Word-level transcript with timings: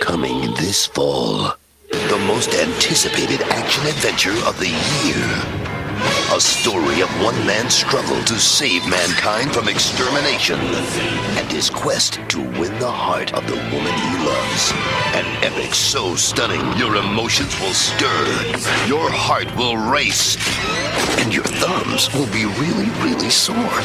Coming 0.00 0.40
this 0.54 0.86
fall, 0.86 1.54
the 1.90 2.24
most 2.26 2.54
anticipated 2.54 3.42
action 3.42 3.86
adventure 3.86 4.34
of 4.46 4.58
the 4.58 4.70
year. 5.04 5.70
A 6.34 6.40
story 6.40 7.02
of 7.02 7.10
one 7.22 7.36
man's 7.46 7.74
struggle 7.74 8.20
to 8.24 8.34
save 8.40 8.88
mankind 8.88 9.52
from 9.52 9.68
extermination 9.68 10.58
and 10.58 11.52
his 11.52 11.68
quest 11.68 12.18
to 12.28 12.40
win 12.58 12.76
the 12.78 12.90
heart 12.90 13.34
of 13.34 13.46
the 13.46 13.54
woman 13.54 13.92
he 13.92 14.26
loves. 14.26 14.72
An 15.14 15.26
epic 15.44 15.74
so 15.74 16.16
stunning 16.16 16.64
your 16.78 16.96
emotions 16.96 17.54
will 17.60 17.74
stir, 17.74 18.24
your 18.88 19.10
heart 19.10 19.54
will 19.54 19.76
race, 19.76 20.36
and 21.20 21.32
your 21.32 21.44
thumbs 21.44 22.12
will 22.14 22.26
be 22.32 22.46
really, 22.46 22.88
really 23.04 23.30
sore. 23.30 23.82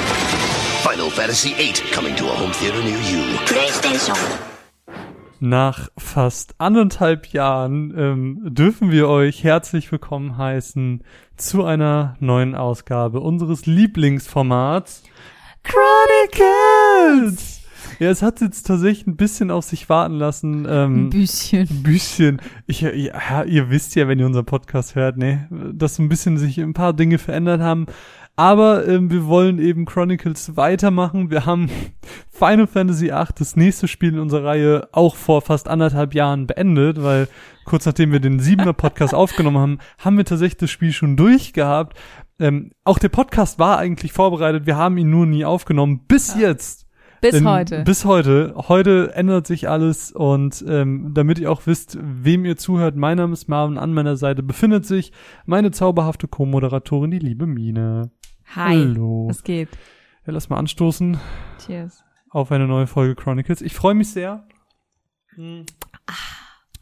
Final 0.82 1.09
Fantasy 1.09 1.54
VIII 1.54 1.73
coming 1.91 2.16
to 2.16 2.25
a 2.25 2.36
home 2.36 2.54
theater 2.54 2.82
near 2.82 3.02
you. 3.02 3.38
PlayStation. 3.45 4.54
Nach 5.46 5.89
fast 5.96 6.55
anderthalb 6.57 7.27
Jahren 7.27 7.94
ähm, 7.95 8.40
dürfen 8.45 8.90
wir 8.90 9.08
euch 9.08 9.44
herzlich 9.44 9.91
willkommen 9.91 10.40
heißen 10.40 11.03
zu 11.38 11.63
einer 11.63 12.16
neuen 12.20 12.55
Ausgabe 12.55 13.20
unseres 13.20 13.67
Lieblingsformats 13.67 15.03
Chronicles. 15.62 17.62
Ja, 18.00 18.09
es 18.09 18.23
hat 18.23 18.41
jetzt 18.41 18.63
tatsächlich 18.63 19.05
ein 19.05 19.17
bisschen 19.17 19.52
auf 19.52 19.66
sich 19.66 19.88
warten 19.88 20.16
lassen. 20.16 20.66
Ähm, 20.67 21.05
Ein 21.05 21.09
bisschen. 21.12 21.70
Ein 21.70 21.84
bisschen. 21.84 22.41
Ich, 22.66 22.81
ja, 22.81 23.44
ihr 23.44 23.70
wisst 23.70 23.94
ja, 23.94 24.08
wenn 24.08 24.17
ihr 24.17 24.25
unseren 24.25 24.48
Podcast 24.48 24.95
hört, 24.95 25.17
ne, 25.17 25.48
dass 25.73 26.00
ein 26.00 26.09
bisschen 26.09 26.39
sich 26.39 26.59
ein 26.59 26.73
paar 26.73 26.94
Dinge 26.94 27.20
verändert 27.20 27.62
haben. 27.62 27.86
Aber 28.35 28.85
ähm, 28.88 29.09
wir 29.12 29.27
wollen 29.27 29.59
eben 29.59 29.85
Chronicles 29.85 30.57
weitermachen. 30.57 31.31
Wir 31.31 31.45
haben 31.45 31.70
Final 32.30 32.67
Fantasy 32.67 33.08
VIII, 33.08 33.27
das 33.38 33.55
nächste 33.55 33.88
Spiel 33.88 34.13
in 34.13 34.20
unserer 34.20 34.45
Reihe, 34.45 34.89
auch 34.91 35.16
vor 35.16 35.41
fast 35.41 35.70
anderthalb 35.70 36.13
Jahren 36.13 36.48
beendet, 36.48 37.02
weil 37.02 37.30
kurz 37.63 37.85
nachdem 37.85 38.11
wir 38.11 38.20
den 38.20 38.39
siebener 38.39 38.73
Podcast 38.73 39.13
aufgenommen 39.13 39.58
haben, 39.58 39.80
haben 40.00 40.17
wir 40.17 40.25
tatsächlich 40.25 40.58
das 40.58 40.72
Spiel 40.72 40.91
schon 40.91 41.16
durchgehabt. 41.16 41.97
Ähm, 42.38 42.72
auch 42.83 43.00
der 43.00 43.09
Podcast 43.09 43.59
war 43.59 43.78
eigentlich 43.78 44.11
vorbereitet, 44.11 44.66
wir 44.66 44.75
haben 44.75 44.97
ihn 44.97 45.09
nur 45.09 45.25
nie 45.25 45.45
aufgenommen, 45.45 46.02
bis 46.06 46.36
jetzt. 46.36 46.86
Bis 47.22 47.31
Denn 47.31 47.50
heute. 47.50 47.83
Bis 47.83 48.06
heute. 48.06 48.53
Heute 48.67 49.16
ändert 49.16 49.47
sich 49.47 49.67
alles 49.67 50.11
und 50.11 50.63
ähm, 50.67 51.11
damit 51.13 51.39
ihr 51.39 51.52
auch 51.52 51.61
wisst, 51.66 51.97
wem 52.00 52.45
ihr 52.45 52.58
zuhört, 52.58 52.95
mein 52.97 53.17
Name 53.17 53.33
ist 53.33 53.47
Marvin, 53.47 53.78
an 53.78 53.94
meiner 53.94 54.16
Seite 54.16 54.44
befindet 54.44 54.86
sich 54.86 55.11
meine 55.45 55.72
zauberhafte 55.72 56.28
Co-Moderatorin, 56.28 57.09
die 57.09 57.19
liebe 57.19 57.47
Mine. 57.47 58.11
Hi. 58.53 58.77
Hallo. 58.79 59.27
Was 59.29 59.43
geht? 59.43 59.69
Ja, 60.25 60.33
lass 60.33 60.49
mal 60.49 60.57
anstoßen 60.57 61.19
Cheers. 61.65 62.03
auf 62.29 62.51
eine 62.51 62.67
neue 62.67 62.88
Folge 62.88 63.15
Chronicles. 63.15 63.61
Ich 63.61 63.73
freue 63.73 63.93
mich 63.93 64.11
sehr. 64.11 64.47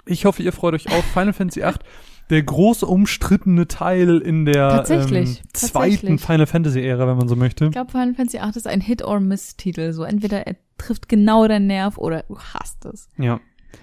Ich 0.06 0.26
hoffe, 0.26 0.44
ihr 0.44 0.52
freut 0.52 0.74
euch 0.74 0.90
auch. 0.92 1.04
Final 1.04 1.34
Fantasy 1.34 1.62
VIII, 1.62 1.74
der 2.30 2.44
große 2.44 2.86
umstrittene 2.86 3.68
Teil 3.68 4.20
in 4.20 4.46
der 4.46 4.70
ähm, 4.70 4.86
zweiten 4.86 5.42
tatsächlich. 5.54 6.22
Final 6.22 6.46
Fantasy 6.46 6.82
Ära, 6.82 7.08
wenn 7.08 7.18
man 7.18 7.28
so 7.28 7.36
möchte. 7.36 7.66
Ich 7.66 7.72
glaube, 7.72 7.92
Final 7.92 8.14
Fantasy 8.14 8.38
VIII 8.40 8.56
ist 8.56 8.68
ein 8.68 8.82
Hit-or-Miss-Titel. 8.82 9.94
So 9.94 10.04
entweder 10.04 10.46
er 10.46 10.56
trifft 10.78 11.10
genau 11.10 11.48
deinen 11.48 11.68
Nerv 11.68 11.98
oder 11.98 12.24
du 12.24 12.38
hasst 12.38 12.86
es. 12.86 13.10
Ja, 13.18 13.40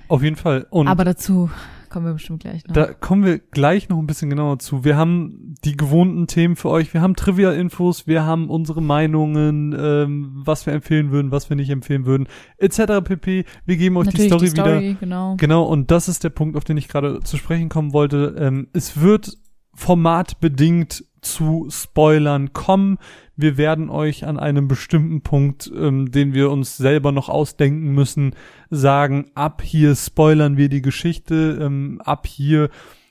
auf 0.08 0.22
jeden 0.22 0.36
Fall. 0.36 0.66
Und 0.70 0.88
Aber 0.88 1.04
dazu 1.04 1.50
kommen 1.90 2.06
wir 2.06 2.12
bestimmt 2.12 2.40
gleich 2.40 2.64
noch. 2.66 2.74
Da 2.74 2.92
kommen 2.92 3.24
wir 3.24 3.38
gleich 3.38 3.88
noch 3.88 3.98
ein 3.98 4.06
bisschen 4.06 4.30
genauer 4.30 4.58
zu. 4.58 4.84
Wir 4.84 4.96
haben 4.96 5.54
die 5.64 5.76
gewohnten 5.76 6.26
Themen 6.26 6.56
für 6.56 6.70
euch. 6.70 6.94
Wir 6.94 7.02
haben 7.02 7.16
Trivia-Infos, 7.16 8.06
wir 8.06 8.24
haben 8.24 8.48
unsere 8.48 8.80
Meinungen, 8.80 9.76
ähm, 9.78 10.32
was 10.34 10.66
wir 10.66 10.72
empfehlen 10.72 11.10
würden, 11.10 11.30
was 11.30 11.50
wir 11.50 11.56
nicht 11.56 11.70
empfehlen 11.70 12.06
würden, 12.06 12.28
etc. 12.56 13.04
pp. 13.04 13.44
Wir 13.66 13.76
geben 13.76 13.96
euch 13.96 14.06
Natürlich 14.06 14.34
die 14.36 14.48
Story, 14.48 14.80
wieder. 14.80 15.00
genau. 15.00 15.36
Genau, 15.36 15.64
und 15.64 15.90
das 15.90 16.08
ist 16.08 16.24
der 16.24 16.30
Punkt, 16.30 16.56
auf 16.56 16.64
den 16.64 16.76
ich 16.76 16.88
gerade 16.88 17.20
zu 17.20 17.36
sprechen 17.36 17.68
kommen 17.68 17.92
wollte. 17.92 18.36
Ähm, 18.38 18.68
es 18.72 19.00
wird 19.00 19.36
formatbedingt 19.74 21.04
zu 21.22 21.68
Spoilern 21.70 22.52
kommen. 22.52 22.98
Wir 23.40 23.56
werden 23.56 23.90
euch 23.90 24.26
an 24.26 24.38
einem 24.38 24.68
bestimmten 24.68 25.22
Punkt, 25.22 25.70
ähm, 25.74 26.10
den 26.10 26.34
wir 26.34 26.50
uns 26.50 26.76
selber 26.76 27.12
noch 27.12 27.28
ausdenken 27.28 27.92
müssen, 27.92 28.34
sagen, 28.70 29.26
ab 29.34 29.62
hier 29.62 29.94
spoilern 29.94 30.56
wir 30.56 30.68
die 30.68 30.82
Geschichte, 30.82 31.58
ähm, 31.60 32.00
ab 32.04 32.26
hier 32.26 32.70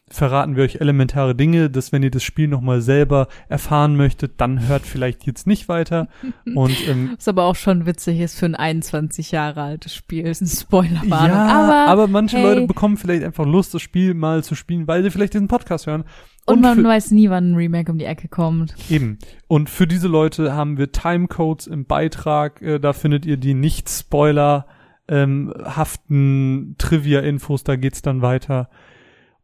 verraten 0.10 0.56
wir 0.56 0.64
euch 0.64 0.82
elementare 0.82 1.36
Dinge, 1.36 1.70
dass 1.70 1.92
wenn 1.92 2.04
ihr 2.04 2.12
das 2.12 2.24
Spiel 2.24 2.48
nochmal 2.48 2.82
selber 2.82 3.28
erfahren 3.48 3.96
möchtet, 3.96 4.34
dann 4.42 4.68
hört 4.68 4.86
vielleicht 4.86 5.26
jetzt 5.26 5.48
nicht 5.48 5.70
weiter. 5.70 6.08
Und 6.56 6.88
ähm, 6.88 7.12
Was 7.18 7.28
aber 7.28 7.44
auch 7.44 7.56
schon 7.56 7.86
witzig 7.86 8.20
ist 8.20 8.38
für 8.38 8.46
ein 8.46 8.56
21 8.56 9.32
Jahre 9.32 9.62
altes 9.62 9.94
Spiel. 9.94 10.26
Ist 10.26 10.42
ein 10.42 10.48
Spoilerwarnung. 10.48 11.30
ja, 11.38 11.48
aber, 11.48 11.92
aber, 11.92 12.08
manche 12.08 12.38
hey, 12.38 12.44
Leute 12.44 12.68
bekommen 12.68 12.98
vielleicht 12.98 13.24
einfach 13.24 13.46
Lust, 13.46 13.74
das 13.74 13.82
Spiel 13.82 14.14
mal 14.14 14.44
zu 14.44 14.56
spielen, 14.56 14.88
weil 14.88 15.04
sie 15.04 15.12
vielleicht 15.12 15.34
diesen 15.34 15.48
Podcast 15.48 15.88
hören. 15.88 16.04
Und 16.46 16.62
man 16.62 16.78
für- 16.78 16.84
weiß 16.84 17.12
nie, 17.12 17.30
wann 17.30 17.52
ein 17.52 17.56
Remake 17.56 17.92
um 17.92 18.00
die 18.00 18.06
Ecke 18.06 18.28
kommt. 18.28 18.74
Eben. 18.90 19.20
Und 19.48 19.70
für 19.70 19.86
diese 19.86 20.08
Leute 20.08 20.54
haben 20.54 20.78
wir 20.78 20.92
Timecodes 20.92 21.68
im 21.68 21.86
Beitrag. 21.86 22.62
Äh, 22.62 22.80
da 22.80 22.94
findet 22.94 23.26
ihr 23.26 23.38
die 23.38 23.54
nicht-Spoiler 23.54 24.66
ähm, 25.08 25.54
haften 25.64 26.76
Trivia-Infos. 26.78 27.64
Da 27.64 27.76
geht's 27.76 28.02
dann 28.02 28.22
weiter. 28.22 28.70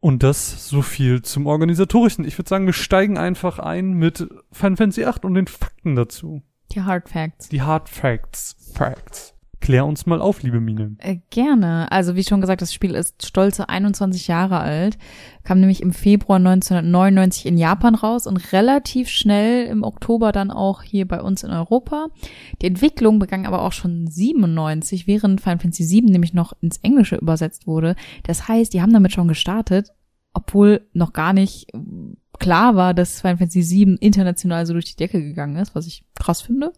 Und 0.05 0.21
das 0.21 0.69
so 0.69 0.83
viel 0.83 1.23
zum 1.23 1.47
Organisatorischen. 1.47 2.25
Ich 2.25 2.37
würde 2.37 2.47
sagen, 2.47 2.67
wir 2.67 2.73
steigen 2.73 3.17
einfach 3.17 3.57
ein 3.57 3.93
mit 3.93 4.29
Final 4.51 4.77
Fantasy 4.77 5.01
VIII 5.01 5.23
und 5.23 5.33
den 5.33 5.47
Fakten 5.47 5.95
dazu. 5.95 6.43
Die 6.73 6.83
Hard 6.83 7.09
Facts. 7.09 7.49
Die 7.49 7.63
Hard 7.63 7.89
Facts. 7.89 8.55
Facts. 8.75 9.34
Klär 9.65 9.87
uns 9.87 10.05
mal 10.05 10.21
auf, 10.21 10.43
liebe 10.43 10.59
Mine. 10.59 10.95
Äh, 10.99 11.17
gerne. 11.31 11.91
Also 11.91 12.15
wie 12.15 12.23
schon 12.23 12.39
gesagt, 12.39 12.61
das 12.61 12.71
Spiel 12.71 12.93
ist 12.93 13.25
stolze 13.25 13.67
21 13.67 14.27
Jahre 14.27 14.59
alt, 14.59 14.99
kam 15.43 15.59
nämlich 15.59 15.81
im 15.81 15.91
Februar 15.91 16.37
1999 16.37 17.47
in 17.47 17.57
Japan 17.57 17.95
raus 17.95 18.27
und 18.27 18.53
relativ 18.53 19.09
schnell 19.09 19.65
im 19.65 19.81
Oktober 19.81 20.31
dann 20.31 20.51
auch 20.51 20.83
hier 20.83 21.07
bei 21.07 21.19
uns 21.19 21.41
in 21.41 21.49
Europa. 21.49 22.09
Die 22.61 22.67
Entwicklung 22.67 23.17
begann 23.17 23.47
aber 23.47 23.63
auch 23.63 23.71
schon 23.71 24.05
97, 24.05 25.07
während 25.07 25.41
Final 25.41 25.57
Fantasy 25.57 25.89
VII 25.89 26.11
nämlich 26.11 26.35
noch 26.35 26.53
ins 26.61 26.77
Englische 26.83 27.15
übersetzt 27.15 27.65
wurde. 27.65 27.95
Das 28.21 28.47
heißt, 28.47 28.71
die 28.71 28.83
haben 28.83 28.93
damit 28.93 29.13
schon 29.13 29.27
gestartet, 29.27 29.89
obwohl 30.35 30.87
noch 30.93 31.11
gar 31.11 31.33
nicht 31.33 31.73
äh, 31.73 31.79
klar 32.37 32.75
war, 32.75 32.93
dass 32.93 33.21
Final 33.21 33.37
Fantasy 33.37 33.63
VII 33.67 33.97
international 33.99 34.67
so 34.67 34.73
durch 34.73 34.85
die 34.85 34.95
Decke 34.95 35.23
gegangen 35.23 35.55
ist, 35.55 35.73
was 35.73 35.87
ich 35.87 36.05
krass 36.13 36.43
finde. 36.43 36.71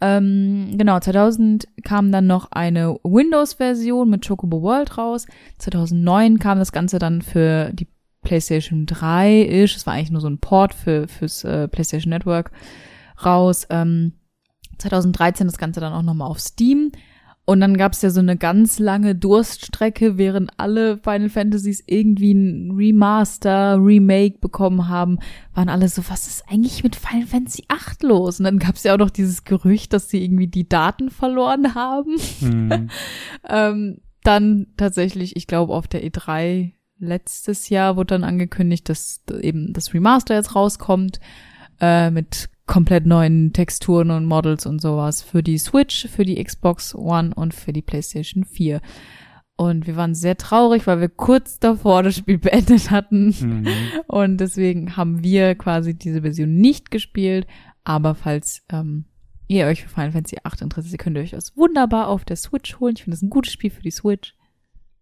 Ähm, 0.00 0.74
genau, 0.76 1.00
2000 1.00 1.66
kam 1.84 2.12
dann 2.12 2.26
noch 2.26 2.52
eine 2.52 2.98
Windows-Version 3.02 4.08
mit 4.08 4.26
Chocobo 4.26 4.62
World 4.62 4.96
raus. 4.96 5.26
2009 5.58 6.38
kam 6.38 6.58
das 6.58 6.72
Ganze 6.72 6.98
dann 6.98 7.22
für 7.22 7.70
die 7.72 7.88
PlayStation 8.22 8.86
3 8.86 9.46
ish. 9.48 9.76
Es 9.76 9.86
war 9.86 9.94
eigentlich 9.94 10.10
nur 10.10 10.20
so 10.20 10.28
ein 10.28 10.38
Port 10.38 10.74
für 10.74 11.08
fürs 11.08 11.44
äh, 11.44 11.66
PlayStation 11.68 12.10
Network 12.10 12.52
raus. 13.24 13.66
Ähm, 13.70 14.12
2013 14.78 15.46
das 15.46 15.58
Ganze 15.58 15.80
dann 15.80 15.92
auch 15.92 16.02
nochmal 16.02 16.28
auf 16.28 16.38
Steam. 16.38 16.92
Und 17.48 17.60
dann 17.60 17.78
gab's 17.78 18.02
ja 18.02 18.10
so 18.10 18.20
eine 18.20 18.36
ganz 18.36 18.78
lange 18.78 19.14
Durststrecke, 19.14 20.18
während 20.18 20.50
alle 20.58 20.98
Final 20.98 21.30
Fantasies 21.30 21.82
irgendwie 21.86 22.34
ein 22.34 22.72
Remaster, 22.72 23.78
Remake 23.80 24.36
bekommen 24.38 24.86
haben, 24.86 25.18
waren 25.54 25.70
alle 25.70 25.88
so, 25.88 26.02
was 26.10 26.26
ist 26.26 26.44
eigentlich 26.50 26.84
mit 26.84 26.94
Final 26.94 27.26
Fantasy 27.26 27.64
8 27.68 28.02
los? 28.02 28.38
Und 28.38 28.44
dann 28.44 28.58
gab's 28.58 28.84
ja 28.84 28.92
auch 28.92 28.98
noch 28.98 29.08
dieses 29.08 29.44
Gerücht, 29.44 29.94
dass 29.94 30.10
sie 30.10 30.22
irgendwie 30.22 30.48
die 30.48 30.68
Daten 30.68 31.08
verloren 31.08 31.74
haben. 31.74 32.18
Hm. 32.40 32.90
Ähm, 33.48 34.02
dann 34.24 34.66
tatsächlich, 34.76 35.34
ich 35.34 35.46
glaube, 35.46 35.72
auf 35.72 35.88
der 35.88 36.04
E3 36.04 36.72
letztes 36.98 37.70
Jahr 37.70 37.96
wurde 37.96 38.08
dann 38.08 38.24
angekündigt, 38.24 38.90
dass 38.90 39.22
eben 39.40 39.72
das 39.72 39.94
Remaster 39.94 40.34
jetzt 40.34 40.54
rauskommt 40.54 41.18
äh, 41.80 42.10
mit 42.10 42.50
komplett 42.68 43.06
neuen 43.06 43.52
Texturen 43.52 44.12
und 44.12 44.26
Models 44.26 44.66
und 44.66 44.80
sowas 44.80 45.22
für 45.22 45.42
die 45.42 45.58
Switch, 45.58 46.06
für 46.06 46.24
die 46.24 46.42
Xbox 46.42 46.94
One 46.94 47.34
und 47.34 47.54
für 47.54 47.72
die 47.72 47.82
PlayStation 47.82 48.44
4. 48.44 48.80
Und 49.56 49.88
wir 49.88 49.96
waren 49.96 50.14
sehr 50.14 50.36
traurig, 50.36 50.86
weil 50.86 51.00
wir 51.00 51.08
kurz 51.08 51.58
davor 51.58 52.04
das 52.04 52.16
Spiel 52.16 52.38
beendet 52.38 52.92
hatten. 52.92 53.32
Hm. 53.32 53.66
Und 54.06 54.36
deswegen 54.36 54.96
haben 54.96 55.24
wir 55.24 55.56
quasi 55.56 55.94
diese 55.94 56.22
Version 56.22 56.54
nicht 56.54 56.92
gespielt. 56.92 57.48
Aber 57.82 58.14
falls 58.14 58.62
ähm, 58.70 59.06
ihr 59.48 59.66
euch 59.66 59.82
für 59.82 59.88
Final 59.88 60.12
Fantasy 60.12 60.36
8 60.44 60.62
interessiert, 60.62 61.00
könnt 61.00 61.16
ihr 61.16 61.22
euch 61.22 61.30
das 61.30 61.56
wunderbar 61.56 62.06
auf 62.06 62.24
der 62.24 62.36
Switch 62.36 62.78
holen. 62.78 62.94
Ich 62.96 63.02
finde 63.02 63.16
das 63.16 63.22
ein 63.22 63.30
gutes 63.30 63.52
Spiel 63.52 63.70
für 63.70 63.82
die 63.82 63.90
Switch. 63.90 64.34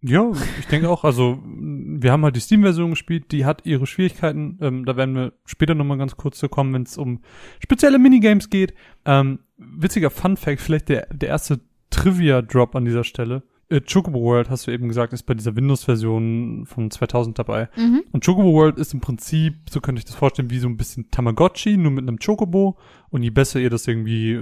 Ja, 0.09 0.31
ich 0.61 0.67
denke 0.67 0.89
auch. 0.89 1.03
Also 1.03 1.43
wir 1.45 2.13
haben 2.13 2.23
halt 2.23 2.37
die 2.37 2.41
Steam-Version 2.41 2.91
gespielt, 2.91 3.33
die 3.33 3.45
hat 3.45 3.67
ihre 3.67 3.87
Schwierigkeiten. 3.87 4.57
Ähm, 4.61 4.85
da 4.85 4.97
werden 4.97 5.17
wir 5.17 5.33
später 5.45 5.75
nochmal 5.75 5.99
ganz 5.99 6.17
kurz 6.17 6.39
zu 6.39 6.49
kommen, 6.49 6.73
wenn 6.75 6.83
es 6.83 6.97
um 6.97 7.23
spezielle 7.59 7.99
Minigames 7.99 8.49
geht. 8.49 8.73
Ähm, 9.05 9.41
witziger 9.57 10.11
Fun-Fact, 10.11 10.61
vielleicht 10.61 10.91
der, 10.91 11.09
der 11.13 11.31
erste 11.31 11.61
Trivia-Drop 11.91 12.77
an 12.77 12.85
dieser 12.85 13.03
Stelle. 13.03 13.43
Äh, 13.69 13.81
Chocobo 13.81 14.21
World, 14.21 14.49
hast 14.49 14.67
du 14.67 14.71
eben 14.71 14.89
gesagt, 14.89 15.13
ist 15.13 15.25
bei 15.25 15.35
dieser 15.35 15.57
Windows-Version 15.57 16.67
von 16.67 16.91
2000 16.91 17.39
dabei. 17.39 17.69
Mhm. 17.77 18.05
Und 18.13 18.25
Chocobo 18.25 18.53
World 18.53 18.79
ist 18.79 18.95
im 18.95 19.01
Prinzip, 19.01 19.55
so 19.71 19.81
könnte 19.81 19.99
ich 19.99 20.05
das 20.05 20.15
vorstellen, 20.15 20.51
wie 20.51 20.59
so 20.59 20.69
ein 20.69 20.77
bisschen 20.77 21.11
Tamagotchi, 21.11 21.77
nur 21.77 21.91
mit 21.91 22.07
einem 22.07 22.19
Chocobo. 22.19 22.77
Und 23.11 23.23
je 23.23 23.31
besser 23.31 23.61
ihr 23.61 23.71
das 23.71 23.87
irgendwie, 23.89 24.41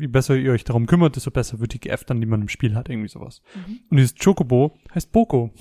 je 0.00 0.06
besser 0.08 0.36
ihr 0.36 0.52
euch 0.52 0.64
darum 0.64 0.86
kümmert, 0.86 1.16
desto 1.16 1.30
besser 1.30 1.60
wird 1.60 1.74
die 1.74 1.80
GF 1.80 2.04
dann, 2.04 2.20
die 2.20 2.26
man 2.26 2.42
im 2.42 2.48
Spiel 2.48 2.74
hat, 2.74 2.88
irgendwie 2.88 3.08
sowas. 3.08 3.42
Mhm. 3.54 3.80
Und 3.90 3.96
dieses 3.96 4.14
Chocobo 4.16 4.76
heißt 4.94 5.12
Boko. 5.12 5.52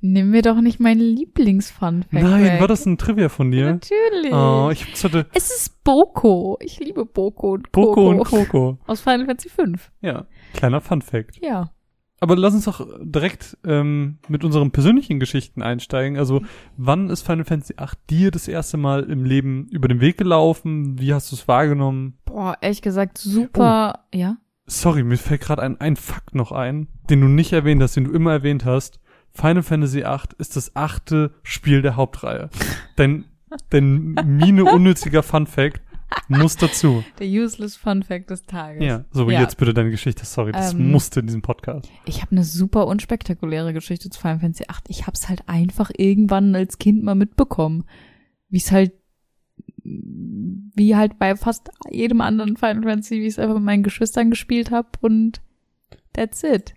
Nimm 0.00 0.30
mir 0.30 0.42
doch 0.42 0.60
nicht 0.60 0.80
meinen 0.80 1.00
Lieblings-Fun-Fact 1.00 2.12
Nein, 2.12 2.44
weg. 2.44 2.60
war 2.60 2.68
das 2.68 2.86
ein 2.86 2.98
Trivia 2.98 3.28
von 3.28 3.50
dir? 3.50 3.72
Natürlich. 3.72 4.32
Oh, 4.32 4.70
ich 4.72 5.02
hatte 5.02 5.26
es 5.34 5.50
ist 5.50 5.82
Boko. 5.82 6.56
Ich 6.60 6.78
liebe 6.78 7.04
Boko 7.04 7.54
und 7.54 7.72
Coco. 7.72 7.94
Boko 7.94 8.10
und 8.10 8.24
Coco. 8.24 8.78
Aus 8.86 9.00
Final 9.00 9.26
Fantasy 9.26 9.48
V. 9.48 9.64
Ja, 10.00 10.26
kleiner 10.54 10.80
Fun 10.80 11.02
Fact. 11.02 11.38
Ja. 11.42 11.72
Aber 12.18 12.34
lass 12.34 12.54
uns 12.54 12.64
doch 12.64 12.86
direkt 13.00 13.58
ähm, 13.64 14.18
mit 14.28 14.42
unseren 14.42 14.70
persönlichen 14.70 15.20
Geschichten 15.20 15.62
einsteigen. 15.62 16.18
Also, 16.18 16.42
wann 16.76 17.10
ist 17.10 17.22
Final 17.22 17.44
Fantasy 17.44 17.74
VIII 17.78 17.88
dir 18.08 18.30
das 18.30 18.48
erste 18.48 18.78
Mal 18.78 19.04
im 19.04 19.24
Leben 19.24 19.68
über 19.70 19.86
den 19.88 20.00
Weg 20.00 20.16
gelaufen? 20.16 20.98
Wie 20.98 21.12
hast 21.12 21.30
du 21.30 21.36
es 21.36 21.46
wahrgenommen? 21.46 22.16
Boah, 22.24 22.56
ehrlich 22.62 22.80
gesagt, 22.80 23.18
super. 23.18 24.00
Oh. 24.12 24.16
Ja? 24.16 24.38
Sorry, 24.66 25.02
mir 25.02 25.18
fällt 25.18 25.42
gerade 25.42 25.62
ein, 25.62 25.78
ein 25.80 25.96
Fakt 25.96 26.34
noch 26.34 26.52
ein, 26.52 26.88
den 27.10 27.20
du 27.20 27.28
nicht 27.28 27.52
erwähnt 27.52 27.82
hast, 27.82 27.96
den 27.96 28.04
du 28.04 28.12
immer 28.12 28.32
erwähnt 28.32 28.64
hast. 28.64 28.98
Final 29.32 29.62
Fantasy 29.62 29.98
VIII 29.98 30.20
ist 30.38 30.56
das 30.56 30.74
achte 30.74 31.32
Spiel 31.42 31.82
der 31.82 31.96
Hauptreihe. 31.96 32.48
Dein, 32.96 33.26
dein 33.68 34.14
Mine 34.24 34.64
unnütziger 34.64 35.22
Fun 35.22 35.46
Fact 35.46 35.82
muss 36.28 36.56
dazu. 36.56 37.04
Der 37.18 37.26
useless 37.28 37.76
Fun 37.76 38.02
Fact 38.02 38.30
des 38.30 38.44
Tages. 38.44 38.82
Ja, 38.84 39.04
so 39.10 39.30
Ja. 39.30 39.40
jetzt 39.40 39.56
bitte 39.58 39.74
deine 39.74 39.90
Geschichte. 39.90 40.24
Sorry, 40.24 40.52
das 40.52 40.72
Ähm, 40.74 40.90
musste 40.90 41.20
in 41.20 41.26
diesem 41.26 41.42
Podcast. 41.42 41.88
Ich 42.04 42.22
habe 42.22 42.32
eine 42.32 42.44
super 42.44 42.86
unspektakuläre 42.86 43.72
Geschichte 43.72 44.10
zu 44.10 44.20
Final 44.20 44.40
Fantasy 44.40 44.64
VIII. 44.68 44.80
Ich 44.88 45.02
habe 45.06 45.14
es 45.14 45.28
halt 45.28 45.42
einfach 45.48 45.90
irgendwann 45.96 46.54
als 46.54 46.78
Kind 46.78 47.02
mal 47.02 47.14
mitbekommen. 47.14 47.84
Wie 48.48 48.58
es 48.58 48.70
halt, 48.72 48.92
wie 49.84 50.96
halt 50.96 51.18
bei 51.18 51.36
fast 51.36 51.70
jedem 51.90 52.20
anderen 52.20 52.56
Final 52.56 52.82
Fantasy, 52.82 53.16
wie 53.20 53.26
ich 53.26 53.34
es 53.34 53.38
einfach 53.38 53.54
mit 53.56 53.64
meinen 53.64 53.82
Geschwistern 53.82 54.30
gespielt 54.30 54.70
habe 54.70 54.88
und 55.00 55.40
that's 56.12 56.42
it. 56.42 56.74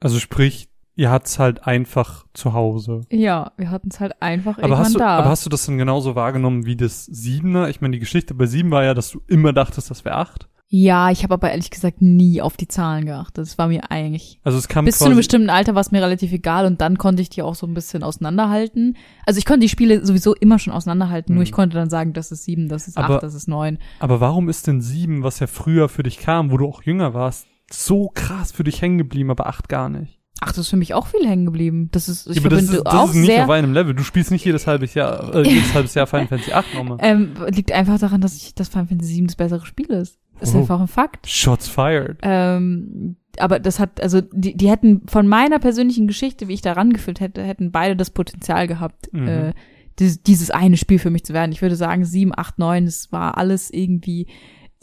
Also 0.00 0.18
sprich, 0.20 0.68
ihr 0.96 1.10
hat's 1.10 1.38
halt 1.38 1.66
einfach 1.66 2.24
zu 2.34 2.52
Hause. 2.52 3.02
Ja, 3.10 3.52
wir 3.56 3.70
hatten 3.70 3.88
es 3.90 4.00
halt 4.00 4.20
einfach 4.22 4.58
Aber 4.58 4.62
irgendwann 4.62 4.84
hast, 4.84 4.94
du, 4.94 4.98
da. 4.98 5.18
aber 5.18 5.28
hast 5.30 5.44
du 5.46 5.50
das 5.50 5.66
dann 5.66 5.78
genauso 5.78 6.14
wahrgenommen 6.14 6.66
wie 6.66 6.76
das 6.76 7.04
Siebener? 7.06 7.68
Ich 7.68 7.80
meine, 7.80 7.92
die 7.92 8.00
Geschichte 8.00 8.34
bei 8.34 8.46
Sieben 8.46 8.70
war 8.70 8.84
ja, 8.84 8.94
dass 8.94 9.10
du 9.10 9.20
immer 9.26 9.52
dachtest, 9.52 9.90
das 9.90 10.04
wäre 10.04 10.16
acht. 10.16 10.48
ja, 10.68 11.10
ich 11.10 11.22
habe 11.22 11.34
aber 11.34 11.50
ehrlich 11.50 11.70
gesagt 11.70 12.00
nie 12.02 12.40
auf 12.42 12.56
die 12.56 12.66
Zahlen 12.68 13.06
geachtet. 13.06 13.38
Das 13.38 13.58
war 13.58 13.68
mir 13.68 13.90
eigentlich 13.92 14.40
Also 14.42 14.58
es 14.58 14.66
kam 14.66 14.84
Bis 14.86 14.98
zu 14.98 15.04
einem 15.04 15.16
bestimmten 15.16 15.50
Alter 15.50 15.74
war 15.74 15.80
es 15.82 15.92
mir 15.92 16.02
relativ 16.02 16.32
egal 16.32 16.66
und 16.66 16.80
dann 16.80 16.98
konnte 16.98 17.22
ich 17.22 17.28
die 17.28 17.42
auch 17.42 17.54
so 17.54 17.66
ein 17.66 17.74
bisschen 17.74 18.02
auseinanderhalten. 18.02 18.96
Also 19.26 19.38
ich 19.38 19.44
konnte 19.44 19.60
die 19.60 19.68
Spiele 19.68 20.04
sowieso 20.04 20.34
immer 20.34 20.58
schon 20.58 20.72
auseinanderhalten, 20.72 21.34
nur 21.34 21.42
Hm. 21.42 21.46
ich 21.46 21.52
konnte 21.52 21.76
dann 21.76 21.90
sagen, 21.90 22.12
das 22.12 22.32
ist 22.32 22.44
sieben, 22.44 22.68
das 22.68 22.88
ist 22.88 22.96
Aber- 22.98 23.16
acht, 23.16 23.22
das 23.22 23.34
ist 23.34 23.46
neun. 23.48 23.78
aber 24.00 24.20
warum 24.20 24.48
ist 24.48 24.66
denn 24.66 24.80
Sieben, 24.80 25.22
was 25.22 25.38
ja 25.38 25.46
früher 25.46 25.88
für 25.88 26.02
dich 26.02 26.18
kam, 26.18 26.50
wo 26.50 26.56
du 26.56 26.66
auch 26.66 26.82
jünger 26.82 27.14
warst, 27.14 27.46
so 27.70 28.10
krass 28.14 28.50
für 28.52 28.64
dich 28.64 28.82
hängen 28.82 28.98
geblieben, 28.98 29.30
aber 29.30 29.46
acht 29.46 29.68
gar 29.68 29.88
nicht? 29.88 30.13
Ach, 30.40 30.48
das 30.48 30.58
ist 30.58 30.68
für 30.70 30.76
mich 30.76 30.92
auch 30.94 31.06
viel 31.06 31.26
hängen 31.26 31.46
geblieben. 31.46 31.88
Das 31.92 32.08
ist, 32.08 32.26
ich 32.28 32.36
Ja, 32.36 32.42
aber 32.42 32.50
das 32.50 32.64
ist, 32.64 32.72
das 32.84 32.94
auch 32.94 33.08
ist 33.10 33.14
nicht 33.16 33.26
sehr, 33.26 33.44
auf 33.44 33.50
einem 33.50 33.72
Level. 33.72 33.94
Du 33.94 34.02
spielst 34.02 34.30
nicht 34.30 34.44
jedes 34.44 34.66
halbes 34.66 34.94
Jahr, 34.94 35.34
äh, 35.34 35.42
jedes 35.48 35.72
halbes 35.74 35.94
Jahr 35.94 36.06
Final 36.06 36.26
Fantasy 36.26 36.52
8 36.52 36.74
nochmal. 36.74 36.98
ähm, 37.00 37.32
liegt 37.50 37.72
einfach 37.72 37.98
daran, 37.98 38.20
dass 38.20 38.36
ich, 38.36 38.54
dass 38.54 38.68
Final 38.68 38.88
Fantasy 38.88 39.14
VII 39.16 39.26
das 39.28 39.36
bessere 39.36 39.64
Spiel 39.66 39.86
ist. 39.90 40.18
Ist 40.40 40.54
Oh. 40.54 40.58
einfach 40.58 40.80
ein 40.80 40.88
Fakt. 40.88 41.28
Shots 41.28 41.68
fired. 41.68 42.18
Ähm, 42.22 43.16
aber 43.38 43.60
das 43.60 43.78
hat, 43.78 44.00
also 44.02 44.20
die, 44.20 44.56
die 44.56 44.68
hätten 44.68 45.02
von 45.06 45.26
meiner 45.28 45.58
persönlichen 45.60 46.06
Geschichte, 46.08 46.48
wie 46.48 46.54
ich 46.54 46.62
da 46.62 46.72
rangefühlt 46.72 47.20
hätte, 47.20 47.42
hätten 47.42 47.70
beide 47.70 47.96
das 47.96 48.10
Potenzial 48.10 48.66
gehabt, 48.66 49.08
Mhm. 49.12 49.28
äh, 49.28 49.52
dieses, 50.00 50.22
dieses 50.24 50.50
eine 50.50 50.76
Spiel 50.76 50.98
für 50.98 51.10
mich 51.10 51.24
zu 51.24 51.32
werden. 51.32 51.52
Ich 51.52 51.62
würde 51.62 51.76
sagen, 51.76 52.04
sieben, 52.04 52.32
acht, 52.36 52.58
neun, 52.58 52.84
das 52.86 53.12
war 53.12 53.38
alles 53.38 53.70
irgendwie 53.72 54.26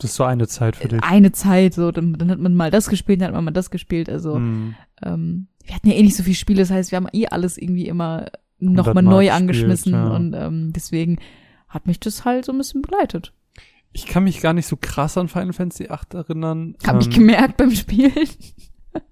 Das 0.02 0.12
ist 0.12 0.16
so 0.18 0.24
eine 0.24 0.48
Zeit 0.48 0.76
für 0.76 0.88
dich. 0.88 1.04
eine 1.04 1.32
Zeit, 1.32 1.74
so, 1.74 1.92
dann, 1.92 2.14
dann 2.14 2.32
hat 2.32 2.40
man 2.40 2.56
mal 2.56 2.72
das 2.72 2.90
gespielt, 2.90 3.22
dann 3.22 3.28
hat 3.28 3.36
man 3.36 3.46
mal 3.46 3.52
das 3.52 3.70
gespielt, 3.70 4.10
also, 4.10 4.36
Hm. 4.36 4.76
ähm, 5.04 5.48
wir 5.64 5.76
hatten 5.76 5.90
ja 5.90 5.96
eh 5.96 6.02
nicht 6.02 6.16
so 6.16 6.24
viele 6.24 6.36
Spiele, 6.36 6.62
das 6.62 6.72
heißt, 6.72 6.92
wir 6.92 6.98
haben 6.98 7.08
eh 7.14 7.28
alles 7.28 7.58
irgendwie 7.58 7.88
immer 7.88 8.28
nochmal 8.60 9.04
neu 9.04 9.26
gespielt, 9.26 9.34
angeschmissen 9.42 9.94
ja. 9.94 10.08
und 10.08 10.34
ähm, 10.34 10.74
deswegen 10.74 11.20
hat 11.68 11.88
mich 11.88 12.00
das 12.00 12.26
halt 12.26 12.46
so 12.46 12.52
ein 12.52 12.58
bisschen 12.58 12.82
begleitet. 12.82 13.34
Ich 13.94 14.06
kann 14.06 14.24
mich 14.24 14.42
gar 14.42 14.54
nicht 14.54 14.68
so 14.68 14.78
krass 14.80 15.18
an 15.18 15.28
Final 15.28 15.54
Fantasy 15.54 15.90
8 15.90 16.14
erinnern. 16.14 16.76
Hab 16.86 17.00
ich 17.00 17.08
Ähm, 17.08 17.14
gemerkt 17.14 17.58
beim 17.58 17.72
Spielen. 17.72 18.12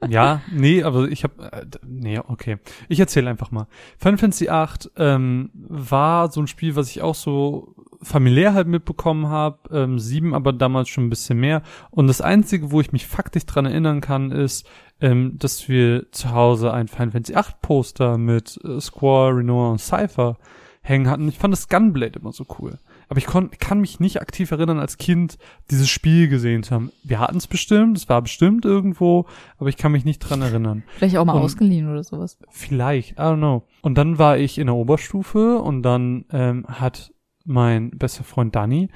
Ja, 0.08 0.42
nee, 0.52 0.84
aber 0.84 1.08
ich 1.10 1.24
habe, 1.24 1.52
äh, 1.52 1.66
nee, 1.86 2.20
okay. 2.20 2.58
Ich 2.88 3.00
erzähle 3.00 3.30
einfach 3.30 3.52
mal. 3.52 3.68
Final 3.98 4.18
Fantasy 4.18 4.46
VIII 4.48 4.92
ähm, 4.98 5.52
war 5.54 6.32
so 6.32 6.42
ein 6.42 6.48
Spiel, 6.48 6.76
was 6.76 6.90
ich 6.90 7.02
auch 7.02 7.16
so 7.16 7.76
familiär 8.02 8.54
halt 8.54 8.68
mitbekommen 8.68 9.28
habe. 9.28 9.58
Ähm, 9.72 10.00
sieben 10.00 10.34
aber 10.34 10.54
damals 10.54 10.90
schon 10.90 11.06
ein 11.06 11.10
bisschen 11.10 11.40
mehr. 11.40 11.62
Und 11.92 12.08
das 12.08 12.22
Einzige, 12.22 12.72
wo 12.72 12.82
ich 12.82 12.92
mich 12.92 13.08
faktisch 13.08 13.46
dran 13.46 13.66
erinnern 13.66 14.02
kann, 14.02 14.32
ist, 14.32 14.68
ähm, 15.02 15.38
dass 15.38 15.70
wir 15.70 16.12
zu 16.12 16.32
Hause 16.32 16.74
ein 16.74 16.88
Final 16.88 17.12
Fantasy 17.12 17.36
VIII 17.36 17.56
Poster 17.62 18.18
mit 18.18 18.60
äh, 18.64 18.80
Squall, 18.80 19.34
Renoir 19.34 19.72
und 19.72 19.80
Cypher 19.80 20.38
hängen 20.82 21.10
hatten. 21.10 21.28
Ich 21.28 21.38
fand 21.38 21.54
das 21.54 21.70
Gunblade 21.70 22.20
immer 22.20 22.32
so 22.32 22.46
cool. 22.60 22.80
Aber 23.10 23.18
ich 23.18 23.26
kon 23.26 23.50
kann 23.60 23.82
mich 23.82 24.00
nicht 24.00 24.22
aktiv 24.22 24.52
erinnern, 24.52 24.80
als 24.80 24.98
Kind 24.98 25.38
dieses 25.72 25.90
Spiel 25.90 26.30
gesehen 26.30 26.64
zu 26.64 26.76
haben. 26.76 26.92
Wir 27.04 27.20
hatten 27.20 27.38
es 27.38 27.48
bestimmt, 27.48 27.98
es 27.98 28.08
war 28.08 28.22
bestimmt 28.22 28.66
irgendwo, 28.66 29.26
aber 29.58 29.70
ich 29.70 29.78
kann 29.78 29.92
mich 29.92 30.06
nicht 30.06 30.20
dran 30.20 30.42
erinnern. 30.42 30.84
Vielleicht 30.98 31.18
auch 31.18 31.26
mal 31.26 31.34
Und- 31.34 31.42
ausgeliehen 31.42 31.90
oder 31.90 32.04
sowas. 32.04 32.38
Vielleicht, 32.52 33.14
I 33.14 33.22
don't 33.22 33.38
know. 33.38 33.64
Und 33.82 33.98
dann 33.98 34.18
war 34.20 34.38
ich 34.38 34.58
in 34.58 34.68
der 34.68 34.76
Oberstufe 34.76 35.58
und 35.58 35.82
dann 35.82 36.26
ähm, 36.32 36.66
hat 36.68 37.12
mein 37.46 37.90
bester 37.92 38.24
Freund 38.24 38.56
Danny 38.56 38.90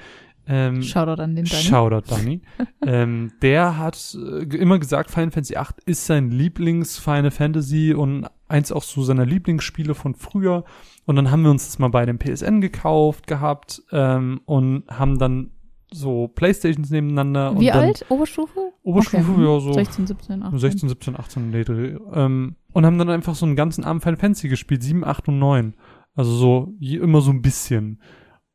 ähm, 0.46 0.82
Shoutout 0.82 1.22
an 1.22 1.36
den 1.36 1.44
Danny. 1.46 1.62
Shoutout 1.62 2.02
Danny. 2.08 2.42
ähm, 2.86 3.32
der 3.42 3.78
hat 3.78 4.14
äh, 4.14 4.44
immer 4.56 4.78
gesagt, 4.78 5.10
Final 5.10 5.30
Fantasy 5.30 5.54
VIII 5.54 5.66
ist 5.86 6.06
sein 6.06 6.30
Lieblings-Final 6.30 7.30
Fantasy 7.30 7.94
und 7.94 8.26
eins 8.54 8.72
auch 8.72 8.82
so 8.82 9.02
seiner 9.02 9.26
Lieblingsspiele 9.26 9.94
von 9.94 10.14
früher. 10.14 10.64
Und 11.06 11.16
dann 11.16 11.30
haben 11.30 11.42
wir 11.42 11.50
uns 11.50 11.66
das 11.66 11.78
mal 11.78 11.88
bei 11.88 12.06
dem 12.06 12.18
PSN 12.18 12.60
gekauft 12.60 13.26
gehabt 13.26 13.82
ähm, 13.92 14.40
und 14.46 14.84
haben 14.88 15.18
dann 15.18 15.50
so 15.92 16.28
Playstations 16.28 16.90
nebeneinander. 16.90 17.58
Wie 17.60 17.70
alt? 17.70 18.04
Oberstufe? 18.08 18.72
Oberstufe, 18.82 19.30
Okay. 19.32 19.42
ja, 19.44 19.60
so 19.60 19.72
16, 19.72 20.06
17, 20.06 20.42
18. 20.42 20.58
16, 20.58 20.88
17, 20.88 21.16
18 21.18 21.50
nee, 21.50 21.64
Dreh. 21.64 21.96
ähm, 22.14 22.56
und 22.72 22.86
haben 22.86 22.98
dann 22.98 23.10
einfach 23.10 23.34
so 23.34 23.46
einen 23.46 23.54
ganzen 23.56 23.84
Abend 23.84 24.02
Final 24.02 24.18
Fantasy 24.18 24.48
gespielt, 24.48 24.82
7, 24.82 25.04
8 25.04 25.28
und 25.28 25.38
9. 25.38 25.74
Also 26.16 26.32
so 26.32 26.72
je, 26.78 26.96
immer 26.98 27.20
so 27.20 27.30
ein 27.30 27.42
bisschen. 27.42 28.00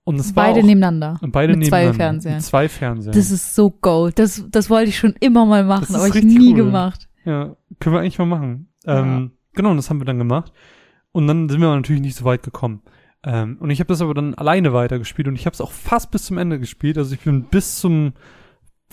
Und 0.04 0.20
es 0.20 0.36
war 0.36 0.46
Beide 0.48 0.62
auch, 0.62 0.66
nebeneinander. 0.66 1.20
und 1.22 1.32
beide 1.32 1.56
mit 1.56 1.68
zwei 1.68 1.86
nebeneinander. 1.86 1.98
Fernsehern. 2.04 2.36
Mit 2.38 2.44
zwei 2.44 2.70
Fernsehern. 2.70 3.16
Das 3.16 3.32
ist 3.32 3.54
so 3.56 3.70
gold. 3.70 4.18
Das, 4.18 4.44
das 4.50 4.70
wollte 4.70 4.90
ich 4.90 4.98
schon 4.98 5.14
immer 5.20 5.46
mal 5.46 5.64
machen, 5.64 5.82
Das 5.88 5.90
ist 5.92 5.96
aber 5.96 6.16
ich 6.16 6.24
nie 6.24 6.50
cool. 6.50 6.56
gemacht. 6.56 7.08
Ja, 7.26 7.56
können 7.80 7.96
wir 7.96 8.00
eigentlich 8.02 8.18
mal 8.18 8.26
machen. 8.26 8.70
Ähm, 8.86 9.32
genau, 9.60 9.72
und 9.72 9.78
das 9.78 9.90
haben 9.90 10.00
wir 10.00 10.06
dann 10.06 10.18
gemacht. 10.18 10.54
Und 11.12 11.28
dann 11.28 11.50
sind 11.50 11.60
wir 11.60 11.76
natürlich 11.76 12.02
nicht 12.02 12.16
so 12.16 12.24
weit 12.24 12.44
gekommen. 12.44 12.82
Ähm, 13.24 13.58
und 13.60 13.72
ich 13.72 13.82
habe 13.82 13.90
das 13.90 14.02
aber 14.02 14.14
dann 14.14 14.36
alleine 14.36 14.72
weitergespielt 14.72 15.28
und 15.28 15.36
ich 15.36 15.46
habe 15.46 15.54
es 15.54 15.60
auch 15.60 15.74
fast 15.74 16.12
bis 16.12 16.24
zum 16.24 16.38
Ende 16.38 16.60
gespielt. 16.60 16.98
Also 16.98 17.14
ich 17.14 17.20
bin 17.20 17.44
bis 17.44 17.78
zum 17.80 18.14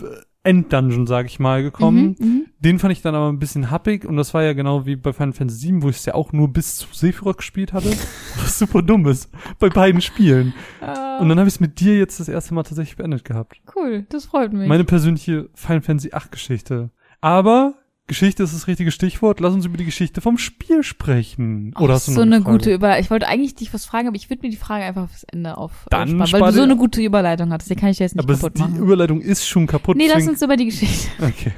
äh, 0.01 0.05
Enddungeon, 0.43 1.07
sag 1.07 1.27
ich 1.27 1.39
mal, 1.39 1.63
gekommen. 1.63 2.17
Mhm, 2.19 2.27
mhm. 2.27 2.47
Den 2.59 2.81
fand 2.81 2.93
ich 2.93 3.03
dann 3.03 3.15
aber 3.15 3.29
ein 3.29 3.39
bisschen 3.39 3.71
happig 3.71 4.05
und 4.05 4.17
das 4.17 4.35
war 4.35 4.43
ja 4.43 4.53
genau 4.55 4.85
wie 4.87 4.97
bei 4.97 5.13
Final 5.13 5.33
Fantasy 5.33 5.69
VII, 5.69 5.83
wo 5.83 5.89
ich 5.91 5.99
es 5.99 6.07
ja 6.07 6.15
auch 6.15 6.33
nur 6.33 6.53
bis 6.53 6.77
zu 6.79 6.89
Sephiroth 6.93 7.39
gespielt 7.39 7.73
hatte. 7.73 7.91
Was 8.37 8.59
super 8.59 8.83
dumm 8.83 9.07
ist. 9.07 9.31
Bei 9.61 9.69
beiden 9.69 10.01
Spielen. 10.01 10.55
Ah, 10.81 11.19
Und 11.19 11.29
dann 11.29 11.39
habe 11.39 11.47
ich 11.47 11.55
es 11.55 11.61
mit 11.61 11.79
dir 11.79 11.97
jetzt 11.97 12.19
das 12.19 12.29
erste 12.29 12.55
Mal 12.55 12.65
tatsächlich 12.65 12.97
beendet 12.97 13.25
gehabt. 13.25 13.61
cool, 13.77 14.07
das 14.09 14.27
freut 14.27 14.53
mich. 14.53 14.69
Meine 14.69 14.85
persönliche 14.85 15.51
Final 15.55 15.83
Fantasy 15.83 16.11
VIII 16.11 16.31
Geschichte. 16.33 16.91
Aber 17.21 17.75
Geschichte 18.09 18.43
ist 18.45 18.55
das 18.55 18.69
richtige 18.69 18.93
Stichwort. 18.93 19.41
Lass 19.41 19.53
uns 19.53 19.65
über 19.67 19.77
die 19.77 19.85
Geschichte 19.85 20.21
vom 20.21 20.39
Spiel 20.39 20.85
sprechen. 20.85 21.75
Oder 21.77 21.95
Ach, 21.95 21.97
hast 21.97 22.09
du 22.09 22.13
so 22.13 22.21
eine 22.21 22.37
eine 22.37 22.45
gute 22.45 22.73
Überleitung. 22.73 23.03
Ich 23.05 23.11
wollte 23.11 23.27
eigentlich 23.27 23.57
dich 23.57 23.75
was 23.75 23.85
fragen, 23.85 24.07
aber 24.07 24.17
ich 24.17 24.31
würde 24.31 24.43
mir 24.43 24.51
die 24.51 24.57
Frage 24.57 24.85
einfach 24.85 25.09
fürs 25.11 25.25
Ende 25.25 25.57
auf 25.59 25.87
Dann 25.91 26.21
aufsparen, 26.21 26.45
weil 26.45 26.53
du 26.53 26.57
so 26.59 26.63
eine 26.63 26.77
gute 26.77 27.03
Überleitung 27.03 27.51
hattest. 27.53 27.71
Die 27.71 27.75
kann 27.75 27.89
ich 27.91 27.99
jetzt 27.99 28.15
nicht 28.15 28.25
Aber 28.25 28.35
es- 28.35 28.41
kaputt 28.41 28.59
die 28.59 28.63
machen. 28.63 28.77
Überleitung 28.77 29.21
ist 29.21 29.47
schon 29.49 29.67
kaputt. 29.67 29.97
Nee, 29.97 30.09
lass 30.13 30.27
uns 30.29 30.41
über 30.43 30.57
die 30.57 30.67
Geschichte. 30.67 31.09
Okay. 31.21 31.53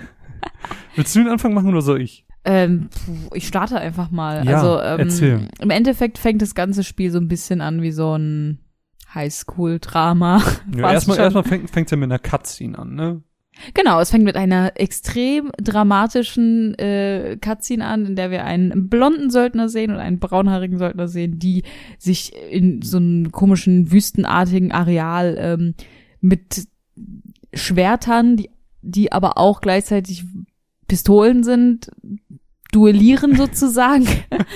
Willst 0.96 1.14
du 1.14 1.20
den 1.20 1.28
Anfang 1.28 1.52
machen 1.52 1.68
oder 1.68 1.82
soll 1.82 2.00
ich? 2.00 2.24
Ähm, 2.44 2.88
ich 3.34 3.46
starte 3.46 3.78
einfach 3.78 4.10
mal. 4.10 4.44
Ja, 4.46 4.56
also 4.56 4.80
ähm, 4.80 4.98
erzähl. 5.00 5.48
im 5.60 5.70
Endeffekt 5.70 6.16
fängt 6.18 6.40
das 6.42 6.54
ganze 6.54 6.82
Spiel 6.82 7.10
so 7.10 7.18
ein 7.18 7.28
bisschen 7.28 7.60
an 7.60 7.82
wie 7.82 7.90
so 7.92 8.16
ein 8.16 8.60
Highschool-Drama. 9.14 10.42
Ja, 10.76 10.92
erstmal 10.92 11.18
erstmal 11.18 11.44
fängt 11.44 11.70
fängt's 11.70 11.90
ja 11.90 11.96
mit 11.96 12.10
einer 12.10 12.18
Cutscene 12.18 12.78
an, 12.78 12.94
ne? 12.94 13.22
Genau, 13.74 14.00
es 14.00 14.10
fängt 14.10 14.24
mit 14.24 14.36
einer 14.36 14.72
extrem 14.76 15.50
dramatischen 15.60 16.74
äh, 16.78 17.36
Cutscene 17.40 17.84
an, 17.84 18.06
in 18.06 18.16
der 18.16 18.30
wir 18.30 18.44
einen 18.44 18.88
blonden 18.88 19.30
Söldner 19.30 19.68
sehen 19.68 19.90
und 19.90 19.98
einen 19.98 20.18
braunhaarigen 20.18 20.78
Söldner 20.78 21.08
sehen, 21.08 21.38
die 21.38 21.64
sich 21.98 22.32
in 22.50 22.82
so 22.82 22.98
einem 22.98 23.32
komischen 23.32 23.90
wüstenartigen 23.90 24.72
Areal 24.72 25.36
ähm, 25.38 25.74
mit 26.20 26.68
Schwertern, 27.52 28.36
die, 28.36 28.50
die 28.82 29.12
aber 29.12 29.38
auch 29.38 29.60
gleichzeitig 29.60 30.24
Pistolen 30.86 31.42
sind, 31.42 31.90
duellieren 32.72 33.36
sozusagen. 33.36 34.06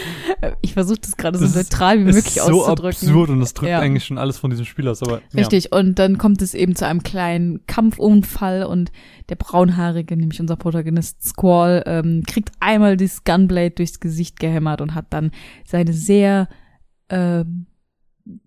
ich 0.60 0.74
versuche 0.74 0.98
das 1.00 1.16
gerade 1.16 1.38
so 1.38 1.44
Das 1.44 1.54
neutral 1.54 1.98
wie 2.00 2.04
möglich 2.04 2.36
ist 2.36 2.46
so 2.46 2.62
auszudrücken. 2.64 3.08
absurd 3.08 3.30
und 3.30 3.40
das 3.40 3.54
drückt 3.54 3.70
Ja. 3.70 3.78
eigentlich 3.80 4.04
schon 4.04 4.18
alles 4.18 4.38
von 4.38 4.50
diesem 4.50 4.66
Spiel 4.66 4.86
aus, 4.88 5.02
aber 5.02 5.16
ja. 5.32 5.38
Richtig, 5.38 5.72
und 5.72 5.98
dann 5.98 6.18
kommt 6.18 6.42
es 6.42 6.52
eben 6.54 6.76
zu 6.76 6.86
einem 6.86 7.02
kleinen 7.02 7.66
Kampfunfall 7.66 8.64
und 8.64 8.92
der 9.28 9.36
braunhaarige, 9.36 10.16
nämlich 10.16 10.40
unser 10.40 10.56
Protagonist 10.56 11.22
Squall, 11.24 11.82
ähm, 11.86 12.22
kriegt 12.26 12.50
einmal 12.60 12.96
dieses 12.96 13.24
Gunblade 13.24 13.70
durchs 13.70 13.98
Gesicht 14.00 14.38
gehämmert 14.40 14.80
und 14.82 14.94
hat 14.94 15.06
dann 15.10 15.30
seine 15.64 15.92
sehr 15.94 16.48
ähm, 17.08 17.66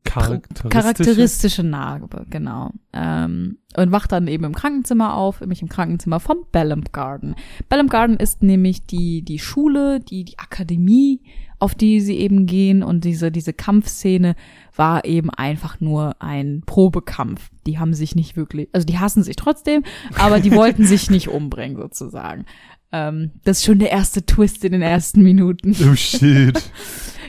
charakteristische. 0.03 0.69
charakteristische 0.69 1.63
Narbe, 1.63 2.25
genau. 2.29 2.71
Ähm, 2.93 3.57
und 3.75 3.91
wacht 3.91 4.11
dann 4.11 4.27
eben 4.27 4.45
im 4.45 4.55
Krankenzimmer 4.55 5.15
auf, 5.15 5.41
nämlich 5.41 5.61
im 5.61 5.69
Krankenzimmer 5.69 6.19
vom 6.19 6.45
Bellum 6.51 6.83
Garden. 6.91 7.35
Bellum 7.67 7.87
Garden 7.87 8.17
ist 8.17 8.41
nämlich 8.41 8.85
die, 8.85 9.21
die 9.23 9.39
Schule, 9.39 9.99
die, 9.99 10.23
die 10.23 10.39
Akademie, 10.39 11.21
auf 11.59 11.75
die 11.75 11.99
sie 11.99 12.17
eben 12.17 12.45
gehen 12.45 12.83
und 12.83 13.03
diese, 13.03 13.31
diese 13.31 13.53
Kampfszene 13.53 14.35
war 14.75 15.05
eben 15.05 15.29
einfach 15.29 15.79
nur 15.79 16.21
ein 16.21 16.63
Probekampf. 16.65 17.49
Die 17.65 17.79
haben 17.79 17.93
sich 17.93 18.15
nicht 18.15 18.35
wirklich, 18.35 18.69
also 18.73 18.85
die 18.85 18.99
hassen 18.99 19.23
sich 19.23 19.35
trotzdem, 19.35 19.83
aber 20.17 20.39
die 20.39 20.51
wollten 20.51 20.85
sich 20.85 21.09
nicht 21.09 21.29
umbringen 21.29 21.77
sozusagen. 21.77 22.45
Ähm, 22.91 23.31
das 23.43 23.59
ist 23.59 23.65
schon 23.65 23.79
der 23.79 23.91
erste 23.91 24.25
Twist 24.25 24.63
in 24.63 24.71
den 24.71 24.81
ersten 24.81 25.21
Minuten. 25.21 25.75
Oh 25.89 25.95
shit. 25.95 26.61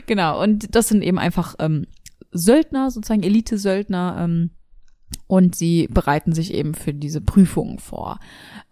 Genau, 0.07 0.41
und 0.41 0.73
das 0.73 0.87
sind 0.87 1.03
eben 1.03 1.19
einfach 1.19 1.55
ähm, 1.59 1.85
Söldner, 2.31 2.91
sozusagen 2.91 3.23
Elite-Söldner, 3.23 4.17
ähm, 4.19 4.49
und 5.27 5.55
sie 5.55 5.87
bereiten 5.87 6.33
sich 6.33 6.53
eben 6.53 6.73
für 6.73 6.93
diese 6.93 7.21
Prüfungen 7.21 7.79
vor. 7.79 8.19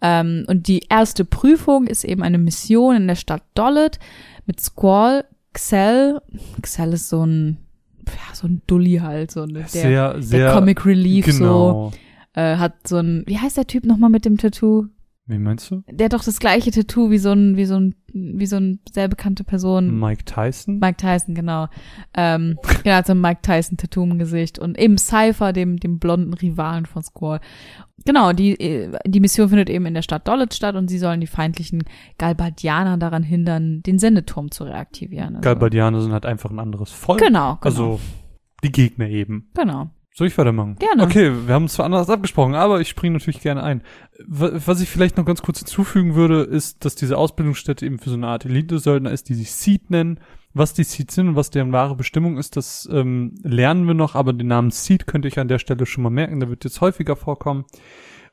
Ähm, 0.00 0.44
und 0.48 0.68
die 0.68 0.80
erste 0.88 1.24
Prüfung 1.24 1.86
ist 1.86 2.04
eben 2.04 2.22
eine 2.22 2.38
Mission 2.38 2.96
in 2.96 3.06
der 3.06 3.14
Stadt 3.14 3.42
Dollet 3.54 3.98
mit 4.46 4.60
Squall, 4.60 5.24
Xel. 5.52 6.20
Xel 6.60 6.92
ist 6.92 7.08
so 7.08 7.24
ein, 7.24 7.58
ja, 8.06 8.34
so 8.34 8.46
ein 8.46 8.62
Dulli 8.66 8.96
halt, 8.96 9.30
so 9.30 9.42
eine, 9.42 9.52
der, 9.54 9.68
sehr, 9.68 10.22
sehr. 10.22 10.38
der 10.38 10.52
Comic 10.52 10.84
Relief, 10.86 11.26
genau. 11.26 11.90
so, 11.90 12.40
äh, 12.40 12.56
hat 12.56 12.86
so 12.86 12.96
ein, 12.98 13.24
wie 13.26 13.38
heißt 13.38 13.56
der 13.56 13.66
Typ 13.66 13.84
nochmal 13.84 14.10
mit 14.10 14.24
dem 14.24 14.38
Tattoo? 14.38 14.86
Wie 15.28 15.38
meinst 15.38 15.70
du? 15.72 15.82
Der 15.90 16.04
hat 16.04 16.12
doch 16.12 16.22
das 16.22 16.38
gleiche 16.38 16.70
Tattoo 16.70 17.10
wie 17.10 17.18
so 17.18 17.32
ein, 17.32 17.56
wie 17.56 17.64
so 17.64 17.74
ein, 17.74 17.96
wie 18.12 18.46
so 18.46 18.56
ein 18.56 18.78
sehr 18.92 19.08
bekannte 19.08 19.42
Person. 19.42 19.98
Mike 19.98 20.24
Tyson? 20.24 20.78
Mike 20.78 20.98
Tyson, 20.98 21.34
genau. 21.34 21.66
Ähm, 22.14 22.56
genau, 22.84 22.96
hat 22.96 23.06
so 23.08 23.12
ein 23.12 23.20
Mike 23.20 23.40
Tyson-Tattoo 23.42 24.04
im 24.04 24.18
Gesicht. 24.18 24.60
Und 24.60 24.78
eben 24.78 24.98
Cypher, 24.98 25.52
dem, 25.52 25.78
dem 25.80 25.98
blonden 25.98 26.32
Rivalen 26.32 26.86
von 26.86 27.02
Squall. 27.02 27.40
Genau, 28.04 28.32
die, 28.32 28.52
äh, 28.60 28.96
die 29.04 29.18
Mission 29.18 29.48
findet 29.48 29.68
eben 29.68 29.86
in 29.86 29.94
der 29.94 30.02
Stadt 30.02 30.28
Dollet 30.28 30.54
statt 30.54 30.76
und 30.76 30.88
sie 30.88 30.98
sollen 30.98 31.20
die 31.20 31.26
feindlichen 31.26 31.82
Galbadianer 32.18 32.96
daran 32.96 33.24
hindern, 33.24 33.82
den 33.82 33.98
Sendeturm 33.98 34.52
zu 34.52 34.62
reaktivieren. 34.62 35.36
Also, 35.36 35.40
Galbadianer 35.40 36.00
sind 36.02 36.12
halt 36.12 36.24
einfach 36.24 36.50
ein 36.50 36.60
anderes 36.60 36.92
Volk. 36.92 37.18
Genau, 37.18 37.56
genau. 37.56 37.60
Also 37.64 38.00
die 38.62 38.70
Gegner 38.70 39.08
eben. 39.08 39.50
genau. 39.54 39.90
Soll 40.16 40.28
ich 40.28 40.38
weitermachen? 40.38 40.76
Gerne. 40.78 41.02
Okay, 41.02 41.30
wir 41.46 41.54
haben 41.54 41.64
es 41.64 41.74
zwar 41.74 41.84
anders 41.84 42.08
abgesprochen, 42.08 42.54
aber 42.54 42.80
ich 42.80 42.88
springe 42.88 43.14
natürlich 43.18 43.40
gerne 43.42 43.62
ein. 43.62 43.82
Wa- 44.26 44.52
Was 44.64 44.80
ich 44.80 44.88
vielleicht 44.88 45.18
noch 45.18 45.26
ganz 45.26 45.42
kurz 45.42 45.58
hinzufügen 45.58 46.14
würde, 46.14 46.40
ist, 46.42 46.86
dass 46.86 46.94
diese 46.94 47.18
Ausbildungsstätte 47.18 47.84
eben 47.84 47.98
für 47.98 48.08
so 48.08 48.16
eine 48.16 48.28
Art 48.28 48.46
Elite-Söldner 48.46 49.10
ist, 49.10 49.28
die 49.28 49.34
sich 49.34 49.52
Seed 49.52 49.90
nennen. 49.90 50.18
Was 50.54 50.72
die 50.72 50.84
Seed 50.84 51.10
sind 51.10 51.28
und 51.28 51.36
was 51.36 51.50
deren 51.50 51.72
wahre 51.72 51.96
Bestimmung 51.96 52.38
ist, 52.38 52.56
das 52.56 52.88
ähm, 52.90 53.34
lernen 53.42 53.86
wir 53.86 53.92
noch, 53.92 54.14
aber 54.14 54.32
den 54.32 54.46
Namen 54.46 54.70
Seed 54.70 55.06
könnte 55.06 55.28
ich 55.28 55.38
an 55.38 55.48
der 55.48 55.58
Stelle 55.58 55.84
schon 55.84 56.02
mal 56.02 56.08
merken, 56.08 56.40
der 56.40 56.48
wird 56.48 56.64
jetzt 56.64 56.80
häufiger 56.80 57.14
vorkommen. 57.14 57.66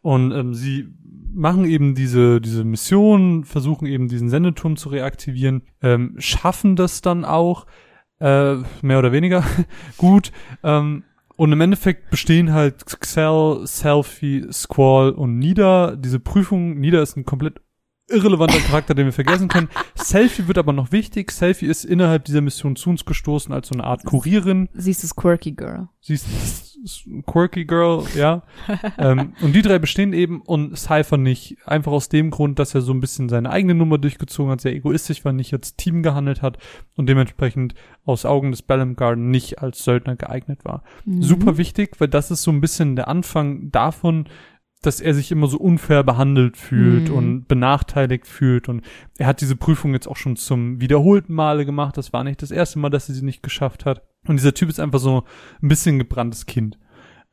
Und 0.01 0.31
ähm, 0.31 0.53
sie 0.53 0.87
machen 1.33 1.65
eben 1.65 1.95
diese, 1.95 2.39
diese 2.39 2.63
Mission, 2.63 3.43
versuchen 3.43 3.87
eben 3.87 4.07
diesen 4.07 4.29
Sendeturm 4.29 4.77
zu 4.77 4.87
reaktivieren, 4.87 5.63
ähm, 5.81 6.15
schaffen 6.17 6.77
das 6.77 7.01
dann 7.01 7.25
auch, 7.25 7.65
äh, 8.21 8.55
mehr 8.81 8.99
oder 8.99 9.11
weniger 9.11 9.43
gut. 9.97 10.31
Ähm, 10.63 11.03
und 11.35 11.51
im 11.51 11.61
Endeffekt 11.61 12.09
bestehen 12.09 12.53
halt 12.53 12.85
Xel, 12.85 13.65
Selfie, 13.65 14.47
Squall 14.51 15.11
und 15.11 15.39
Nida. 15.39 15.95
Diese 15.95 16.19
Prüfung, 16.19 16.79
Nida 16.79 17.01
ist 17.01 17.17
ein 17.17 17.25
komplett 17.25 17.61
irrelevanter 18.09 18.59
Charakter, 18.59 18.93
den 18.93 19.05
wir 19.05 19.13
vergessen 19.13 19.47
können. 19.47 19.69
Selfie 19.95 20.47
wird 20.47 20.57
aber 20.57 20.73
noch 20.73 20.91
wichtig. 20.91 21.31
Selfie 21.31 21.67
ist 21.67 21.85
innerhalb 21.85 22.25
dieser 22.25 22.41
Mission 22.41 22.75
zu 22.75 22.89
uns 22.89 23.05
gestoßen 23.05 23.53
als 23.53 23.69
so 23.69 23.73
eine 23.73 23.85
Art 23.85 24.03
Kurierin. 24.03 24.69
Sie 24.73 24.91
ist 24.91 25.03
das 25.03 25.15
Quirky 25.15 25.53
Girl. 25.53 25.87
Sie 26.01 26.13
ist 26.13 26.72
quirky 27.25 27.65
Girl, 27.65 28.03
ja. 28.15 28.43
ähm, 28.97 29.33
und 29.41 29.53
die 29.53 29.61
drei 29.61 29.79
bestehen 29.79 30.13
eben 30.13 30.41
und 30.41 30.77
Cypher 30.77 31.17
nicht. 31.17 31.57
Einfach 31.65 31.91
aus 31.91 32.09
dem 32.09 32.29
Grund, 32.29 32.59
dass 32.59 32.75
er 32.75 32.81
so 32.81 32.93
ein 32.93 32.99
bisschen 32.99 33.29
seine 33.29 33.49
eigene 33.49 33.73
Nummer 33.73 33.97
durchgezogen 33.97 34.51
hat, 34.51 34.61
sehr 34.61 34.73
egoistisch 34.73 35.23
war, 35.25 35.33
nicht 35.33 35.53
als 35.53 35.75
Team 35.75 36.03
gehandelt 36.03 36.41
hat 36.41 36.57
und 36.95 37.07
dementsprechend 37.07 37.75
aus 38.05 38.25
Augen 38.25 38.51
des 38.51 38.61
Bellum 38.61 38.95
Garden 38.95 39.29
nicht 39.29 39.59
als 39.59 39.83
Söldner 39.83 40.15
geeignet 40.15 40.65
war. 40.65 40.83
Mhm. 41.05 41.23
Super 41.23 41.57
wichtig, 41.57 41.99
weil 41.99 42.07
das 42.09 42.31
ist 42.31 42.43
so 42.43 42.51
ein 42.51 42.61
bisschen 42.61 42.95
der 42.95 43.07
Anfang 43.07 43.71
davon, 43.71 44.25
dass 44.85 44.99
er 45.01 45.13
sich 45.13 45.31
immer 45.31 45.47
so 45.47 45.57
unfair 45.57 46.03
behandelt 46.03 46.57
fühlt 46.57 47.09
Mhm. 47.09 47.15
und 47.15 47.47
benachteiligt 47.47 48.27
fühlt. 48.27 48.69
Und 48.69 48.81
er 49.17 49.27
hat 49.27 49.41
diese 49.41 49.55
Prüfung 49.55 49.93
jetzt 49.93 50.07
auch 50.07 50.17
schon 50.17 50.35
zum 50.35 50.79
wiederholten 50.81 51.33
Male 51.33 51.65
gemacht. 51.65 51.97
Das 51.97 52.13
war 52.13 52.23
nicht 52.23 52.41
das 52.41 52.51
erste 52.51 52.79
Mal, 52.79 52.89
dass 52.89 53.09
er 53.09 53.15
sie 53.15 53.25
nicht 53.25 53.43
geschafft 53.43 53.85
hat. 53.85 54.03
Und 54.27 54.37
dieser 54.37 54.53
Typ 54.53 54.69
ist 54.69 54.79
einfach 54.79 54.99
so 54.99 55.23
ein 55.61 55.67
bisschen 55.67 55.99
gebranntes 55.99 56.45
Kind. 56.45 56.77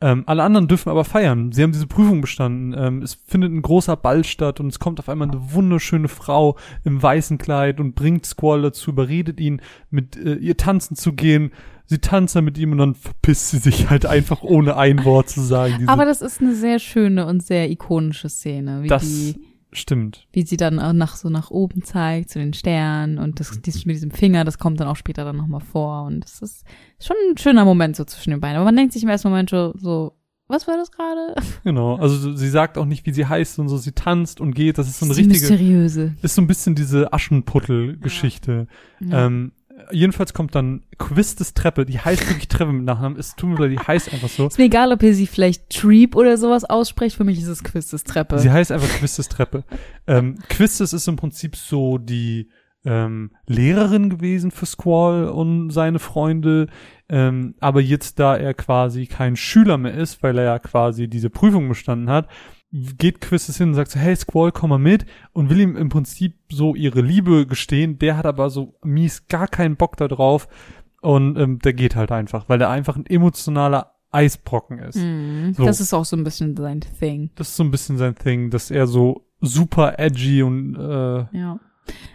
Ähm, 0.03 0.25
alle 0.27 0.43
anderen 0.45 0.67
dürfen 0.67 0.89
aber 0.89 1.05
feiern. 1.05 1.53
Sie 1.53 1.63
haben 1.63 1.73
diese 1.73 1.87
Prüfung 1.87 2.23
bestanden. 2.23 2.75
Ähm, 2.75 3.03
es 3.03 3.15
findet 3.27 3.53
ein 3.53 3.61
großer 3.61 3.97
Ball 3.97 4.25
statt 4.25 4.59
und 4.59 4.69
es 4.69 4.79
kommt 4.79 4.99
auf 4.99 5.11
einmal 5.11 5.29
eine 5.31 5.53
wunderschöne 5.53 6.09
Frau 6.09 6.57
im 6.85 7.03
weißen 7.03 7.37
Kleid 7.37 7.81
und 7.81 7.95
bringt 7.95 8.25
Squall 8.25 8.63
dazu, 8.63 8.93
überredet 8.93 9.39
ihn, 9.41 9.61
mit 9.91 10.17
äh, 10.17 10.37
ihr 10.37 10.57
tanzen 10.57 10.97
zu 10.97 11.13
gehen. 11.13 11.51
Sie 11.91 11.99
tanzt 11.99 12.37
dann 12.37 12.45
mit 12.45 12.57
ihm 12.57 12.71
und 12.71 12.79
dann 12.79 12.95
verpisst 12.95 13.51
sie 13.51 13.59
sich 13.59 13.91
halt 13.91 14.07
einfach 14.07 14.43
ohne 14.45 14.77
ein 14.77 15.05
Wort 15.05 15.29
zu 15.29 15.41
sagen. 15.41 15.89
Aber 15.89 16.05
das 16.05 16.23
ist 16.23 16.41
eine 16.41 16.55
sehr 16.55 16.79
schöne 16.79 17.27
und 17.27 17.43
sehr 17.43 17.69
ikonische 17.69 18.29
Szene, 18.29 18.85
wie 18.85 18.87
das 18.87 19.03
die 19.03 19.35
stimmt. 19.73 20.29
wie 20.33 20.43
sie 20.43 20.57
dann 20.57 20.79
auch 20.79 20.93
nach 20.93 21.17
so 21.17 21.29
nach 21.31 21.51
oben 21.51 21.83
zeigt 21.83 22.31
zu 22.31 22.39
den 22.39 22.53
Sternen 22.53 23.19
und 23.19 23.41
das 23.41 23.61
dies, 23.61 23.87
mit 23.87 23.97
diesem 23.97 24.13
Finger, 24.13 24.45
das 24.45 24.59
kommt 24.59 24.79
dann 24.79 24.87
auch 24.87 24.95
später 24.95 25.25
dann 25.25 25.37
nochmal 25.37 25.61
vor 25.63 26.05
und 26.05 26.21
das 26.25 26.41
ist 26.43 26.65
schon 27.01 27.17
ein 27.29 27.37
schöner 27.39 27.65
Moment 27.65 27.97
so 27.97 28.05
zwischen 28.05 28.31
den 28.31 28.41
beiden. 28.41 28.55
Aber 28.57 28.67
man 28.67 28.77
denkt 28.77 28.93
sich 28.93 29.03
im 29.03 29.09
ersten 29.09 29.29
Moment 29.29 29.51
so, 29.51 29.75
so 29.77 30.13
was 30.47 30.69
war 30.69 30.77
das 30.77 30.93
gerade? 30.93 31.35
Genau. 31.65 31.97
Also 31.97 32.37
sie 32.37 32.49
sagt 32.51 32.79
auch 32.79 32.85
nicht, 32.87 33.05
wie 33.07 33.13
sie 33.13 33.27
heißt 33.27 33.59
und 33.59 33.69
so. 33.69 33.77
Sie 33.79 33.93
tanzt 33.93 34.41
und 34.41 34.55
geht. 34.55 34.79
Das 34.79 34.89
ist 34.89 34.99
so 35.01 35.07
eine 35.07 35.15
Die 35.15 35.23
richtige, 35.23 35.41
mysteriöse. 35.53 36.15
ist 36.23 36.35
so 36.37 36.43
ein 36.43 36.47
bisschen 36.47 36.75
diese 36.77 37.13
Aschenputtel-Geschichte. 37.13 38.67
Ja. 39.01 39.27
Ähm, 39.27 39.53
jedenfalls 39.91 40.33
kommt 40.33 40.55
dann 40.55 40.83
Quistes 40.99 41.55
Treppe. 41.55 41.85
Die 41.87 41.99
heißt 41.99 42.29
wirklich 42.29 42.49
Treppe 42.49 42.73
mit 42.73 42.85
Nachnamen. 42.85 43.19
Es 43.19 43.37
tut 43.37 43.51
mir 43.51 43.59
leid, 43.59 43.73
die 43.73 43.79
heißt 43.79 44.13
einfach 44.13 44.29
so. 44.29 44.47
ist 44.47 44.59
mir 44.59 44.65
egal, 44.65 44.93
ob 44.93 45.03
ihr 45.03 45.15
sie 45.15 45.27
vielleicht 45.27 45.71
Treep 45.71 46.17
oder 46.17 46.37
sowas 46.37 46.65
aussprecht. 46.65 47.17
Für 47.17 47.25
mich 47.25 47.39
ist 47.39 47.49
es 47.49 47.65
Quistes 47.65 48.05
Treppe. 48.05 48.39
Sie 48.39 48.51
heißt 48.51 48.73
einfach 48.73 48.89
Quistes 48.89 49.29
Treppe. 49.29 49.65
Ähm, 50.07 50.39
Quistes 50.49 50.93
ist 50.93 51.09
im 51.09 51.17
Prinzip 51.17 51.57
so 51.57 51.99
die 51.99 52.49
ähm, 52.85 53.33
Lehrerin 53.47 54.11
gewesen 54.11 54.51
für 54.51 54.67
Squall 54.67 55.29
und 55.29 55.71
seine 55.71 55.99
Freunde. 55.99 56.69
Ähm, 57.09 57.55
aber 57.61 57.81
jetzt, 57.81 58.19
da 58.19 58.37
er 58.37 58.55
quasi 58.55 59.07
kein 59.07 59.37
Schüler 59.37 59.79
mehr 59.79 59.95
ist, 59.95 60.23
weil 60.23 60.39
er 60.39 60.45
ja 60.45 60.59
quasi 60.59 61.09
diese 61.09 61.31
Prüfung 61.31 61.69
bestanden 61.69 62.09
hat, 62.09 62.29
geht 62.73 63.21
Quistes 63.21 63.57
hin 63.59 63.71
und 63.71 63.75
sagt 63.75 63.91
so, 63.91 63.99
hey 63.99 64.15
Squall, 64.15 64.53
komm 64.53 64.71
mal 64.71 64.79
mit 64.79 65.05
und 65.33 65.51
will 65.51 65.61
ihm 65.61 65.77
im 65.77 65.89
Prinzip 65.89 66.35
so 66.49 66.75
ihre 66.75 67.01
Liebe 67.01 67.47
gestehen. 67.47 67.99
Der 67.99 68.17
hat 68.17 68.27
aber 68.27 68.51
so 68.51 68.79
mies 68.85 69.27
gar 69.27 69.49
keinen 69.49 69.77
Bock 69.77 69.97
da 69.97 70.07
drauf 70.09 70.49
und 71.01 71.37
ähm, 71.37 71.59
der 71.59 71.73
geht 71.73 71.97
halt 71.97 72.13
einfach, 72.13 72.49
weil 72.49 72.61
er 72.61 72.71
einfach 72.71 72.97
ein 72.97 73.07
emotionaler 73.07 73.95
Eisbrocken 74.13 74.79
ist. 74.79 74.97
Mhm. 74.97 75.55
So. 75.55 75.65
Das 75.65 75.81
ist 75.81 75.95
auch 75.95 76.05
so 76.05 76.17
ein 76.17 76.25
bisschen 76.25 76.57
sein 76.57 76.81
Thing. 76.81 77.31
Das 77.37 77.49
ist 77.49 77.57
so 77.57 77.65
ein 77.65 77.71
bisschen 77.71 77.97
sein 77.97 78.15
Thing, 78.15 78.51
dass 78.51 78.71
er 78.71 78.87
so 78.87 79.27
super 79.41 79.99
edgy 79.99 80.43
und 80.43 80.75
äh, 80.77 81.37
Ja. 81.37 81.59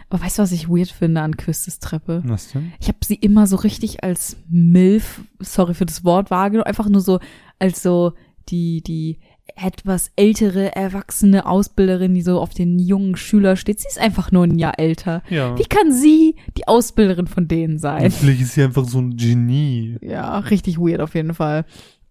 Aber 0.08 0.22
weißt 0.22 0.38
du, 0.38 0.42
was 0.42 0.52
ich 0.52 0.68
weird 0.68 0.88
finde 0.88 1.20
an 1.20 1.36
Quistes 1.36 1.80
Treppe? 1.80 2.22
was 2.24 2.52
denn? 2.52 2.72
Ich 2.80 2.88
habe 2.88 2.98
sie 3.04 3.16
immer 3.16 3.46
so 3.46 3.56
richtig 3.56 4.04
als 4.04 4.38
MILF, 4.48 5.22
sorry 5.40 5.74
für 5.74 5.84
das 5.84 6.04
Wort, 6.04 6.30
wahrgenommen. 6.30 6.66
Einfach 6.66 6.88
nur 6.88 7.00
so 7.02 7.18
als 7.58 7.82
so 7.82 8.12
die, 8.48 8.82
die 8.82 9.18
etwas 9.54 10.10
ältere, 10.16 10.74
erwachsene 10.74 11.46
Ausbilderin, 11.46 12.14
die 12.14 12.22
so 12.22 12.40
auf 12.40 12.52
den 12.52 12.78
jungen 12.78 13.16
Schüler 13.16 13.56
steht. 13.56 13.80
Sie 13.80 13.88
ist 13.88 13.98
einfach 13.98 14.32
nur 14.32 14.44
ein 14.44 14.58
Jahr 14.58 14.78
älter. 14.78 15.22
Ja. 15.30 15.56
Wie 15.58 15.64
kann 15.64 15.92
sie 15.92 16.34
die 16.56 16.66
Ausbilderin 16.68 17.26
von 17.26 17.48
denen 17.48 17.78
sein? 17.78 18.10
Vielleicht 18.10 18.42
ist 18.42 18.54
sie 18.54 18.62
einfach 18.64 18.84
so 18.84 18.98
ein 18.98 19.16
Genie. 19.16 19.96
Ja, 20.02 20.38
richtig 20.40 20.78
weird 20.78 21.00
auf 21.00 21.14
jeden 21.14 21.32
Fall. 21.34 21.64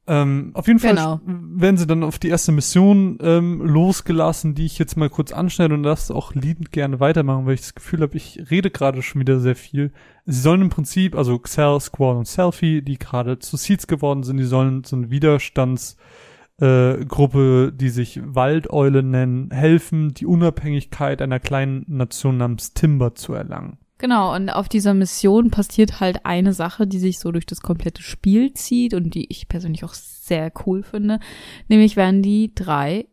Ähm, 0.08 0.52
auf 0.54 0.68
jeden 0.68 0.80
Fall 0.80 0.92
Genau. 0.96 1.20
werden 1.26 1.78
sie 1.78 1.88
dann 1.88 2.04
auf 2.04 2.20
die 2.20 2.30
erste 2.30 2.52
Mission 2.52 3.18
ähm, 3.22 3.60
losgelassen, 3.62 4.54
die 4.54 4.66
ich 4.66 4.78
jetzt 4.78 4.98
mal 4.98 5.10
kurz 5.10 5.32
anschneide 5.32 5.74
und 5.74 5.82
das 5.84 6.12
auch 6.12 6.36
liebend 6.36 6.72
gerne 6.72 7.00
weitermachen, 7.00 7.48
weil 7.48 7.56
ich 7.56 7.62
das 7.62 7.74
Gefühl 7.74 8.02
habe, 8.02 8.16
ich 8.16 8.40
rede 8.52 8.70
gerade 8.70 9.02
schon 9.02 9.22
wieder 9.22 9.40
sehr 9.40 9.56
viel. 9.56 9.92
Sie 10.28 10.40
sollen 10.40 10.62
im 10.62 10.70
Prinzip, 10.70 11.16
also 11.16 11.40
Xel, 11.40 11.80
Squall 11.80 12.18
und 12.18 12.28
Selfie, 12.28 12.84
die 12.84 13.00
gerade 13.00 13.40
zu 13.40 13.58
Seeds 13.58 13.88
geworden 13.88 14.22
sind, 14.22 14.38
die 14.38 14.44
sollen 14.44 14.84
so 14.84 14.96
eine 14.96 15.10
Widerstands 15.10 15.98
äh, 16.60 17.06
Gruppe, 17.06 17.74
die 17.74 17.90
sich 17.90 18.22
Waldeule 18.24 19.04
nennen, 19.04 19.52
helfen, 19.52 20.14
die 20.14 20.26
Unabhängigkeit 20.26 21.22
einer 21.22 21.40
kleinen 21.40 21.86
Nation 21.88 22.38
namens 22.38 22.74
Timber 22.74 23.16
zu 23.16 23.34
erlangen. 23.34 23.78
Genau, 23.98 24.36
und 24.36 24.50
auf 24.50 24.68
dieser 24.68 24.94
Mission 24.94 25.52
passiert 25.52 26.02
halt 26.02 26.26
eine 26.26 26.54
Sache, 26.54 26.86
die 26.86 27.00
sich 27.00 27.20
so 27.20 27.32
durch 27.32 27.46
das 27.46 27.62
komplette 27.62 28.02
Spiel 28.02 28.54
zieht 28.54 28.94
und 28.94 29.16
die 29.16 29.32
ich 29.32 29.48
persönlich 29.48 29.86
auch 29.86 29.94
sehr 29.94 30.52
cool 30.66 30.84
finde. 30.84 31.20
Nämlich 31.70 31.96
werden 31.96 32.22
die 32.22 32.54
drei 32.54 33.08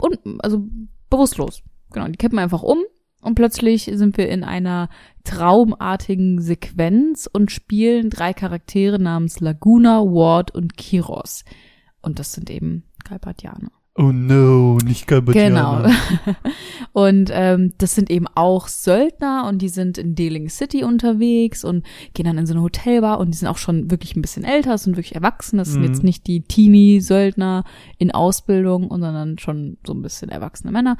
und 0.00 0.18
also 0.38 0.64
bewusstlos. 1.10 1.62
Genau, 1.92 2.06
die 2.06 2.18
kippen 2.18 2.38
einfach 2.38 2.62
um 2.62 2.78
und 3.20 3.34
plötzlich 3.34 3.90
sind 3.94 4.16
wir 4.16 4.28
in 4.28 4.44
einer 4.44 4.88
traumartigen 5.24 6.40
Sequenz 6.40 7.28
und 7.32 7.50
spielen 7.50 8.08
drei 8.08 8.32
Charaktere 8.32 9.00
namens 9.00 9.40
Laguna, 9.40 10.02
Ward 10.02 10.54
und 10.54 10.76
Kiros. 10.76 11.44
Und 12.06 12.20
das 12.20 12.32
sind 12.32 12.48
eben 12.50 12.84
Galbadianer. 13.04 13.70
Oh 13.98 14.12
no, 14.12 14.76
nicht 14.84 15.06
Galbadianer. 15.06 15.84
Genau. 15.84 16.36
und 16.92 17.30
ähm, 17.32 17.72
das 17.78 17.94
sind 17.94 18.10
eben 18.10 18.26
auch 18.34 18.68
Söldner 18.68 19.46
und 19.48 19.62
die 19.62 19.70
sind 19.70 19.96
in 19.96 20.14
Dealing 20.14 20.50
City 20.50 20.84
unterwegs 20.84 21.64
und 21.64 21.82
gehen 22.12 22.26
dann 22.26 22.36
in 22.36 22.44
so 22.44 22.52
eine 22.52 22.62
Hotelbar 22.62 23.18
und 23.18 23.32
die 23.32 23.38
sind 23.38 23.48
auch 23.48 23.56
schon 23.56 23.90
wirklich 23.90 24.14
ein 24.14 24.20
bisschen 24.20 24.44
älter, 24.44 24.76
sind 24.76 24.96
wirklich 24.98 25.14
erwachsen. 25.14 25.56
Das 25.56 25.70
sind 25.72 25.80
Mhm. 25.80 25.86
jetzt 25.88 26.04
nicht 26.04 26.26
die 26.26 26.42
Teenie-Söldner 26.42 27.64
in 27.96 28.10
Ausbildung, 28.10 28.88
sondern 28.90 29.38
schon 29.38 29.78
so 29.86 29.94
ein 29.94 30.02
bisschen 30.02 30.28
erwachsene 30.28 30.72
Männer 30.72 30.98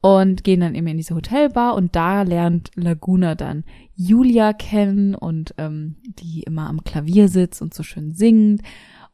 und 0.00 0.42
gehen 0.42 0.60
dann 0.60 0.74
eben 0.74 0.86
in 0.86 0.96
diese 0.96 1.14
Hotelbar 1.14 1.74
und 1.74 1.94
da 1.94 2.22
lernt 2.22 2.70
Laguna 2.76 3.34
dann 3.34 3.64
Julia 3.94 4.54
kennen 4.54 5.14
und 5.14 5.54
ähm, 5.58 5.96
die 6.02 6.44
immer 6.44 6.66
am 6.68 6.82
Klavier 6.82 7.28
sitzt 7.28 7.60
und 7.60 7.74
so 7.74 7.82
schön 7.82 8.14
singt. 8.14 8.62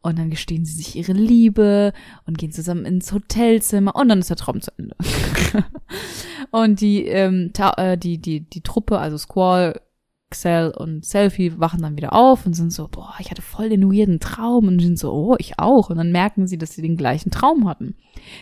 Und 0.05 0.19
dann 0.19 0.29
gestehen 0.29 0.67
sie 0.67 0.75
sich 0.75 0.97
ihre 0.97 1.15
Liebe 1.15 1.95
und 2.27 2.37
gehen 2.37 2.53
zusammen 2.53 2.85
ins 2.85 3.11
Hotelzimmer 3.11 3.97
und 3.97 4.11
dann 4.11 4.19
ist 4.19 4.29
der 4.29 4.37
Traum 4.37 4.61
zu 4.61 4.71
Ende. 4.77 4.95
und 6.51 6.83
die, 6.83 7.07
ähm, 7.07 7.51
äh, 7.59 7.97
die, 7.97 8.19
die, 8.19 8.41
die 8.41 8.61
Truppe, 8.61 8.99
also 8.99 9.17
Squall, 9.17 9.81
Xel 10.29 10.75
und 10.77 11.07
Selfie 11.07 11.59
wachen 11.59 11.81
dann 11.81 11.97
wieder 11.97 12.13
auf 12.13 12.45
und 12.45 12.53
sind 12.53 12.71
so, 12.71 12.87
boah, 12.87 13.15
ich 13.19 13.31
hatte 13.31 13.41
voll 13.41 13.71
den 13.71 13.91
weirden 13.91 14.21
Traum 14.21 14.69
und 14.69 14.79
sind 14.79 14.99
so, 14.99 15.11
oh, 15.11 15.37
ich 15.39 15.59
auch. 15.59 15.89
Und 15.89 15.97
dann 15.97 16.13
merken 16.13 16.47
sie, 16.47 16.59
dass 16.59 16.73
sie 16.73 16.83
den 16.83 16.99
gleichen 16.99 17.31
Traum 17.31 17.67
hatten. 17.67 17.97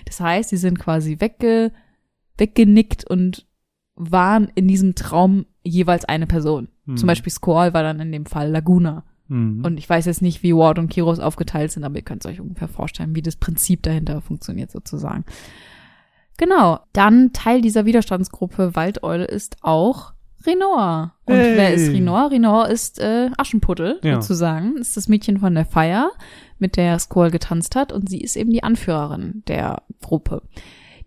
Das 0.04 0.18
heißt, 0.18 0.50
sie 0.50 0.56
sind 0.56 0.80
quasi 0.80 1.20
wegge, 1.20 1.70
weggenickt 2.38 3.08
und 3.08 3.46
waren 3.94 4.50
in 4.56 4.66
diesem 4.66 4.96
Traum 4.96 5.46
jeweils 5.62 6.04
eine 6.06 6.26
Person. 6.26 6.66
Hm. 6.86 6.96
Zum 6.96 7.06
Beispiel 7.06 7.30
Squall 7.30 7.72
war 7.72 7.84
dann 7.84 8.00
in 8.00 8.10
dem 8.10 8.26
Fall 8.26 8.50
Laguna. 8.50 9.04
Mhm. 9.32 9.64
Und 9.64 9.78
ich 9.78 9.88
weiß 9.88 10.06
jetzt 10.06 10.22
nicht, 10.22 10.42
wie 10.42 10.54
Ward 10.54 10.78
und 10.78 10.88
Kiros 10.88 11.18
aufgeteilt 11.18 11.72
sind, 11.72 11.84
aber 11.84 11.96
ihr 11.96 12.02
könnt 12.02 12.24
es 12.24 12.30
euch 12.30 12.40
ungefähr 12.40 12.68
vorstellen, 12.68 13.14
wie 13.14 13.22
das 13.22 13.36
Prinzip 13.36 13.82
dahinter 13.82 14.20
funktioniert 14.20 14.70
sozusagen. 14.70 15.24
Genau. 16.38 16.80
Dann 16.92 17.32
Teil 17.32 17.60
dieser 17.60 17.84
Widerstandsgruppe 17.84 18.74
Waldeule 18.74 19.24
ist 19.24 19.56
auch 19.62 20.12
Renoir. 20.44 21.14
Und 21.24 21.36
Hey. 21.36 21.56
wer 21.56 21.74
ist 21.74 21.90
Renoir? 21.92 22.30
Renoir 22.30 22.68
ist 22.68 22.98
äh, 22.98 23.30
Aschenputtel 23.36 24.00
Ja. 24.02 24.20
sozusagen. 24.20 24.76
Ist 24.76 24.96
das 24.96 25.08
Mädchen 25.08 25.38
von 25.38 25.54
der 25.54 25.64
Feier, 25.66 26.10
mit 26.58 26.76
der 26.76 26.98
Squall 26.98 27.30
getanzt 27.30 27.76
hat. 27.76 27.92
Und 27.92 28.08
sie 28.08 28.20
ist 28.20 28.36
eben 28.36 28.50
die 28.50 28.62
Anführerin 28.64 29.42
der 29.46 29.82
Gruppe. 30.00 30.42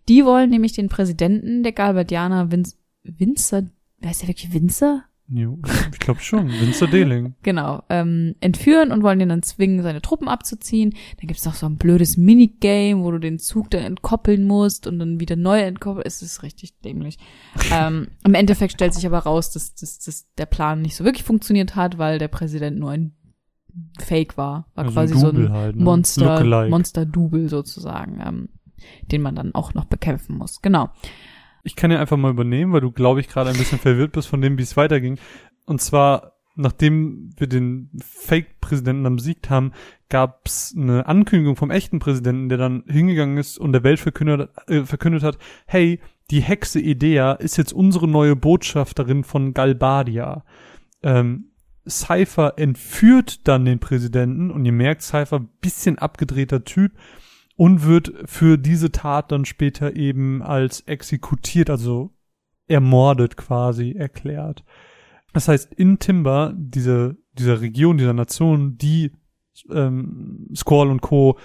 Die 0.08 0.24
wollen 0.24 0.50
nämlich 0.52 0.74
den 0.74 0.88
Präsidenten 0.88 1.64
der 1.64 1.72
Galbadianer, 1.74 2.52
Vince, 2.52 2.76
Winzer, 3.04 3.64
wer 4.00 4.12
ist 4.12 4.22
der 4.22 4.30
wirklich 4.30 4.54
Winzer? 4.54 5.04
Jo, 5.28 5.58
ich 5.92 6.00
glaube 6.00 6.20
schon. 6.20 6.52
Winzer 6.52 6.86
Deling. 6.88 7.34
Genau, 7.44 7.84
ähm, 7.90 8.36
entführen 8.42 8.92
und 8.92 9.02
wollen 9.02 9.20
ihn 9.20 9.30
dann 9.30 9.42
zwingen, 9.42 9.82
seine 9.82 10.02
Truppen 10.02 10.28
abzuziehen. 10.28 10.92
Dann 11.20 11.28
gibt's 11.28 11.46
noch 11.46 11.56
so 11.56 11.66
ein 11.66 11.78
blödes 11.78 12.16
Minigame, 12.16 13.04
wo 13.04 13.10
du 13.12 13.20
den 13.20 13.40
Zug 13.40 13.72
dann 13.72 13.84
entkoppeln 13.84 14.46
musst 14.46 14.86
und 14.86 15.00
dann 15.00 15.20
wieder 15.20 15.36
neu 15.36 15.62
entkoppeln. 15.62 16.06
Es 16.06 16.22
ist 16.22 16.44
richtig 16.44 16.80
dämlich. 16.82 17.18
ähm, 17.72 18.10
Im 18.24 18.36
Endeffekt 18.36 18.74
stellt 18.74 18.94
sich 18.94 19.06
aber 19.08 19.20
raus, 19.20 19.52
dass, 19.52 19.74
dass, 19.74 19.98
dass 20.00 20.32
der 20.38 20.46
Plan 20.46 20.82
nicht 20.82 20.96
so 20.96 21.04
wirklich 21.04 21.24
funktioniert 21.24 21.76
hat, 21.76 21.98
weil 21.98 22.20
der 22.20 22.28
Präsident 22.28 22.78
nur 22.78 22.92
ein 22.92 23.16
Fake 24.00 24.38
war. 24.38 24.68
War 24.76 24.86
Also 24.86 24.94
quasi 24.94 25.14
ein 25.16 25.20
so 25.20 25.30
ein 25.30 25.52
halt, 25.52 25.76
ne? 25.76 25.84
Monster. 25.84 26.68
Monster-Double 26.70 27.50
sozusagen, 27.50 28.22
ähm, 28.26 28.50
den 29.12 29.22
man 29.22 29.36
dann 29.36 29.56
auch 29.56 29.74
noch 29.74 29.86
bekämpfen 29.86 30.38
muss. 30.38 30.62
Genau. 30.62 30.92
Ich 31.66 31.76
kann 31.76 31.92
ja 31.92 32.00
einfach 32.00 32.16
mal 32.16 32.32
übernehmen, 32.32 32.72
weil 32.72 32.82
du, 32.82 32.92
glaube 32.92 33.20
ich, 33.20 33.28
gerade 33.28 33.50
ein 33.50 33.58
bisschen 33.58 33.80
verwirrt 33.80 34.14
bist 34.14 34.28
von 34.28 34.42
dem, 34.42 34.58
wie 34.58 34.64
es 34.64 34.78
weiterging. 34.78 35.18
Und 35.66 35.82
zwar, 35.82 36.34
nachdem 36.56 37.32
wir 37.38 37.48
den 37.48 37.90
Fake-Präsidenten 38.02 39.04
dann 39.04 39.16
besiegt 39.16 39.50
haben, 39.50 39.74
gab 40.08 40.46
es 40.46 40.76
eine 40.78 41.08
Ankündigung 41.08 41.56
vom 41.56 41.72
echten 41.72 42.00
Präsidenten, 42.00 42.50
der 42.50 42.60
dann 42.60 42.84
hingegangen 42.88 43.38
ist 43.38 43.58
und 43.58 43.74
der 43.74 43.84
Welt 43.84 44.00
verkündet, 44.00 44.52
äh, 44.68 44.84
verkündet 44.84 45.24
hat, 45.24 45.38
hey, 45.66 46.00
die 46.32 46.42
Hexe 46.42 46.80
Idea 46.80 47.34
ist 47.34 47.58
jetzt 47.58 47.74
unsere 47.74 48.08
neue 48.08 48.36
Botschafterin 48.36 49.24
von 49.24 49.54
Galbadia. 49.54 50.46
Ähm, 51.04 51.52
Cypher 51.88 52.54
entführt 52.58 53.48
dann 53.48 53.66
den 53.66 53.80
Präsidenten 53.80 54.50
und 54.50 54.66
ihr 54.66 54.72
merkt, 54.72 55.04
Cypher, 55.04 55.40
bisschen 55.62 56.00
abgedrehter 56.00 56.64
Typ, 56.64 56.94
und 57.56 57.86
wird 57.86 58.14
für 58.26 58.58
diese 58.58 58.92
Tat 58.92 59.32
dann 59.32 59.46
später 59.46 59.96
eben 59.96 60.42
als 60.42 60.82
exekutiert, 60.82 61.70
also 61.70 62.12
ermordet 62.68 63.38
quasi 63.38 63.92
erklärt. 63.92 64.64
Das 65.34 65.48
heißt, 65.48 65.74
in 65.74 66.00
Timber, 66.00 66.54
diese, 66.56 67.18
dieser 67.34 67.62
Region, 67.62 67.98
dieser 67.98 68.14
Nation, 68.14 68.78
die 68.78 69.12
ähm, 69.72 70.48
Squall 70.56 70.90
und 70.90 71.02
Co. 71.02 71.38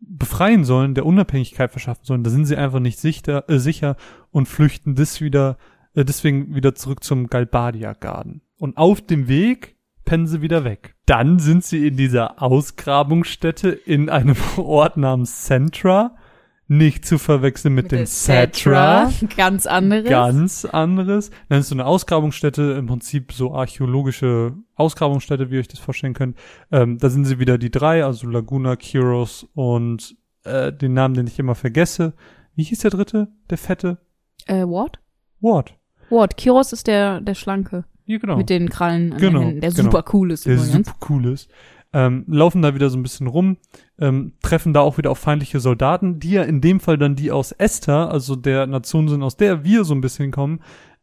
befreien 0.00 0.64
sollen, 0.64 0.94
der 0.94 1.06
Unabhängigkeit 1.06 1.70
verschaffen 1.70 2.04
sollen, 2.04 2.24
da 2.24 2.30
sind 2.30 2.44
sie 2.44 2.56
einfach 2.56 2.80
nicht 2.80 2.98
sicher, 2.98 3.48
äh, 3.48 3.58
sicher 3.58 3.96
und 4.30 4.46
flüchten 4.46 4.94
das 4.94 5.20
wieder, 5.20 5.58
äh, 5.94 6.04
deswegen 6.04 6.54
wieder 6.54 6.74
zurück 6.74 7.02
zum 7.02 7.28
Galbadia 7.28 7.92
Garden. 7.92 8.42
Und 8.58 8.76
auf 8.76 9.00
dem 9.00 9.28
Weg 9.28 9.75
pennen 10.06 10.26
sie 10.26 10.40
wieder 10.40 10.64
weg. 10.64 10.94
Dann 11.04 11.38
sind 11.38 11.64
sie 11.64 11.86
in 11.86 11.98
dieser 11.98 12.42
Ausgrabungsstätte 12.42 13.68
in 13.68 14.08
einem 14.08 14.36
Ort 14.56 14.96
namens 14.96 15.44
Centra, 15.44 16.16
nicht 16.68 17.04
zu 17.04 17.18
verwechseln 17.18 17.74
mit, 17.74 17.92
dem 17.92 17.98
der 17.98 18.06
Cetra. 18.06 19.12
Ganz 19.36 19.66
anderes. 19.66 20.08
Ganz 20.08 20.64
anderes. 20.64 21.30
Dann 21.48 21.60
ist 21.60 21.68
so 21.68 21.74
eine 21.74 21.86
Ausgrabungsstätte, 21.86 22.74
im 22.78 22.86
Prinzip 22.86 23.32
so 23.32 23.54
archäologische 23.54 24.54
Ausgrabungsstätte, 24.74 25.50
wie 25.50 25.54
ihr 25.54 25.60
euch 25.60 25.68
das 25.68 25.78
vorstellen 25.78 26.14
könnt. 26.14 26.36
Ähm, 26.72 26.98
da 26.98 27.08
sind 27.08 27.24
sie 27.24 27.38
wieder 27.38 27.58
die 27.58 27.70
drei, 27.70 28.04
also 28.04 28.26
Laguna, 28.26 28.74
Kyros 28.76 29.46
und 29.54 30.16
äh, 30.44 30.72
den 30.72 30.94
Namen, 30.94 31.14
den 31.14 31.26
ich 31.28 31.38
immer 31.38 31.54
vergesse. 31.54 32.14
Wie 32.54 32.64
hieß 32.64 32.80
der 32.80 32.90
dritte? 32.90 33.28
Der 33.50 33.58
fette? 33.58 33.98
Äh, 34.46 34.64
Ward? 34.64 34.98
Ward. 35.40 35.74
Ward. 36.10 36.36
Kiros 36.36 36.72
ist 36.72 36.86
der, 36.86 37.20
der 37.20 37.34
Schlanke. 37.34 37.84
Ja, 38.06 38.18
genau. 38.18 38.36
Mit 38.36 38.50
den 38.50 38.68
Krallen 38.70 39.12
an 39.12 39.18
Genau, 39.18 39.38
den 39.40 39.46
Händen, 39.48 39.60
der 39.60 39.70
genau. 39.72 39.90
super 39.90 40.04
cool 40.12 40.30
ist 40.30 40.46
der 40.46 40.54
übrigens. 40.54 40.86
super 40.88 40.96
cool 41.10 41.26
ist. 41.26 41.50
Ähm, 41.92 42.24
laufen 42.28 42.62
da 42.62 42.74
wieder 42.74 42.90
so 42.90 42.98
ein 42.98 43.02
bisschen 43.02 43.26
rum, 43.26 43.56
ähm, 43.98 44.32
treffen 44.42 44.72
da 44.74 44.80
auch 44.80 44.98
wieder 44.98 45.10
auf 45.10 45.18
feindliche 45.18 45.60
Soldaten, 45.60 46.18
die 46.20 46.32
ja 46.32 46.42
in 46.42 46.60
dem 46.60 46.80
Fall 46.80 46.98
dann 46.98 47.14
die 47.16 47.30
aus 47.30 47.52
Esther, 47.52 48.10
also 48.10 48.36
der 48.36 48.66
Nation 48.66 49.08
sind, 49.08 49.22
aus 49.22 49.36
der 49.36 49.64
wir 49.64 49.84
so 49.84 49.94
ein 49.94 50.00
bisschen 50.00 50.30
kommen, 50.30 50.60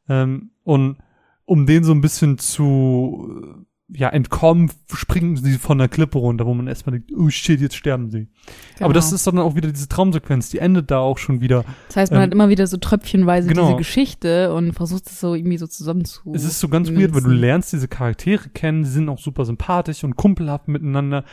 ähm, 0.07 0.51
und 0.63 0.97
um 1.45 1.65
den 1.65 1.83
so 1.83 1.93
ein 1.93 2.01
bisschen 2.01 2.37
zu 2.37 3.65
ja 3.95 4.10
entkommen, 4.10 4.71
springen 4.93 5.38
sie 5.38 5.58
von 5.58 5.77
der 5.77 5.88
Klippe 5.88 6.17
runter, 6.17 6.45
wo 6.45 6.53
man 6.53 6.67
erstmal 6.67 6.99
denkt, 6.99 7.12
oh 7.15 7.29
shit, 7.29 7.62
jetzt 7.62 7.75
sterben 7.75 8.10
sie. 8.10 8.27
Genau. 8.75 8.86
Aber 8.86 8.93
das 8.93 9.12
ist 9.12 9.25
dann 9.27 9.39
auch 9.39 9.56
wieder 9.56 9.71
diese 9.71 9.88
Traumsequenz, 9.88 10.49
die 10.49 10.60
endet 10.60 10.91
da 10.91 10.99
auch 10.99 11.17
schon 11.17 11.41
wieder. 11.41 11.63
das 11.88 11.97
heißt, 11.97 12.12
man 12.12 12.21
ähm, 12.21 12.25
hat 12.25 12.34
immer 12.34 12.49
wieder 12.49 12.67
so 12.67 12.77
tröpfchenweise 12.77 13.47
genau. 13.47 13.67
diese 13.67 13.77
Geschichte 13.77 14.53
und 14.53 14.73
versucht 14.73 15.08
es 15.08 15.19
so 15.19 15.36
irgendwie 15.36 15.58
so 15.58 15.67
zusammen 15.67 16.06
zu. 16.06 16.34
Es 16.34 16.43
ist 16.43 16.60
so 16.60 16.69
ganz 16.69 16.91
weird, 16.91 17.13
weil 17.13 17.21
du 17.21 17.29
lernst 17.29 17.73
diese 17.73 17.88
Charaktere 17.88 18.49
kennen, 18.49 18.84
sie 18.84 18.91
sind 18.91 19.10
auch 19.10 19.19
super 19.19 19.45
sympathisch 19.45 20.03
und 20.03 20.15
kumpelhaft 20.15 20.67
miteinander, 20.67 21.23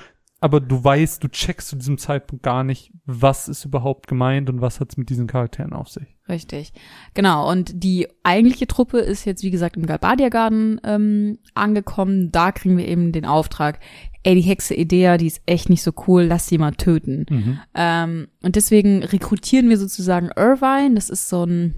aber 0.41 0.61
du 0.61 0.83
weißt, 0.83 1.23
du 1.23 1.29
checkst 1.29 1.69
zu 1.69 1.77
diesem 1.77 1.99
Zeitpunkt 1.99 2.43
gar 2.43 2.65
nicht, 2.65 2.93
was 3.05 3.49
ist 3.49 3.65
überhaupt 3.67 4.07
gemeint 4.07 4.49
und 4.49 4.61
was 4.61 4.81
hat's 4.81 4.97
mit 4.97 5.11
diesen 5.11 5.27
Charakteren 5.27 5.75
auf 5.75 5.89
sich. 5.89 6.17
Richtig. 6.31 6.73
Genau. 7.13 7.51
Und 7.51 7.83
die 7.83 8.07
eigentliche 8.23 8.69
Truppe 8.69 8.99
ist 9.01 9.25
jetzt, 9.25 9.43
wie 9.43 9.51
gesagt, 9.51 9.77
im 9.77 9.85
Galbadia 9.85 10.29
Garden 10.29 10.81
ähm, 10.85 11.39
angekommen. 11.55 12.31
Da 12.31 12.53
kriegen 12.53 12.79
wir 12.79 12.87
eben 12.87 13.11
den 13.11 13.27
Auftrag, 13.27 13.81
ey, 14.23 14.37
die 14.37 14.41
Hexe 14.43 14.75
Idea, 14.75 15.17
die 15.17 15.27
ist 15.27 15.43
echt 15.47 15.69
nicht 15.69 15.83
so 15.83 15.93
cool, 16.07 16.23
lass 16.23 16.47
sie 16.47 16.59
mal 16.59 16.73
töten. 16.73 17.27
Ähm, 17.75 18.29
und 18.43 18.55
deswegen 18.55 19.03
rekrutieren 19.03 19.69
wir 19.69 19.77
sozusagen 19.77 20.31
Irvine. 20.37 20.95
Das 20.95 21.11
ist 21.11 21.29
so 21.29 21.45
ein 21.45 21.75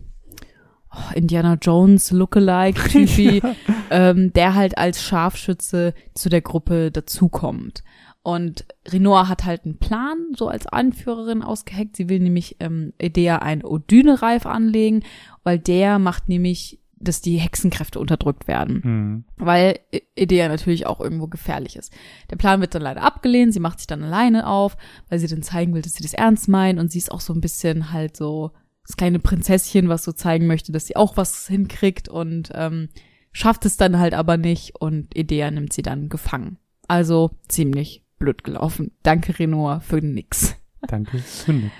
oh, 0.95 1.15
Indiana 1.15 1.57
Jones 1.61 2.11
Lookalike 2.11 2.91
Typi, 2.91 3.41
ähm, 3.91 4.35
der 4.35 4.55
halt 4.55 4.77
als 4.77 5.03
Scharfschütze 5.03 5.95
zu 6.15 6.29
der 6.29 6.43
Gruppe 6.43 6.91
dazukommt. 6.91 7.83
Und 8.23 8.65
Renoir 8.89 9.29
hat 9.29 9.45
halt 9.45 9.65
einen 9.65 9.79
Plan, 9.79 10.17
so 10.37 10.49
als 10.49 10.67
Anführerin 10.67 11.43
ausgeheckt. 11.43 11.97
Sie 11.97 12.09
will 12.09 12.21
nämlich 12.21 12.57
ähm, 12.61 12.93
Idea 13.01 13.39
ein 13.39 13.65
Odyne-Reif 13.65 14.47
anlegen, 14.47 15.03
weil 15.43 15.59
der 15.59 15.99
macht 15.99 16.29
nämlich 16.29 16.79
dass 17.05 17.21
die 17.21 17.37
Hexenkräfte 17.39 17.99
unterdrückt 17.99 18.47
werden. 18.47 18.83
Hm. 18.83 19.25
Weil 19.37 19.81
I- 19.93 20.03
Idea 20.15 20.49
natürlich 20.49 20.87
auch 20.87 21.01
irgendwo 21.01 21.27
gefährlich 21.27 21.75
ist. 21.75 21.93
Der 22.31 22.37
Plan 22.37 22.61
wird 22.61 22.77
dann 22.77 22.83
leider 22.83 23.03
abgelehnt, 23.03 23.53
sie 23.53 23.59
macht 23.59 23.81
sich 23.81 23.89
dann 23.89 24.05
alleine 24.05 24.47
auf, 24.47 24.77
weil 25.09 25.19
sie 25.19 25.27
dann 25.27 25.43
zeigen 25.43 25.75
will, 25.75 25.83
dass 25.83 25.95
sie 25.95 26.05
das 26.05 26.15
ernst 26.15 26.49
meint 26.49 26.79
und 26.79 26.93
sie 26.93 26.99
ist 26.99 27.11
auch 27.11 27.21
so 27.21 27.33
ein 27.33 27.41
bisschen 27.41 27.93
halt 27.93 28.17
so 28.17 28.53
das 28.87 28.97
kleine 28.97 29.19
Prinzesschen, 29.19 29.89
was 29.89 30.05
so 30.05 30.13
zeigen 30.13 30.47
möchte, 30.47 30.71
dass 30.71 30.87
sie 30.87 30.95
auch 30.97 31.17
was 31.17 31.49
hinkriegt 31.49 32.09
und 32.09 32.51
ähm, 32.55 32.89
schafft 33.33 33.65
es 33.65 33.77
dann 33.77 33.99
halt 33.99 34.15
aber 34.15 34.37
nicht 34.37 34.77
und 34.81 35.17
Idea 35.17 35.51
nimmt 35.51 35.73
sie 35.73 35.83
dann 35.83 36.09
gefangen. 36.09 36.59
Also 36.87 37.33
ziemlich 37.49 38.02
blöd 38.23 38.45
gelaufen. 38.45 38.93
Danke 39.03 39.39
Renoir 39.39 39.81
für 39.81 39.97
nix. 40.01 40.55
Danke 40.87 41.19
für 41.19 41.53
nix. 41.53 41.73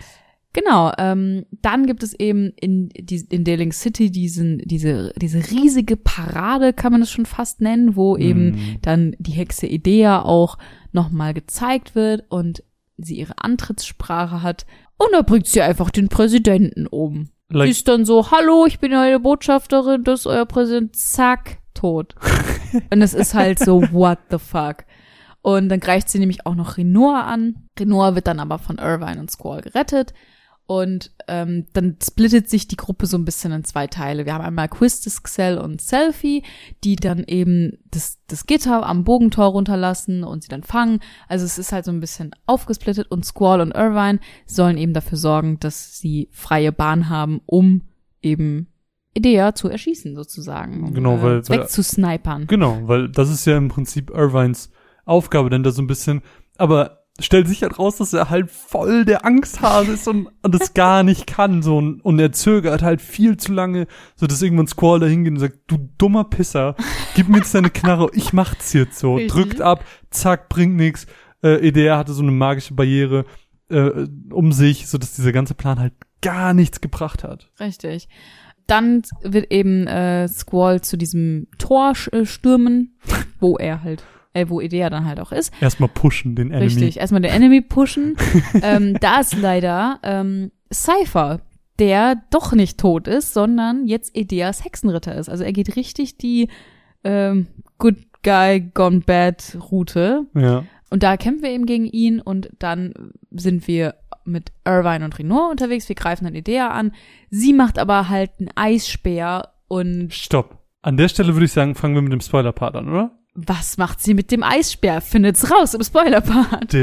Genau, 0.53 0.93
ähm, 0.99 1.47
dann 1.63 1.87
gibt 1.87 2.03
es 2.03 2.13
eben 2.13 2.53
in, 2.61 2.91
in 2.91 3.45
Dealing 3.45 3.73
City 3.73 4.11
diesen, 4.11 4.59
diese, 4.59 5.13
diese 5.17 5.39
riesige 5.51 5.97
Parade, 5.97 6.75
kann 6.75 6.93
man 6.93 7.01
es 7.01 7.11
schon 7.11 7.25
fast 7.25 7.63
nennen, 7.63 7.97
wo 7.97 8.19
eben 8.19 8.51
Mhm. 8.51 8.77
dann 8.83 9.17
die 9.19 9.33
Hexe 9.33 9.67
Idea 9.67 10.21
auch 10.23 10.59
nochmal 10.93 11.33
gezeigt 11.33 11.95
wird 11.95 12.25
und 12.29 12.63
sie 12.99 13.17
ihre 13.19 13.39
Antrittssprache 13.39 14.43
hat. 14.43 14.67
Und 14.99 15.09
da 15.13 15.23
bringt 15.23 15.47
sie 15.47 15.63
einfach 15.63 15.91
den 15.91 16.09
Präsidenten 16.09 16.87
um. 16.87 17.31
Like, 17.49 17.67
Sie 17.69 17.71
ist 17.73 17.89
dann 17.89 18.05
so, 18.05 18.31
hallo, 18.31 18.67
ich 18.67 18.79
bin 18.79 18.93
eure 18.93 19.21
Botschafterin, 19.21 20.05
das 20.05 20.21
ist 20.21 20.27
euer 20.27 20.45
Präsident, 20.47 20.95
zack, 20.97 21.59
tot. 21.73 22.15
und 22.91 23.01
es 23.01 23.15
ist 23.15 23.33
halt 23.33 23.59
so, 23.59 23.81
what 23.91 24.19
the 24.31 24.39
fuck. 24.39 24.85
Und 25.43 25.69
dann 25.69 25.81
greift 25.81 26.09
sie 26.09 26.19
nämlich 26.21 26.47
auch 26.47 26.55
noch 26.55 26.77
Renoir 26.79 27.25
an. 27.27 27.69
Renoir 27.79 28.15
wird 28.15 28.27
dann 28.29 28.41
aber 28.41 28.59
von 28.59 28.79
Irvine 28.79 29.21
und 29.21 29.31
Squall 29.31 29.61
gerettet. 29.61 30.15
Und 30.65 31.11
ähm, 31.27 31.67
dann 31.73 31.97
splittet 32.03 32.49
sich 32.49 32.69
die 32.69 32.77
Gruppe 32.77 33.07
so 33.07 33.19
ein 33.19 33.25
bisschen 33.25 33.51
in 33.51 33.65
zwei 33.65 33.89
Teile. 33.89 34.25
Wir 34.25 34.35
haben 34.35 34.45
einmal 34.45 34.69
Quistis, 34.69 35.23
Xel 35.23 35.59
und 35.59 35.83
Selfie, 35.83 36.45
die 36.85 36.95
dann 36.95 37.25
eben 37.25 37.79
das, 37.91 38.21
das 38.29 38.47
Gitter 38.47 38.87
am 38.87 39.03
Bogentor 39.03 39.47
runterlassen 39.47 40.23
und 40.23 40.45
sie 40.45 40.49
dann 40.49 40.63
fangen. 40.63 41.01
Also 41.29 41.45
es 41.45 41.59
ist 41.59 41.73
halt 41.73 41.85
so 41.85 41.91
ein 41.91 41.99
bisschen 42.01 42.31
aufgesplittet 42.47 43.11
und 43.11 43.25
Squall 43.25 43.61
und 43.61 43.73
Irvine 43.75 44.21
sollen 44.47 44.79
eben 44.79 44.95
dafür 44.95 45.19
sorgen, 45.19 45.59
dass 45.59 45.99
sie 45.99 46.29
freie 46.31 46.71
Bahn 46.73 47.09
haben, 47.09 47.41
um 47.47 47.83
eben 48.23 48.69
Idea 49.15 49.55
zu 49.57 49.69
erschießen 49.69 50.15
sozusagen. 50.15 50.85
Um, 50.85 50.95
Genau, 50.95 51.21
weil- 51.21 51.41
äh, 51.41 51.49
weil- 51.49 51.59
wegzusnipern. 51.59 52.47
Genau, 52.47 52.79
weil 52.85 53.09
das 53.11 53.29
ist 53.31 53.45
ja 53.47 53.57
im 53.59 53.69
Prinzip 53.69 54.11
Irvines 54.11 54.71
Aufgabe, 55.05 55.51
denn 55.51 55.63
da 55.63 55.71
so 55.71 55.83
ein 55.83 55.87
bisschen, 55.87 56.23
aber 56.57 57.03
stellt 57.21 57.47
sich 57.47 57.63
halt 57.63 57.79
raus, 57.79 57.97
dass 57.97 58.13
er 58.13 58.31
halt 58.31 58.51
voll 58.51 59.05
der 59.05 59.25
Angsthase 59.25 59.93
ist 59.93 60.09
und, 60.09 60.29
und 60.43 60.55
es 60.55 60.75
gar 60.75 61.03
nicht 61.03 61.27
kann, 61.27 61.63
so, 61.63 61.77
und, 61.77 62.01
und 62.01 62.19
er 62.19 62.33
zögert 62.33 62.83
halt 62.83 63.03
viel 63.03 63.37
zu 63.37 63.53
lange, 63.53 63.87
so 64.17 64.27
dass 64.27 64.43
irgendwann 64.43 64.67
Squall 64.67 65.01
da 65.01 65.07
hingeht 65.07 65.33
und 65.33 65.39
sagt, 65.39 65.59
du 65.67 65.91
dummer 65.99 66.25
Pisser, 66.25 66.75
gib 67.15 67.29
mir 67.29 67.39
jetzt 67.39 67.55
deine 67.55 67.71
Knarre, 67.71 68.11
ich 68.15 68.33
mach's 68.33 68.73
jetzt 68.73 68.99
so, 68.99 69.17
Richtig. 69.17 69.33
drückt 69.33 69.61
ab, 69.61 69.85
zack, 70.11 70.49
bringt 70.49 70.77
nix, 70.77 71.07
äh, 71.43 71.67
EDR 71.69 71.99
hatte 71.99 72.13
so 72.13 72.23
eine 72.23 72.33
magische 72.33 72.75
Barriere, 72.75 73.27
äh, 73.69 74.07
um 74.31 74.53
sich, 74.53 74.89
so 74.89 74.99
dass 74.99 75.15
dieser 75.15 75.33
ganze 75.33 75.55
Plan 75.55 75.79
halt 75.79 75.95
gar 76.23 76.55
nichts 76.55 76.81
gebracht 76.81 77.25
hat. 77.25 77.51
Richtig. 77.61 78.09
Dann 78.67 79.03
wird 79.23 79.53
eben 79.53 79.87
äh, 79.87 80.29
Squall 80.29 80.81
zu 80.81 80.97
diesem 80.97 81.49
Tor 81.59 81.95
äh, 82.13 82.25
stürmen, 82.25 82.97
wo 83.41 83.57
er 83.57 83.83
halt, 83.83 84.05
äh, 84.35 84.47
wo 84.49 84.61
Idea 84.61 84.91
dann 84.91 85.07
halt 85.07 85.21
auch 85.21 85.33
ist. 85.33 85.53
Erstmal 85.61 85.89
pushen, 85.89 86.35
den 86.35 86.51
Enemy. 86.51 86.67
Richtig. 86.67 86.99
Erstmal 86.99 87.23
den 87.23 87.33
Enemy 87.33 87.61
pushen. 87.61 88.17
ähm, 88.63 88.97
da 89.01 89.21
ist 89.21 89.37
leider 89.39 89.99
ähm, 90.03 90.51
Cypher, 90.73 91.41
der 91.79 92.23
doch 92.31 92.53
nicht 92.53 92.79
tot 92.79 93.09
ist, 93.09 93.35
sondern 93.35 93.87
jetzt 93.87 94.17
Ideas 94.17 94.65
Hexenritter 94.65 95.15
ist. 95.15 95.29
Also 95.29 95.45
er 95.45 95.53
geht 95.53 95.77
richtig 95.77 96.17
die 96.17 96.49
ähm, 97.05 97.47
Good 97.79 97.97
Guy 98.23 98.61
Gone 98.75 99.01
Bad 99.01 99.59
Route. 99.71 100.27
Ja. 100.35 100.65
Und 100.91 101.03
da 101.03 101.17
kämpfen 101.17 101.43
wir 101.43 101.51
eben 101.51 101.67
gegen 101.67 101.87
ihn 101.87 102.21
und 102.21 102.51
dann 102.59 102.93
sind 103.31 103.67
wir 103.67 103.95
mit 104.25 104.53
Irvine 104.65 105.05
und 105.05 105.19
Renoir 105.19 105.51
unterwegs. 105.51 105.89
Wir 105.89 105.97
greifen 105.97 106.25
dann 106.25 106.35
Idea 106.35 106.69
an. 106.69 106.93
Sie 107.31 107.53
macht 107.53 107.79
aber 107.79 108.09
halt 108.09 108.31
einen 108.39 108.51
Eisspeer 108.55 109.49
und 109.69 110.13
Stopp. 110.13 110.59
An 110.83 110.97
der 110.97 111.09
Stelle 111.09 111.35
würde 111.35 111.47
ich 111.47 111.53
sagen, 111.53 111.75
fangen 111.75 111.95
wir 111.95 112.03
mit 112.03 112.13
dem 112.13 112.21
Spoiler-Part 112.21 112.77
an, 112.77 112.89
oder? 112.89 113.19
Was 113.35 113.79
macht 113.79 114.01
sie 114.01 114.15
mit 114.15 114.31
dem 114.31 114.43
Eisspeer? 114.43 115.01
Findet's 115.01 115.51
raus 115.51 115.75
im 115.75 115.83
Spoiler-Part. 115.83 116.75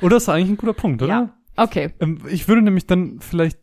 Oder 0.00 0.16
ist 0.16 0.28
eigentlich 0.28 0.50
ein 0.50 0.56
guter 0.56 0.72
Punkt, 0.74 1.02
oder? 1.02 1.12
Ja. 1.12 1.34
Okay. 1.56 1.90
Ähm, 2.00 2.18
ich 2.30 2.46
würde 2.48 2.62
nämlich 2.62 2.86
dann 2.86 3.18
vielleicht 3.20 3.58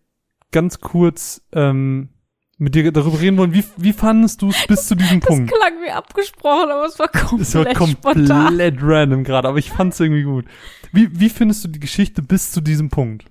ganz 0.52 0.80
kurz 0.82 1.41
ähm, 1.54 2.10
mit 2.58 2.76
dir 2.76 2.91
darüber 2.91 3.19
reden 3.19 3.38
wollen, 3.38 3.54
wie, 3.54 3.63
wie 3.78 3.93
fandest 3.93 4.41
du 4.41 4.50
es 4.50 4.67
bis 4.67 4.88
zu 4.88 4.95
diesem 4.95 5.19
Das 5.19 5.28
Punkt? 5.30 5.52
klang 5.52 5.74
wie 5.86 5.91
abgesprochen, 5.91 6.71
aber 6.71 6.86
es 6.86 6.98
war 7.00 7.08
komplett 7.10 7.41
Es 7.41 7.56
war 7.56 7.63
spontan. 7.69 8.26
komplett 8.48 8.78
random 8.82 9.24
gerade, 9.24 9.48
aber 9.48 9.58
ich 9.58 9.69
fand 9.71 9.93
es 9.93 10.00
irgendwie 10.00 10.24
gut. 10.24 10.45
Wie, 10.91 11.19
wie 11.19 11.30
findest 11.30 11.63
du 11.63 11.67
die 11.69 11.80
Geschichte 11.80 12.21
bis 12.21 12.52
zu 12.52 12.62
diesem 12.62 12.89
Punkt? 12.89 13.26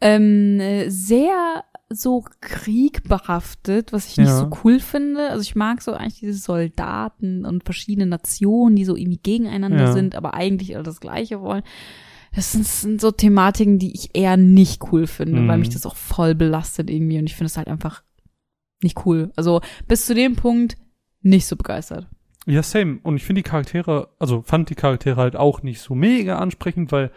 Ähm, 0.00 0.60
äh, 0.60 0.88
sehr 0.90 1.64
so 1.90 2.22
kriegbehaftet, 2.40 3.92
was 3.92 4.08
ich 4.08 4.18
nicht 4.18 4.28
Ja. 4.28 4.38
so 4.38 4.50
cool 4.64 4.80
finde. 4.80 5.30
Also 5.30 5.42
ich 5.42 5.54
mag 5.56 5.80
so 5.82 5.92
eigentlich 5.92 6.20
diese 6.20 6.38
Soldaten 6.38 7.44
und 7.44 7.64
verschiedene 7.64 8.06
Nationen, 8.06 8.76
die 8.76 8.84
so 8.84 8.96
irgendwie 8.96 9.18
gegeneinander 9.22 9.84
Ja. 9.86 9.92
sind, 9.92 10.14
aber 10.14 10.34
eigentlich 10.34 10.74
alle 10.74 10.84
das 10.84 11.00
Gleiche 11.00 11.40
wollen. 11.40 11.62
Das 12.34 12.52
sind, 12.52 12.66
sind 12.66 13.00
so 13.00 13.10
Thematiken, 13.10 13.78
die 13.78 13.94
ich 13.94 14.10
eher 14.14 14.36
nicht 14.36 14.92
cool 14.92 15.06
finde, 15.06 15.40
Mhm. 15.40 15.48
weil 15.48 15.58
mich 15.58 15.70
das 15.70 15.86
auch 15.86 15.96
voll 15.96 16.34
belastet 16.34 16.90
irgendwie 16.90 17.18
und 17.18 17.26
ich 17.26 17.34
finde 17.34 17.46
es 17.46 17.56
halt 17.56 17.68
einfach 17.68 18.02
nicht 18.82 19.06
cool. 19.06 19.32
Also 19.34 19.60
bis 19.86 20.06
zu 20.06 20.14
dem 20.14 20.36
Punkt 20.36 20.76
nicht 21.22 21.46
so 21.46 21.56
begeistert. 21.56 22.06
Ja, 22.46 22.62
same. 22.62 22.98
Und 23.02 23.16
ich 23.16 23.24
finde 23.24 23.42
die 23.42 23.48
Charaktere, 23.48 24.10
also 24.18 24.42
fand 24.42 24.70
die 24.70 24.74
Charaktere 24.74 25.16
halt 25.16 25.36
auch 25.36 25.62
nicht 25.62 25.80
so 25.80 25.94
mega 25.94 26.38
ansprechend, 26.38 26.92
weil 26.92 27.10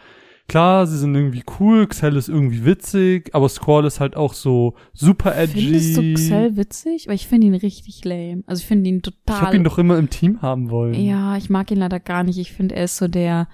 klar, 0.48 0.86
sie 0.86 0.98
sind 0.98 1.14
irgendwie 1.14 1.42
cool, 1.58 1.86
Xel 1.86 2.16
ist 2.16 2.28
irgendwie 2.28 2.64
witzig, 2.64 3.30
aber 3.34 3.48
Squall 3.48 3.84
ist 3.86 4.00
halt 4.00 4.16
auch 4.16 4.34
so 4.34 4.74
super 4.92 5.36
edgy. 5.36 5.60
Findest 5.62 5.96
du 5.96 6.14
Xel 6.14 6.56
witzig? 6.56 7.06
Weil 7.08 7.14
ich 7.14 7.26
finde 7.26 7.46
ihn 7.46 7.54
richtig 7.54 8.04
lame. 8.04 8.42
Also 8.46 8.60
ich 8.60 8.66
finde 8.66 8.88
ihn 8.90 8.96
ich 8.96 9.02
total 9.02 9.40
habe 9.40 9.56
ihn 9.56 9.64
doch 9.64 9.78
immer 9.78 9.98
im 9.98 10.10
Team 10.10 10.42
haben 10.42 10.70
wollen. 10.70 10.94
Ja, 10.94 11.36
ich 11.36 11.48
mag 11.50 11.70
ihn 11.70 11.78
leider 11.78 12.00
gar 12.00 12.22
nicht. 12.24 12.38
Ich 12.38 12.52
finde, 12.52 12.74
er 12.76 12.84
ist 12.84 12.96
so 12.98 13.08
der, 13.08 13.48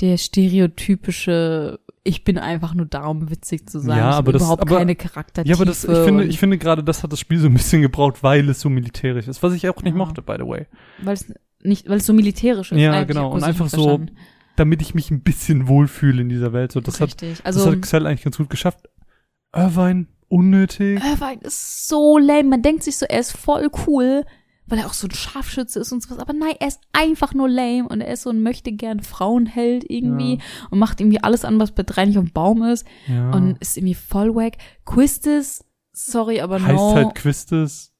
der 0.00 0.16
stereotypische, 0.78 1.78
ich 2.02 2.24
bin 2.24 2.36
einfach 2.38 2.74
nur 2.74 2.86
da, 2.86 3.06
um 3.06 3.30
witzig 3.30 3.68
zu 3.68 3.78
sein. 3.80 3.96
Ja, 3.98 4.10
ich 4.10 4.16
aber 4.16 4.32
das- 4.32 4.42
überhaupt 4.42 4.62
aber- 4.62 4.76
keine 4.78 4.94
Charaktertiefe. 4.96 5.48
Ja, 5.50 5.56
aber 5.56 5.64
das, 5.64 5.84
ich 5.84 5.98
finde, 5.98 6.24
ich 6.24 6.38
finde 6.38 6.58
gerade, 6.58 6.84
das 6.84 7.02
hat 7.02 7.12
das 7.12 7.20
Spiel 7.20 7.38
so 7.38 7.46
ein 7.46 7.54
bisschen 7.54 7.82
gebraucht, 7.82 8.22
weil 8.22 8.48
es 8.48 8.60
so 8.60 8.68
militärisch 8.68 9.28
ist, 9.28 9.42
was 9.42 9.54
ich 9.54 9.68
auch 9.68 9.76
nicht 9.82 9.92
Ja. 9.92 9.98
mochte, 9.98 10.22
by 10.22 10.34
the 10.38 10.46
way. 10.46 10.66
weil 11.02 11.14
es 11.14 11.32
nicht, 11.62 11.88
weil 11.88 11.96
es 11.96 12.06
so 12.06 12.12
militärisch 12.12 12.72
ist. 12.72 12.78
Ja, 12.78 13.00
ich 13.00 13.08
genau. 13.08 13.28
hab 13.30 13.34
Und 13.34 13.42
einfach 13.42 13.68
so 13.70 13.84
verstanden. 13.84 14.16
Damit 14.56 14.82
ich 14.82 14.94
mich 14.94 15.10
ein 15.10 15.20
bisschen 15.22 15.66
wohlfühle 15.68 16.22
in 16.22 16.28
dieser 16.28 16.52
Welt. 16.52 16.72
So, 16.72 16.80
das 16.80 17.00
hat, 17.00 17.08
Richtig. 17.08 17.38
das 17.38 17.46
Also, 17.46 17.70
hat 17.72 17.82
Xel 17.82 18.06
eigentlich 18.06 18.22
ganz 18.24 18.36
gut 18.36 18.50
geschafft. 18.50 18.88
Irvine, 19.54 20.06
unnötig. 20.28 21.02
Irvine 21.02 21.40
ist 21.42 21.88
so 21.88 22.18
lame. 22.18 22.44
Man 22.44 22.62
denkt 22.62 22.82
sich 22.82 22.96
so, 22.96 23.06
er 23.06 23.20
ist 23.20 23.32
voll 23.36 23.68
cool, 23.86 24.24
weil 24.66 24.78
er 24.78 24.86
auch 24.86 24.92
so 24.94 25.06
ein 25.06 25.10
Scharfschütze 25.12 25.78
ist 25.80 25.92
und 25.92 26.02
sowas. 26.02 26.18
Aber 26.18 26.32
nein, 26.32 26.54
er 26.60 26.68
ist 26.68 26.80
einfach 26.92 27.34
nur 27.34 27.48
lame 27.48 27.86
und 27.88 28.00
er 28.00 28.12
ist 28.12 28.22
so 28.22 28.30
ein 28.30 28.42
möchte 28.42 28.72
gern 28.72 29.00
Frauenheld 29.00 29.84
irgendwie 29.88 30.34
Ja. 30.36 30.42
und 30.70 30.78
macht 30.78 31.00
irgendwie 31.00 31.22
alles 31.22 31.44
an, 31.44 31.58
was 31.60 31.72
bei 31.72 31.82
drei 31.82 32.04
nicht 32.06 32.18
auf 32.18 32.24
dem 32.24 32.32
Baum 32.32 32.62
ist 32.62 32.86
Ja. 33.06 33.30
und 33.32 33.58
ist 33.58 33.76
irgendwie 33.76 33.94
voll 33.94 34.34
wack. 34.34 34.56
Quistis, 34.84 35.64
sorry, 35.92 36.40
aber 36.40 36.62
heißt 36.62 36.74
no. 36.74 36.94
halt 36.94 37.14
Quistes. 37.14 37.92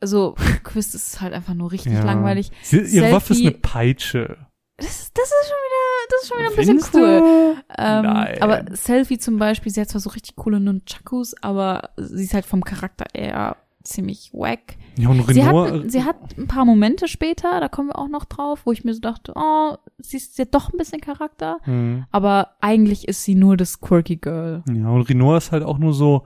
also 0.00 0.34
Quiz 0.64 0.94
ist 0.94 1.20
halt 1.20 1.32
einfach 1.34 1.54
nur 1.54 1.72
richtig 1.72 1.92
Ja. 1.94 2.02
langweilig. 2.04 2.50
Sie, 2.62 2.80
ihre 2.80 3.12
Waffe 3.12 3.32
ist 3.32 3.38
Selfie- 3.40 3.46
eine 3.48 3.58
Peitsche. 3.58 4.36
Das, 4.80 5.12
das 5.12 5.24
ist 5.24 5.48
schon 5.48 5.58
wieder, 5.66 6.08
das 6.10 6.22
ist 6.22 6.28
schon 6.28 6.38
wieder 6.38 6.48
ein 6.50 6.54
Findest 6.64 6.92
bisschen 6.92 7.22
cool. 7.22 7.56
Ähm, 7.78 8.02
Nein. 8.04 8.42
aber 8.42 8.64
Selfie 8.76 9.18
zum 9.18 9.38
Beispiel, 9.38 9.70
sie 9.72 9.80
hat 9.80 9.88
zwar 9.90 10.00
so 10.00 10.10
richtig 10.10 10.36
coole 10.36 10.58
Nunchakus, 10.60 11.34
aber 11.42 11.90
sie 11.96 12.24
ist 12.24 12.34
halt 12.34 12.46
vom 12.46 12.64
Charakter 12.64 13.04
eher 13.12 13.56
ziemlich 13.82 14.30
wack. 14.34 14.76
Ja, 14.98 15.08
und 15.08 15.24
Sie 15.26 15.40
Renoir. 15.40 15.72
hat, 15.72 15.90
sie 15.90 16.04
hat 16.04 16.16
ein 16.36 16.46
paar 16.46 16.64
Momente 16.66 17.08
später, 17.08 17.60
da 17.60 17.68
kommen 17.68 17.88
wir 17.88 17.98
auch 17.98 18.08
noch 18.08 18.26
drauf, 18.26 18.60
wo 18.64 18.72
ich 18.72 18.84
mir 18.84 18.92
so 18.92 19.00
dachte, 19.00 19.32
oh, 19.36 19.76
sie 19.98 20.18
ist 20.18 20.36
ja 20.38 20.44
doch 20.44 20.72
ein 20.72 20.76
bisschen 20.78 21.00
Charakter, 21.00 21.58
Hm. 21.62 22.04
aber 22.10 22.50
eigentlich 22.60 23.08
ist 23.08 23.24
sie 23.24 23.34
nur 23.34 23.56
das 23.56 23.80
quirky 23.80 24.16
Girl. 24.16 24.62
Ja, 24.72 24.88
und 24.90 25.02
Renoir 25.08 25.38
ist 25.38 25.52
halt 25.52 25.62
auch 25.62 25.78
nur 25.78 25.94
so, 25.94 26.24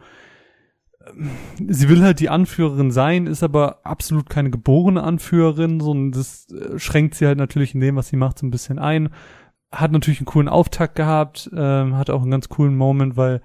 sie 1.59 1.89
will 1.89 2.03
halt 2.03 2.21
die 2.21 2.31
Anführerin 2.31 2.91
sein, 2.91 3.27
ist 3.27 3.43
aber 3.43 3.81
absolut 3.85 4.29
keine 4.31 4.51
geborene 4.51 5.03
Anführerin, 5.03 5.81
so, 5.81 5.91
und 5.91 6.13
das 6.13 6.49
äh, 6.51 6.79
schränkt 6.79 7.15
sie 7.15 7.27
halt 7.27 7.39
natürlich 7.39 7.75
in 7.75 7.81
dem, 7.81 7.97
was 7.97 8.09
sie 8.09 8.17
macht, 8.17 8.39
so 8.39 8.47
ein 8.47 8.51
bisschen 8.51 8.79
ein. 8.79 9.11
Hat 9.71 9.93
natürlich 9.93 10.21
einen 10.21 10.27
coolen 10.27 10.49
Auftakt 10.49 10.95
gehabt, 10.95 11.51
ähm, 11.55 11.97
hat 11.97 12.11
auch 12.11 12.23
einen 12.23 12.31
ganz 12.31 12.49
coolen 12.49 12.77
Moment, 12.77 13.17
weil 13.17 13.43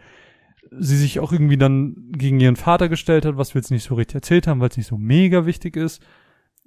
sie 0.72 0.98
sich 0.98 1.20
auch 1.20 1.32
irgendwie 1.32 1.58
dann 1.58 2.12
gegen 2.12 2.40
ihren 2.40 2.56
Vater 2.56 2.90
gestellt 2.90 3.26
hat, 3.26 3.38
was 3.38 3.56
wir 3.56 3.62
jetzt 3.62 3.72
nicht 3.72 3.84
so 3.84 3.96
richtig 3.96 4.16
erzählt 4.16 4.46
haben, 4.48 4.60
weil 4.60 4.70
es 4.70 4.78
nicht 4.78 4.88
so 4.88 4.98
mega 4.98 5.46
wichtig 5.46 5.76
ist. 5.76 6.02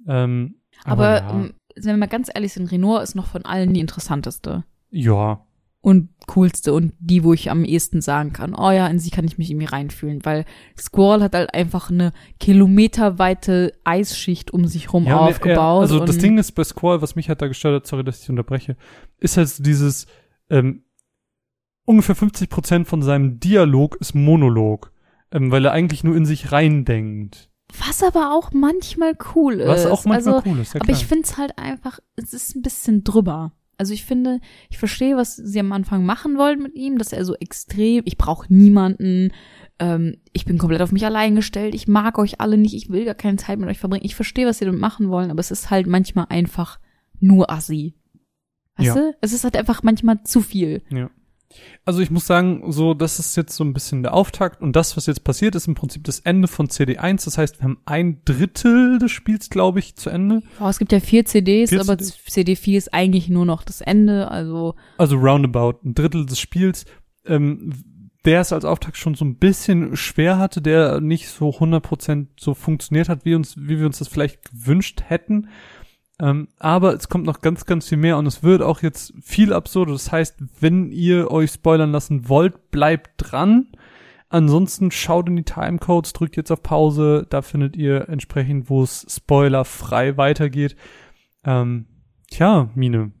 Ähm, 0.07 0.55
Aber, 0.83 1.21
ja, 1.21 1.29
ähm, 1.29 1.53
wenn 1.75 1.85
wir 1.85 1.97
mal 1.97 2.07
ganz 2.07 2.29
ehrlich 2.33 2.53
sind, 2.53 2.71
Renoir 2.71 3.01
ist 3.01 3.15
noch 3.15 3.27
von 3.27 3.45
allen 3.45 3.73
die 3.73 3.79
interessanteste. 3.79 4.63
ja, 4.91 5.45
und 5.83 6.07
coolste 6.27 6.71
und 6.71 6.93
die, 6.99 7.25
wo 7.25 7.33
ich 7.33 7.51
am 7.51 7.65
ehesten 7.65 7.99
sagen 7.99 8.31
kann, 8.31 8.55
oh 8.55 8.71
ja, 8.71 8.87
in 8.87 8.99
sie 8.99 9.09
kann 9.09 9.25
ich 9.25 9.37
mich 9.37 9.51
irgendwie 9.51 9.67
reinfühlen, 9.67 10.23
weil 10.23 10.45
Squall 10.79 11.21
hat 11.21 11.35
halt 11.35 11.53
einfach 11.53 11.91
eine 11.91 12.13
kilometerweite 12.39 13.73
Eisschicht 13.83 14.51
um 14.51 14.65
sich 14.65 14.93
rum 14.93 15.03
Ja, 15.03 15.17
aufgebaut. 15.17 15.79
Er, 15.79 15.81
also 15.81 15.99
das 16.05 16.17
Ding 16.19 16.37
ist 16.37 16.53
bei 16.53 16.63
Squall, 16.63 17.01
was 17.01 17.17
mich 17.17 17.27
halt 17.27 17.41
da 17.41 17.47
gestört 17.47 17.75
hat, 17.75 17.85
sorry, 17.85 18.05
dass 18.05 18.23
ich 18.23 18.29
unterbreche, 18.29 18.77
ist 19.19 19.35
halt 19.35 19.49
so 19.49 19.61
dieses, 19.61 20.07
ähm, 20.49 20.85
ungefähr 21.83 22.15
50 22.15 22.49
Prozent 22.49 22.87
von 22.87 23.01
seinem 23.01 23.41
Dialog 23.41 23.97
ist 23.99 24.15
Monolog, 24.15 24.93
ähm, 25.33 25.51
weil 25.51 25.65
er 25.65 25.73
eigentlich 25.73 26.05
nur 26.05 26.15
in 26.15 26.25
sich 26.25 26.53
reindenkt. 26.53 27.49
was 27.77 28.01
aber 28.03 28.33
auch 28.33 28.53
manchmal 28.53 29.17
cool 29.35 29.55
ist. 29.55 29.67
Was 29.67 29.85
auch 29.85 30.05
manchmal 30.05 30.35
also, 30.35 30.49
cool 30.49 30.59
ist, 30.59 30.75
ja 30.75 30.79
aber 30.79 30.85
klar. 30.85 30.97
ich 30.97 31.05
finde 31.05 31.23
es 31.23 31.37
halt 31.37 31.57
einfach, 31.57 31.99
es 32.15 32.33
ist 32.33 32.55
ein 32.55 32.61
bisschen 32.61 33.03
drüber. 33.03 33.51
Also 33.77 33.93
ich 33.93 34.05
finde, 34.05 34.39
ich 34.69 34.77
verstehe, 34.77 35.17
was 35.17 35.35
sie 35.35 35.59
am 35.59 35.71
Anfang 35.71 36.05
machen 36.05 36.37
wollen 36.37 36.61
mit 36.61 36.75
ihm, 36.75 36.97
dass 36.97 37.11
er 37.13 37.25
so 37.25 37.35
extrem, 37.35 38.03
ich 38.05 38.17
brauche 38.17 38.53
niemanden, 38.53 39.31
ähm, 39.79 40.17
ich 40.31 40.45
bin 40.45 40.57
komplett 40.57 40.81
auf 40.81 40.91
mich 40.91 41.05
allein 41.05 41.35
gestellt, 41.35 41.73
ich 41.73 41.87
mag 41.87 42.17
euch 42.19 42.39
alle 42.39 42.57
nicht, 42.57 42.75
ich 42.75 42.89
will 42.89 43.05
gar 43.05 43.15
keine 43.15 43.37
Zeit 43.37 43.59
mit 43.59 43.67
euch 43.69 43.79
verbringen. 43.79 44.05
Ich 44.05 44.15
verstehe, 44.15 44.45
was 44.45 44.59
sie 44.59 44.65
damit 44.65 44.79
machen 44.79 45.09
wollen, 45.09 45.31
aber 45.31 45.39
es 45.39 45.51
ist 45.51 45.69
halt 45.71 45.87
manchmal 45.87 46.27
einfach 46.29 46.79
nur 47.19 47.49
assi. 47.51 47.95
Weißt 48.75 48.87
Ja. 48.87 48.95
du? 48.95 49.15
Es 49.21 49.33
ist 49.33 49.43
halt 49.43 49.57
einfach 49.57 49.81
manchmal 49.83 50.23
zu 50.23 50.41
viel. 50.41 50.81
Ja. 50.89 51.09
Also 51.85 52.01
ich 52.01 52.11
muss 52.11 52.25
sagen, 52.27 52.71
so, 52.71 52.93
das 52.93 53.19
ist 53.19 53.35
jetzt 53.35 53.55
so 53.55 53.63
ein 53.63 53.73
bisschen 53.73 54.03
der 54.03 54.13
Auftakt 54.13 54.61
und 54.61 54.75
das, 54.75 54.95
was 54.95 55.05
jetzt 55.05 55.23
passiert, 55.23 55.55
ist 55.55 55.67
im 55.67 55.75
Prinzip 55.75 56.03
das 56.03 56.19
Ende 56.19 56.47
von 56.47 56.67
CD1. 56.67 57.25
Das 57.25 57.37
heißt, 57.37 57.59
wir 57.59 57.63
haben 57.63 57.79
ein 57.85 58.21
Drittel 58.25 58.99
des 58.99 59.11
Spiels, 59.11 59.49
glaube 59.49 59.79
ich, 59.79 59.95
zu 59.95 60.09
Ende. 60.09 60.41
Boah, 60.59 60.69
es 60.69 60.79
gibt 60.79 60.91
ja 60.91 60.99
vier 60.99 61.25
CDs, 61.25 61.69
Vier 61.69 61.81
aber. 61.81 61.97
CD 61.97 62.55
4 62.55 62.77
ist 62.77 62.93
eigentlich 62.93 63.29
nur 63.29 63.45
noch 63.45 63.63
das 63.63 63.81
Ende, 63.81 64.29
also 64.31 64.75
Also 64.97 65.17
roundabout 65.17 65.79
ein 65.83 65.93
Drittel 65.93 66.25
des 66.25 66.39
Spiels. 66.39 66.85
Ähm, 67.25 67.71
der 68.25 68.41
es 68.41 68.53
als 68.53 68.65
Auftakt 68.65 68.97
schon 68.97 69.15
so 69.15 69.25
ein 69.25 69.35
bisschen 69.35 69.97
schwer 69.97 70.37
hatte, 70.37 70.61
der 70.61 71.01
nicht 71.01 71.27
so 71.27 71.49
100% 71.49 72.27
so 72.39 72.53
funktioniert 72.53 73.09
hat, 73.09 73.25
wie 73.25 73.35
uns, 73.35 73.55
wie 73.57 73.79
wir 73.79 73.85
uns 73.85 73.99
das 73.99 74.07
vielleicht 74.07 74.49
gewünscht 74.49 75.03
hätten. 75.07 75.49
Ähm, 76.23 76.47
aber 76.57 76.93
es 76.93 77.09
kommt 77.09 77.25
noch 77.25 77.41
ganz, 77.41 77.65
ganz 77.65 77.89
viel 77.89 77.97
mehr 77.97 78.17
und 78.17 78.25
es 78.25 78.43
wird 78.43 78.61
auch 78.61 78.81
jetzt 78.81 79.13
viel 79.21 79.51
absurder. 79.51 79.91
Das 79.91 80.09
heißt, 80.09 80.37
wenn 80.61 80.89
ihr 80.93 81.29
euch 81.29 81.51
spoilern 81.51 81.91
lassen 81.91 82.29
wollt, 82.29 82.71
bleibt 82.71 83.15
dran. 83.17 83.67
Ansonsten 84.29 84.89
schaut 84.89 85.27
in 85.27 85.35
die 85.35 85.43
Timecodes, 85.43 86.13
drückt 86.13 86.37
jetzt 86.37 86.49
auf 86.49 86.63
Pause. 86.63 87.27
Da 87.29 87.41
findet 87.41 87.75
ihr 87.75 88.07
entsprechend, 88.07 88.69
wo 88.69 88.83
es 88.83 89.05
spoilerfrei 89.09 90.15
weitergeht. 90.15 90.77
Ähm, 91.43 91.87
tja, 92.31 92.69
Mine. 92.73 93.11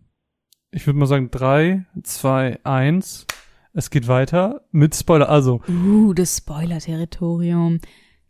Ich 0.71 0.87
würde 0.87 0.97
mal 0.97 1.05
sagen, 1.05 1.29
drei, 1.29 1.85
zwei, 2.03 2.57
eins. 2.63 3.27
Es 3.73 3.89
geht 3.89 4.07
weiter 4.07 4.61
mit 4.71 4.95
Spoiler. 4.95 5.27
Also, 5.27 5.61
Uh, 5.67 6.13
das 6.13 6.37
Spoiler-Territorium. 6.37 7.79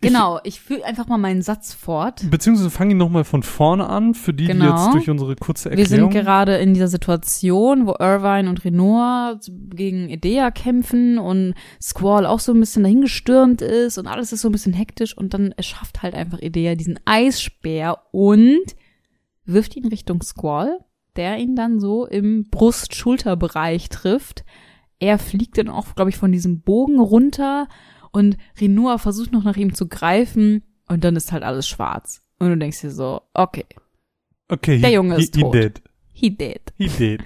Genau, 0.03 0.39
ich 0.43 0.59
führe 0.61 0.85
einfach 0.85 1.07
mal 1.07 1.17
meinen 1.17 1.41
Satz 1.41 1.73
fort. 1.73 2.29
beziehungsweise 2.29 2.69
fangen 2.69 2.91
ihn 2.91 2.97
nochmal 2.97 3.23
von 3.23 3.41
vorne 3.43 3.87
an, 3.89 4.13
für 4.13 4.33
die, 4.33 4.45
die 4.45 4.51
Genau. 4.53 4.69
jetzt 4.85 4.93
durch 4.93 5.09
unsere 5.09 5.35
kurze 5.35 5.71
Wir 5.71 5.79
Erklärung. 5.79 6.11
sind 6.11 6.21
gerade 6.21 6.57
in 6.57 6.73
dieser 6.73 6.87
Situation, 6.87 7.87
wo 7.87 7.95
Irvine 7.99 8.49
und 8.49 8.63
Renoir 8.65 9.39
gegen 9.69 10.09
Idea 10.09 10.51
kämpfen 10.51 11.17
und 11.17 11.53
Squall 11.81 12.25
auch 12.25 12.39
so 12.39 12.53
ein 12.53 12.59
bisschen 12.59 12.83
dahingestürmt 12.83 13.61
ist 13.61 13.97
und 13.97 14.07
alles 14.07 14.31
ist 14.33 14.41
so 14.41 14.49
ein 14.49 14.53
bisschen 14.53 14.73
hektisch 14.73 15.17
und 15.17 15.33
dann 15.33 15.51
erschafft 15.53 16.03
halt 16.03 16.13
einfach 16.15 16.39
Idea 16.39 16.75
diesen 16.75 16.99
Eisspeer 17.05 17.97
und 18.11 18.61
wirft 19.45 19.75
ihn 19.75 19.87
Richtung 19.87 20.21
Squall, 20.21 20.79
der 21.15 21.37
ihn 21.37 21.55
dann 21.55 21.79
so 21.79 22.05
im 22.05 22.45
Brust-Schulterbereich 22.49 23.89
trifft. 23.89 24.43
Er 24.99 25.17
fliegt 25.19 25.57
dann 25.57 25.69
auch, 25.69 25.95
glaube 25.95 26.09
ich, 26.09 26.17
von 26.17 26.31
diesem 26.31 26.61
Bogen 26.61 26.99
runter 26.99 27.67
und 28.13 28.37
Renoir 28.61 28.97
versucht 28.99 29.33
noch 29.33 29.43
nach 29.43 29.57
ihm 29.57 29.73
zu 29.73 29.87
greifen 29.89 30.63
und 30.87 31.03
dann 31.03 31.17
ist 31.17 31.33
halt 31.33 31.43
alles 31.43 31.67
schwarz. 31.67 32.21
Und 32.39 32.49
du 32.49 32.57
denkst 32.57 32.79
dir 32.81 32.91
so, 32.91 33.21
okay, 33.33 33.65
okay, 34.47 34.79
der 34.79 34.89
he- 34.89 34.95
Junge 34.95 35.15
ist 35.17 35.35
he, 35.35 35.41
tot. 35.41 35.53
He 35.55 35.59
did. 35.61 35.81
he 36.13 36.29
did. 36.29 36.73
He 36.77 36.87
did. 36.87 37.23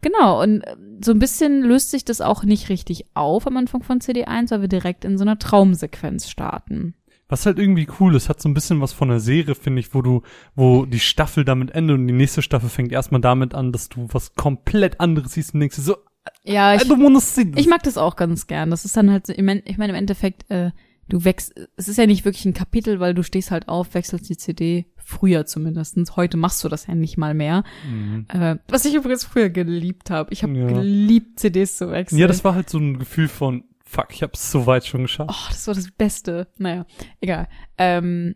Genau, 0.00 0.40
und 0.42 0.60
äh, 0.62 0.76
so 1.04 1.10
ein 1.12 1.18
bisschen 1.18 1.62
löst 1.62 1.90
sich 1.90 2.04
das 2.04 2.20
auch 2.20 2.44
nicht 2.44 2.68
richtig 2.68 3.04
auf 3.14 3.46
am 3.46 3.56
Anfang 3.56 3.82
von 3.82 3.98
CD1, 4.00 4.50
weil 4.50 4.60
wir 4.60 4.68
direkt 4.68 5.04
in 5.04 5.18
so 5.18 5.24
einer 5.24 5.38
Traumsequenz 5.38 6.28
starten. 6.30 6.94
Was 7.30 7.44
halt 7.44 7.58
irgendwie 7.58 7.88
cool 8.00 8.14
ist, 8.14 8.28
hat 8.28 8.40
so 8.40 8.48
ein 8.48 8.54
bisschen 8.54 8.80
was 8.80 8.92
von 8.92 9.10
einer 9.10 9.20
Serie, 9.20 9.54
finde 9.54 9.80
ich, 9.80 9.92
wo 9.94 10.00
du, 10.00 10.22
wo 10.54 10.86
die 10.86 11.00
Staffel 11.00 11.44
damit 11.44 11.72
endet 11.72 11.98
und 11.98 12.06
die 12.06 12.14
nächste 12.14 12.40
Staffel 12.42 12.70
fängt 12.70 12.90
erstmal 12.92 13.20
damit 13.20 13.54
an, 13.54 13.70
dass 13.72 13.88
du 13.90 14.06
was 14.12 14.34
komplett 14.34 14.98
anderes 15.00 15.32
siehst 15.32 15.52
und 15.52 15.60
denkst 15.60 15.76
dir 15.76 15.82
so, 15.82 15.96
Ja, 16.44 16.74
ich, 16.74 16.82
see 16.82 17.44
this. 17.44 17.60
ich 17.60 17.68
mag 17.68 17.82
das 17.82 17.96
auch 17.98 18.16
ganz 18.16 18.46
gern. 18.46 18.70
Das 18.70 18.84
ist 18.84 18.96
dann 18.96 19.10
halt, 19.10 19.26
so, 19.26 19.32
ich 19.32 19.42
meine, 19.42 19.62
im 19.66 19.94
Endeffekt, 19.94 20.50
äh, 20.50 20.70
du 21.08 21.24
wächst, 21.24 21.54
es 21.76 21.88
ist 21.88 21.96
ja 21.96 22.06
nicht 22.06 22.24
wirklich 22.24 22.44
ein 22.44 22.54
Kapitel, 22.54 23.00
weil 23.00 23.14
du 23.14 23.22
stehst 23.22 23.50
halt 23.50 23.68
auf, 23.68 23.94
wechselst 23.94 24.28
die 24.28 24.36
CD, 24.36 24.86
früher 24.96 25.46
zumindestens. 25.46 26.16
Heute 26.16 26.36
machst 26.36 26.62
du 26.64 26.68
das 26.68 26.86
ja 26.86 26.94
nicht 26.94 27.16
mal 27.16 27.34
mehr. 27.34 27.64
Mhm. 27.90 28.26
Äh, 28.28 28.56
was 28.68 28.84
ich 28.84 28.94
übrigens 28.94 29.24
früher 29.24 29.48
geliebt 29.48 30.10
habe. 30.10 30.32
Ich 30.32 30.42
habe 30.42 30.52
Ja. 30.56 30.66
geliebt, 30.68 31.40
CDs 31.40 31.76
zu 31.78 31.90
wechseln. 31.90 32.18
Ja, 32.18 32.26
das 32.26 32.44
war 32.44 32.54
halt 32.54 32.68
so 32.68 32.78
ein 32.78 32.98
Gefühl 32.98 33.28
von, 33.28 33.64
fuck, 33.84 34.08
ich 34.10 34.22
hab's 34.22 34.50
so 34.50 34.66
weit 34.66 34.86
schon 34.86 35.02
geschafft. 35.02 35.30
Oh, 35.32 35.48
das 35.50 35.66
war 35.66 35.74
das 35.74 35.90
Beste. 35.90 36.48
Naja, 36.58 36.84
egal. 37.20 37.48
Ähm, 37.78 38.34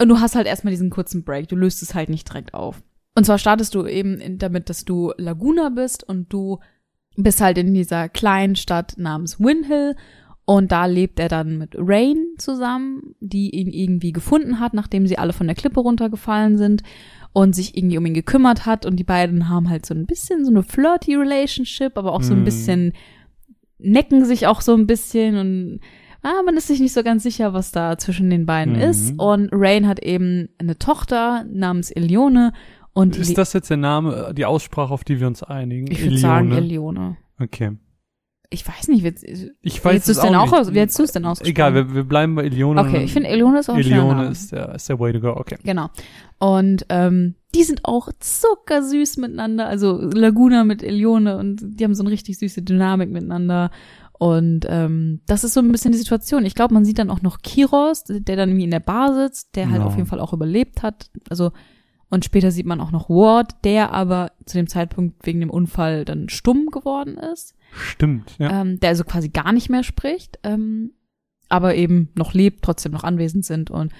und 0.00 0.08
du 0.08 0.20
hast 0.20 0.34
halt 0.36 0.46
erstmal 0.46 0.72
diesen 0.72 0.90
kurzen 0.90 1.24
Break. 1.24 1.48
Du 1.48 1.56
löst 1.56 1.82
es 1.82 1.94
halt 1.94 2.08
nicht 2.10 2.28
direkt 2.28 2.54
auf. 2.54 2.82
Und 3.14 3.24
zwar 3.24 3.38
startest 3.38 3.74
du 3.74 3.86
eben 3.86 4.38
damit, 4.38 4.70
dass 4.70 4.84
du 4.84 5.12
Laguna 5.18 5.68
bist 5.68 6.02
und 6.02 6.32
du 6.32 6.60
bist 7.16 7.40
halt 7.40 7.58
in 7.58 7.74
dieser 7.74 8.08
kleinen 8.08 8.56
Stadt 8.56 8.94
namens 8.96 9.38
Windhill. 9.40 9.96
Und 10.44 10.72
da 10.72 10.86
lebt 10.86 11.20
er 11.20 11.28
dann 11.28 11.56
mit 11.58 11.74
Rain 11.76 12.16
zusammen, 12.36 13.14
die 13.20 13.50
ihn 13.50 13.68
irgendwie 13.68 14.12
gefunden 14.12 14.58
hat, 14.58 14.74
nachdem 14.74 15.06
sie 15.06 15.16
alle 15.16 15.32
von 15.32 15.46
der 15.46 15.54
Klippe 15.54 15.78
runtergefallen 15.80 16.58
sind 16.58 16.82
und 17.32 17.54
sich 17.54 17.76
irgendwie 17.76 17.96
um 17.96 18.06
ihn 18.06 18.14
gekümmert 18.14 18.66
hat. 18.66 18.84
Und 18.84 18.96
die 18.96 19.04
beiden 19.04 19.48
haben 19.48 19.70
halt 19.70 19.86
so 19.86 19.94
ein 19.94 20.04
bisschen 20.04 20.44
so 20.44 20.50
eine 20.50 20.64
flirty 20.64 21.14
Relationship, 21.14 21.96
aber 21.96 22.12
auch 22.12 22.22
so 22.22 22.32
ein 22.32 22.38
Hm. 22.38 22.44
bisschen 22.44 22.92
necken 23.78 24.24
sich 24.24 24.46
auch 24.46 24.60
so 24.60 24.74
ein 24.74 24.86
bisschen 24.86 25.36
und 25.36 25.80
ah, 26.22 26.42
man 26.44 26.56
ist 26.56 26.68
sich 26.68 26.78
nicht 26.80 26.92
so 26.92 27.02
ganz 27.02 27.24
sicher, 27.24 27.52
was 27.52 27.72
da 27.72 27.98
zwischen 27.98 28.30
den 28.30 28.46
beiden 28.46 28.74
Mhm. 28.74 28.80
ist. 28.82 29.14
Und 29.18 29.48
Rain 29.52 29.88
hat 29.88 30.00
eben 30.04 30.48
eine 30.58 30.78
Tochter 30.78 31.44
namens 31.52 31.90
Elione 31.90 32.52
und 32.94 33.16
Ist 33.16 33.38
das 33.38 33.52
jetzt 33.52 33.70
der 33.70 33.76
Name, 33.78 34.32
die 34.36 34.44
Aussprache, 34.44 34.92
auf 34.92 35.04
die 35.04 35.18
wir 35.20 35.26
uns 35.26 35.42
einigen? 35.42 35.90
ich 35.90 36.02
würde 36.02 36.18
sagen 36.18 36.52
Elione. 36.52 37.16
Okay. 37.40 37.72
Ich 38.50 38.68
weiß 38.68 38.88
nicht, 38.88 39.02
wie, 39.02 39.50
Ich 39.62 39.82
weiß 39.82 40.08
es 40.08 40.20
denn 40.20 40.34
auch 40.34 40.50
nicht. 40.52 40.74
wie 40.74 40.80
hättest 40.80 40.98
du 40.98 41.04
es 41.04 41.12
denn 41.12 41.24
ausgesprochen? 41.24 41.50
Egal, 41.50 41.74
wir, 41.74 41.94
wir 41.94 42.04
bleiben 42.04 42.34
bei 42.34 42.44
Elione. 42.44 42.82
Okay, 42.82 43.02
ich 43.02 43.12
finde 43.14 43.30
Elione 43.30 43.60
ist 43.60 43.70
auch 43.70 43.74
ein 43.74 43.80
Elione 43.80 44.26
ist 44.28 44.52
der, 44.52 44.74
ist 44.74 44.90
der 44.90 45.00
way 45.00 45.10
to 45.14 45.20
go, 45.20 45.28
okay. 45.30 45.56
Genau. 45.64 45.88
Und 46.38 46.84
ähm, 46.90 47.34
die 47.54 47.62
sind 47.62 47.80
auch 47.84 48.10
zuckersüß 48.20 49.16
miteinander. 49.16 49.68
Also 49.68 50.02
Laguna 50.02 50.64
mit 50.64 50.82
Elione 50.82 51.38
und 51.38 51.60
die 51.62 51.82
haben 51.84 51.94
so 51.94 52.02
eine 52.02 52.10
richtig 52.12 52.38
süße 52.38 52.60
Dynamik 52.60 53.10
miteinander. 53.10 53.70
Und 54.18 54.66
ähm, 54.68 55.20
das 55.26 55.44
ist 55.44 55.54
so 55.54 55.60
ein 55.60 55.72
bisschen 55.72 55.92
die 55.92 55.98
Situation. 55.98 56.44
Ich 56.44 56.54
glaube, 56.54 56.74
man 56.74 56.84
sieht 56.84 56.98
dann 56.98 57.10
auch 57.10 57.22
noch 57.22 57.38
Kiros, 57.42 58.04
der 58.04 58.36
dann 58.36 58.50
irgendwie 58.50 58.64
in 58.64 58.70
der 58.70 58.80
Bar 58.80 59.14
sitzt, 59.14 59.56
der 59.56 59.70
halt 59.70 59.80
Ja. 59.80 59.86
auf 59.86 59.96
jeden 59.96 60.06
Fall 60.06 60.20
auch 60.20 60.32
überlebt 60.34 60.82
hat. 60.82 61.10
Also 61.30 61.52
und 62.12 62.26
später 62.26 62.50
sieht 62.50 62.66
man 62.66 62.82
auch 62.82 62.90
noch 62.90 63.08
Ward, 63.08 63.64
der 63.64 63.90
aber 63.90 64.32
zu 64.44 64.58
dem 64.58 64.66
Zeitpunkt 64.66 65.26
wegen 65.26 65.40
dem 65.40 65.48
Unfall 65.48 66.04
dann 66.04 66.28
stumm 66.28 66.66
geworden 66.66 67.16
ist, 67.16 67.54
Stimmt, 67.72 68.36
ja. 68.38 68.60
ähm, 68.60 68.78
der 68.80 68.90
also 68.90 69.02
quasi 69.02 69.30
gar 69.30 69.50
nicht 69.52 69.70
mehr 69.70 69.82
spricht, 69.82 70.38
ähm, 70.42 70.92
aber 71.48 71.74
eben 71.74 72.10
noch 72.14 72.34
lebt, 72.34 72.62
trotzdem 72.66 72.92
noch 72.92 73.02
anwesend 73.02 73.46
sind 73.46 73.70
und 73.70 73.92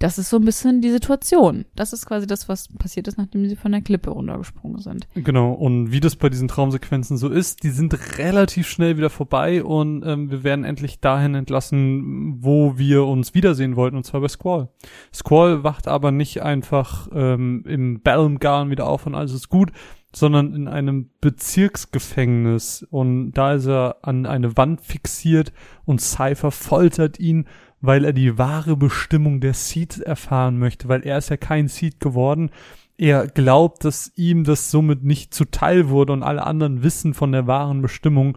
das 0.00 0.16
ist 0.16 0.30
so 0.30 0.38
ein 0.38 0.46
bisschen 0.46 0.80
die 0.80 0.90
Situation. 0.90 1.66
Das 1.76 1.92
ist 1.92 2.06
quasi 2.06 2.26
das, 2.26 2.48
was 2.48 2.68
passiert 2.68 3.06
ist, 3.06 3.18
nachdem 3.18 3.46
sie 3.46 3.54
von 3.54 3.70
der 3.70 3.82
Klippe 3.82 4.08
runtergesprungen 4.08 4.80
sind. 4.80 5.06
Genau, 5.14 5.52
und 5.52 5.92
wie 5.92 6.00
das 6.00 6.16
bei 6.16 6.30
diesen 6.30 6.48
Traumsequenzen 6.48 7.18
so 7.18 7.28
ist, 7.28 7.62
die 7.62 7.68
sind 7.68 7.94
relativ 8.16 8.66
schnell 8.66 8.96
wieder 8.96 9.10
vorbei 9.10 9.62
und 9.62 10.02
ähm, 10.06 10.30
wir 10.30 10.42
werden 10.42 10.64
endlich 10.64 11.00
dahin 11.00 11.34
entlassen, 11.34 12.42
wo 12.42 12.78
wir 12.78 13.04
uns 13.04 13.34
wiedersehen 13.34 13.76
wollten, 13.76 13.98
und 13.98 14.04
zwar 14.04 14.22
bei 14.22 14.28
Squall. 14.28 14.70
Squall 15.12 15.64
wacht 15.64 15.86
aber 15.86 16.12
nicht 16.12 16.42
einfach 16.42 17.08
ähm, 17.12 17.62
im 17.66 18.00
Balmgarn 18.00 18.70
wieder 18.70 18.86
auf 18.86 19.04
und 19.06 19.14
alles 19.14 19.34
ist 19.34 19.50
gut, 19.50 19.70
sondern 20.16 20.54
in 20.54 20.66
einem 20.66 21.10
Bezirksgefängnis 21.20 22.86
und 22.90 23.32
da 23.32 23.52
ist 23.52 23.66
er 23.66 23.98
an 24.00 24.24
eine 24.24 24.56
Wand 24.56 24.80
fixiert 24.80 25.52
und 25.84 26.00
Cypher 26.00 26.50
foltert 26.50 27.20
ihn, 27.20 27.46
weil 27.80 28.04
er 28.04 28.12
die 28.12 28.38
wahre 28.38 28.76
Bestimmung 28.76 29.40
der 29.40 29.54
Seeds 29.54 29.98
erfahren 29.98 30.58
möchte, 30.58 30.88
weil 30.88 31.02
er 31.06 31.18
ist 31.18 31.30
ja 31.30 31.36
kein 31.36 31.68
Seed 31.68 32.00
geworden. 32.00 32.50
Er 32.98 33.26
glaubt, 33.26 33.84
dass 33.84 34.12
ihm 34.16 34.44
das 34.44 34.70
somit 34.70 35.02
nicht 35.04 35.32
zuteil 35.32 35.88
wurde 35.88 36.12
und 36.12 36.22
alle 36.22 36.46
anderen 36.46 36.82
wissen 36.82 37.14
von 37.14 37.32
der 37.32 37.46
wahren 37.46 37.80
Bestimmung. 37.80 38.36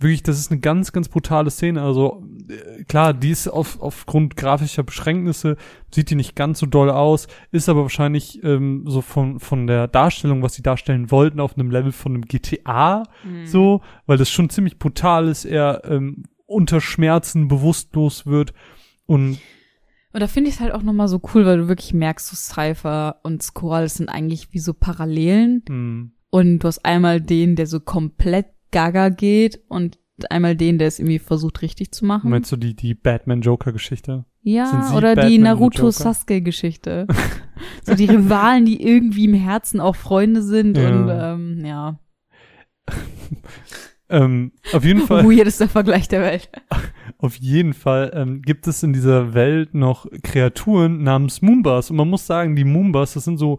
wirklich, 0.00 0.24
das 0.24 0.38
ist 0.38 0.50
eine 0.50 0.60
ganz, 0.60 0.92
ganz 0.92 1.08
brutale 1.08 1.50
Szene. 1.50 1.82
Also 1.82 2.24
äh, 2.48 2.82
klar, 2.84 3.14
die 3.14 3.30
ist 3.30 3.46
auf, 3.46 3.80
aufgrund 3.80 4.36
grafischer 4.36 4.82
Beschränknisse, 4.82 5.56
sieht 5.94 6.10
die 6.10 6.16
nicht 6.16 6.34
ganz 6.34 6.58
so 6.58 6.66
doll 6.66 6.90
aus, 6.90 7.28
ist 7.52 7.68
aber 7.68 7.82
wahrscheinlich 7.82 8.42
ähm, 8.42 8.84
so 8.86 9.02
von, 9.02 9.38
von 9.38 9.68
der 9.68 9.86
Darstellung, 9.86 10.42
was 10.42 10.54
sie 10.54 10.62
darstellen 10.62 11.12
wollten, 11.12 11.38
auf 11.38 11.56
einem 11.56 11.70
Level 11.70 11.92
von 11.92 12.14
einem 12.14 12.24
GTA 12.24 13.04
so, 13.46 13.82
weil 14.06 14.18
das 14.18 14.30
schon 14.30 14.50
ziemlich 14.50 14.78
brutal 14.78 15.28
ist, 15.28 15.44
er 15.44 15.82
ähm, 15.84 16.24
unter 16.46 16.80
Schmerzen 16.80 17.46
bewusstlos 17.46 18.26
wird 18.26 18.54
und 19.10 19.38
Und 20.12 20.20
da 20.20 20.26
finde 20.26 20.48
ich 20.50 20.56
es 20.56 20.60
halt 20.60 20.72
auch 20.72 20.82
nochmal 20.82 21.08
so 21.08 21.20
cool, 21.34 21.46
weil 21.46 21.58
du 21.58 21.68
wirklich 21.68 21.94
merkst, 21.94 22.26
so 22.28 22.36
Cypher 22.36 23.20
und 23.22 23.42
Squall 23.42 23.88
sind 23.88 24.08
eigentlich 24.08 24.52
wie 24.52 24.58
so 24.58 24.74
Parallelen. 24.74 25.62
mh, 25.68 26.08
Und 26.30 26.58
du 26.60 26.66
hast 26.68 26.84
einmal 26.84 27.20
den, 27.20 27.54
der 27.56 27.66
so 27.66 27.80
komplett 27.80 28.46
gaga 28.72 29.08
geht 29.08 29.60
und 29.68 29.98
einmal 30.30 30.54
den, 30.56 30.78
der 30.78 30.88
es 30.88 30.98
irgendwie 30.98 31.18
versucht 31.18 31.62
richtig 31.62 31.92
zu 31.92 32.04
machen. 32.04 32.28
meinst 32.30 32.52
du 32.52 32.56
die, 32.56 32.74
die 32.74 32.94
Batman-Joker-Geschichte? 32.94 34.24
Ja, 34.42 34.92
oder 34.96 35.14
Batman 35.14 35.28
die 35.30 35.36
und 35.38 35.44
Naruto 35.44 35.78
Joker? 35.82 35.92
Sasuke-Geschichte. 35.92 37.06
so 37.84 37.94
die 37.94 38.06
Rivalen, 38.06 38.64
die 38.64 38.82
irgendwie 38.82 39.24
im 39.26 39.34
Herzen 39.34 39.80
auch 39.80 39.96
Freunde 39.96 40.42
sind 40.42 40.76
Ja. 40.76 40.88
und 40.88 41.08
ähm, 41.10 41.64
ja. 41.64 41.98
Ähm, 44.08 44.52
auf 44.72 44.84
jeden 44.84 45.02
Fall. 45.06 45.24
Weirdester 45.24 45.68
Vergleich 45.68 46.08
der 46.08 46.22
Welt. 46.22 46.50
Auf 47.20 47.36
jeden 47.36 47.74
Fall 47.74 48.10
ähm, 48.14 48.42
gibt 48.42 48.66
es 48.66 48.82
in 48.82 48.92
dieser 48.92 49.34
Welt 49.34 49.74
noch 49.74 50.06
Kreaturen 50.22 51.02
namens 51.02 51.42
Moombas. 51.42 51.90
Und 51.90 51.96
man 51.96 52.08
muss 52.08 52.26
sagen, 52.26 52.56
die 52.56 52.64
Moombas, 52.64 53.14
das 53.14 53.24
sind 53.24 53.36
so 53.38 53.58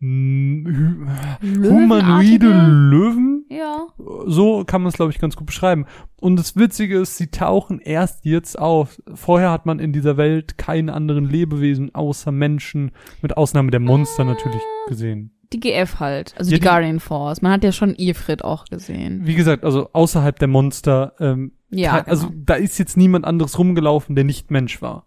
mm, 0.00 1.08
humanoide 1.42 2.46
Löwen. 2.48 3.44
Ja. 3.50 3.86
So 4.26 4.64
kann 4.64 4.82
man 4.82 4.88
es, 4.90 4.94
glaube 4.94 5.12
ich, 5.12 5.18
ganz 5.18 5.36
gut 5.36 5.46
beschreiben. 5.46 5.86
Und 6.20 6.36
das 6.36 6.56
Witzige 6.56 6.98
ist, 7.00 7.16
sie 7.16 7.28
tauchen 7.28 7.80
erst 7.80 8.24
jetzt 8.24 8.58
auf. 8.58 9.00
Vorher 9.14 9.50
hat 9.50 9.66
man 9.66 9.78
in 9.80 9.92
dieser 9.92 10.16
Welt 10.16 10.56
keine 10.58 10.92
anderen 10.94 11.28
Lebewesen 11.28 11.94
außer 11.94 12.30
Menschen, 12.32 12.92
mit 13.22 13.36
Ausnahme 13.36 13.70
der 13.70 13.80
Monster 13.80 14.24
natürlich 14.24 14.62
gesehen. 14.88 15.32
Die 15.52 15.58
GF 15.58 15.98
halt, 15.98 16.34
also 16.38 16.50
Ja, 16.52 16.56
die 16.58 16.60
die- 16.60 16.68
Guardian 16.68 17.00
Force. 17.00 17.42
Man 17.42 17.50
hat 17.50 17.64
ja 17.64 17.72
schon 17.72 17.96
Ifrit 17.98 18.44
auch 18.44 18.66
gesehen. 18.66 19.22
Wie 19.26 19.34
gesagt, 19.34 19.64
also 19.64 19.90
außerhalb 19.92 20.38
der 20.38 20.46
Monster, 20.46 21.14
ähm, 21.18 21.52
Ja, 21.70 22.00
kein- 22.00 22.06
also 22.10 22.28
genau. 22.28 22.42
da 22.46 22.54
ist 22.54 22.78
jetzt 22.78 22.96
niemand 22.96 23.24
anderes 23.24 23.58
rumgelaufen, 23.58 24.14
der 24.16 24.24
nicht 24.24 24.50
Mensch 24.50 24.80
war. 24.82 25.06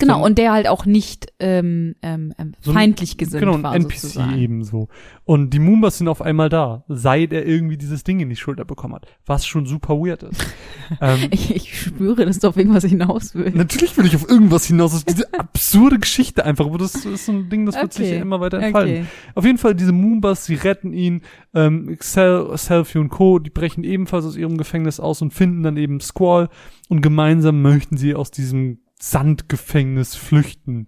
Genau, 0.00 0.14
so 0.14 0.20
ein- 0.20 0.24
und 0.30 0.38
der 0.38 0.52
halt 0.52 0.66
auch 0.68 0.84
nicht 0.86 1.32
ähm, 1.38 1.94
ähm, 2.02 2.34
ähm, 2.38 2.52
So 2.60 2.72
ein- 2.72 2.74
feindlich 2.74 3.16
gesinnt 3.16 3.40
Genau, 3.44 3.62
war 3.62 3.74
NPC 3.76 3.98
sozusagen. 4.00 4.36
ebenso. 4.38 4.88
Und 5.24 5.50
die 5.54 5.58
Moombas 5.60 5.98
sind 5.98 6.08
auf 6.08 6.20
einmal 6.22 6.48
da, 6.48 6.84
seit 6.88 7.32
er 7.32 7.46
irgendwie 7.46 7.76
dieses 7.76 8.02
Ding 8.02 8.18
in 8.20 8.28
die 8.28 8.36
Schulter 8.36 8.64
bekommen 8.64 8.94
hat, 8.94 9.06
was 9.26 9.46
schon 9.46 9.64
super 9.66 9.94
weird 9.94 10.24
ist. 10.24 10.44
ähm, 11.00 11.28
Ich, 11.30 11.54
ich 11.54 11.80
spüre, 11.80 12.26
dass 12.26 12.40
du 12.40 12.48
auf 12.48 12.56
irgendwas 12.56 12.84
hinaus 12.84 13.34
will. 13.34 13.50
natürlich 13.54 13.96
will 13.96 14.06
ich 14.06 14.16
auf 14.16 14.28
irgendwas 14.28 14.64
hinaus, 14.66 14.90
das 14.92 15.00
ist 15.00 15.10
diese 15.10 15.34
absurde 15.38 15.98
Geschichte 15.98 16.44
einfach, 16.44 16.66
aber 16.66 16.78
das 16.78 16.94
ist 16.96 17.26
so 17.26 17.32
ein 17.32 17.48
Ding, 17.48 17.66
das 17.66 17.76
wird 17.76 17.92
sich 17.92 18.10
ja 18.10 18.16
immer 18.20 18.40
weiter 18.40 18.58
entfalten. 18.58 18.94
Okay. 19.02 19.04
Auf 19.34 19.44
jeden 19.44 19.58
Fall, 19.58 19.74
diese 19.74 19.92
Moombas, 19.92 20.46
sie 20.46 20.54
retten 20.56 20.92
ihn, 20.92 21.22
ähm, 21.54 21.96
Sel 22.00 22.48
Selfie 22.56 22.98
und 22.98 23.10
Co., 23.10 23.38
die 23.38 23.50
brechen 23.50 23.84
ebenfalls 23.84 24.24
aus 24.24 24.36
ihrem 24.36 24.56
Gefängnis 24.56 24.98
aus 24.98 25.22
und 25.22 25.32
finden 25.32 25.62
dann 25.62 25.76
eben 25.76 26.00
Squall 26.00 26.48
und 26.88 27.02
gemeinsam 27.02 27.62
möchten 27.62 27.96
sie 27.96 28.14
aus 28.14 28.30
diesem 28.30 28.78
Sandgefängnis 29.00 30.14
flüchten. 30.14 30.86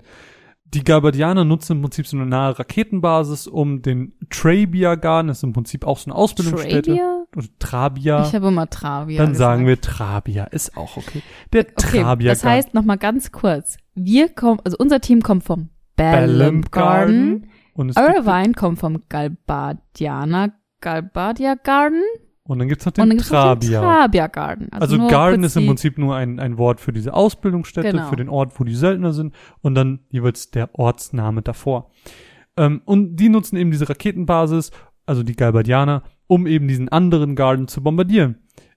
Die 0.65 0.85
Galbadianer 0.85 1.45
nutzen 1.45 1.77
im 1.77 1.83
Prinzip 1.83 2.07
so 2.07 2.17
eine 2.17 2.25
nahe 2.25 2.59
Raketenbasis, 2.59 3.47
um 3.47 3.83
den 3.83 4.15
Trabia 4.31 4.95
Garden, 4.95 5.29
das 5.29 5.39
ist 5.39 5.45
im 5.45 5.53
Prinzip 5.53 5.85
auch 5.85 5.99
so 5.99 6.11
eine 6.11 6.15
Ausbildungsstätte. 6.19 6.91
Trabia? 6.93 7.25
Oder 7.37 7.47
Trabia. 7.59 8.27
Ich 8.27 8.35
habe 8.35 8.49
immer 8.49 8.69
Travia. 8.71 9.19
dann 9.19 9.33
gesagt. 9.33 9.39
sagen 9.39 9.67
wir 9.67 9.81
Trabia, 9.81 10.45
ist 10.45 10.77
auch 10.77 10.97
okay. 10.97 11.23
Der 11.53 11.67
Okay, 11.77 12.03
Trabia 12.03 12.31
das 12.33 12.45
heißt 12.45 12.75
noch 12.75 12.85
mal 12.85 12.97
ganz 12.97 13.33
kurz. 13.33 13.77
Wir 13.95 14.31
kommen, 14.31 14.61
also 14.65 14.77
unser 14.79 15.01
Team 15.01 15.23
kommt 15.23 15.45
vom 15.45 15.69
Bellum 15.97 16.63
Garden. 16.71 17.49
Und 17.75 17.91
es 17.91 17.97
gibt, 17.97 18.09
Irvine 18.09 18.53
kommt 18.53 18.79
vom 18.79 19.03
Galbadianer 19.09 20.53
Galbadia 20.81 21.55
Garden. 21.55 22.03
Und 22.53 22.59
dann 22.59 22.69
gibt's 22.69 22.85
noch 22.87 22.93
Und 22.93 22.99
dann 22.99 23.09
den 23.11 23.19
gibt 23.19 23.27
es 23.27 23.33
noch 23.33 23.59
den 23.59 23.71
Trabia. 23.73 23.81
Trabia 23.81 24.27
Garden. 24.29 24.69
Also, 24.73 24.97
nur 24.97 25.09
Garden 25.09 25.43
ist 25.45 25.57
im 25.57 25.67
Prinzip 25.67 25.99
nur 25.99 26.15
ein, 26.15 26.39
ein 26.39 26.59
Wort 26.59 26.81
für 26.81 26.93
diese 26.93 27.15
Ausbildungsstätte, 27.15 27.91
Genau. 27.91 28.09
für 28.09 28.17
den 28.17 28.29
Ort, 28.29 28.59
wo 28.61 28.65
die 28.65 28.75
Söldner 28.75 29.13
sind 29.13 29.35
und 29.61 29.75
dann 29.75 30.01
jeweils 30.11 30.51
der 30.51 30.71
Ortsname 30.79 31.43
davor. 31.43 31.91
Ähm, 32.57 32.83
und 32.85 33.17
die 33.17 33.29
nutzen 33.29 33.57
eben 33.57 33.71
diese 33.71 33.89
Raketenbasis, 33.89 34.71
also 35.07 35.23
die 35.23 35.35
Galbadianer, 35.35 36.03
um 36.27 36.47
eben 36.47 36.69
diesen 36.69 36.89
anderen 36.89 37.35
Garden 37.35 37.69
zu 37.69 37.83
bombardieren. 37.83 38.37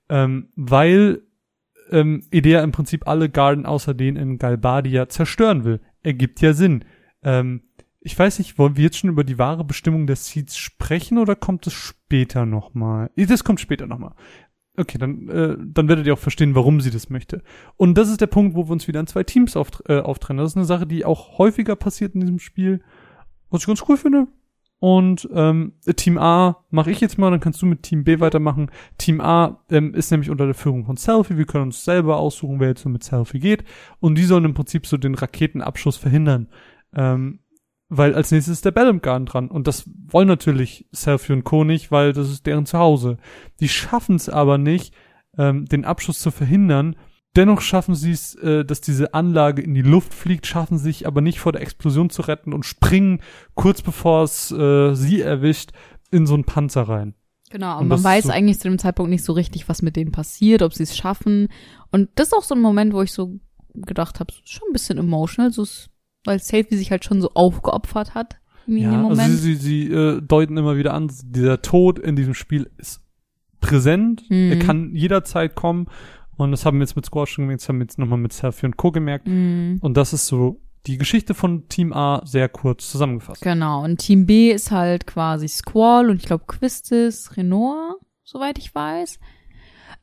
Ähm, 0.10 0.50
weil 0.56 1.22
ähm, 1.92 2.24
Idea 2.32 2.64
im 2.64 2.72
Prinzip 2.72 3.08
alle 3.08 3.30
Garden 3.30 3.66
außer 3.66 3.94
den 3.94 4.16
in 4.16 4.38
Galbadia 4.38 5.08
zerstören 5.10 5.64
will. 5.66 5.82
Ergibt 6.04 6.42
ja 6.42 6.54
Sinn. 6.54 6.86
Ähm, 7.24 7.62
ich 8.06 8.18
weiß 8.18 8.38
nicht, 8.38 8.60
wollen 8.60 8.78
wir 8.78 8.84
jetzt 8.84 9.00
schon 9.00 9.10
über 9.10 9.24
die 9.24 9.40
wahre 9.40 9.64
Bestimmung 9.64 10.06
der 10.06 10.16
Seeds 10.16 10.58
sprechen 10.58 11.18
oder 11.18 11.36
kommt 11.36 11.66
es 11.66 11.74
später 11.74 12.46
nochmal? 12.46 13.10
Das 13.16 13.44
kommt 13.44 13.60
später 13.60 13.88
nochmal. 13.88 14.14
Okay, 14.78 15.00
dann, 15.00 15.28
äh, 15.28 15.58
dann 15.60 15.88
werdet 15.88 16.06
ihr 16.06 16.14
auch 16.14 16.20
verstehen, 16.20 16.54
warum 16.54 16.82
sie 16.82 16.92
das 16.92 17.10
möchte. 17.10 17.42
Und 17.78 17.98
das 17.98 18.10
ist 18.10 18.22
der 18.22 18.28
Punkt, 18.28 18.56
wo 18.56 18.68
wir 18.68 18.72
uns 18.72 18.88
wieder 18.88 19.00
in 19.00 19.08
zwei 19.08 19.24
Teams 19.24 19.58
auft 19.58 19.82
äh, 19.88 20.00
auftrennen. 20.00 20.44
Das 20.44 20.52
ist 20.52 20.58
eine 20.58 20.66
Sache, 20.66 20.86
die 20.86 21.04
auch 21.04 21.40
häufiger 21.40 21.76
passiert 21.76 22.14
in 22.14 22.22
diesem 22.22 22.38
Spiel, 22.38 22.82
was 23.50 23.62
ich 23.62 23.68
ganz 23.68 23.84
cool 23.90 23.98
finde. 23.98 24.28
Und 24.78 25.28
ähm, 25.34 25.74
Team 25.96 26.20
A 26.20 26.64
mache 26.70 26.92
ich 26.92 27.02
jetzt 27.02 27.18
mal, 27.18 27.32
dann 27.32 27.40
kannst 27.40 27.60
du 27.64 27.66
mit 27.66 27.82
Team 27.82 28.04
B 28.04 28.20
weitermachen. 28.20 28.70
Team 29.00 29.20
A 29.20 29.64
ähm, 29.72 29.96
ist 29.96 30.12
nämlich 30.12 30.30
unter 30.30 30.46
der 30.46 30.54
Führung 30.54 30.86
von 30.86 30.98
Selfie. 30.98 31.38
Wir 31.38 31.46
können 31.46 31.64
uns 31.64 31.84
selber 31.84 32.18
aussuchen, 32.18 32.60
wer 32.60 32.68
jetzt 32.68 32.84
so 32.84 32.90
mit 32.90 33.04
Selfie 33.04 33.40
geht. 33.40 33.64
Und 34.00 34.16
die 34.16 34.26
sollen 34.26 34.46
im 34.46 34.54
Prinzip 34.54 34.86
so 34.86 34.98
den 34.98 35.16
Raketenabschuss 35.16 35.98
verhindern. 35.98 36.50
Ähm, 36.94 37.40
weil 37.90 38.16
als 38.16 38.32
nächstes 38.32 38.54
ist 38.58 38.66
der 38.66 38.72
Bellum 38.72 39.02
Garden 39.02 39.26
dran. 39.26 39.50
Und 39.50 39.68
das 39.68 39.90
wollen 40.08 40.28
natürlich 40.28 40.88
Selfie 40.92 41.34
und 41.34 41.44
Co. 41.44 41.64
nicht, 41.64 41.92
weil 41.92 42.14
das 42.14 42.30
ist 42.30 42.46
deren 42.46 42.66
Zuhause. 42.66 43.18
Die 43.60 43.70
schaffen 43.70 44.16
es 44.16 44.30
aber 44.30 44.58
nicht, 44.58 44.94
ähm, 45.38 45.66
den 45.66 45.86
Abschuss 45.86 46.20
zu 46.20 46.32
verhindern. 46.32 46.96
Dennoch 47.36 47.60
schaffen 47.62 47.96
sie 47.96 48.12
es, 48.12 48.34
äh, 48.36 48.64
dass 48.64 48.80
diese 48.82 49.14
Anlage 49.14 49.62
in 49.62 49.74
die 49.74 49.82
Luft 49.82 50.14
fliegt, 50.14 50.48
schaffen 50.48 50.78
sich 50.78 51.06
aber 51.06 51.20
nicht 51.22 51.40
vor 51.40 51.52
der 51.52 51.62
Explosion 51.62 52.10
zu 52.10 52.22
retten 52.22 52.54
und 52.54 52.64
springen 52.66 53.20
kurz 53.56 53.82
bevor 53.82 54.24
es 54.24 54.52
äh, 54.52 54.96
sie 54.96 55.22
erwischt 55.22 55.72
in 56.12 56.26
so 56.26 56.34
einen 56.34 56.46
Panzer 56.46 56.84
rein. 56.84 57.14
Genau, 57.52 57.80
Und 57.80 57.90
man 57.90 58.04
weiß 58.04 58.26
so- 58.26 58.30
eigentlich 58.32 58.60
zu 58.60 58.70
dem 58.70 58.80
Zeitpunkt 58.80 59.10
nicht 59.12 59.24
so 59.26 59.34
richtig, 59.34 59.68
was 59.70 59.82
mit 59.82 59.96
denen 59.98 60.12
passiert, 60.14 60.62
ob 60.62 60.74
sie 60.74 60.84
es 60.84 60.96
schaffen. 60.98 61.50
Und 61.92 62.10
das 62.16 62.28
ist 62.30 62.34
auch 62.34 62.44
so 62.44 62.56
ein 62.56 62.62
Moment, 62.62 62.94
wo 62.94 63.02
ich 63.02 63.12
so 63.12 63.40
gedacht 63.74 64.20
habe, 64.22 64.34
schon 64.46 64.70
ein 64.70 64.74
bisschen 64.74 64.98
emotional, 64.98 65.52
so 65.52 65.64
ist, 65.64 65.90
weil 66.26 66.40
Selfie 66.40 66.76
sich 66.76 66.92
halt 66.92 67.06
schon 67.06 67.22
so 67.22 67.32
aufgeopfert 67.34 68.14
hat 68.16 68.38
Ja, 68.68 68.90
also 68.90 69.10
Moment. 69.10 69.30
sie, 69.30 69.56
sie, 69.56 69.56
sie 69.56 69.92
äh, 69.92 70.22
deuten 70.22 70.58
immer 70.58 70.78
wieder 70.78 70.94
an, 70.94 71.12
dieser 71.24 71.62
Tod 71.62 72.00
in 72.00 72.16
diesem 72.16 72.34
Spiel 72.34 72.70
ist 72.78 73.02
präsent. 73.62 74.24
Mhm. 74.30 74.52
Er 74.52 74.60
kann 74.60 74.96
jederzeit 74.96 75.56
kommen. 75.56 75.88
Und 76.38 76.52
das 76.52 76.66
haben 76.66 76.78
wir 76.78 76.84
jetzt 76.84 76.96
mit 76.96 77.06
Squash 77.06 77.32
schon 77.32 77.46
gemerkt, 77.46 77.62
das 77.62 77.70
haben 77.70 77.78
wir 77.80 77.86
jetzt 77.86 77.98
nochmal 77.98 78.20
mit 78.20 78.34
Selfie 78.34 78.66
und 78.66 78.76
Co. 78.76 78.92
gemerkt. 78.92 79.28
Mhm. 79.28 79.78
Und 79.82 79.96
das 79.96 80.12
ist 80.12 80.28
so 80.28 80.60
die 80.86 80.98
Geschichte 80.98 81.34
von 81.34 81.68
Team 81.70 81.94
A 81.94 82.22
sehr 82.26 82.50
kurz 82.50 82.92
zusammengefasst. 82.92 83.42
Genau, 83.42 83.84
und 83.84 83.98
Team 83.98 84.26
B 84.26 84.52
ist 84.52 84.72
halt 84.72 85.08
quasi 85.08 85.48
Squall 85.48 86.10
und 86.10 86.18
ich 86.18 86.26
glaube 86.26 86.44
Quistis, 86.46 87.36
Renoir, 87.38 87.96
soweit 88.24 88.60
ich 88.60 88.76
weiß. 88.76 89.20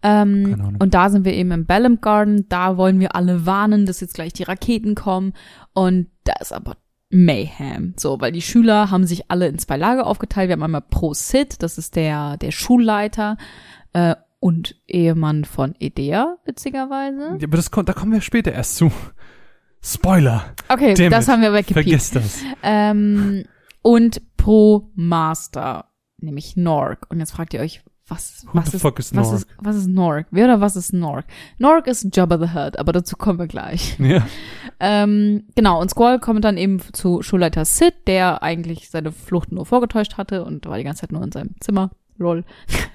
Ähm, 0.02 0.76
und 0.78 0.94
da 0.94 1.10
sind 1.10 1.24
wir 1.24 1.34
eben 1.34 1.52
im 1.52 1.66
Bellum 1.66 2.00
Garden. 2.00 2.46
Da 2.48 2.76
wollen 2.76 2.98
wir 3.00 3.14
alle 3.14 3.46
warnen, 3.46 3.86
dass 3.86 4.00
jetzt 4.00 4.14
gleich 4.14 4.32
die 4.32 4.42
Raketen 4.42 4.94
kommen. 4.94 5.32
Und 5.72 6.08
da 6.24 6.34
ist 6.40 6.52
aber 6.52 6.76
Mayhem. 7.10 7.94
So, 7.96 8.20
weil 8.20 8.32
die 8.32 8.42
Schüler 8.42 8.90
haben 8.90 9.06
sich 9.06 9.30
alle 9.30 9.46
in 9.46 9.58
zwei 9.58 9.76
Lager 9.76 10.06
aufgeteilt. 10.06 10.48
Wir 10.48 10.54
haben 10.54 10.62
einmal 10.62 10.80
Pro 10.80 11.12
Sid, 11.14 11.62
das 11.62 11.78
ist 11.78 11.94
der, 11.94 12.36
der 12.38 12.50
Schulleiter, 12.50 13.36
äh, 13.92 14.16
und 14.40 14.74
Ehemann 14.88 15.44
von 15.44 15.76
Edea, 15.78 16.38
witzigerweise. 16.44 17.36
Ja, 17.38 17.46
aber 17.46 17.56
das 17.56 17.70
kommt, 17.70 17.88
da 17.88 17.92
kommen 17.92 18.10
wir 18.10 18.20
später 18.20 18.50
erst 18.50 18.74
zu. 18.74 18.90
Spoiler. 19.80 20.46
Okay, 20.68 20.94
Damn 20.94 21.10
das 21.10 21.26
it. 21.26 21.30
haben 21.30 21.42
wir 21.42 21.52
weggepiept. 21.52 21.74
Vergiss 21.74 22.10
das. 22.10 22.40
Ähm, 22.62 23.44
und 23.82 24.20
pro 24.36 24.90
Master, 24.94 25.90
nämlich 26.18 26.56
Norg. 26.56 27.06
Und 27.08 27.20
jetzt 27.20 27.32
fragt 27.32 27.54
ihr 27.54 27.60
euch, 27.60 27.82
was, 28.12 28.46
was 28.53 28.75
ist, 28.75 28.83
fuck 28.83 28.98
is 28.98 29.14
was 29.14 29.33
ist, 29.33 29.46
was 29.59 29.77
ist 29.77 29.88
Norg? 29.88 30.27
Wer 30.31 30.44
oder 30.44 30.61
was 30.61 30.77
ist 30.77 30.92
Norg? 30.92 31.25
Norg 31.59 31.87
ist 31.87 32.14
Jabba 32.14 32.38
the 32.38 32.55
Hutt, 32.55 32.79
aber 32.79 32.92
dazu 32.92 33.16
kommen 33.16 33.38
wir 33.38 33.46
gleich. 33.46 33.96
Ja. 34.12 34.27
Ähm, 34.81 35.44
genau, 35.55 35.81
und 35.81 35.90
Squall 35.90 36.18
kommt 36.18 36.44
dann 36.44 36.59
eben 36.59 36.81
zu 36.92 37.22
Schulleiter 37.22 37.64
Sid, 37.64 37.94
der 38.07 38.42
eigentlich 38.42 38.90
seine 38.90 39.12
Flucht 39.12 39.53
nur 39.53 39.64
vorgetäuscht 39.64 40.18
hatte 40.18 40.44
und 40.44 40.66
war 40.66 40.77
die 40.77 40.85
ganze 40.85 41.03
Zeit 41.03 41.12
nur 41.12 41.22
in 41.22 41.33
seinem 41.33 41.55
Zimmer. 41.61 41.92
Lol. 42.18 42.44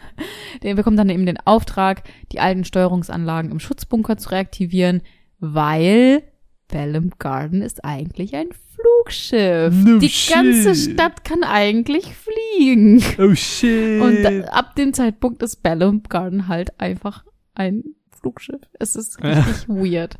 der 0.63 0.75
bekommt 0.75 0.99
dann 0.99 1.09
eben 1.09 1.25
den 1.25 1.39
Auftrag, 1.45 2.03
die 2.31 2.39
alten 2.39 2.65
Steuerungsanlagen 2.65 3.51
im 3.51 3.59
Schutzbunker 3.59 4.17
zu 4.17 4.29
reaktivieren, 4.29 5.01
weil 5.39 6.23
Bellum 6.67 7.11
Garden 7.17 7.61
ist 7.61 7.83
eigentlich 7.83 8.35
ein 8.35 8.49
Flugschiff. 8.97 9.73
No 9.73 9.99
die 9.99 10.09
shit. 10.09 10.35
ganze 10.35 10.75
Stadt 10.75 11.23
kann 11.23 11.43
eigentlich 11.43 12.05
fliegen. 12.15 13.03
Oh 13.17 13.33
shit. 13.35 14.01
Und 14.01 14.23
da, 14.23 14.47
ab 14.49 14.75
dem 14.75 14.93
Zeitpunkt 14.93 15.41
ist 15.43 15.63
Bellum 15.63 16.03
Garden 16.03 16.47
halt 16.47 16.79
einfach 16.79 17.23
ein 17.55 17.83
Flugschiff. 18.11 18.61
Es 18.79 18.95
ist 18.95 19.23
richtig 19.23 19.67
weird. 19.67 20.17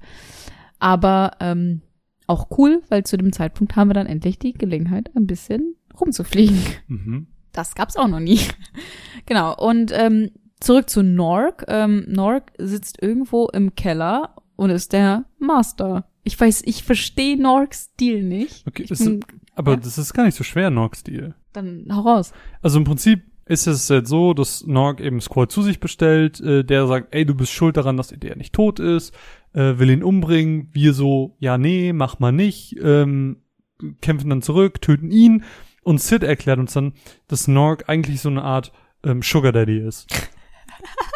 Aber 0.79 1.31
ähm, 1.39 1.81
auch 2.27 2.47
cool, 2.57 2.83
weil 2.89 3.03
zu 3.03 3.17
dem 3.17 3.31
Zeitpunkt 3.31 3.75
haben 3.75 3.89
wir 3.89 3.93
dann 3.93 4.07
endlich 4.07 4.37
die 4.39 4.53
Gelegenheit, 4.53 5.09
ein 5.15 5.27
bisschen 5.27 5.75
rumzufliegen. 5.99 6.59
Mhm. 6.87 7.27
Das 7.53 7.73
gab's 7.73 7.95
auch 7.95 8.07
noch 8.07 8.19
nie. 8.19 8.39
genau. 9.25 9.55
Und 9.55 9.91
ähm, 9.93 10.31
zurück 10.59 10.89
zu 10.89 11.03
Nork. 11.03 11.65
Ähm, 11.67 12.05
Nork 12.07 12.51
sitzt 12.57 13.01
irgendwo 13.01 13.47
im 13.47 13.75
Keller 13.75 14.35
und 14.55 14.69
ist 14.69 14.93
der 14.93 15.25
Master. 15.39 16.05
Ich 16.27 16.37
weiß, 16.37 16.63
ich 16.65 16.83
verstehe 16.83 17.41
Norks 17.41 17.89
Stil 17.93 18.21
nicht. 18.21 18.67
Okay, 18.67 18.85
das 18.87 18.99
bin, 18.99 19.19
ist, 19.19 19.27
aber 19.55 19.71
ja. 19.71 19.77
das 19.77 19.97
ist 19.97 20.13
gar 20.13 20.25
nicht 20.25 20.35
so 20.35 20.43
schwer, 20.43 20.69
Nork-Stil. 20.69 21.35
dann 21.53 21.87
hau 21.89 22.01
raus. 22.01 22.33
Also 22.61 22.77
im 22.77 22.83
Prinzip 22.83 23.23
ist 23.45 23.65
es 23.65 23.87
jetzt 23.87 24.09
so, 24.09 24.33
dass 24.33 24.67
Norg 24.67 24.99
eben 24.99 25.21
Squall 25.21 25.47
zu 25.47 25.61
sich 25.61 25.79
bestellt, 25.79 26.41
äh, 26.41 26.65
der 26.65 26.85
sagt, 26.85 27.15
ey, 27.15 27.25
du 27.25 27.33
bist 27.33 27.53
schuld 27.53 27.77
daran, 27.77 27.95
dass 27.95 28.09
der 28.09 28.35
nicht 28.35 28.51
tot 28.51 28.79
ist, 28.79 29.15
äh, 29.53 29.77
will 29.77 29.89
ihn 29.89 30.03
umbringen, 30.03 30.67
wir 30.73 30.93
so, 30.93 31.37
ja, 31.39 31.57
nee, 31.57 31.93
mach 31.93 32.19
mal 32.19 32.33
nicht, 32.33 32.75
ähm, 32.83 33.37
kämpfen 34.01 34.29
dann 34.29 34.41
zurück, 34.41 34.81
töten 34.81 35.11
ihn 35.11 35.45
und 35.81 36.01
Sid 36.01 36.23
erklärt 36.23 36.59
uns 36.59 36.73
dann, 36.73 36.91
dass 37.29 37.47
Norg 37.47 37.87
eigentlich 37.87 38.19
so 38.19 38.27
eine 38.27 38.43
Art 38.43 38.73
ähm, 39.05 39.21
Sugar 39.21 39.53
Daddy 39.53 39.79
ist. 39.79 40.07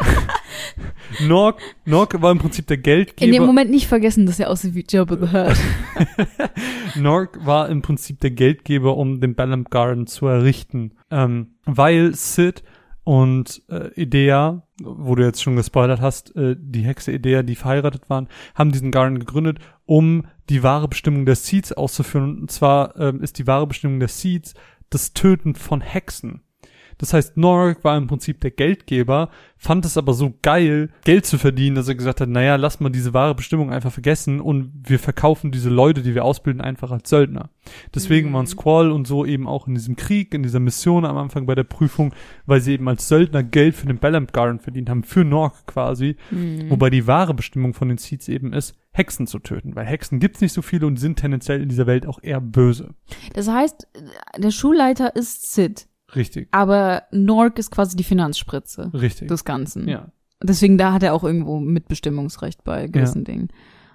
Norg, 1.20 1.60
Norg 1.84 2.20
war 2.22 2.32
im 2.32 2.38
Prinzip 2.38 2.66
der 2.66 2.78
Geldgeber. 2.78 3.26
In 3.26 3.32
dem 3.32 3.46
Moment 3.46 3.70
nicht 3.70 3.86
vergessen, 3.86 4.26
dass 4.26 4.40
er 4.40 4.50
aussieht 4.50 4.74
wie 4.74 4.84
Jabba 4.88 5.16
the 5.16 5.32
Hutt. 5.32 6.96
Norg 6.96 7.44
war 7.44 7.68
im 7.68 7.82
Prinzip 7.82 8.20
der 8.20 8.30
Geldgeber, 8.30 8.96
um 8.96 9.20
den 9.20 9.34
Balam 9.34 9.64
Garden 9.64 10.06
zu 10.06 10.26
errichten. 10.26 10.92
Ähm, 11.10 11.54
weil 11.64 12.14
Sid 12.14 12.62
und 13.04 13.62
äh, 13.68 13.92
Idea, 14.00 14.66
wo 14.82 15.14
du 15.14 15.24
jetzt 15.24 15.42
schon 15.42 15.56
gespoilert 15.56 16.00
hast, 16.00 16.34
äh, 16.36 16.56
die 16.58 16.82
Hexe 16.82 17.12
Idea, 17.12 17.42
die 17.42 17.56
verheiratet 17.56 18.08
waren, 18.08 18.28
haben 18.54 18.72
diesen 18.72 18.90
Garden 18.92 19.18
gegründet, 19.18 19.58
um 19.86 20.26
die 20.48 20.62
wahre 20.62 20.88
Bestimmung 20.88 21.26
der 21.26 21.34
Seeds 21.34 21.72
auszuführen. 21.72 22.40
Und 22.40 22.50
zwar 22.50 22.96
ähm, 22.98 23.20
ist 23.20 23.38
die 23.38 23.46
wahre 23.46 23.66
Bestimmung 23.66 23.98
der 23.98 24.08
Seeds 24.08 24.54
das 24.90 25.14
Töten 25.14 25.54
von 25.54 25.80
Hexen. 25.80 26.42
Das 27.02 27.12
heißt, 27.12 27.36
Norg 27.36 27.82
war 27.82 27.96
im 27.96 28.06
Prinzip 28.06 28.40
der 28.40 28.52
Geldgeber, 28.52 29.28
fand 29.56 29.84
es 29.84 29.96
aber 29.96 30.14
so 30.14 30.34
geil, 30.40 30.90
Geld 31.04 31.26
zu 31.26 31.36
verdienen, 31.36 31.74
dass 31.74 31.88
er 31.88 31.96
gesagt 31.96 32.20
hat, 32.20 32.28
naja, 32.28 32.54
lass 32.54 32.78
mal 32.78 32.90
diese 32.90 33.12
wahre 33.12 33.34
Bestimmung 33.34 33.72
einfach 33.72 33.90
vergessen 33.90 34.40
und 34.40 34.72
wir 34.86 35.00
verkaufen 35.00 35.50
diese 35.50 35.68
Leute, 35.68 36.02
die 36.02 36.14
wir 36.14 36.24
ausbilden, 36.24 36.60
einfach 36.60 36.92
als 36.92 37.10
Söldner. 37.10 37.50
Deswegen 37.92 38.28
Mhm. 38.30 38.34
waren 38.34 38.46
Squall 38.46 38.92
und 38.92 39.08
so 39.08 39.26
eben 39.26 39.48
auch 39.48 39.66
in 39.66 39.74
diesem 39.74 39.96
Krieg, 39.96 40.32
in 40.32 40.44
dieser 40.44 40.60
Mission 40.60 41.04
am 41.04 41.16
Anfang 41.16 41.44
bei 41.44 41.56
der 41.56 41.64
Prüfung, 41.64 42.14
weil 42.46 42.60
sie 42.60 42.74
eben 42.74 42.88
als 42.88 43.08
Söldner 43.08 43.42
Geld 43.42 43.74
für 43.74 43.86
den 43.88 43.98
Bellamp 43.98 44.32
Garden 44.32 44.60
verdient 44.60 44.88
haben, 44.88 45.02
für 45.02 45.24
Norg 45.24 45.66
quasi. 45.66 46.14
Mhm. 46.30 46.70
Wobei 46.70 46.88
die 46.88 47.08
wahre 47.08 47.34
Bestimmung 47.34 47.74
von 47.74 47.88
den 47.88 47.98
Seeds 47.98 48.28
eben 48.28 48.52
ist, 48.52 48.76
Hexen 48.92 49.26
zu 49.26 49.40
töten, 49.40 49.74
weil 49.74 49.86
Hexen 49.86 50.20
gibt's 50.20 50.40
nicht 50.40 50.52
so 50.52 50.62
viele 50.62 50.86
und 50.86 50.98
sind 50.98 51.18
tendenziell 51.18 51.62
in 51.62 51.68
dieser 51.68 51.86
Welt 51.88 52.06
auch 52.06 52.20
eher 52.22 52.40
böse. 52.40 52.90
Das 53.32 53.48
heißt, 53.48 53.88
der 54.38 54.50
Schulleiter 54.52 55.16
ist 55.16 55.52
Sid, 55.52 55.88
Richtig, 56.14 56.48
aber 56.50 57.04
Nork 57.10 57.58
ist 57.58 57.70
quasi 57.70 57.96
die 57.96 58.04
Finanzspritze 58.04 58.90
richtig. 58.94 59.28
des 59.28 59.44
Ganzen. 59.44 59.88
ja. 59.88 60.08
Deswegen 60.44 60.76
da 60.76 60.92
hat 60.92 61.04
er 61.04 61.14
auch 61.14 61.22
irgendwo 61.22 61.60
Mitbestimmungsrecht 61.60 62.64
bei 62.64 62.88
gewissen 62.88 63.22
Dingen. 63.22 63.48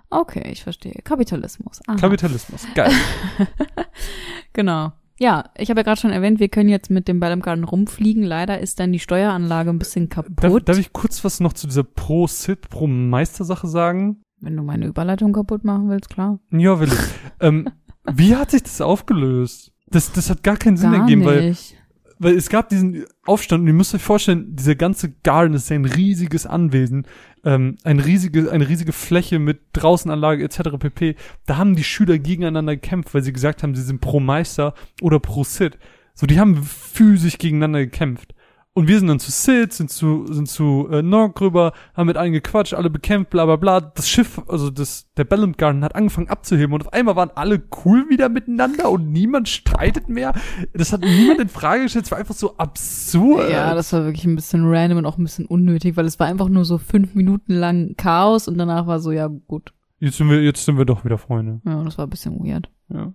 Okay, 0.10 0.50
ich 0.50 0.64
verstehe. 0.64 0.94
Kapitalismus. 1.04 1.82
Aha. 1.88 1.98
Kapitalismus, 1.98 2.66
geil. 2.74 2.92
Genau. 4.54 4.94
Ja, 5.20 5.46
ich 5.58 5.70
habe 5.70 5.80
ja 5.80 5.84
gerade 5.84 6.00
schon 6.00 6.12
erwähnt, 6.12 6.40
wir 6.40 6.48
können 6.50 6.70
jetzt 6.70 6.92
mit 6.92 7.08
dem 7.08 7.20
Ball 7.20 7.32
im 7.32 7.42
Garten 7.42 7.64
rumfliegen. 7.64 8.24
Leider 8.24 8.60
ist 8.60 8.80
dann 8.80 8.92
die 8.92 9.00
Steueranlage 9.00 9.72
ein 9.72 9.80
bisschen 9.80 10.10
Darf, 10.10 10.26
kaputt. 10.36 10.70
darf 10.70 10.78
ich 10.78 10.94
kurz 10.94 11.24
was 11.24 11.40
noch 11.40 11.54
zu 11.54 11.66
dieser 11.68 11.84
Pro-Sid, 11.84 12.70
Pro-Meister-Sache 12.70 13.68
sagen? 13.68 14.22
Wenn 14.40 14.56
du 14.56 14.62
meine 14.64 14.86
Überleitung 14.86 15.34
kaputt 15.34 15.64
machen 15.64 15.90
willst, 15.90 16.10
klar. 16.10 16.40
Ja, 16.52 16.80
will 16.80 16.90
ich. 16.90 17.00
ähm, 17.40 17.68
wie 18.12 18.36
hat 18.36 18.52
sich 18.52 18.62
das 18.64 18.80
aufgelöst? 18.82 19.74
Das, 19.88 20.12
das 20.12 20.30
hat 20.30 20.44
gar 20.44 20.58
keinen 20.58 20.78
Sinn 20.78 20.92
Gar 20.92 21.02
ergeben, 21.02 21.22
nicht. 21.22 21.30
weil 21.30 21.77
es 22.20 22.50
gab 22.50 22.70
diesen 22.70 23.06
Aufstand 23.26 23.62
und 23.62 23.68
ihr 23.68 23.74
müsst 23.74 23.94
euch 23.94 24.02
vorstellen, 24.02 24.56
dieser 24.56 24.76
ganze 24.76 25.12
Garden 25.24 25.54
ist 25.54 25.70
ja 25.70 25.76
ein 25.76 25.86
riesiges 25.86 26.46
Anwesen, 26.46 27.06
ähm, 27.44 27.78
ein 27.84 28.00
riesige, 28.00 28.52
eine 28.52 28.68
riesige 28.68 28.92
Fläche 28.92 29.40
mit 29.40 29.62
Draußenanlage 29.74 30.44
etc. 30.44 30.78
pp. 30.80 31.16
Da 31.46 31.58
haben 31.58 31.76
die 31.76 31.84
Schüler 31.84 32.18
gegeneinander 32.18 32.76
gekämpft, 32.76 33.14
weil 33.14 33.24
sie 33.24 33.34
gesagt 33.34 33.64
haben, 33.64 33.76
sie 33.76 33.84
sind 33.84 34.02
pro 34.02 34.20
Meister 34.20 34.74
oder 35.02 35.20
pro 35.20 35.44
Sid. 35.44 35.78
So, 36.14 36.26
die 36.26 36.40
haben 36.40 36.64
physisch 36.64 37.38
gegeneinander 37.38 37.80
gekämpft. 37.80 38.34
Und 38.78 38.88
wir 38.88 39.00
sind 39.00 39.08
dann 39.08 39.20
zu 39.20 39.32
Sid, 39.32 39.74
sind 39.74 39.90
zu, 39.90 40.32
sind 40.32 40.48
zu 40.48 40.88
äh, 40.92 41.02
Norg 41.02 41.42
rüber, 41.42 41.74
haben 41.96 42.06
mit 42.06 42.16
allen 42.16 42.32
gequatscht, 42.32 42.76
alle 42.76 42.92
bekämpft, 42.92 43.32
bla 43.32 43.46
bla 43.46 43.56
bla. 43.56 43.82
Das 43.82 44.08
Schiff, 44.08 44.40
also 44.48 44.70
das, 44.70 45.12
der 45.18 45.24
Ballant 45.24 45.58
Garden 45.58 45.84
hat 45.84 45.96
angefangen 45.96 46.30
abzuheben 46.30 46.76
und 46.76 46.86
auf 46.86 46.94
einmal 46.94 47.16
waren 47.16 47.32
alle 47.34 47.60
cool 47.84 48.08
wieder 48.08 48.30
miteinander 48.30 48.92
und 48.92 49.12
niemand 49.12 49.50
streitet 49.50 50.10
mehr. 50.10 50.32
Das 50.76 50.94
hat 50.94 51.02
niemand 51.02 51.40
in 51.40 51.50
Frage 51.50 51.82
gestellt, 51.82 52.06
es 52.06 52.12
war 52.12 52.20
einfach 52.20 52.36
so 52.36 52.56
absurd. 52.58 53.50
Ja, 53.50 53.74
das 53.74 53.92
war 53.94 54.06
wirklich 54.06 54.26
ein 54.26 54.36
bisschen 54.36 54.70
random 54.72 55.00
und 55.00 55.08
auch 55.08 55.18
ein 55.18 55.24
bisschen 55.24 55.48
unnötig, 55.48 55.98
weil 55.98 56.06
es 56.06 56.20
war 56.20 56.28
einfach 56.28 56.48
nur 56.48 56.64
so 56.64 56.78
fünf 56.78 57.16
Minuten 57.16 57.54
lang 57.54 57.96
Chaos 57.98 58.48
und 58.48 58.60
danach 58.60 58.86
war 58.86 59.00
so, 59.00 59.12
ja, 59.12 59.26
gut. 59.26 59.74
Jetzt 59.98 60.18
sind 60.18 60.30
wir, 60.30 60.44
jetzt 60.44 60.64
sind 60.64 60.78
wir 60.78 60.86
doch 60.86 61.04
wieder 61.04 61.18
Freunde. 61.18 61.62
Ja, 61.66 61.84
das 61.84 61.98
war 61.98 62.06
ein 62.06 62.12
bisschen 62.12 62.46
weird. 62.46 62.70
Ja. 62.90 63.12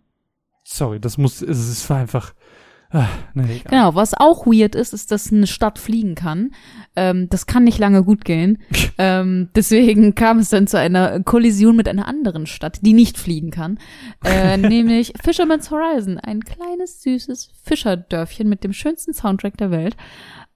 Sorry, 0.64 0.98
das 0.98 1.18
muss, 1.18 1.40
es, 1.40 1.68
es 1.68 1.88
war 1.88 1.98
einfach, 1.98 2.34
ah, 2.92 3.08
nee. 3.34 3.62
Genau, 3.68 3.94
was 3.94 4.14
auch 4.14 4.46
weird 4.46 4.74
ist, 4.74 4.92
ist, 4.92 5.10
dass 5.10 5.32
eine 5.32 5.46
Stadt 5.46 5.78
fliegen 5.78 6.14
kann. 6.14 6.52
Ähm, 6.94 7.28
das 7.28 7.46
kann 7.46 7.64
nicht 7.64 7.78
lange 7.78 8.04
gut 8.04 8.24
gehen. 8.24 8.58
ähm, 8.98 9.48
deswegen 9.54 10.14
kam 10.14 10.38
es 10.38 10.50
dann 10.50 10.66
zu 10.66 10.78
einer 10.78 11.20
Kollision 11.20 11.76
mit 11.76 11.88
einer 11.88 12.06
anderen 12.06 12.46
Stadt, 12.46 12.80
die 12.82 12.92
nicht 12.92 13.18
fliegen 13.18 13.50
kann. 13.50 13.78
Äh, 14.24 14.56
nämlich 14.58 15.12
Fisherman's 15.22 15.70
Horizon, 15.70 16.18
ein 16.18 16.40
kleines, 16.40 17.02
süßes 17.02 17.50
Fischerdörfchen 17.62 18.48
mit 18.48 18.64
dem 18.64 18.72
schönsten 18.72 19.14
Soundtrack 19.14 19.56
der 19.56 19.70
Welt. 19.70 19.96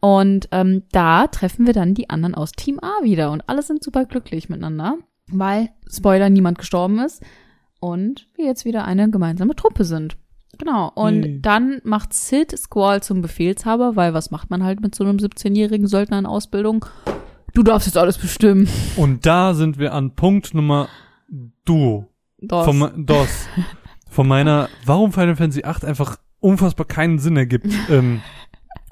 Und 0.01 0.49
ähm, 0.53 0.85
da 0.93 1.27
treffen 1.27 1.67
wir 1.67 1.73
dann 1.73 1.95
die 1.95 2.11
anderen 2.11 2.35
aus 2.35 2.53
Team 2.53 2.79
A 2.81 3.03
wieder 3.03 3.31
und 3.31 3.49
alle 3.49 3.63
sind 3.63 3.83
super 3.83 4.05
glücklich 4.05 4.49
miteinander, 4.49 4.99
weil, 5.29 5.71
Spoiler, 5.91 6.31
niemand 6.31 6.59
gestorben 6.59 6.99
ist 7.01 7.23
und 7.81 8.29
wir 8.35 8.45
jetzt 8.45 8.65
wieder 8.65 8.85
eine 8.85 9.11
gemeinsame 9.11 9.57
Truppe 9.57 9.85
sind. 9.85 10.17
Genau. 10.59 10.91
Und 10.95 11.23
Yay. 11.23 11.41
dann 11.43 11.81
macht 11.85 12.13
Sid 12.13 12.57
Squall 12.57 13.03
zum 13.03 13.23
Befehlshaber, 13.23 13.97
weil 13.97 14.15
was 14.15 14.31
macht 14.31 14.51
man 14.51 14.65
halt 14.65 14.81
mit 14.81 14.95
so 14.95 15.05
einem 15.05 15.19
17-jährigen 15.19 15.87
Söldner 15.87 16.19
in 16.19 16.27
Ausbildung? 16.27 16.87
Du 17.55 17.63
darfst 17.63 17.87
jetzt 17.87 17.97
alles 17.97 18.19
bestimmen. 18.19 18.69
Und 18.97 19.25
da 19.27 19.55
sind 19.55 19.79
wir 19.79 19.95
an 19.95 20.15
Punkt 20.15 20.55
Nummer 20.55 20.89
Duo. 21.65 22.09
Das. 22.39 22.65
Von, 22.67 23.07
DOS. 23.07 23.49
Von 24.11 24.29
meiner, 24.29 24.69
warum 24.85 25.13
Final 25.13 25.37
Fantasy 25.37 25.65
8 25.65 25.85
einfach 25.85 26.17
unfassbar 26.41 26.87
keinen 26.87 27.19
Sinn 27.19 27.37
ergibt. 27.37 27.67
Ähm, 27.91 28.21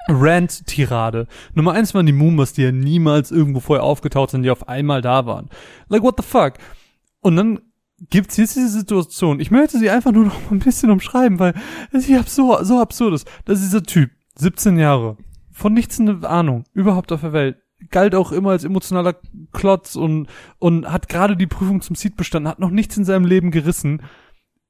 Rant-Tirade. 0.07 1.27
Nummer 1.53 1.73
eins 1.73 1.93
waren 1.93 2.05
die 2.05 2.11
Moombas, 2.11 2.53
die 2.53 2.63
ja 2.63 2.71
niemals 2.71 3.31
irgendwo 3.31 3.59
vorher 3.59 3.83
aufgetaucht 3.83 4.31
sind, 4.31 4.43
die 4.43 4.51
auf 4.51 4.67
einmal 4.67 5.01
da 5.01 5.25
waren. 5.25 5.49
Like, 5.89 6.03
what 6.03 6.15
the 6.17 6.23
fuck? 6.23 6.53
Und 7.21 7.35
dann 7.35 7.59
gibt's 8.09 8.37
jetzt 8.37 8.55
diese 8.55 8.69
Situation. 8.69 9.39
Ich 9.39 9.51
möchte 9.51 9.77
sie 9.77 9.89
einfach 9.89 10.11
nur 10.11 10.25
noch 10.25 10.41
mal 10.43 10.51
ein 10.51 10.59
bisschen 10.59 10.91
umschreiben, 10.91 11.39
weil 11.39 11.53
sie 11.91 12.17
absurd, 12.17 12.65
so 12.65 12.79
absurd 12.79 13.13
ist. 13.13 13.27
Das 13.45 13.61
dieser 13.61 13.83
Typ, 13.83 14.11
17 14.35 14.77
Jahre, 14.77 15.17
von 15.51 15.73
nichts 15.73 15.99
eine 15.99 16.27
Ahnung, 16.27 16.65
überhaupt 16.73 17.11
auf 17.11 17.21
der 17.21 17.33
Welt. 17.33 17.57
Galt 17.91 18.15
auch 18.15 18.31
immer 18.31 18.51
als 18.51 18.63
emotionaler 18.63 19.15
Klotz 19.51 19.95
und, 19.95 20.27
und 20.59 20.91
hat 20.91 21.09
gerade 21.09 21.35
die 21.35 21.47
Prüfung 21.47 21.81
zum 21.81 21.95
Seed 21.95 22.15
bestanden, 22.15 22.49
hat 22.49 22.59
noch 22.59 22.71
nichts 22.71 22.97
in 22.97 23.05
seinem 23.05 23.25
Leben 23.25 23.51
gerissen. 23.51 24.01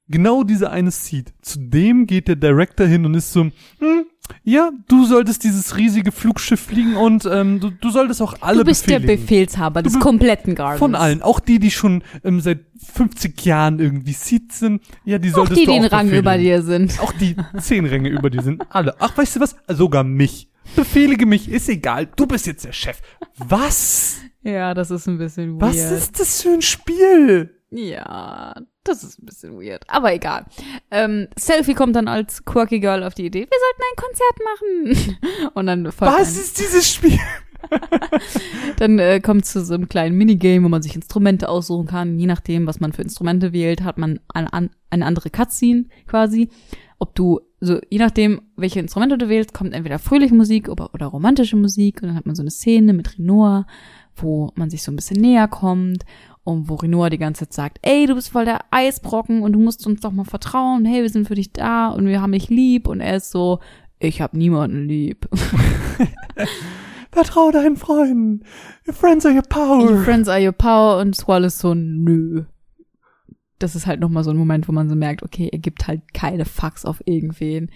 Genau 0.08 0.44
diese 0.44 0.70
eine 0.70 0.90
Seed. 0.90 1.34
Zu 1.40 1.58
dem 1.60 2.06
geht 2.06 2.28
der 2.28 2.36
Director 2.36 2.86
hin 2.86 3.04
und 3.06 3.14
ist 3.14 3.32
so, 3.32 3.42
hm, 3.78 4.06
ja, 4.44 4.70
du 4.88 5.04
solltest 5.06 5.44
dieses 5.44 5.76
riesige 5.76 6.12
Flugschiff 6.12 6.60
fliegen 6.60 6.96
und 6.96 7.24
ähm, 7.30 7.60
du, 7.60 7.70
du 7.70 7.90
solltest 7.90 8.22
auch 8.22 8.34
alle 8.40 8.58
du 8.58 8.64
bist 8.64 8.88
der. 8.88 9.00
Befehlshaber 9.00 9.82
des 9.82 9.94
be- 9.94 9.98
kompletten 9.98 10.54
Gardens. 10.54 10.78
Von 10.78 10.94
allen, 10.94 11.22
auch 11.22 11.40
die, 11.40 11.58
die 11.58 11.70
schon 11.70 12.02
ähm, 12.24 12.40
seit 12.40 12.60
50 12.94 13.44
Jahren 13.44 13.78
irgendwie 13.78 14.12
Seed 14.12 14.52
sind, 14.52 14.82
ja, 15.04 15.18
die 15.18 15.30
Auch 15.30 15.36
solltest 15.36 15.60
die, 15.60 15.64
du 15.66 15.72
die 15.72 15.78
auch 15.78 15.82
den 15.82 15.90
Rang 15.90 16.10
über 16.10 16.38
dir 16.38 16.62
sind. 16.62 16.98
Auch 17.00 17.12
die 17.12 17.36
zehn 17.58 17.86
Ränge 17.86 18.08
über 18.08 18.30
dir 18.30 18.42
sind 18.42 18.62
alle. 18.70 18.94
Ach, 18.98 19.16
weißt 19.16 19.36
du 19.36 19.40
was? 19.40 19.56
Sogar 19.68 20.04
mich. 20.04 20.48
Befehlige 20.74 21.26
mich, 21.26 21.48
ist 21.48 21.68
egal. 21.68 22.08
Du 22.16 22.26
bist 22.26 22.46
jetzt 22.46 22.64
der 22.64 22.72
Chef. 22.72 23.00
Was? 23.38 24.16
Ja, 24.42 24.74
das 24.74 24.90
ist 24.90 25.06
ein 25.06 25.18
bisschen 25.18 25.60
weird. 25.60 25.62
Was 25.62 25.76
ist 25.92 26.18
das 26.20 26.42
für 26.42 26.50
ein 26.50 26.62
Spiel? 26.62 27.54
Ja, 27.70 28.54
das 28.86 29.02
ist 29.04 29.18
ein 29.20 29.26
bisschen 29.26 29.60
weird. 29.60 29.84
Aber 29.88 30.12
egal. 30.14 30.46
Ähm, 30.90 31.28
Selfie 31.38 31.74
kommt 31.74 31.96
dann 31.96 32.08
als 32.08 32.44
quirky 32.44 32.80
Girl 32.80 33.02
auf 33.02 33.14
die 33.14 33.26
Idee, 33.26 33.46
wir 33.48 33.58
sollten 33.64 33.82
ein 33.90 33.96
Konzert 34.04 35.16
machen. 35.18 35.50
Und 35.54 35.66
dann 35.66 35.92
folgt 35.92 36.14
Was 36.14 36.34
ein, 36.36 36.40
ist 36.42 36.58
dieses 36.58 36.92
Spiel? 36.92 37.18
Dann 38.78 38.98
äh, 38.98 39.20
kommt 39.20 39.44
zu 39.46 39.64
so 39.64 39.74
einem 39.74 39.88
kleinen 39.88 40.16
Minigame, 40.16 40.64
wo 40.64 40.68
man 40.68 40.82
sich 40.82 40.94
Instrumente 40.94 41.48
aussuchen 41.48 41.86
kann. 41.86 42.18
Je 42.18 42.26
nachdem, 42.26 42.66
was 42.66 42.80
man 42.80 42.92
für 42.92 43.02
Instrumente 43.02 43.52
wählt, 43.52 43.82
hat 43.82 43.98
man 43.98 44.20
eine, 44.32 44.52
an- 44.52 44.70
eine 44.90 45.04
andere 45.06 45.30
Cutscene 45.30 45.86
quasi. 46.06 46.48
Ob 46.98 47.14
du, 47.14 47.40
so 47.60 47.80
je 47.90 47.98
nachdem, 47.98 48.42
welche 48.56 48.80
Instrumente 48.80 49.18
du 49.18 49.28
wählst, 49.28 49.52
kommt 49.52 49.74
entweder 49.74 49.98
fröhliche 49.98 50.34
Musik 50.34 50.68
oder, 50.68 50.94
oder 50.94 51.06
romantische 51.06 51.56
Musik. 51.56 52.02
Und 52.02 52.08
dann 52.08 52.16
hat 52.16 52.26
man 52.26 52.36
so 52.36 52.42
eine 52.42 52.50
Szene 52.50 52.92
mit 52.92 53.18
Renoir, 53.18 53.66
wo 54.14 54.50
man 54.54 54.70
sich 54.70 54.82
so 54.82 54.92
ein 54.92 54.96
bisschen 54.96 55.20
näher 55.20 55.48
kommt 55.48 56.04
und 56.46 56.68
wo 56.68 56.76
Renoir 56.76 57.10
die 57.10 57.18
ganze 57.18 57.48
Zeit 57.48 57.52
sagt, 57.52 57.78
ey, 57.82 58.06
du 58.06 58.14
bist 58.14 58.30
voll 58.30 58.44
der 58.44 58.60
Eisbrocken 58.70 59.42
und 59.42 59.52
du 59.52 59.58
musst 59.58 59.84
uns 59.84 60.00
doch 60.00 60.12
mal 60.12 60.24
vertrauen, 60.24 60.84
hey, 60.84 61.02
wir 61.02 61.10
sind 61.10 61.26
für 61.26 61.34
dich 61.34 61.52
da 61.52 61.88
und 61.88 62.06
wir 62.06 62.22
haben 62.22 62.30
dich 62.30 62.48
lieb 62.48 62.86
und 62.86 63.00
er 63.00 63.16
ist 63.16 63.32
so, 63.32 63.58
ich 63.98 64.20
hab 64.20 64.32
niemanden 64.32 64.86
lieb. 64.86 65.28
Vertrau 67.10 67.50
deinen 67.50 67.76
Freunden. 67.76 68.44
Your 68.86 68.94
friends 68.94 69.26
are 69.26 69.34
your 69.34 69.42
power. 69.42 69.90
Your 69.90 70.04
friends 70.04 70.28
are 70.28 70.40
your 70.40 70.52
power 70.52 71.00
und 71.00 71.16
Squall 71.16 71.42
ist 71.42 71.58
so, 71.58 71.74
nö. 71.74 72.44
Das 73.58 73.74
ist 73.74 73.86
halt 73.86 73.98
nochmal 73.98 74.22
so 74.22 74.30
ein 74.30 74.36
Moment, 74.36 74.68
wo 74.68 74.72
man 74.72 74.88
so 74.88 74.94
merkt, 74.94 75.24
okay, 75.24 75.48
er 75.50 75.58
gibt 75.58 75.88
halt 75.88 76.14
keine 76.14 76.44
Fucks 76.44 76.84
auf 76.84 77.02
irgendwen. 77.06 77.70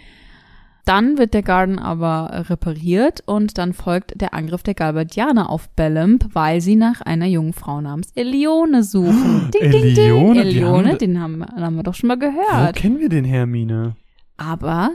Dann 0.85 1.19
wird 1.19 1.35
der 1.35 1.43
Garden 1.43 1.79
aber 1.79 2.47
repariert 2.49 3.23
und 3.27 3.59
dann 3.59 3.73
folgt 3.73 4.21
der 4.21 4.35
Angriff 4.35 4.63
der 4.63 4.75
Galbadianer 4.75 5.51
auf 5.51 5.69
Bellamp, 5.71 6.29
weil 6.33 6.61
sie 6.61 6.77
nach 6.77 7.01
einer 7.03 7.27
jungen 7.27 7.53
Frau 7.53 7.81
namens 7.81 8.11
Elione 8.15 8.83
suchen. 8.83 9.51
Ding, 9.53 9.71
ding, 9.71 9.83
ding. 9.83 9.97
Elione, 9.97 10.43
die 10.45 10.49
Elione, 10.59 10.97
den 10.97 11.21
haben, 11.21 11.45
haben 11.45 11.77
wir 11.77 11.83
doch 11.83 11.95
schon 11.95 12.09
mal 12.09 12.17
Wo 12.17 12.21
gehört. 12.21 12.77
kennen 12.77 12.99
wir 12.99 13.09
den 13.09 13.25
Hermine? 13.25 13.95
Aber 14.37 14.91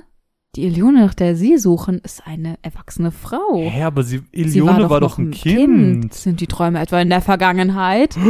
die 0.55 0.65
Elione, 0.67 1.01
nach 1.01 1.13
der 1.13 1.35
sie 1.35 1.57
suchen, 1.57 1.99
ist 1.99 2.25
eine 2.25 2.55
erwachsene 2.61 3.11
Frau. 3.11 3.57
Hä, 3.69 3.83
aber 3.83 4.03
sie, 4.03 4.19
Oh. 4.19 4.21
Sie 4.33 4.41
Elione 4.41 4.89
war, 4.89 4.99
noch 5.01 5.11
doch 5.11 5.17
ein 5.17 5.31
Kind. 5.31 6.13
Sind 6.13 6.39
die 6.41 6.47
Träume 6.47 6.79
etwa 6.79 6.99
in 6.99 7.09
der 7.09 7.21
Vergangenheit? 7.21 8.15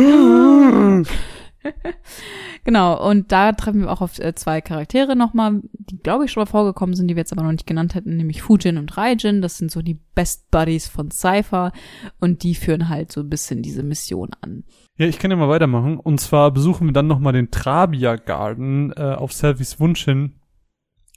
Genau, 2.65 3.07
und 3.07 3.31
da 3.31 3.51
treffen 3.51 3.81
wir 3.81 3.91
auch 3.91 4.01
auf 4.01 4.17
äh, 4.17 4.33
zwei 4.33 4.59
Charaktere 4.59 5.15
nochmal, 5.15 5.61
die 5.71 5.99
glaube 5.99 6.25
ich 6.25 6.31
schon 6.31 6.41
mal 6.41 6.47
vorgekommen 6.47 6.95
sind, 6.95 7.07
die 7.07 7.15
wir 7.15 7.21
jetzt 7.21 7.31
aber 7.31 7.43
noch 7.43 7.51
nicht 7.51 7.67
genannt 7.67 7.93
hätten, 7.93 8.17
nämlich 8.17 8.41
Fujin 8.41 8.79
und 8.79 8.97
Raijin. 8.97 9.43
Das 9.43 9.59
sind 9.59 9.69
so 9.69 9.83
die 9.83 9.99
Best 10.15 10.49
Buddies 10.49 10.87
von 10.87 11.11
Cypher 11.11 11.71
und 12.19 12.41
die 12.41 12.55
führen 12.55 12.89
halt 12.89 13.11
so 13.11 13.21
ein 13.21 13.29
bisschen 13.29 13.61
diese 13.61 13.83
Mission 13.83 14.31
an. 14.41 14.63
Ja, 14.97 15.05
ich 15.05 15.19
kann 15.19 15.29
ja 15.29 15.37
mal 15.37 15.47
weitermachen. 15.47 15.99
Und 15.99 16.19
zwar 16.19 16.49
besuchen 16.49 16.87
wir 16.87 16.93
dann 16.93 17.05
nochmal 17.05 17.33
den 17.33 17.51
Trabia 17.51 18.15
Garden 18.15 18.91
äh, 18.93 19.13
auf 19.13 19.31
Selvies 19.31 19.79
Wunsch 19.79 20.03
hin. 20.03 20.33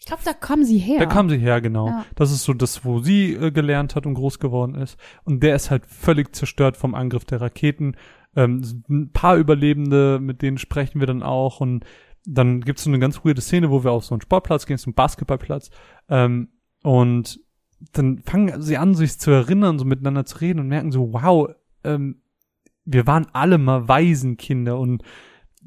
Ich 0.01 0.05
glaube, 0.05 0.23
da 0.27 0.35
kam 0.35 0.65
sie 0.65 0.79
her. 0.79 0.99
Da 0.99 1.07
kam 1.07 1.31
sie 1.31 1.39
her, 1.39 1.63
genau. 1.63 1.89
Ja. 1.89 2.05
Das 2.15 2.31
ist 2.31 2.45
so 2.45 2.53
das, 2.53 2.85
wo 2.85 3.01
sie 3.01 3.33
äh, 3.33 3.51
gelernt 3.51 3.95
hat 3.95 4.05
und 4.05 4.15
groß 4.15 4.39
geworden 4.39 4.75
ist. 4.75 4.99
Und 5.25 5.43
der 5.43 5.57
ist 5.57 5.71
halt 5.71 5.87
völlig 5.87 6.37
zerstört 6.37 6.77
vom 6.77 6.95
Angriff 6.95 7.25
der 7.25 7.41
Raketen. 7.41 7.97
Ähm, 8.39 8.63
ein 8.89 9.11
paar 9.13 9.37
Überlebende, 9.37 10.19
mit 10.21 10.43
denen 10.43 10.59
sprechen 10.59 11.01
wir 11.01 11.07
dann 11.07 11.23
auch. 11.23 11.61
Und 11.61 11.85
dann 12.25 12.61
gibt's 12.61 12.85
so 12.85 12.91
eine 12.91 12.99
ganz 12.99 13.25
weirde 13.25 13.41
Szene, 13.41 13.71
wo 13.71 13.83
wir 13.85 13.91
auf 13.91 14.05
so 14.05 14.15
einen 14.15 14.21
Sportplatz 14.23 14.67
gehen, 14.67 14.77
so 14.79 14.87
einen 14.89 14.95
Basketballplatz. 14.95 15.71
Ähm, 16.09 16.49
und 16.83 17.41
dann 17.93 18.19
fangen 18.19 18.61
sie 18.63 18.77
an, 18.77 18.95
sich 18.95 19.19
zu 19.19 19.31
erinnern, 19.31 19.79
so 19.79 19.85
miteinander 19.85 20.25
zu 20.25 20.39
reden 20.39 20.61
und 20.61 20.69
merken 20.69 20.93
so, 20.93 21.13
wow, 21.13 21.49
ähm, 21.85 22.23
wir 22.85 23.07
waren 23.07 23.27
alle 23.33 23.59
mal 23.59 23.87
Waisenkinder 23.89 24.79
und 24.79 25.03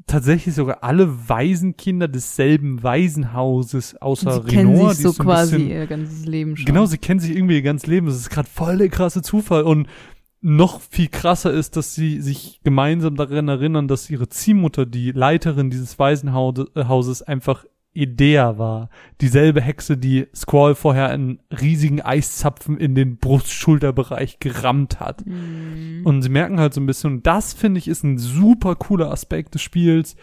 tatsächlich 0.06 0.54
sogar 0.54 0.82
alle 0.82 1.28
Waisenkinder 1.28 2.08
desselben 2.08 2.82
Waisenhauses, 2.82 4.00
außer 4.02 4.42
sie 4.42 4.48
kennen 4.48 4.72
Renoir, 4.72 4.94
sich 4.94 5.06
die 5.06 5.12
so 5.12 5.22
ein 5.22 5.24
quasi 5.26 5.56
bisschen- 5.56 5.70
ihr 5.70 5.86
ganzes 5.86 6.26
Leben 6.26 6.56
schon. 6.56 6.66
Genau, 6.66 6.86
sie 6.86 6.98
kennen 6.98 7.20
sich 7.20 7.36
irgendwie 7.36 7.54
ihr 7.56 7.62
ganzes 7.62 7.86
Leben. 7.86 8.06
Das 8.06 8.16
ist 8.16 8.30
gerade 8.30 8.48
voll 8.48 8.78
der 8.78 8.88
krasse 8.88 9.22
Zufall. 9.22 9.62
Und 9.62 9.86
noch 10.42 10.80
viel 10.80 11.08
krasser 11.08 11.52
ist, 11.52 11.76
dass 11.76 11.94
sie 11.94 12.20
sich 12.20 12.60
gemeinsam 12.64 13.14
daran 13.14 13.48
erinnern, 13.48 13.86
dass 13.86 14.10
ihre 14.10 14.28
Ziehmutter, 14.28 14.86
die 14.86 15.12
Leiterin 15.12 15.70
dieses 15.70 15.98
Waisenhauses, 15.98 17.22
einfach 17.22 17.64
Idea 17.94 18.58
war. 18.58 18.88
Dieselbe 19.20 19.60
Hexe, 19.60 19.96
die 19.96 20.26
Squall 20.34 20.74
vorher 20.74 21.10
einen 21.10 21.40
riesigen 21.50 22.00
Eiszapfen 22.00 22.78
in 22.78 22.94
den 22.94 23.18
Brust-Schulterbereich 23.18 24.40
gerammt 24.40 24.98
hat. 24.98 25.24
Mhm. 25.26 26.00
Und 26.04 26.22
sie 26.22 26.30
merken 26.30 26.58
halt 26.58 26.74
so 26.74 26.80
ein 26.80 26.86
bisschen, 26.86 27.14
und 27.14 27.26
das 27.26 27.52
finde 27.52 27.78
ich 27.78 27.88
ist 27.88 28.02
ein 28.02 28.18
super 28.18 28.74
cooler 28.74 29.12
Aspekt 29.12 29.54
des 29.54 29.62
Spiels, 29.62 30.16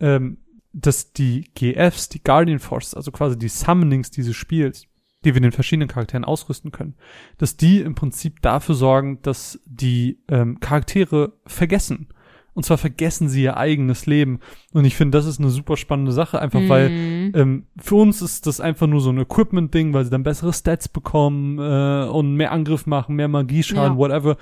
ähm, 0.00 0.38
dass 0.72 1.12
die 1.12 1.50
GFs, 1.54 2.08
die 2.08 2.22
Guardian 2.22 2.58
Forces, 2.58 2.94
also 2.94 3.10
quasi 3.10 3.38
die 3.38 3.48
Summonings 3.48 4.10
dieses 4.10 4.36
Spiels, 4.36 4.87
die 5.24 5.34
wir 5.34 5.40
den 5.40 5.52
verschiedenen 5.52 5.88
Charakteren 5.88 6.24
ausrüsten 6.24 6.70
können, 6.72 6.94
dass 7.38 7.56
die 7.56 7.80
im 7.80 7.94
Prinzip 7.94 8.40
dafür 8.42 8.74
sorgen, 8.74 9.20
dass 9.22 9.60
die 9.66 10.18
ähm, 10.28 10.60
Charaktere 10.60 11.32
vergessen. 11.46 12.08
Und 12.54 12.64
zwar 12.64 12.78
vergessen 12.78 13.28
sie 13.28 13.44
ihr 13.44 13.56
eigenes 13.56 14.06
Leben. 14.06 14.40
Und 14.72 14.84
ich 14.84 14.96
finde, 14.96 15.16
das 15.16 15.26
ist 15.26 15.38
eine 15.38 15.50
super 15.50 15.76
spannende 15.76 16.10
Sache, 16.10 16.40
einfach 16.40 16.60
weil 16.68 16.90
Mhm. 16.90 17.32
ähm, 17.36 17.66
für 17.78 17.94
uns 17.94 18.20
ist 18.20 18.48
das 18.48 18.60
einfach 18.60 18.88
nur 18.88 19.00
so 19.00 19.10
ein 19.10 19.18
Equipment-Ding, 19.18 19.92
weil 19.92 20.04
sie 20.04 20.10
dann 20.10 20.24
bessere 20.24 20.52
Stats 20.52 20.88
bekommen 20.88 21.58
äh, 21.60 22.08
und 22.08 22.34
mehr 22.34 22.50
Angriff 22.50 22.84
machen, 22.86 23.14
mehr 23.14 23.28
Magieschaden, 23.28 23.92
Ja. 23.92 23.96
whatever. 23.98 24.36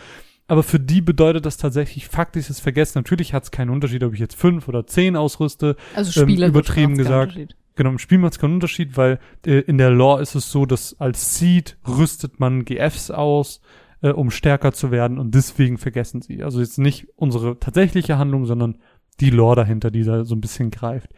Aber 0.48 0.62
für 0.62 0.78
die 0.78 1.00
bedeutet 1.00 1.44
das 1.44 1.56
tatsächlich 1.56 2.06
faktisches 2.06 2.60
Vergessen. 2.60 2.98
Natürlich 2.98 3.34
hat 3.34 3.44
es 3.44 3.50
keinen 3.50 3.70
Unterschied, 3.70 4.04
ob 4.04 4.14
ich 4.14 4.20
jetzt 4.20 4.36
fünf 4.36 4.68
oder 4.68 4.86
zehn 4.86 5.16
ausrüste. 5.16 5.76
Also 5.94 6.20
ähm, 6.20 6.28
Spiele 6.28 6.46
übertrieben 6.46 6.96
gesagt. 6.96 7.36
Genau, 7.74 7.90
im 7.90 7.98
Spiel 7.98 8.18
macht 8.18 8.32
es 8.32 8.38
keinen 8.38 8.54
Unterschied, 8.54 8.96
weil 8.96 9.18
äh, 9.44 9.60
in 9.60 9.76
der 9.76 9.90
Lore 9.90 10.22
ist 10.22 10.34
es 10.34 10.50
so, 10.50 10.64
dass 10.64 10.98
als 10.98 11.38
Seed 11.38 11.76
rüstet 11.86 12.40
man 12.40 12.64
GFs 12.64 13.10
aus, 13.10 13.60
äh, 14.00 14.10
um 14.10 14.30
stärker 14.30 14.72
zu 14.72 14.90
werden 14.90 15.18
und 15.18 15.34
deswegen 15.34 15.78
vergessen 15.78 16.22
sie. 16.22 16.42
Also 16.42 16.60
jetzt 16.60 16.78
nicht 16.78 17.08
unsere 17.16 17.58
tatsächliche 17.58 18.16
Handlung, 18.16 18.46
sondern 18.46 18.78
die 19.20 19.30
Lore 19.30 19.56
dahinter, 19.56 19.90
die 19.90 20.04
da 20.04 20.24
so 20.24 20.34
ein 20.34 20.40
bisschen 20.40 20.70
greift. 20.70 21.10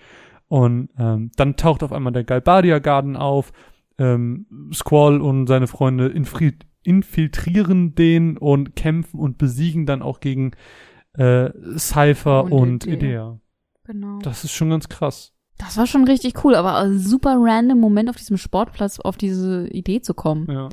Und 0.49 0.89
ähm, 0.99 1.31
dann 1.37 1.57
taucht 1.57 1.83
auf 1.83 1.93
einmal 1.93 2.12
der 2.12 2.24
Galbadia 2.24 2.79
Garden 2.79 3.16
auf. 3.16 3.53
Ähm, 3.99 4.47
Squall 4.72 5.20
und 5.20 5.47
seine 5.49 5.66
Freunde 5.66 6.07
infri 6.07 6.55
infiltrieren 6.89 7.95
den 7.95 8.39
und 8.39 8.74
kämpfen 8.74 9.20
und 9.20 9.36
besiegen 9.36 9.84
dann 9.84 10.03
auch 10.03 10.20
gegen 10.20 10.53
äh, 11.12 11.51
Cypher 11.76 12.45
Und 12.45 12.53
und, 12.53 12.86
Idea. 12.86 12.97
Idea. 12.97 13.41
Genau. 13.84 14.18
Das 14.20 14.45
ist 14.45 14.53
schon 14.53 14.70
ganz 14.70 14.89
krass. 14.89 15.32
Das 15.59 15.76
war 15.76 15.86
schon 15.86 16.05
richtig 16.05 16.45
cool, 16.45 16.55
aber 16.55 16.91
super 16.99 17.36
random 17.39 17.80
Moment 17.80 18.09
auf 18.09 18.16
diesem 18.16 18.36
Sportplatz 18.36 19.01
auf 19.01 19.16
diese 19.16 19.68
Idee 19.68 20.01
zu 20.01 20.14
kommen. 20.14 20.47
Ja. 20.51 20.68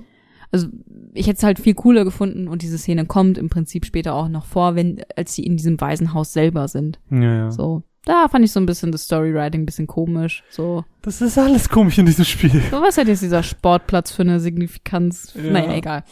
Also 0.51 0.67
ich 1.13 1.27
hätte 1.27 1.37
es 1.37 1.43
halt 1.43 1.59
viel 1.59 1.73
cooler 1.73 2.05
gefunden 2.05 2.47
und 2.47 2.61
diese 2.61 2.77
Szene 2.77 3.05
kommt 3.05 3.37
im 3.37 3.49
Prinzip 3.49 3.85
später 3.85 4.13
auch 4.13 4.29
noch 4.29 4.45
vor, 4.45 4.75
wenn 4.75 5.01
als 5.15 5.33
sie 5.33 5.43
in 5.45 5.57
diesem 5.57 5.81
Waisenhaus 5.81 6.33
selber 6.33 6.67
sind. 6.67 6.99
Ja, 7.09 7.35
ja. 7.35 7.51
So, 7.51 7.83
da 8.05 8.27
fand 8.27 8.45
ich 8.45 8.51
so 8.51 8.59
ein 8.59 8.65
bisschen 8.65 8.91
das 8.91 9.03
Storywriting 9.05 9.61
ein 9.61 9.65
bisschen 9.65 9.87
komisch. 9.87 10.43
So, 10.49 10.83
Das 11.01 11.21
ist 11.21 11.37
alles 11.37 11.69
komisch 11.69 11.97
in 11.97 12.05
diesem 12.05 12.25
Spiel. 12.25 12.61
so 12.71 12.81
was 12.81 12.97
hat 12.97 13.07
jetzt 13.07 13.21
dieser 13.23 13.43
Sportplatz 13.43 14.11
für 14.11 14.21
eine 14.21 14.39
Signifikanz? 14.39 15.33
Ja. 15.35 15.51
Naja, 15.51 15.73
egal. 15.73 16.03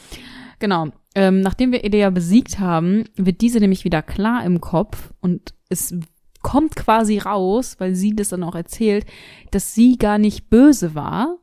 Genau. 0.59 0.87
Ähm, 1.15 1.41
nachdem 1.41 1.71
wir 1.71 1.83
Idea 1.83 2.09
besiegt 2.09 2.59
haben, 2.59 3.03
wird 3.15 3.41
diese 3.41 3.59
nämlich 3.59 3.83
wieder 3.85 4.01
klar 4.01 4.43
im 4.45 4.61
Kopf 4.61 5.13
und 5.21 5.53
es 5.69 5.93
kommt 6.41 6.75
quasi 6.75 7.19
raus, 7.19 7.75
weil 7.77 7.95
sie 7.95 8.15
das 8.15 8.29
dann 8.29 8.43
auch 8.43 8.55
erzählt, 8.55 9.05
dass 9.51 9.73
sie 9.75 9.97
gar 9.97 10.17
nicht 10.17 10.49
böse 10.49 10.95
war, 10.95 11.37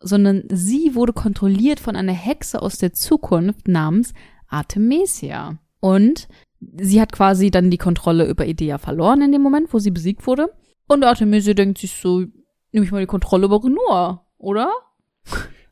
sondern 0.00 0.42
sie 0.50 0.94
wurde 0.94 1.12
kontrolliert 1.12 1.78
von 1.80 1.94
einer 1.96 2.12
Hexe 2.12 2.60
aus 2.60 2.76
der 2.78 2.92
Zukunft 2.92 3.68
namens 3.68 4.12
Artemisia. 4.48 5.58
Und 5.80 6.28
sie 6.80 7.00
hat 7.00 7.12
quasi 7.12 7.50
dann 7.50 7.70
die 7.70 7.78
Kontrolle 7.78 8.28
über 8.28 8.46
Idea 8.46 8.78
verloren 8.78 9.22
in 9.22 9.32
dem 9.32 9.42
Moment, 9.42 9.72
wo 9.72 9.78
sie 9.78 9.90
besiegt 9.90 10.26
wurde. 10.26 10.50
Und 10.88 11.04
Artemisia 11.04 11.54
denkt 11.54 11.78
sich 11.78 11.92
so, 11.92 12.24
nehme 12.72 12.86
ich 12.86 12.92
mal 12.92 13.00
die 13.00 13.06
Kontrolle 13.06 13.46
über 13.46 13.62
Renoir, 13.62 14.26
oder? 14.38 14.70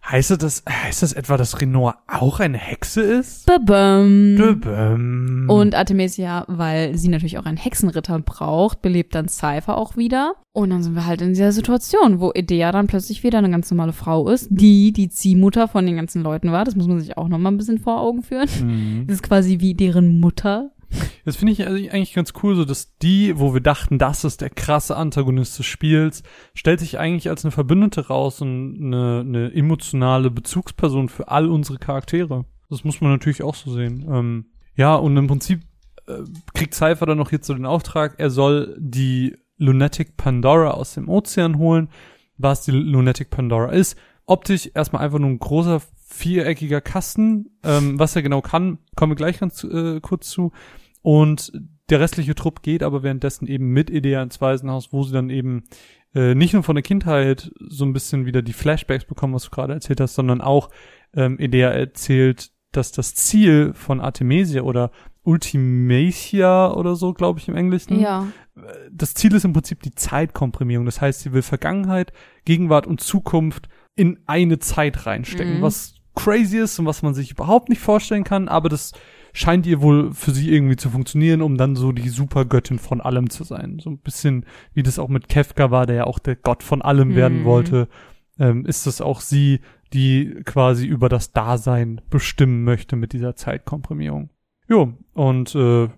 Heißt 0.09 0.43
das, 0.43 0.65
heißt 0.69 1.03
das 1.03 1.13
etwa, 1.13 1.37
dass 1.37 1.61
Renoir 1.61 1.99
auch 2.09 2.41
eine 2.41 2.57
Hexe 2.59 3.03
ist? 3.03 3.47
Babam. 3.47 4.35
Döbem. 4.37 5.47
Und 5.49 5.75
Artemisia, 5.75 6.45
weil 6.49 6.97
sie 6.97 7.09
natürlich 7.09 7.39
auch 7.39 7.45
einen 7.45 7.59
Hexenritter 7.59 8.19
braucht, 8.19 8.81
belebt 8.83 9.15
dann 9.15 9.29
Cypher 9.29 9.77
auch 9.77 9.97
wieder. 9.97 10.35
Und 10.53 10.71
dann 10.71 10.83
sind 10.83 10.95
wir 10.95 11.07
halt 11.07 11.21
in 11.21 11.29
dieser 11.29 11.53
Situation, 11.53 12.19
wo 12.19 12.33
Idea 12.35 12.73
dann 12.73 12.87
plötzlich 12.87 13.23
wieder 13.23 13.39
eine 13.39 13.51
ganz 13.51 13.71
normale 13.71 13.93
Frau 13.93 14.29
ist, 14.29 14.49
die 14.51 14.93
die 14.93 15.11
Ziehmutter 15.11 15.69
von 15.69 15.87
den 15.87 15.97
ganzen 15.97 16.23
Leuten 16.23 16.51
war. 16.51 16.65
Das 16.65 16.77
muss 16.77 16.89
man 16.89 16.99
sich 16.99 17.17
auch 17.17 17.29
noch 17.29 17.39
mal 17.39 17.51
ein 17.51 17.59
bisschen 17.59 17.79
vor 17.79 18.01
Augen 18.01 18.23
führen. 18.23 18.49
Mhm. 18.63 19.07
Das 19.07 19.17
ist 19.17 19.23
quasi 19.23 19.61
wie 19.61 19.75
deren 19.75 20.19
Mutter. 20.19 20.73
Das 21.25 21.37
finde 21.37 21.53
ich 21.53 21.67
eigentlich 21.67 22.15
ganz 22.15 22.33
cool, 22.43 22.57
so 22.57 22.65
dass 22.65 22.97
die, 22.99 23.39
wo 23.39 23.55
wir 23.55 23.61
dachten, 23.61 23.99
das 23.99 24.25
ist 24.25 24.41
der 24.41 24.51
krasse 24.51 24.97
Antagonist 24.97 25.59
des 25.59 25.67
Spiels, 25.67 26.23
stellt 26.55 26.81
sich 26.81 26.99
eigentlich 26.99 27.29
als 27.29 27.45
eine 27.45 27.53
Verbündete 27.53 28.09
raus 28.09 28.41
und 28.41 28.79
eine, 28.81 29.21
eine 29.21 29.55
emotionale 29.55 30.31
Bezugsperson 30.31 31.09
für 31.09 31.29
all 31.29 31.49
unsere 31.49 31.79
Charaktere. 31.79 32.45
Das 32.69 32.85
muss 32.85 33.01
man 33.01 33.11
natürlich 33.11 33.43
auch 33.43 33.55
so 33.55 33.73
sehen. 33.73 34.07
Ähm, 34.11 34.47
ja, 34.75 34.95
und 34.95 35.17
im 35.17 35.27
Prinzip 35.27 35.63
äh, 36.07 36.23
kriegt 36.55 36.75
Cypher 36.75 37.07
dann 37.07 37.19
noch 37.19 37.33
jetzt 37.33 37.47
so 37.47 37.55
den 37.55 37.67
Auftrag, 37.67 38.15
er 38.19 38.31
soll 38.31 38.77
die 38.79 39.37
Lunatic 39.57 40.17
Pandora 40.17 40.71
aus 40.71 40.95
dem 40.95 41.09
Ozean 41.09 41.59
holen, 41.59 41.89
was 42.39 42.65
die 42.65 42.71
Lunatic 42.71 43.31
Pandora 43.31 43.71
ist. 43.73 43.97
Optisch 44.25 44.71
erstmal 44.75 45.03
einfach 45.03 45.19
nur 45.19 45.31
ein 45.31 45.39
großer 45.39 45.83
viereckiger 46.13 46.81
Kasten. 46.81 47.51
Ähm, 47.63 47.99
was 47.99 48.17
er 48.17 48.23
genau 48.23 48.41
kann, 48.41 48.79
kommen 48.97 49.13
wir 49.13 49.17
gleich 49.17 49.39
ganz 49.41 49.65
äh, 49.65 50.01
kurz 50.01 50.29
zu. 50.29 50.53
Und 51.03 51.53
der 51.89 52.01
restliche 52.01 52.35
Trupp 52.35 52.63
geht 52.63 52.83
aber 52.83 53.03
währenddessen 53.03 53.47
eben 53.47 53.69
mit 53.69 53.91
Idea 53.91 54.23
ins 54.23 54.41
Waisenhaus, 54.41 54.93
wo 54.93 55.03
sie 55.03 55.13
dann 55.13 55.31
eben 55.31 55.65
äh, 56.15 56.35
nicht 56.35 56.53
nur 56.53 56.63
von 56.63 56.77
der 56.77 56.83
Kindheit 56.83 57.51
so 57.69 57.85
ein 57.85 57.93
bisschen 57.93 58.27
wieder 58.27 58.43
die 58.43 58.53
Flashbacks 58.53 59.05
bekommen, 59.05 59.35
was 59.35 59.45
du 59.45 59.51
gerade 59.51 59.73
erzählt 59.75 60.01
hast, 60.01 60.15
sondern 60.15 60.41
auch 60.41 60.71
ähm, 61.15 61.39
Idea 61.39 61.71
erzählt, 61.71 62.51
dass 62.73 62.93
das 62.93 63.15
Ziel 63.15 63.73
von 63.75 64.01
Artemisia 64.01 64.63
oder 64.63 64.91
Ultimacia 65.23 66.73
oder 66.73 66.97
so, 66.97 67.13
glaube 67.13 67.39
ich 67.41 67.49
im 67.49 67.57
Englischen. 67.57 67.99
Ja. 68.01 68.27
Das 68.93 69.15
Ziel 69.15 69.35
ist 69.35 69.45
im 69.45 69.53
Prinzip 69.53 69.83
die 69.83 69.95
Zeitkomprimierung. 69.95 70.87
Das 70.87 71.01
heißt, 71.01 71.21
sie 71.21 71.33
will 71.33 71.43
Vergangenheit, 71.43 72.13
Gegenwart 72.45 72.87
und 72.87 73.01
Zukunft 73.01 73.69
in 73.97 74.21
eine 74.27 74.59
Zeit 74.59 75.07
reinstecken, 75.07 75.59
Mhm. 75.59 75.63
was 75.63 75.95
crazy 76.25 76.59
ist 76.59 76.79
und 76.79 76.87
was 76.87 77.03
man 77.03 77.15
sich 77.15 77.31
überhaupt 77.33 77.69
nicht 77.69 77.81
vorstellen 77.81 78.25
kann, 78.25 78.49
aber 78.49 78.69
das 78.69 78.93
scheint 79.33 79.67
ihr 79.67 79.81
wohl 79.81 80.13
für 80.13 80.33
sie 80.33 80.53
irgendwie 80.53 80.77
zu 80.77 80.91
funktionieren, 80.91 81.41
um 81.43 81.57
dann 81.57 81.77
so 81.77 81.93
die 81.93 82.09
Supergöttin 82.09 82.79
von 82.79 83.01
allem 83.01 83.31
zu 83.31 83.45
sein. 83.45 83.79
So 83.81 83.91
ein 83.91 83.99
bisschen 83.99 84.45
wie 84.75 84.83
das 84.83 84.99
auch 84.99 85.09
mit 85.09 85.29
Kefka 85.29 85.71
war, 85.71 85.87
der 85.87 85.97
ja 85.97 86.05
auch 86.05 86.19
der 86.19 86.37
Gott 86.37 86.63
von 86.63 86.83
allem 86.83 87.15
werden 87.15 87.41
Mhm. 87.41 87.45
wollte, 87.45 87.89
ähm, 88.39 88.67
ist 88.67 88.87
das 88.87 89.01
auch 89.01 89.21
sie, 89.21 89.61
die 89.93 90.35
quasi 90.45 90.87
über 90.87 91.09
das 91.09 91.33
Dasein 91.33 92.01
bestimmen 92.11 92.65
möchte 92.65 92.97
mit 92.97 93.13
dieser 93.13 93.37
Zeitkomprimierung. 93.37 94.31
Jo, 94.69 94.95
und 95.15 95.55
äh, 95.55 95.89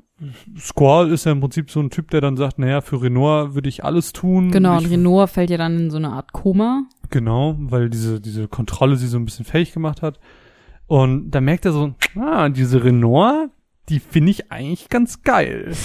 Squall 0.59 1.11
ist 1.11 1.25
ja 1.25 1.33
im 1.33 1.41
Prinzip 1.41 1.71
so 1.71 1.81
ein 1.81 1.91
Typ, 1.91 2.11
der 2.11 2.21
dann 2.21 2.37
sagt, 2.37 2.59
naja, 2.59 2.81
für 2.81 3.03
Renoir 3.03 3.55
würde 3.55 3.69
ich 3.69 3.85
alles 3.85 4.13
tun. 4.13 4.51
Genau, 4.51 4.79
ich, 4.79 4.85
und 4.85 4.91
Renoir 4.91 5.27
fällt 5.29 5.51
ja 5.51 5.57
dann 5.57 5.79
in 5.79 5.91
so 5.91 5.97
eine 5.97 6.11
Art 6.11 6.33
Koma. 6.33 6.85
Genau, 7.11 7.57
weil 7.59 7.91
diese, 7.91 8.21
diese 8.21 8.49
Kontrolle 8.49 8.97
sie 8.97 9.07
so 9.07 9.19
ein 9.19 9.25
bisschen 9.25 9.45
fähig 9.45 9.73
gemacht 9.73 10.03
hat. 10.03 10.19
Und 10.87 11.31
da 11.31 11.41
merkt 11.41 11.65
er 11.65 11.73
so, 11.73 11.95
ah, 12.17 12.49
diese 12.49 12.85
Renoir, 12.85 13.51
die 13.89 14.01
finde 14.01 14.31
ich 14.31 14.53
eigentlich 14.53 14.89
ganz 14.89 15.23
geil. 15.23 15.73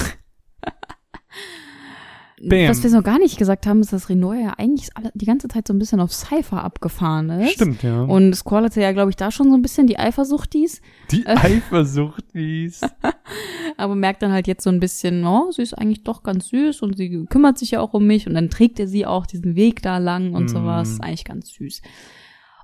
Bam. 2.41 2.69
Was 2.69 2.83
wir 2.83 2.91
noch 2.91 3.03
gar 3.03 3.17
nicht 3.17 3.38
gesagt 3.39 3.65
haben, 3.65 3.81
ist, 3.81 3.91
dass 3.93 4.09
Renoir 4.09 4.35
ja 4.39 4.53
eigentlich 4.57 4.89
die 5.15 5.25
ganze 5.25 5.47
Zeit 5.47 5.67
so 5.67 5.73
ein 5.73 5.79
bisschen 5.79 5.99
auf 5.99 6.13
Cypher 6.13 6.63
abgefahren 6.63 7.29
ist. 7.31 7.53
Stimmt, 7.53 7.81
ja. 7.81 8.03
Und 8.03 8.35
Squall 8.35 8.65
hatte 8.65 8.79
ja, 8.79 8.91
glaube 8.91 9.09
ich, 9.09 9.15
da 9.15 9.31
schon 9.31 9.49
so 9.49 9.55
ein 9.55 9.63
bisschen 9.63 9.88
die 9.88 9.97
Eifersucht 9.97 10.53
dies, 10.53 10.81
die 11.09 11.25
Eifersucht, 11.25 12.23
die 12.35 12.65
ist. 12.65 12.88
aber 13.77 13.95
merkt 13.95 14.21
dann 14.21 14.31
halt 14.31 14.45
jetzt 14.47 14.63
so 14.63 14.69
ein 14.69 14.79
bisschen, 14.79 15.25
oh, 15.25 15.51
sie 15.51 15.63
ist 15.63 15.73
eigentlich 15.73 16.03
doch 16.03 16.21
ganz 16.21 16.49
süß 16.49 16.81
und 16.83 16.95
sie 16.97 17.25
kümmert 17.25 17.57
sich 17.57 17.71
ja 17.71 17.79
auch 17.81 17.93
um 17.93 18.05
mich 18.05 18.27
und 18.27 18.35
dann 18.35 18.49
trägt 18.51 18.79
er 18.79 18.88
sie 18.88 19.05
auch 19.07 19.25
diesen 19.25 19.55
Weg 19.55 19.81
da 19.81 19.97
lang 19.97 20.33
und 20.33 20.45
Mm. 20.45 20.47
sowas. 20.49 20.99
Eigentlich 21.01 21.25
ganz 21.25 21.49
süß. 21.53 21.81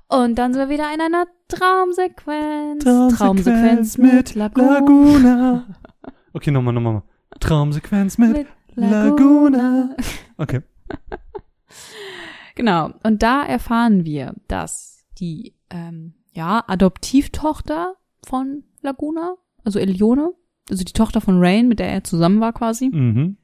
Und 0.06 0.36
dann 0.38 0.52
sind 0.52 0.62
wir 0.62 0.68
wieder 0.68 0.86
in 0.94 1.00
einer 1.00 1.24
Traumsequenz. 1.48 2.84
Traumsequenz 3.16 3.98
mit 3.98 4.34
Laguna. 4.34 4.74
Laguna. 4.78 5.64
Okay, 6.32 6.50
nochmal, 6.50 6.74
nochmal. 6.74 6.94
nochmal. 6.94 7.08
Traumsequenz 7.40 8.18
mit, 8.18 8.32
Mit 8.32 8.46
Laguna. 8.76 9.96
Okay. 10.36 10.62
Genau. 12.56 12.90
Und 13.04 13.22
da 13.22 13.44
erfahren 13.44 14.04
wir, 14.04 14.34
dass 14.48 15.04
die 15.18 15.54
ähm, 15.70 16.14
ja 16.32 16.64
Adoptivtochter 16.66 17.94
von 18.26 18.64
Laguna, 18.82 19.36
also 19.64 19.78
Elione, 19.78 20.32
also 20.70 20.82
die 20.84 20.92
Tochter 20.92 21.20
von 21.20 21.38
Rain, 21.38 21.68
mit 21.68 21.78
der 21.78 21.88
er 21.88 22.04
zusammen 22.04 22.40
war 22.40 22.52
quasi, 22.52 22.88
Mhm. 22.90 23.36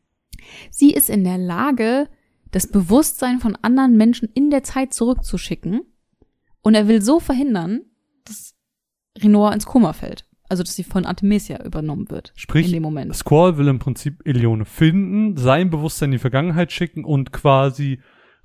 sie 0.71 0.93
ist 0.93 1.11
in 1.11 1.25
der 1.25 1.39
Lage, 1.39 2.09
das 2.51 2.67
Bewusstsein 2.67 3.39
von 3.39 3.57
anderen 3.63 3.97
Menschen 3.97 4.29
in 4.35 4.51
der 4.51 4.65
Zeit 4.65 4.93
zurückzuschicken. 4.93 5.83
Und 6.63 6.75
er 6.75 6.89
will 6.89 7.01
so 7.03 7.21
verhindern, 7.21 7.83
dass 8.25 8.55
Renoir 9.19 9.53
ins 9.53 9.67
Koma 9.67 9.93
fällt. 9.93 10.27
Also, 10.51 10.65
dass 10.65 10.75
sie 10.75 10.83
von 10.83 11.07
Artemisia 11.07 11.65
übernommen 11.65 12.11
wird. 12.11 12.33
Sprich, 12.35 12.67
in 12.67 12.73
dem 12.73 12.83
Moment. 12.83 13.15
Squall 13.15 13.57
will 13.57 13.69
im 13.69 13.79
Prinzip 13.79 14.21
Elione 14.27 14.65
finden, 14.65 15.37
sein 15.37 15.71
Bewusstsein 15.71 16.09
in 16.09 16.13
die 16.13 16.19
Vergangenheit 16.19 16.73
schicken 16.73 17.05
und 17.05 17.33
quasi 17.33 18.01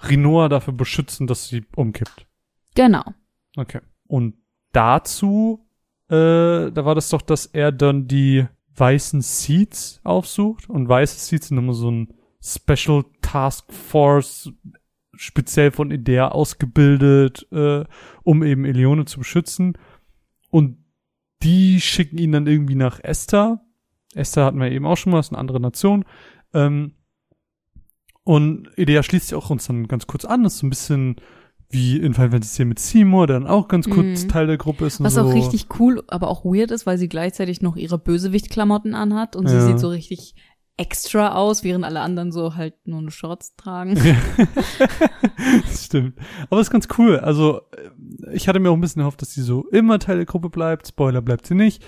Rinoa 0.07 0.47
dafür 0.47 0.73
beschützen, 0.73 1.25
dass 1.25 1.47
sie 1.47 1.65
umkippt. 1.75 2.27
Genau. 2.75 3.03
Okay. 3.57 3.79
Und 4.05 4.35
dazu, 4.71 5.67
äh, 6.09 6.69
da 6.71 6.85
war 6.85 6.93
das 6.93 7.09
doch, 7.09 7.23
dass 7.23 7.47
er 7.47 7.71
dann 7.71 8.07
die 8.07 8.45
weißen 8.75 9.21
Seeds 9.21 9.99
aufsucht 10.03 10.69
und 10.69 10.87
weiße 10.87 11.17
Seeds 11.17 11.47
sind 11.47 11.57
immer 11.57 11.73
so 11.73 11.89
ein 11.89 12.13
Special 12.39 13.03
Task 13.23 13.73
Force 13.73 14.51
speziell 15.15 15.71
von 15.71 15.89
Idea 15.89 16.27
ausgebildet, 16.27 17.47
äh, 17.51 17.83
um 18.21 18.43
eben 18.43 18.63
Elione 18.63 19.05
zu 19.05 19.17
beschützen. 19.17 19.75
Und 20.51 20.84
die 21.45 21.79
schicken 21.79 22.17
ihn 22.17 22.31
dann 22.33 22.47
irgendwie 22.47 22.75
nach 22.75 22.99
Esther. 23.01 23.61
Esther 24.15 24.43
hatten 24.45 24.59
wir 24.59 24.69
eben 24.71 24.85
auch 24.85 24.97
schon 24.97 25.11
mal, 25.13 25.19
ist 25.19 25.31
eine 25.31 25.39
andere 25.39 25.59
Nation. 25.61 26.03
Ähm, 26.53 26.93
und 28.23 28.69
Idea 28.75 29.03
schließt 29.03 29.27
sich 29.27 29.35
auch 29.35 29.49
uns 29.49 29.67
dann 29.67 29.87
ganz 29.87 30.07
kurz 30.07 30.25
an, 30.25 30.45
ist 30.45 30.57
so 30.57 30.65
ein 30.65 30.69
bisschen 30.71 31.15
wie 31.69 31.97
in 31.97 32.13
Final 32.13 32.31
Fantasy 32.31 32.61
X 32.63 32.67
mit 32.67 32.79
Seymour, 32.79 33.27
der 33.27 33.39
dann 33.39 33.47
auch 33.49 33.67
ganz 33.67 33.89
kurz 33.89 34.23
Mhm. 34.23 34.29
Teil 34.29 34.47
der 34.47 34.57
Gruppe 34.57 34.85
ist. 34.85 35.03
Was 35.03 35.15
so. 35.15 35.21
auch 35.21 35.33
richtig 35.33 35.67
cool, 35.79 36.03
aber 36.07 36.29
auch 36.29 36.43
weird 36.45 36.71
ist, 36.71 36.85
weil 36.85 36.97
sie 36.97 37.09
gleichzeitig 37.09 37.61
noch 37.61 37.75
ihre 37.75 37.97
Bösewicht-Klamotten 37.99 38.95
anhat 38.95 39.35
und 39.35 39.47
sie 39.47 39.55
Ja. 39.55 39.65
sieht 39.65 39.79
so 39.79 39.89
richtig 39.89 40.35
extra 40.77 41.35
aus, 41.35 41.63
während 41.63 41.85
alle 41.85 42.01
anderen 42.01 42.31
so 42.31 42.55
halt 42.55 42.75
nur 42.85 42.99
eine 42.99 43.11
Shorts 43.11 43.55
tragen. 43.55 43.95
das 45.63 45.85
stimmt. 45.85 46.17
Aber 46.49 46.59
ist 46.59 46.69
ganz 46.69 46.87
cool. 46.97 47.19
Also, 47.19 47.61
äh, 47.71 48.33
ich 48.33 48.47
hatte 48.47 48.59
mir 48.59 48.69
auch 48.69 48.75
ein 48.75 48.81
bisschen 48.81 49.01
erhofft, 49.01 49.21
dass 49.21 49.33
sie 49.33 49.41
so 49.41 49.67
immer 49.69 49.99
Teil 49.99 50.17
der 50.17 50.25
Gruppe 50.25 50.49
bleibt. 50.49 50.87
Spoiler 50.87 51.21
bleibt 51.21 51.47
sie 51.47 51.55
nicht. 51.55 51.83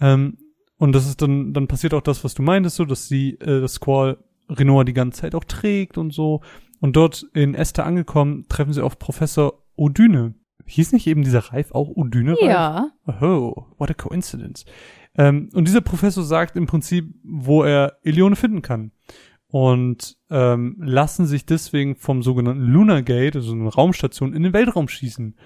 Ähm, 0.00 0.38
und 0.78 0.92
das 0.92 1.06
ist 1.06 1.22
dann, 1.22 1.52
dann 1.52 1.68
passiert 1.68 1.94
auch 1.94 2.00
das, 2.00 2.24
was 2.24 2.34
du 2.34 2.42
meintest, 2.42 2.76
so, 2.76 2.84
dass 2.84 3.06
sie, 3.06 3.34
äh, 3.34 3.60
das 3.60 3.74
Squall 3.74 4.18
Renoir 4.48 4.84
die 4.84 4.92
ganze 4.92 5.22
Zeit 5.22 5.34
auch 5.34 5.44
trägt 5.44 5.96
und 5.96 6.12
so. 6.12 6.42
Und 6.80 6.96
dort 6.96 7.26
in 7.32 7.54
Esther 7.54 7.86
angekommen, 7.86 8.46
treffen 8.48 8.72
sie 8.72 8.82
auf 8.82 8.98
Professor 8.98 9.62
Odyne. 9.76 10.34
Hieß 10.66 10.92
nicht 10.92 11.06
eben 11.06 11.22
dieser 11.22 11.52
Reif 11.52 11.72
auch? 11.72 11.88
Reif? 11.88 12.36
ja. 12.42 12.90
Oh, 13.20 13.66
what 13.78 13.90
a 13.90 13.94
coincidence. 13.94 14.64
Ähm, 15.16 15.50
und 15.52 15.68
dieser 15.68 15.80
Professor 15.80 16.24
sagt 16.24 16.56
im 16.56 16.66
Prinzip, 16.66 17.14
wo 17.22 17.62
er 17.62 17.98
Elione 18.02 18.36
finden 18.36 18.62
kann. 18.62 18.92
Und 19.48 20.16
ähm, 20.30 20.76
lassen 20.80 21.26
sich 21.26 21.46
deswegen 21.46 21.94
vom 21.94 22.22
sogenannten 22.22 22.64
Lunar 22.64 23.02
Gate, 23.02 23.36
also 23.36 23.52
eine 23.52 23.68
Raumstation, 23.68 24.34
in 24.34 24.42
den 24.42 24.52
Weltraum 24.52 24.88
schießen. 24.88 25.36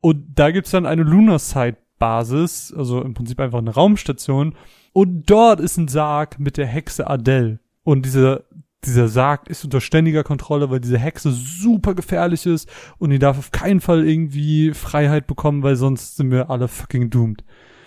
Und 0.00 0.26
da 0.34 0.50
gibt's 0.50 0.70
dann 0.70 0.84
eine 0.84 1.02
Lunar 1.02 1.38
Side 1.38 1.78
Basis, 1.98 2.72
also 2.76 3.02
im 3.02 3.14
Prinzip 3.14 3.40
einfach 3.40 3.58
eine 3.58 3.74
Raumstation. 3.74 4.54
Und 4.92 5.30
dort 5.30 5.60
ist 5.60 5.76
ein 5.76 5.88
Sarg 5.88 6.38
mit 6.38 6.56
der 6.56 6.66
Hexe 6.66 7.08
Adele. 7.08 7.60
Und 7.84 8.04
dieser, 8.04 8.44
dieser 8.84 9.08
Sarg 9.08 9.48
ist 9.48 9.64
unter 9.64 9.80
ständiger 9.80 10.24
Kontrolle, 10.24 10.70
weil 10.70 10.80
diese 10.80 10.98
Hexe 10.98 11.32
super 11.32 11.94
gefährlich 11.94 12.46
ist 12.46 12.70
und 12.98 13.10
die 13.10 13.18
darf 13.18 13.38
auf 13.38 13.50
keinen 13.50 13.80
Fall 13.80 14.06
irgendwie 14.06 14.72
Freiheit 14.74 15.26
bekommen, 15.26 15.62
weil 15.62 15.76
sonst 15.76 16.16
sind 16.16 16.30
wir 16.30 16.50
alle 16.50 16.68
fucking 16.68 17.10
doomed. 17.10 17.44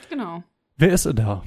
Genau. 0.10 0.44
Wer 0.82 0.94
ist 0.94 1.06
er 1.06 1.14
da? 1.14 1.44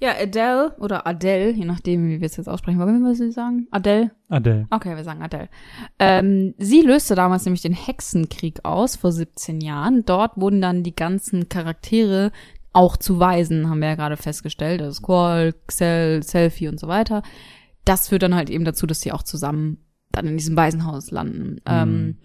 Ja, 0.00 0.14
Adele 0.18 0.74
oder 0.78 1.06
Adele, 1.06 1.50
je 1.50 1.66
nachdem, 1.66 2.08
wie 2.08 2.18
wir 2.18 2.26
es 2.26 2.38
jetzt 2.38 2.48
aussprechen. 2.48 2.78
Wollen 2.78 3.02
wir 3.02 3.14
sie 3.14 3.30
sagen? 3.30 3.68
Adele? 3.70 4.12
Adele. 4.30 4.66
Okay, 4.70 4.96
wir 4.96 5.04
sagen 5.04 5.20
Adele. 5.20 5.50
Ähm, 5.98 6.54
sie 6.56 6.80
löste 6.80 7.14
damals 7.14 7.44
nämlich 7.44 7.60
den 7.60 7.74
Hexenkrieg 7.74 8.64
aus 8.64 8.96
vor 8.96 9.12
17 9.12 9.60
Jahren. 9.60 10.06
Dort 10.06 10.38
wurden 10.38 10.62
dann 10.62 10.82
die 10.82 10.96
ganzen 10.96 11.50
Charaktere 11.50 12.32
auch 12.72 12.96
zu 12.96 13.20
Waisen, 13.20 13.68
haben 13.68 13.80
wir 13.80 13.88
ja 13.88 13.96
gerade 13.96 14.16
festgestellt. 14.16 14.80
Also 14.80 14.94
Squall, 14.94 15.52
Xel, 15.66 16.22
Selfie 16.22 16.68
und 16.68 16.80
so 16.80 16.88
weiter. 16.88 17.22
Das 17.84 18.08
führt 18.08 18.22
dann 18.22 18.34
halt 18.34 18.48
eben 18.48 18.64
dazu, 18.64 18.86
dass 18.86 19.02
sie 19.02 19.12
auch 19.12 19.24
zusammen 19.24 19.76
dann 20.10 20.26
in 20.26 20.38
diesem 20.38 20.56
Waisenhaus 20.56 21.10
landen. 21.10 21.60
Ähm, 21.66 22.16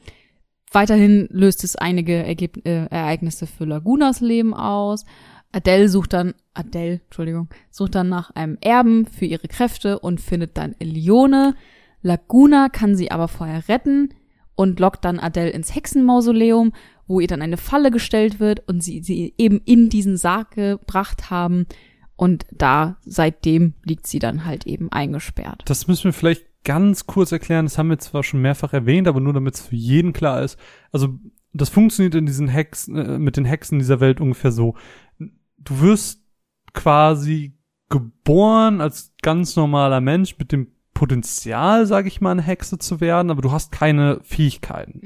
weiterhin 0.71 1.27
löst 1.31 1.65
es 1.65 1.75
einige 1.75 2.13
Ergeb 2.23 2.65
äh, 2.65 2.85
Ereignisse 2.85 3.45
für 3.45 3.65
Lagunas 3.65 4.21
Leben 4.21 4.53
aus. 4.53 5.03
Adele 5.55 5.87
sucht 5.87 6.11
dann, 6.11 6.33
Adele, 6.53 6.99
Entschuldigung, 7.05 7.47
sucht 7.71 7.95
dann 7.95 8.09
nach 8.09 8.31
einem 8.31 8.57
Erben 8.59 9.05
für 9.05 9.23
ihre 9.23 9.47
Kräfte 9.47 9.99
und 9.99 10.19
findet 10.19 10.57
dann 10.57 10.75
Elione. 10.79 11.55
Laguna 12.01 12.67
kann 12.67 12.97
sie 12.97 13.09
aber 13.09 13.29
vorher 13.29 13.69
retten 13.69 14.09
und 14.55 14.81
lockt 14.81 15.05
dann 15.05 15.17
Adele 15.17 15.51
ins 15.51 15.73
Hexenmausoleum, 15.73 16.73
wo 17.07 17.21
ihr 17.21 17.27
dann 17.27 17.41
eine 17.41 17.55
Falle 17.55 17.89
gestellt 17.89 18.41
wird 18.41 18.67
und 18.67 18.83
sie 18.83 19.01
sie 19.01 19.33
eben 19.37 19.61
in 19.63 19.87
diesen 19.87 20.17
Sarg 20.17 20.51
gebracht 20.51 21.29
haben. 21.29 21.67
Und 22.17 22.45
da, 22.51 22.97
seitdem 23.05 23.75
liegt 23.83 24.07
sie 24.07 24.19
dann 24.19 24.43
halt 24.43 24.67
eben 24.67 24.91
eingesperrt. 24.91 25.63
Das 25.65 25.87
müssen 25.87 26.05
wir 26.05 26.13
vielleicht 26.13 26.45
ganz 26.65 27.07
kurz 27.07 27.31
erklären. 27.31 27.65
Das 27.65 27.77
haben 27.77 27.89
wir 27.89 27.99
zwar 27.99 28.23
schon 28.23 28.41
mehrfach 28.41 28.73
erwähnt, 28.73 29.07
aber 29.07 29.21
nur 29.21 29.33
damit 29.33 29.55
es 29.55 29.61
für 29.61 29.75
jeden 29.75 30.11
klar 30.11 30.41
ist. 30.41 30.59
Also, 30.91 31.17
das 31.53 31.69
funktioniert 31.69 32.15
in 32.15 32.25
diesen 32.25 32.49
Hexen, 32.49 32.97
äh, 32.97 33.19
mit 33.19 33.37
den 33.37 33.45
Hexen 33.45 33.79
dieser 33.79 34.01
Welt 34.01 34.19
ungefähr 34.19 34.51
so. 34.51 34.75
Du 35.65 35.81
wirst 35.81 36.21
quasi 36.73 37.57
geboren 37.89 38.81
als 38.81 39.13
ganz 39.21 39.55
normaler 39.55 40.01
Mensch 40.01 40.37
mit 40.37 40.51
dem 40.51 40.67
Potenzial, 40.93 41.85
sage 41.85 42.07
ich 42.07 42.21
mal, 42.21 42.31
eine 42.31 42.41
Hexe 42.41 42.77
zu 42.79 43.01
werden, 43.01 43.29
aber 43.29 43.41
du 43.41 43.51
hast 43.51 43.71
keine 43.71 44.19
Fähigkeiten. 44.23 45.01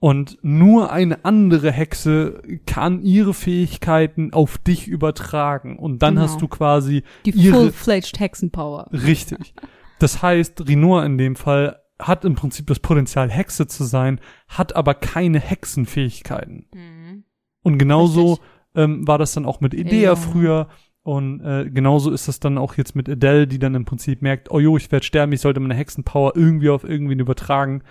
Und 0.00 0.38
nur 0.42 0.92
eine 0.92 1.24
andere 1.24 1.72
Hexe 1.72 2.40
kann 2.66 3.02
ihre 3.02 3.34
Fähigkeiten 3.34 4.32
auf 4.32 4.56
dich 4.56 4.86
übertragen. 4.88 5.78
Und 5.78 6.02
dann 6.02 6.14
Genau. 6.14 6.26
hast 6.26 6.40
du 6.40 6.48
quasi 6.48 7.02
Die 7.26 7.32
full-fledged 7.50 8.20
Hexenpower. 8.20 8.88
Richtig. 8.92 9.54
Das 9.98 10.22
heißt, 10.22 10.68
Renoir 10.68 11.04
in 11.04 11.18
dem 11.18 11.34
Fall 11.36 11.80
hat 11.98 12.24
im 12.24 12.36
Prinzip 12.36 12.68
das 12.68 12.78
Potenzial, 12.78 13.28
Hexe 13.28 13.66
zu 13.66 13.82
sein, 13.84 14.20
hat 14.46 14.76
aber 14.76 14.94
keine 14.94 15.40
Hexenfähigkeiten. 15.40 17.24
Und 17.62 17.78
genauso 17.78 18.34
Richtig. 18.34 18.46
Ähm, 18.74 19.06
war 19.06 19.18
das 19.18 19.32
dann 19.32 19.46
auch 19.46 19.60
mit 19.60 19.74
Idea 19.74 20.10
Ja. 20.10 20.16
früher. 20.16 20.68
Und 21.02 21.40
äh, 21.40 21.70
genauso 21.70 22.10
ist 22.10 22.28
das 22.28 22.38
dann 22.38 22.58
auch 22.58 22.74
jetzt 22.76 22.94
mit 22.94 23.08
Adele, 23.08 23.46
die 23.46 23.58
dann 23.58 23.74
im 23.74 23.84
Prinzip 23.86 24.20
merkt, 24.20 24.50
oh 24.50 24.60
jo, 24.60 24.76
ich 24.76 24.92
werde 24.92 25.06
sterben, 25.06 25.32
ich 25.32 25.40
sollte 25.40 25.60
meine 25.60 25.74
Hexenpower 25.74 26.36
irgendwie 26.36 26.68
auf 26.68 26.84
irgendwen 26.84 27.18
übertragen. 27.18 27.82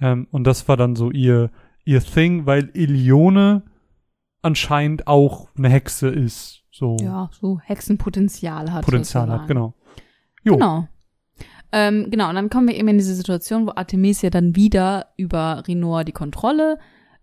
Ähm, 0.00 0.26
und 0.32 0.44
das 0.44 0.66
war 0.68 0.76
dann 0.76 0.96
so 0.96 1.10
ihr, 1.10 1.50
ihr 1.84 2.00
Thing, 2.00 2.46
weil 2.46 2.70
Elione 2.74 3.62
anscheinend 4.42 5.06
auch 5.06 5.48
eine 5.56 5.68
Hexe 5.68 6.08
ist. 6.08 6.64
So 6.70 6.96
Ja, 7.00 7.28
so 7.32 7.60
Hexenpotenzial 7.60 8.72
hat. 8.72 8.84
Potenzial 8.84 9.24
sozusagen. 9.26 9.42
hat, 9.42 9.48
genau. 9.48 9.74
Jo. 10.44 10.54
Genau. 10.54 10.88
Ähm, 11.70 12.06
genau, 12.10 12.28
und 12.30 12.34
dann 12.34 12.48
kommen 12.50 12.66
wir 12.68 12.76
eben 12.76 12.88
in 12.88 12.98
diese 12.98 13.14
Situation, 13.14 13.66
wo 13.66 13.72
Artemisia 13.76 14.30
dann 14.30 14.56
wieder 14.56 15.08
über 15.16 15.64
Rinor 15.68 16.04
die 16.04 16.12
Kontrolle 16.12 16.78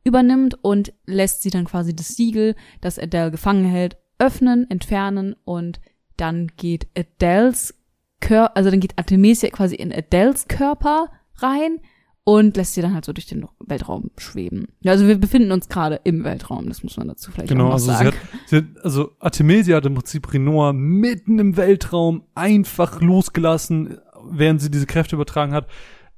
übernimmt 0.05 0.57
und 0.61 0.93
lässt 1.05 1.41
sie 1.41 1.49
dann 1.49 1.65
quasi 1.65 1.93
das 1.93 2.15
Siegel, 2.15 2.55
das 2.79 2.97
Adele 2.97 3.31
gefangen 3.31 3.65
hält, 3.65 3.97
öffnen, 4.19 4.69
entfernen 4.69 5.35
und 5.43 5.81
dann 6.15 6.47
geht 6.55 6.87
Adeles 6.97 7.73
Körper, 8.21 8.55
also 8.55 8.69
dann 8.71 8.79
geht 8.79 8.97
Artemisia 8.97 9.49
quasi 9.49 9.75
in 9.75 9.91
Adeles 9.91 10.47
Körper 10.47 11.09
rein 11.37 11.79
und 12.23 12.55
lässt 12.57 12.73
sie 12.73 12.81
dann 12.81 12.93
halt 12.93 13.05
so 13.05 13.13
durch 13.13 13.27
den 13.27 13.45
Weltraum 13.59 14.09
schweben. 14.17 14.67
Ja, 14.81 14.93
also 14.93 15.07
wir 15.07 15.17
befinden 15.17 15.51
uns 15.51 15.69
gerade 15.69 15.99
im 16.05 16.23
Weltraum, 16.23 16.67
das 16.67 16.81
muss 16.81 16.97
man 16.97 17.07
dazu 17.07 17.31
vielleicht 17.31 17.49
Genau, 17.49 17.65
auch 17.65 17.67
noch 17.67 17.73
also 17.73 17.91
sie 17.91 17.97
sagen. 17.97 18.07
hat, 18.07 18.15
sie 18.47 18.55
hat, 18.57 18.65
also 18.83 19.11
Artemisia 19.19 19.75
hat 19.77 19.85
im 19.85 19.95
Prinzip 19.95 20.33
Renoir 20.33 20.73
mitten 20.73 21.39
im 21.39 21.57
Weltraum 21.57 22.23
einfach 22.33 23.01
losgelassen, 23.01 23.99
während 24.31 24.61
sie 24.61 24.71
diese 24.71 24.87
Kräfte 24.87 25.15
übertragen 25.15 25.53
hat. 25.53 25.67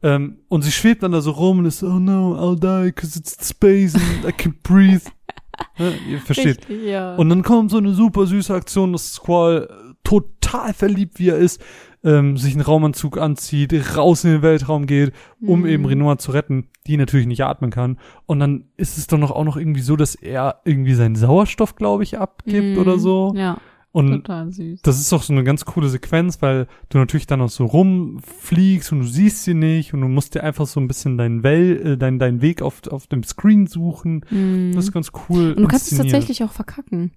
Ähm, 0.04 0.38
und 0.48 0.62
sie 0.62 0.72
schwebt 0.72 1.02
dann 1.04 1.12
da 1.12 1.22
so 1.22 1.32
rum 1.32 1.60
und 1.60 1.66
ist 1.66 1.80
so, 1.80 1.88
oh 1.88 2.00
no, 2.00 2.36
I'll 2.36 2.56
die, 2.60 2.92
cause 2.92 3.18
it's 3.20 3.50
space 3.50 3.96
and 3.96 4.26
I 4.26 4.30
can't 4.32 4.62
breathe. 4.64 5.02
ne, 5.80 5.94
ihr 6.10 6.20
versteht. 6.20 6.60
Richtig, 6.70 6.84
ja. 6.86 7.16
Und 7.16 7.30
dann 7.30 7.42
kommt 7.44 7.72
so 7.72 7.78
eine 7.78 7.94
super 7.94 8.28
süße 8.28 8.54
Aktion, 8.54 8.92
dass 8.94 9.14
Squall 9.14 9.68
äh, 9.70 9.94
total 10.04 10.74
verliebt, 10.74 11.18
wie 11.20 11.30
er 11.30 11.38
ist, 11.38 11.62
ähm, 12.04 12.38
sich 12.38 12.54
einen 12.54 12.62
Raumanzug 12.62 13.18
anzieht, 13.18 13.74
raus 13.98 14.24
in 14.24 14.32
den 14.34 14.42
Weltraum 14.44 14.86
geht, 14.86 15.14
um 15.42 15.62
Mhm. 15.62 15.66
eben 15.66 15.86
Renoir 15.86 16.20
zu 16.20 16.32
retten, 16.32 16.70
die 16.86 16.96
natürlich 16.96 17.26
nicht 17.26 17.44
atmen 17.44 17.72
kann. 17.72 17.98
Und 18.28 18.40
dann 18.40 18.66
ist 18.78 19.00
es 19.00 19.08
doch 19.08 19.18
noch 19.18 19.32
auch 19.32 19.44
noch 19.44 19.58
irgendwie 19.58 19.82
so, 19.82 19.96
dass 19.96 20.14
er 20.14 20.62
irgendwie 20.64 20.94
seinen 20.94 21.16
Sauerstoff, 21.16 21.76
glaube 21.76 22.04
ich, 22.04 22.20
abgibt 22.20 22.76
Mhm. 22.76 22.78
oder 22.78 23.00
so. 23.00 23.34
Ja, 23.36 23.58
Und 23.98 24.30
das 24.30 25.00
ist 25.00 25.12
doch 25.12 25.24
so 25.24 25.34
eine 25.34 25.44
ganz 25.44 25.66
coole 25.66 25.90
Sequenz, 25.90 26.42
weil 26.42 26.68
du 26.90 27.00
natürlich 27.00 27.26
dann 27.26 27.42
auch 27.42 27.50
so 27.50 27.66
rumfliegst 27.66 28.92
und 28.92 29.00
du 29.00 29.06
siehst 29.06 29.44
sie 29.44 29.54
nicht 29.56 29.94
und 29.94 30.02
du 30.02 30.08
musst 30.08 30.36
dir 30.36 30.44
einfach 30.44 30.68
so 30.68 30.80
ein 30.80 30.88
bisschen 30.88 31.18
deinen 31.18 31.44
Well, 31.44 31.82
äh, 31.94 31.98
deinen, 31.98 32.20
deinen 32.20 32.42
Weg 32.42 32.62
auf, 32.62 32.86
auf 32.90 33.08
dem 33.08 33.24
Screen 33.24 33.66
suchen. 33.68 34.24
Mhm. 34.30 34.74
Das 34.76 34.86
ist 34.86 34.92
ganz 34.92 35.12
cool. 35.30 35.54
Und 35.54 35.64
du 35.64 35.68
kannst 35.68 35.92
es 35.92 35.98
tatsächlich 35.98 36.44
auch 36.44 36.52
verkacken. 36.52 37.12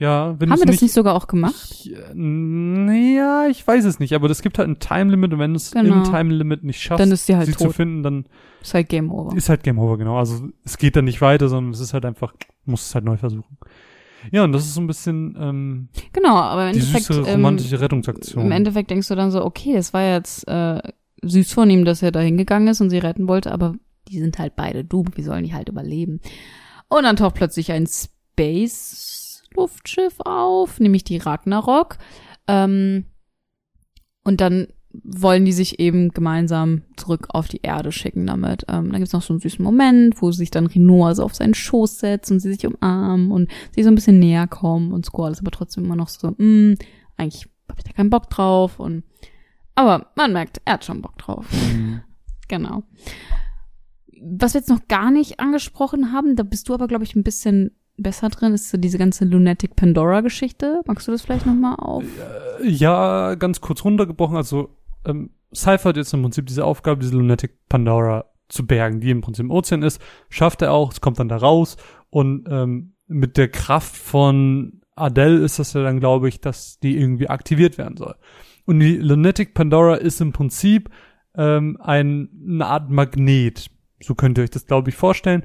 Ja, 0.00 0.38
wenn 0.38 0.50
Haben 0.52 0.60
wir 0.60 0.66
das 0.66 0.80
nicht 0.80 0.92
sogar 0.92 1.14
auch 1.16 1.26
gemacht? 1.26 1.54
Ich, 1.70 1.92
äh, 1.92 2.14
naja, 2.14 3.46
ich 3.50 3.66
weiß 3.66 3.84
es 3.84 3.98
nicht, 3.98 4.12
aber 4.14 4.30
es 4.30 4.42
gibt 4.42 4.58
halt 4.58 4.68
ein 4.68 4.78
Time 4.78 5.10
Limit 5.10 5.32
und 5.32 5.40
wenn 5.40 5.52
du 5.52 5.56
es 5.56 5.72
Genau. 5.72 5.96
im 5.96 6.04
Time 6.04 6.32
Limit 6.34 6.62
nicht 6.62 6.80
schaffst, 6.80 7.00
Dann 7.00 7.10
ist 7.10 7.26
sie 7.26 7.34
halt 7.36 7.46
sie 7.46 7.52
zu 7.56 7.64
tot. 7.64 7.74
finden, 7.74 8.02
dann 8.04 8.26
Ist 8.62 8.74
halt 8.74 8.88
Game 8.88 9.10
Over. 9.10 9.36
ist 9.36 9.48
halt 9.48 9.64
Game 9.64 9.78
Over, 9.78 9.98
genau. 9.98 10.16
Also 10.16 10.48
es 10.64 10.78
geht 10.78 10.94
dann 10.94 11.04
nicht 11.04 11.20
weiter, 11.20 11.48
sondern 11.48 11.72
es 11.72 11.80
ist 11.80 11.94
halt 11.94 12.04
einfach, 12.04 12.32
muss 12.64 12.86
es 12.86 12.94
halt 12.94 13.04
neu 13.04 13.16
versuchen. 13.16 13.58
Ja, 14.30 14.44
und 14.44 14.52
das 14.52 14.66
ist 14.66 14.74
so 14.74 14.80
ein 14.80 14.86
bisschen 14.86 15.36
ähm, 15.38 15.88
Genau, 16.12 16.36
aber 16.36 16.66
im 16.68 16.74
die 16.74 16.80
Endeffekt, 16.80 17.06
süße 17.06 17.20
ähm, 17.20 17.26
romantische 17.36 17.80
Rettungsaktion. 17.80 18.44
im 18.44 18.52
Endeffekt 18.52 18.90
denkst 18.90 19.08
du 19.08 19.14
dann 19.14 19.30
so, 19.30 19.44
okay, 19.44 19.74
es 19.76 19.92
war 19.92 20.02
jetzt 20.02 20.46
äh, 20.48 20.80
süß 21.22 21.52
von 21.52 21.68
ihm, 21.70 21.84
dass 21.84 22.02
er 22.02 22.12
da 22.12 22.20
hingegangen 22.20 22.68
ist 22.68 22.80
und 22.80 22.90
sie 22.90 22.98
retten 22.98 23.28
wollte, 23.28 23.52
aber 23.52 23.74
die 24.08 24.18
sind 24.18 24.38
halt 24.38 24.56
beide 24.56 24.84
dumm, 24.84 25.06
wie 25.14 25.22
sollen 25.22 25.44
die 25.44 25.54
halt 25.54 25.68
überleben? 25.68 26.20
Und 26.88 27.04
dann 27.04 27.16
taucht 27.16 27.34
plötzlich 27.34 27.72
ein 27.72 27.86
Space-Luftschiff 27.86 30.20
auf, 30.20 30.80
nämlich 30.80 31.04
die 31.04 31.18
Ragnarok. 31.18 31.98
Ähm, 32.46 33.04
und 34.24 34.40
dann 34.40 34.68
wollen 35.04 35.44
die 35.44 35.52
sich 35.52 35.80
eben 35.80 36.10
gemeinsam 36.10 36.82
zurück 36.96 37.28
auf 37.30 37.48
die 37.48 37.62
Erde 37.62 37.92
schicken 37.92 38.26
damit. 38.26 38.64
Ähm, 38.68 38.90
dann 38.90 39.00
gibt's 39.00 39.12
noch 39.12 39.22
so 39.22 39.32
einen 39.32 39.40
süßen 39.40 39.64
Moment, 39.64 40.20
wo 40.20 40.30
sich 40.32 40.50
dann 40.50 40.66
Rinoa 40.66 41.14
so 41.14 41.24
auf 41.24 41.34
seinen 41.34 41.54
Schoß 41.54 41.98
setzt 41.98 42.30
und 42.30 42.40
sie 42.40 42.52
sich 42.52 42.66
umarmen 42.66 43.30
und 43.30 43.50
sie 43.74 43.82
so 43.82 43.90
ein 43.90 43.94
bisschen 43.94 44.18
näher 44.18 44.46
kommen 44.46 44.92
und 44.92 45.06
Squall 45.06 45.32
ist 45.32 45.40
aber 45.40 45.50
trotzdem 45.50 45.84
immer 45.84 45.96
noch 45.96 46.08
so, 46.08 46.28
mm, 46.30 46.74
eigentlich 47.16 47.48
habe 47.68 47.78
ich 47.78 47.84
da 47.84 47.92
keinen 47.92 48.10
Bock 48.10 48.30
drauf 48.30 48.80
und 48.80 49.04
aber 49.74 50.06
man 50.16 50.32
merkt, 50.32 50.60
er 50.64 50.74
hat 50.74 50.84
schon 50.84 51.02
Bock 51.02 51.16
drauf. 51.18 51.46
Mhm. 51.52 52.00
Genau. 52.50 52.82
Was 54.22 54.54
wir 54.54 54.60
jetzt 54.60 54.70
noch 54.70 54.88
gar 54.88 55.10
nicht 55.10 55.38
angesprochen 55.38 56.14
haben, 56.14 56.34
da 56.34 56.44
bist 56.44 56.66
du 56.70 56.72
aber, 56.72 56.86
glaube 56.88 57.04
ich, 57.04 57.14
ein 57.14 57.22
bisschen 57.22 57.76
besser 57.98 58.30
drin, 58.30 58.54
ist 58.54 58.70
so 58.70 58.78
diese 58.78 58.96
ganze 58.96 59.26
Lunatic 59.26 59.76
Pandora-Geschichte. 59.76 60.80
Magst 60.86 61.06
du 61.06 61.12
das 61.12 61.22
vielleicht 61.22 61.44
nochmal 61.44 61.76
auf? 61.76 62.04
Ja, 62.64 63.34
ganz 63.34 63.60
kurz 63.60 63.84
runtergebrochen, 63.84 64.36
also 64.36 64.77
ähm, 65.06 65.30
Cypher 65.54 65.90
hat 65.90 65.96
jetzt 65.96 66.12
im 66.12 66.22
Prinzip 66.22 66.46
diese 66.46 66.64
Aufgabe, 66.64 67.00
diese 67.00 67.16
Lunatic 67.16 67.68
Pandora 67.68 68.26
zu 68.48 68.66
bergen, 68.66 69.00
die 69.00 69.10
im 69.10 69.20
Prinzip 69.20 69.44
im 69.44 69.50
Ozean 69.50 69.82
ist, 69.82 70.00
schafft 70.28 70.62
er 70.62 70.72
auch, 70.72 70.92
es 70.92 71.00
kommt 71.00 71.18
dann 71.18 71.28
da 71.28 71.36
raus 71.36 71.76
und 72.10 72.46
ähm, 72.50 72.94
mit 73.06 73.36
der 73.36 73.48
Kraft 73.48 73.96
von 73.96 74.80
Adele 74.94 75.38
ist 75.38 75.58
das 75.58 75.72
ja 75.72 75.82
dann, 75.82 76.00
glaube 76.00 76.28
ich, 76.28 76.40
dass 76.40 76.78
die 76.80 76.98
irgendwie 76.98 77.28
aktiviert 77.28 77.78
werden 77.78 77.96
soll. 77.96 78.14
Und 78.66 78.80
die 78.80 78.96
Lunatic 78.96 79.54
Pandora 79.54 79.94
ist 79.94 80.20
im 80.20 80.32
Prinzip 80.32 80.90
ähm, 81.34 81.78
ein, 81.80 82.28
eine 82.46 82.66
Art 82.66 82.90
Magnet, 82.90 83.70
so 84.00 84.14
könnt 84.14 84.38
ihr 84.38 84.44
euch 84.44 84.50
das, 84.50 84.66
glaube 84.66 84.90
ich, 84.90 84.96
vorstellen, 84.96 85.44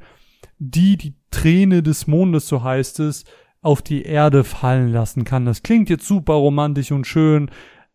die 0.60 0.98
die 0.98 1.16
Träne 1.32 1.84
des 1.84 2.08
Mondes, 2.08 2.48
so 2.48 2.64
heißt 2.64 3.00
es, 3.00 3.26
auf 3.62 3.82
die 3.82 4.04
Erde 4.04 4.44
fallen 4.44 4.92
lassen 4.92 5.24
kann. 5.24 5.46
Das 5.46 5.64
klingt 5.64 5.90
jetzt 5.90 6.06
super 6.06 6.34
romantisch 6.34 6.92
und 6.92 7.08
schön, 7.08 7.50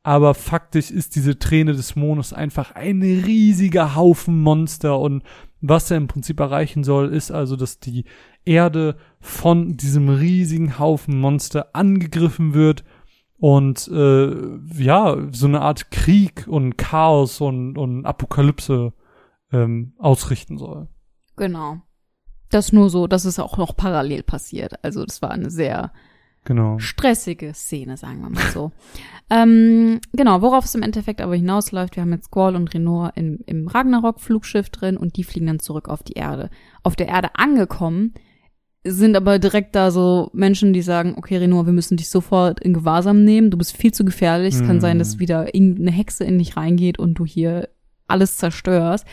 aber 0.09 0.33
faktisch 0.33 0.91
ist 0.91 1.17
diese 1.17 1.39
Träne 1.39 1.75
des 1.75 1.95
Mondes 1.95 2.33
einfach 2.33 2.75
ein 2.75 3.03
riesiger 3.03 3.95
Haufen 3.95 4.41
Monster 4.41 4.99
und 4.99 5.23
was 5.61 5.91
er 5.91 5.99
im 5.99 6.07
Prinzip 6.07 6.41
erreichen 6.41 6.83
soll, 6.83 7.13
ist 7.13 7.31
also, 7.31 7.57
dass 7.57 7.79
die 7.79 8.07
Erde 8.47 8.97
von 9.21 9.77
diesem 9.77 10.09
riesigen 10.09 10.79
Haufen 10.79 11.21
Monster 11.21 11.75
angegriffen 11.75 12.55
wird 12.55 12.85
und 13.37 13.87
äh, 13.89 14.33
ja, 14.83 15.15
so 15.31 15.47
eine 15.47 15.61
Art 15.61 15.91
Krieg 15.91 16.47
und 16.49 16.79
Chaos 16.79 17.43
und, 17.43 17.77
und 17.77 18.07
Apokalypse 18.07 18.95
ähm, 19.53 19.93
ausrichten 19.99 20.57
soll. 20.57 20.89
Genau. 21.37 21.83
Das 22.49 22.73
nur 22.73 22.89
so, 22.89 23.09
dass 23.09 23.27
es 23.27 23.39
auch 23.39 23.59
noch 23.59 23.77
parallel 23.77 24.23
passiert. 24.23 24.83
Also 24.83 25.05
das 25.05 25.21
war 25.21 25.33
eine 25.33 25.51
sehr 25.51 25.93
Genau. 26.49 26.79
stressige 26.79 27.53
Szene, 27.53 27.99
sagen 27.99 28.23
wir 28.23 28.31
mal 28.31 28.51
so. 28.55 28.73
ähm, 29.31 30.01
genau, 30.15 30.41
worauf 30.41 30.65
es 30.65 30.75
im 30.75 30.81
Endeffekt 30.81 31.21
aber 31.21 31.37
hinausläuft, 31.37 31.95
wir 31.95 32.01
haben 32.01 32.13
jetzt 32.13 32.29
Squall 32.29 32.57
und 32.57 32.73
Renor 32.73 33.13
im, 33.17 33.41
im 33.45 33.69
Ragnarok-Flugschiff 33.69 34.71
drin 34.71 34.97
und 34.97 35.19
die 35.19 35.25
fliegen 35.25 35.47
dann 35.47 35.61
zurück 35.61 35.91
auf 35.91 36.03
die 36.03 36.15
Erde. 36.15 36.49
Auf 36.83 36.97
der 36.97 37.09
Erde 37.09 37.35
angekommen, 37.35 38.15
sind 38.83 39.15
aber 39.15 39.39
direkt 39.39 39.77
da 39.77 39.91
so 39.91 40.31
Menschen, 40.33 40.73
die 40.73 40.81
sagen, 40.81 41.17
okay, 41.19 41.37
Renor, 41.37 41.67
wir 41.67 41.75
müssen 41.75 41.99
dich 41.99 42.09
sofort 42.09 42.61
in 42.61 42.73
Gewahrsam 42.73 43.25
nehmen, 43.25 43.51
du 43.51 43.59
bist 43.59 43.77
viel 43.77 43.93
zu 43.93 44.07
gefährlich, 44.07 44.55
es 44.55 44.65
kann 44.65 44.81
sein, 44.81 44.99
dass 44.99 45.19
wieder 45.19 45.55
irgendeine 45.55 45.91
Hexe 45.91 46.25
in 46.25 46.39
dich 46.39 46.57
reingeht 46.57 46.99
und 46.99 47.13
du 47.15 47.27
hier 47.27 47.69
alles 48.07 48.39
zerstörst. 48.39 49.07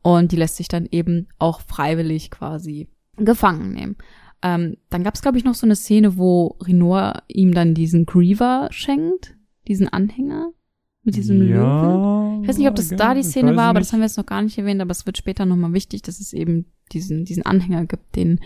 Und 0.00 0.32
die 0.32 0.36
lässt 0.36 0.56
sich 0.56 0.68
dann 0.68 0.88
eben 0.90 1.28
auch 1.38 1.60
freiwillig 1.60 2.30
quasi 2.30 2.88
gefangen 3.18 3.74
nehmen. 3.74 3.96
Ähm, 4.42 4.76
dann 4.88 5.04
gab 5.04 5.14
es, 5.14 5.22
glaube 5.22 5.38
ich, 5.38 5.44
noch 5.44 5.54
so 5.54 5.66
eine 5.66 5.76
Szene, 5.76 6.16
wo 6.16 6.56
Renor 6.62 7.22
ihm 7.28 7.52
dann 7.52 7.74
diesen 7.74 8.06
Griever 8.06 8.68
schenkt, 8.70 9.36
diesen 9.68 9.88
Anhänger 9.88 10.52
mit 11.02 11.16
diesem 11.16 11.40
Löwen. 11.40 11.54
ja, 11.54 12.38
Ich 12.42 12.48
weiß 12.48 12.58
nicht, 12.58 12.68
ob 12.68 12.76
das 12.76 12.88
da 12.88 13.14
die 13.14 13.22
Szene 13.22 13.56
war, 13.56 13.68
aber 13.68 13.78
nicht. 13.78 13.88
das 13.88 13.92
haben 13.92 14.00
wir 14.00 14.06
jetzt 14.06 14.16
noch 14.16 14.26
gar 14.26 14.42
nicht 14.42 14.58
erwähnt, 14.58 14.80
aber 14.80 14.90
es 14.90 15.06
wird 15.06 15.18
später 15.18 15.46
nochmal 15.46 15.72
wichtig, 15.72 16.02
dass 16.02 16.20
es 16.20 16.32
eben 16.32 16.66
diesen, 16.92 17.24
diesen 17.24 17.44
Anhänger 17.44 17.86
gibt, 17.86 18.16
den, 18.16 18.40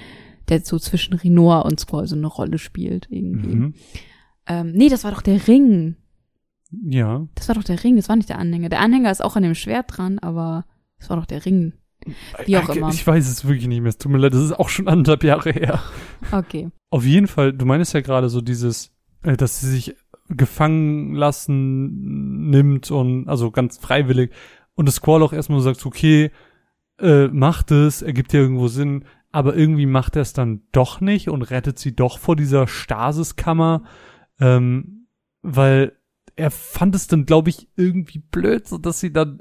der 0.49 0.61
so 0.61 0.78
zwischen 0.78 1.14
Rinoa 1.14 1.61
und 1.61 1.80
Squall 1.80 2.07
so 2.07 2.16
eine 2.16 2.26
Rolle 2.26 2.59
spielt 2.59 3.07
irgendwie. 3.11 3.55
Mhm. 3.55 3.74
Ähm, 4.47 4.72
nee, 4.72 4.88
das 4.88 5.05
war 5.05 5.11
doch 5.12 5.22
der 5.22 5.47
Ring. 5.47 5.97
Ja. 6.82 7.26
Das 7.34 7.49
war 7.49 7.55
doch 7.55 7.64
der 7.64 7.82
Ring, 7.82 7.97
das 7.97 8.09
war 8.09 8.16
nicht 8.16 8.28
der 8.28 8.38
Anhänger. 8.38 8.68
Der 8.68 8.80
Anhänger 8.80 9.11
ist 9.11 9.22
auch 9.24 9.36
an 9.36 9.42
dem 9.42 9.55
Schwert 9.55 9.97
dran, 9.97 10.18
aber 10.18 10.64
das 10.99 11.09
war 11.11 11.16
doch 11.16 11.26
der 11.26 11.45
Ring. 11.47 11.72
Wie 12.46 12.57
auch 12.59 12.68
Ich- 12.68 12.76
immer. 12.76 12.88
Ich 12.90 13.07
weiß 13.07 13.28
es 13.28 13.44
wirklich 13.46 13.66
nicht 13.68 13.80
mehr. 13.80 13.88
Es 13.90 13.98
tut 13.98 14.11
mir 14.12 14.18
leid, 14.18 14.34
das 14.34 14.42
ist 14.42 14.52
auch 14.59 14.68
schon 14.68 14.88
anderthalb 14.88 15.24
Jahre 15.24 15.50
her. 15.52 15.80
Okay. 16.32 16.70
Auf 16.90 17.05
jeden 17.05 17.26
Fall, 17.26 17.52
du 17.52 17.64
meinst 17.66 17.92
ja 17.94 18.00
gerade 18.00 18.28
so 18.28 18.40
dieses, 18.40 18.92
äh, 19.22 19.36
dass 19.36 19.61
sie 19.61 19.70
sich 19.70 19.96
gefangen 20.28 21.14
lassen 21.14 22.48
nimmt 22.50 22.90
und 22.90 23.28
also 23.28 23.50
ganz 23.50 23.78
freiwillig 23.78 24.30
und 24.74 24.86
das 24.86 24.96
Squall 24.96 25.22
auch 25.22 25.32
erstmal 25.32 25.61
sagt, 25.61 25.84
okay, 25.84 26.30
äh, 26.98 27.28
macht 27.28 27.70
es, 27.70 28.02
ergibt 28.02 28.32
ja 28.32 28.40
irgendwo 28.40 28.68
Sinn, 28.68 29.05
aber 29.32 29.55
irgendwie 29.57 29.86
macht 29.86 30.16
er 30.16 30.22
es 30.22 30.32
dann 30.32 30.62
doch 30.72 31.00
nicht 31.00 31.28
und 31.28 31.42
rettet 31.42 31.78
sie 31.78 31.94
doch 31.94 32.18
vor 32.18 32.36
dieser 32.36 32.66
Stasiskammer, 32.68 33.82
ähm, 34.40 35.07
weil 35.42 35.92
er 36.36 36.50
fand 36.50 36.94
es 36.94 37.07
dann, 37.07 37.26
glaube 37.26 37.50
ich, 37.50 37.68
irgendwie 37.76 38.18
blöd, 38.20 38.66
so 38.66 38.78
dass 38.78 39.00
sie 39.00 39.12
dann 39.12 39.40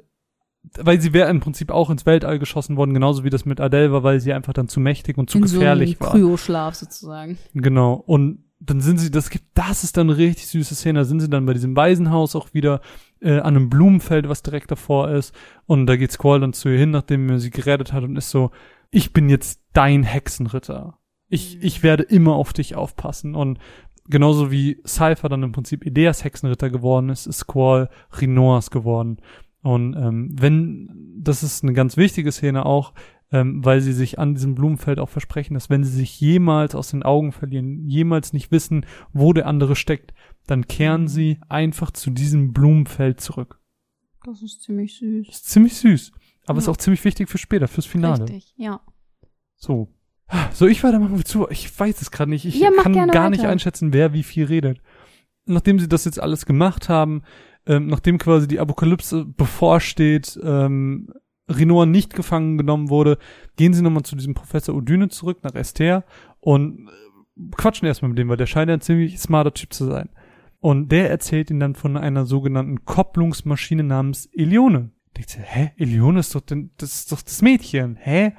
weil 0.80 1.00
sie 1.02 1.14
wäre 1.14 1.30
im 1.30 1.40
Prinzip 1.40 1.72
auch 1.72 1.90
ins 1.90 2.06
Weltall 2.06 2.40
geschossen 2.40 2.78
worden, 2.78 2.94
genauso 2.94 3.24
wie 3.24 3.30
das 3.30 3.46
mit 3.46 3.60
Adele 3.60 3.92
war, 3.92 4.04
weil 4.04 4.20
sie 4.20 4.34
einfach 4.34 4.54
dann 4.54 4.68
zu 4.68 4.80
mächtig 4.80 5.18
und 5.18 5.30
zu 5.30 5.38
In 5.40 5.44
gefährlich 5.44 5.98
so 6.00 6.06
war. 6.06 6.12
Kryoschlaf 6.12 6.76
sozusagen. 6.76 7.38
Genau. 7.54 7.94
Und 7.94 8.46
dann 8.60 8.80
sind 8.80 8.98
sie, 8.98 9.12
das 9.12 9.30
gibt, 9.30 9.46
das 9.56 9.84
ist 9.84 9.98
dann 9.98 10.10
eine 10.10 10.18
richtig 10.18 10.48
süße 10.48 10.76
Szene. 10.76 11.00
Da 11.00 11.06
sind 11.06 11.20
sie 11.20 11.30
dann 11.30 11.46
bei 11.46 11.54
diesem 11.54 11.76
Waisenhaus 11.76 12.36
auch 12.36 12.54
wieder 12.54 12.80
äh, 13.20 13.40
an 13.40 13.56
einem 13.58 13.70
Blumenfeld, 13.70 14.30
was 14.30 14.42
direkt 14.42 14.72
davor 14.72 15.10
ist. 15.12 15.36
Und 15.66 15.86
da 15.86 15.98
geht 15.98 16.14
Squall 16.14 16.40
dann 16.40 16.54
zu 16.54 16.70
ihr 16.70 16.78
hin, 16.80 16.92
nachdem 16.92 17.30
er 17.30 17.40
sie 17.40 17.50
gerettet 17.50 17.92
hat 17.92 18.04
und 18.04 18.16
ist 18.16 18.30
so, 18.30 18.52
ich 18.90 19.12
bin 19.12 19.28
jetzt 19.30 19.62
dein 19.74 20.04
Hexenritter. 20.04 20.98
Ich, 21.28 21.56
Mhm. 21.56 21.62
ich 21.64 21.84
werde 21.84 22.04
immer 22.04 22.36
auf 22.36 22.54
dich 22.54 22.76
aufpassen. 22.76 23.36
Und 23.36 23.60
genauso 24.08 24.50
wie 24.50 24.82
Cypher 24.86 25.28
dann 25.28 25.44
im 25.44 25.52
Prinzip 25.52 25.86
Ideas 25.86 26.24
Hexenritter 26.24 26.70
geworden 26.70 27.10
ist, 27.10 27.26
ist 27.26 27.40
Squall 27.40 27.90
Rinoas 28.22 28.72
geworden. 28.72 29.18
Und 29.64 29.96
ähm, 29.96 30.30
wenn, 30.40 31.16
das 31.20 31.42
ist 31.42 31.64
eine 31.64 31.74
ganz 31.74 31.98
wichtige 31.98 32.32
Szene 32.32 32.66
auch, 32.66 32.94
ähm, 33.32 33.66
weil 33.66 33.82
sie 33.82 33.94
sich 33.94 34.20
an 34.20 34.36
diesem 34.36 34.54
Blumenfeld 34.54 35.00
auch 35.00 35.10
versprechen, 35.10 35.56
dass 35.56 35.70
wenn 35.72 35.84
sie 35.84 35.92
sich 35.92 36.20
jemals 36.22 36.76
aus 36.76 36.90
den 36.92 37.02
Augen 37.02 37.32
verlieren, 37.32 37.88
jemals 37.88 38.34
nicht 38.34 38.52
wissen, 38.52 38.86
wo 39.14 39.34
der 39.34 39.48
andere 39.48 39.76
steckt, 39.76 40.14
dann 40.46 40.68
kehren 40.68 41.08
sie 41.08 41.40
einfach 41.50 41.90
zu 41.92 42.12
diesem 42.12 42.54
Blumenfeld 42.54 43.22
zurück. 43.22 43.60
Das 44.26 44.42
ist 44.44 44.62
ziemlich 44.62 44.98
süß. 45.00 45.28
ist 45.30 45.46
ziemlich 45.50 45.76
süß, 45.78 46.12
aber 46.46 46.60
ist 46.60 46.66
Ja. 46.68 46.72
auch 46.74 46.78
ziemlich 46.78 47.04
wichtig 47.06 47.30
für 47.30 47.38
später, 47.40 47.68
fürs 47.68 47.86
Finale. 47.88 48.24
Richtig, 48.24 48.54
ja. 48.58 48.82
So. 49.56 49.88
So, 50.52 50.68
ich 50.68 50.84
weitermachen 50.84 51.16
willst 51.18 51.36
Ich 51.52 51.80
weiß 51.80 52.02
es 52.02 52.12
gerade 52.12 52.30
nicht. 52.32 52.46
Ich 52.46 52.60
Ja, 52.60 52.70
kann 52.72 52.94
gar 52.94 53.30
nicht 53.30 53.40
weiter. 53.40 53.50
einschätzen, 53.50 53.94
wer 53.94 54.14
wie 54.14 54.24
viel 54.24 54.46
redet. 54.46 54.82
Nachdem 55.46 55.80
sie 55.80 55.88
das 55.90 56.06
jetzt 56.06 56.20
alles 56.22 56.46
gemacht 56.46 56.88
haben, 56.90 57.24
ähm, 57.68 57.88
nachdem 57.88 58.18
quasi 58.18 58.48
die 58.48 58.60
Apokalypse 58.60 59.26
bevorsteht, 59.26 60.40
ähm, 60.44 61.10
Renoir 61.50 61.86
nicht 61.86 62.14
gefangen 62.14 62.58
genommen 62.58 62.90
wurde, 62.90 63.18
gehen 63.58 63.74
sie 63.74 63.82
nochmal 63.82 64.04
zu 64.04 64.16
diesem 64.16 64.34
Professor 64.34 64.76
Odyne 64.76 65.10
zurück 65.10 65.40
nach 65.44 65.56
Esther 65.56 66.06
und 66.40 66.88
äh, 66.88 67.42
quatschen 67.56 67.88
erstmal 67.88 68.10
mit 68.10 68.18
dem, 68.18 68.30
weil 68.30 68.38
der 68.38 68.46
scheint 68.46 68.70
ja 68.70 68.76
ein 68.76 68.82
ziemlich 68.82 69.20
smarter 69.20 69.54
Typ 69.54 69.74
zu 69.74 69.86
sein. 69.86 70.10
Und 70.60 70.94
der 70.94 71.10
erzählt 71.10 71.50
ihnen 71.50 71.60
dann 71.60 71.76
von 71.76 71.98
einer 71.98 72.26
sogenannten 72.26 72.86
Kopplungsmaschine 72.86 73.84
namens 73.84 74.30
Elione. 74.34 74.92
Denkt 75.18 75.32
sie, 75.32 75.42
hä? 75.42 75.72
Elione 75.78 76.22
ist 76.22 76.34
doch, 76.34 76.42
denn, 76.42 76.72
das 76.78 76.96
ist 76.96 77.12
doch 77.12 77.22
das 77.22 77.42
Mädchen. 77.42 77.98
Hä? 78.00 78.34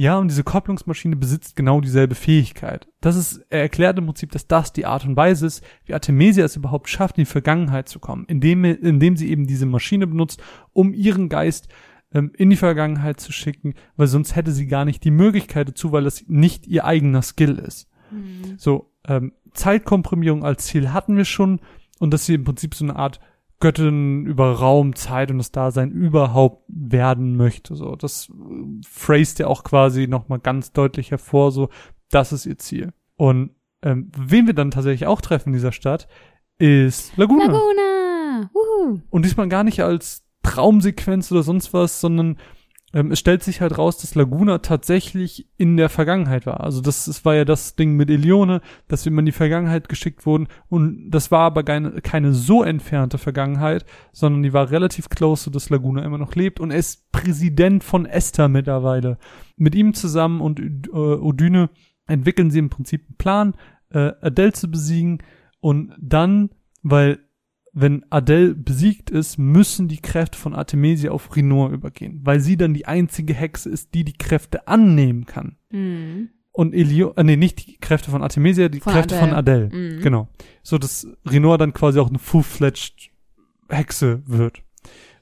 Ja, 0.00 0.16
und 0.16 0.28
diese 0.28 0.44
Kopplungsmaschine 0.44 1.16
besitzt 1.16 1.56
genau 1.56 1.80
dieselbe 1.80 2.14
Fähigkeit. 2.14 2.86
Das 3.00 3.16
ist, 3.16 3.44
er 3.50 3.62
erklärt 3.62 3.98
im 3.98 4.06
Prinzip, 4.06 4.30
dass 4.30 4.46
das 4.46 4.72
die 4.72 4.86
Art 4.86 5.04
und 5.04 5.16
Weise 5.16 5.44
ist, 5.44 5.64
wie 5.86 5.92
Artemisia 5.92 6.44
es 6.44 6.54
überhaupt 6.54 6.88
schafft, 6.88 7.18
in 7.18 7.22
die 7.22 7.30
Vergangenheit 7.30 7.88
zu 7.88 7.98
kommen, 7.98 8.24
indem, 8.28 8.64
indem 8.64 9.16
sie 9.16 9.28
eben 9.28 9.48
diese 9.48 9.66
Maschine 9.66 10.06
benutzt, 10.06 10.40
um 10.72 10.94
ihren 10.94 11.28
Geist 11.28 11.66
ähm, 12.14 12.30
in 12.38 12.48
die 12.48 12.54
Vergangenheit 12.54 13.18
zu 13.18 13.32
schicken, 13.32 13.74
weil 13.96 14.06
sonst 14.06 14.36
hätte 14.36 14.52
sie 14.52 14.68
gar 14.68 14.84
nicht 14.84 15.02
die 15.02 15.10
Möglichkeit 15.10 15.66
dazu, 15.66 15.90
weil 15.90 16.04
das 16.04 16.24
nicht 16.28 16.68
ihr 16.68 16.84
eigener 16.84 17.22
Skill 17.22 17.58
ist. 17.58 17.90
So, 18.56 18.92
ähm, 19.04 19.32
Zeitkomprimierung 19.52 20.44
als 20.44 20.66
Ziel 20.66 20.92
hatten 20.92 21.16
wir 21.16 21.24
schon 21.24 21.58
und 21.98 22.14
dass 22.14 22.24
sie 22.24 22.34
im 22.34 22.44
Prinzip 22.44 22.76
so 22.76 22.84
eine 22.84 22.94
Art 22.94 23.18
Göttin 23.60 24.26
über 24.26 24.52
Raum, 24.52 24.94
Zeit 24.94 25.30
und 25.30 25.38
das 25.38 25.50
Dasein 25.50 25.90
überhaupt 25.90 26.64
werden 26.68 27.36
möchte. 27.36 27.74
So, 27.74 27.96
das 27.96 28.28
äh, 28.28 28.32
phrased 28.86 29.40
ja 29.40 29.48
auch 29.48 29.64
quasi 29.64 30.06
nochmal 30.06 30.38
ganz 30.38 30.72
deutlich 30.72 31.10
hervor, 31.10 31.50
so, 31.50 31.68
das 32.10 32.32
ist 32.32 32.46
ihr 32.46 32.58
Ziel. 32.58 32.92
Und 33.16 33.50
ähm, 33.82 34.10
wen 34.16 34.46
wir 34.46 34.54
dann 34.54 34.70
tatsächlich 34.70 35.06
auch 35.06 35.20
treffen 35.20 35.50
in 35.50 35.54
dieser 35.54 35.72
Stadt, 35.72 36.08
ist 36.58 37.16
Laguna. 37.16 37.46
Laguna! 37.46 38.50
Wuhu! 38.52 39.00
Und 39.10 39.24
diesmal 39.24 39.48
gar 39.48 39.64
nicht 39.64 39.82
als 39.82 40.24
Traumsequenz 40.42 41.30
oder 41.32 41.42
sonst 41.42 41.72
was, 41.72 42.00
sondern 42.00 42.38
ähm, 42.94 43.12
es 43.12 43.18
stellt 43.18 43.42
sich 43.42 43.60
halt 43.60 43.76
raus, 43.76 43.98
dass 43.98 44.14
Laguna 44.14 44.58
tatsächlich 44.58 45.48
in 45.58 45.76
der 45.76 45.88
Vergangenheit 45.88 46.46
war. 46.46 46.60
Also 46.64 46.80
das, 46.80 47.04
das 47.04 47.24
war 47.24 47.34
ja 47.34 47.44
das 47.44 47.76
Ding 47.76 47.94
mit 47.94 48.08
Elione, 48.08 48.62
dass 48.88 49.04
wir 49.04 49.12
immer 49.12 49.20
in 49.20 49.26
die 49.26 49.32
Vergangenheit 49.32 49.88
geschickt 49.88 50.24
wurden. 50.24 50.48
Und 50.68 51.10
das 51.10 51.30
war 51.30 51.40
aber 51.40 51.64
keine, 51.64 52.00
keine 52.00 52.32
so 52.32 52.62
entfernte 52.62 53.18
Vergangenheit, 53.18 53.84
sondern 54.12 54.42
die 54.42 54.54
war 54.54 54.70
relativ 54.70 55.10
close, 55.10 55.44
so 55.44 55.50
dass 55.50 55.68
Laguna 55.68 56.02
immer 56.02 56.18
noch 56.18 56.34
lebt. 56.34 56.60
Und 56.60 56.70
er 56.70 56.78
ist 56.78 57.12
Präsident 57.12 57.84
von 57.84 58.06
Esther 58.06 58.48
mittlerweile. 58.48 59.18
Mit 59.56 59.74
ihm 59.74 59.92
zusammen 59.92 60.40
und 60.40 60.58
äh, 60.60 60.90
Odyne 60.90 61.68
entwickeln 62.06 62.50
sie 62.50 62.58
im 62.58 62.70
Prinzip 62.70 63.04
einen 63.06 63.16
Plan, 63.18 63.54
äh, 63.90 64.12
Adele 64.22 64.52
zu 64.52 64.70
besiegen. 64.70 65.22
Und 65.60 65.94
dann, 66.00 66.50
weil 66.82 67.18
wenn 67.80 68.04
Adele 68.10 68.54
besiegt 68.54 69.10
ist, 69.10 69.38
müssen 69.38 69.88
die 69.88 70.00
Kräfte 70.00 70.36
von 70.36 70.54
Artemisia 70.54 71.12
auf 71.12 71.34
Rinor 71.36 71.70
übergehen, 71.70 72.20
weil 72.24 72.40
sie 72.40 72.56
dann 72.56 72.74
die 72.74 72.86
einzige 72.86 73.34
Hexe 73.34 73.70
ist, 73.70 73.94
die 73.94 74.04
die 74.04 74.16
Kräfte 74.16 74.66
annehmen 74.66 75.26
kann. 75.26 75.56
Mhm. 75.70 76.30
Und 76.50 76.74
Elio, 76.74 77.12
äh, 77.14 77.22
nee, 77.22 77.36
nicht 77.36 77.66
die 77.66 77.78
Kräfte 77.78 78.10
von 78.10 78.22
Artemisia, 78.22 78.68
die 78.68 78.80
Von 78.80 78.92
Kräfte 78.92 79.16
Adele. 79.16 79.28
von 79.28 79.38
Adele. 79.38 79.68
Mhm. 79.72 80.00
Genau. 80.02 80.28
So, 80.62 80.76
dass 80.78 81.06
Rinor 81.30 81.56
dann 81.56 81.72
quasi 81.72 82.00
auch 82.00 82.08
eine 82.08 82.18
full-fledged 82.18 83.10
Hexe 83.68 84.22
wird. 84.26 84.62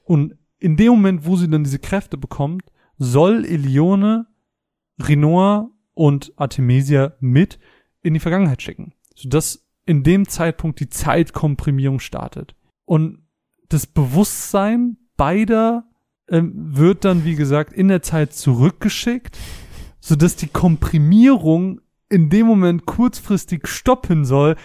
Und 0.03 0.35
in 0.57 0.77
dem 0.77 0.93
Moment, 0.93 1.25
wo 1.25 1.35
sie 1.35 1.47
dann 1.47 1.63
diese 1.63 1.79
Kräfte 1.79 2.17
bekommt, 2.17 2.63
soll 2.97 3.45
Elione 3.45 4.25
Rinor 4.99 5.69
und 5.93 6.33
Artemisia 6.37 7.13
mit 7.19 7.59
in 8.01 8.15
die 8.15 8.19
Vergangenheit 8.19 8.63
schicken. 8.63 8.93
Sodass 9.13 9.66
in 9.87 10.03
dem 10.03 10.27
Zeitpunkt 10.27 10.79
die 10.79 10.89
Zeitkomprimierung 10.89 11.99
startet. 11.99 12.55
Und 12.85 13.23
das 13.69 13.87
Bewusstsein 13.87 14.97
beider 15.15 15.85
ähm, 16.29 16.53
wird 16.55 17.05
dann, 17.05 17.25
wie 17.25 17.35
gesagt, 17.35 17.73
in 17.73 17.87
der 17.87 18.01
Zeit 18.01 18.33
zurückgeschickt, 18.33 19.37
sodass 19.99 20.35
die 20.35 20.47
Komprimierung 20.47 21.81
in 22.09 22.29
dem 22.29 22.47
Moment 22.47 22.85
kurzfristig 22.85 23.67
stoppen 23.67 24.25
soll. 24.25 24.55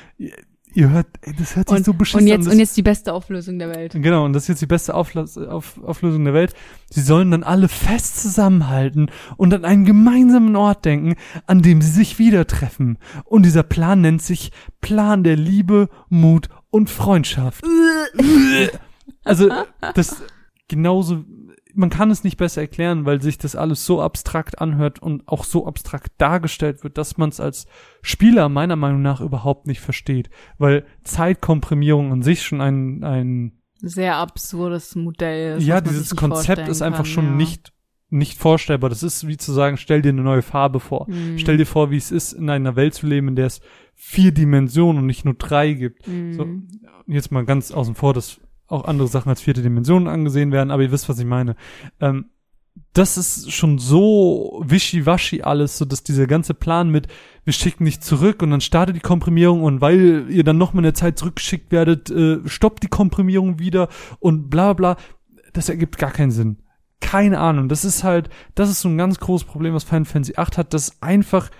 Ihr, 0.75 0.91
hört, 0.91 1.07
ey, 1.23 1.35
das 1.39 1.57
hört 1.57 1.69
sich 1.69 1.79
Und, 1.79 1.85
so 1.85 1.93
beschissen 1.93 2.23
und, 2.23 2.27
jetzt, 2.27 2.47
an. 2.47 2.53
und 2.53 2.59
jetzt 2.59 2.77
die 2.77 2.83
beste 2.83 3.13
Auflösung 3.13 3.59
der 3.59 3.69
Welt. 3.69 3.93
Genau, 3.95 4.25
und 4.25 4.33
das 4.33 4.45
ist 4.45 4.49
jetzt 4.49 4.63
die 4.63 4.67
beste 4.67 4.95
Auflass, 4.95 5.37
auf, 5.37 5.83
Auflösung 5.83 6.25
der 6.25 6.35
Welt. 6.35 6.55
Sie 6.91 7.01
sollen 7.01 7.31
dann 7.31 7.43
alle 7.43 7.69
fest 7.69 8.21
zusammenhalten 8.21 9.11
und 9.37 9.53
an 9.55 9.65
einen 9.65 9.85
gemeinsamen 9.85 10.57
Ort 10.57 10.85
denken, 10.85 11.15
an 11.47 11.63
dem 11.63 11.83
sie 11.83 11.91
sich 11.91 12.19
wieder 12.19 12.47
treffen. 12.47 12.99
Und 13.25 13.45
dieser 13.45 13.63
Plan 13.63 14.01
nennt 14.01 14.23
sich 14.23 14.53
Plan 14.81 15.25
der 15.25 15.37
Liebe, 15.37 15.89
Mut 16.09 16.49
und 16.71 16.91
Freundschaft. 16.91 17.65
also, 19.25 19.51
das 19.95 20.23
genauso, 20.69 21.25
man 21.75 21.91
kann 21.91 22.11
es 22.11 22.25
nicht 22.25 22.37
besser 22.37 22.61
erklären, 22.61 23.05
weil 23.05 23.21
sich 23.21 23.39
das 23.39 23.57
alles 23.57 23.85
so 23.85 24.01
abstrakt 24.01 24.61
anhört 24.61 25.01
und 25.01 25.27
auch 25.29 25.45
so 25.45 25.67
abstrakt 25.67 26.13
dargestellt 26.19 26.85
wird, 26.85 26.99
dass 26.99 27.17
man 27.17 27.29
es 27.29 27.41
als 27.41 27.67
Spieler 28.03 28.49
meiner 28.49 28.77
Meinung 28.77 29.03
nach 29.03 29.21
überhaupt 29.21 29.67
nicht 29.67 29.81
versteht. 29.81 30.31
Weil 30.59 30.85
Zeitkomprimierung 31.05 32.13
an 32.13 32.23
sich 32.23 32.43
schon 32.43 32.61
ein, 32.61 33.05
ein 33.05 33.63
Sehr 33.81 34.17
absurdes 34.17 34.95
Modell. 34.97 35.59
ist, 35.59 35.67
ja, 35.67 35.81
dieses 35.81 36.17
Konzept 36.17 36.69
ist 36.69 36.83
einfach 36.83 37.05
kann, 37.05 37.07
schon 37.07 37.27
ja. 37.27 37.33
nicht 37.33 37.73
nicht 38.13 38.39
vorstellbar. 38.39 38.91
Das 38.91 39.03
ist 39.03 39.27
wie 39.27 39.39
zu 39.39 39.53
sagen, 39.53 39.79
stell 39.79 40.03
dir 40.03 40.11
eine 40.11 40.23
neue 40.23 40.43
Farbe 40.43 40.81
vor. 40.81 41.09
Mhm. 41.09 41.39
Stell 41.39 41.57
dir 41.57 41.65
vor, 41.65 41.91
wie 41.91 41.97
es 41.97 42.11
ist, 42.11 42.35
in 42.35 42.51
einer 42.51 42.77
Welt 42.77 42.93
zu 42.93 43.07
leben, 43.07 43.29
in 43.29 43.37
der 43.37 43.47
es 43.47 43.63
vier 43.95 44.33
Dimensionen 44.33 44.99
und 44.99 45.07
nicht 45.07 45.25
nur 45.25 45.33
drei 45.33 45.73
gibt. 45.73 46.07
Mhm. 46.07 46.33
So, 46.35 46.47
jetzt 47.07 47.33
mal 47.33 47.47
ganz 47.47 47.73
außen 47.73 47.95
vor, 47.95 48.13
dass 48.13 48.39
auch 48.73 48.85
andere 48.85 49.09
Sachen 49.09 49.29
als 49.29 49.41
vierte 49.41 49.63
Dimensionen 49.63 50.09
angesehen 50.09 50.53
werden, 50.53 50.71
aber 50.71 50.83
ihr 50.83 50.93
wisst, 50.93 51.09
was 51.09 51.19
ich 51.19 51.27
meine. 51.27 51.57
Ähm, 52.01 52.27
das 52.95 53.17
ist 53.17 53.53
schon 53.53 53.79
so 53.79 54.63
wischiwaschi 54.65 55.43
alles, 55.43 55.79
so 55.79 55.85
dass 55.85 56.03
dieser 56.03 56.27
ganze 56.27 56.55
Plan 56.55 56.91
mit, 56.91 57.09
wir 57.45 57.53
schicken 57.53 57.85
dich 57.85 58.01
zurück 58.01 58.43
und 58.43 58.51
dann 58.51 58.61
startet 58.61 58.97
die 58.97 59.01
Komprimierung 59.01 59.63
und 59.63 59.81
weil 59.81 60.27
ihr 60.31 60.45
dann 60.45 60.59
nochmal 60.59 60.81
in 60.81 60.85
der 60.85 60.95
Zeit 60.95 61.19
zurückgeschickt 61.19 61.73
werdet, 61.73 62.11
äh, 62.11 62.39
stoppt 62.47 62.83
die 62.83 62.89
Komprimierung 62.89 63.59
wieder 63.59 63.89
und 64.21 64.51
bla 64.51 64.73
bla, 64.73 64.97
das 65.53 65.69
ergibt 65.69 65.99
gar 65.99 66.11
keinen 66.11 66.31
Sinn. 66.31 66.59
Keine 67.01 67.41
Ahnung. 67.41 67.69
Das 67.69 67.85
ist 67.85 68.05
halt, 68.05 68.31
das 68.55 68.71
ist 68.71 68.81
so 68.81 68.89
ein 68.89 68.99
ganz 68.99 69.19
großes 69.19 69.47
Problem, 69.47 69.75
was 69.75 69.85
Final 69.85 70.05
Fantasy 70.05 70.35
8 70.37 70.57
hat, 70.57 70.73
dass 70.73 71.03
einfach, 71.03 71.51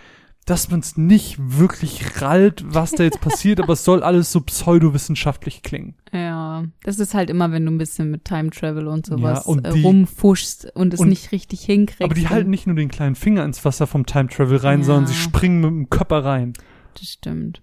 dass 0.45 0.71
man 0.71 0.81
es 0.81 0.97
nicht 0.97 1.37
wirklich 1.39 2.21
rallt, 2.21 2.65
was 2.67 2.91
da 2.91 3.05
jetzt 3.05 3.21
passiert, 3.21 3.61
aber 3.61 3.75
es 3.75 3.85
soll 3.85 4.03
alles 4.03 4.33
so 4.33 4.41
pseudowissenschaftlich 4.41 5.63
klingen. 5.63 5.95
Ja, 6.13 6.65
das 6.83 6.99
ist 6.99 7.15
halt 7.15 7.31
immer, 7.31 7.53
wenn 7.53 7.65
du 7.65 7.71
ein 7.71 7.79
bisschen 7.79 8.11
mit 8.11 8.25
Time 8.25 8.51
Travel 8.51 8.89
und 8.89 9.07
sowas 9.07 9.47
und 9.47 9.65
äh, 9.65 9.73
die- 9.73 9.83
rumfuschst 9.83 10.75
und 10.75 10.95
es 10.95 11.01
und- 11.01 11.09
nicht 11.09 11.31
richtig 11.33 11.61
hinkriegst. 11.63 12.03
Aber 12.03 12.15
die 12.15 12.29
halten 12.29 12.51
nicht 12.51 12.67
nur 12.67 12.75
den 12.77 12.89
kleinen 12.89 13.15
Finger 13.15 13.45
ins 13.45 13.65
Wasser 13.65 13.87
vom 13.87 14.05
Time 14.05 14.29
Travel 14.29 14.57
rein, 14.59 14.81
Ja. 14.81 14.87
sondern 14.87 15.07
sie 15.07 15.15
springen 15.15 15.61
mit 15.61 15.71
dem 15.71 15.91
Körper 15.91 16.25
rein. 16.25 16.55
Das 16.95 17.09
stimmt. 17.09 17.63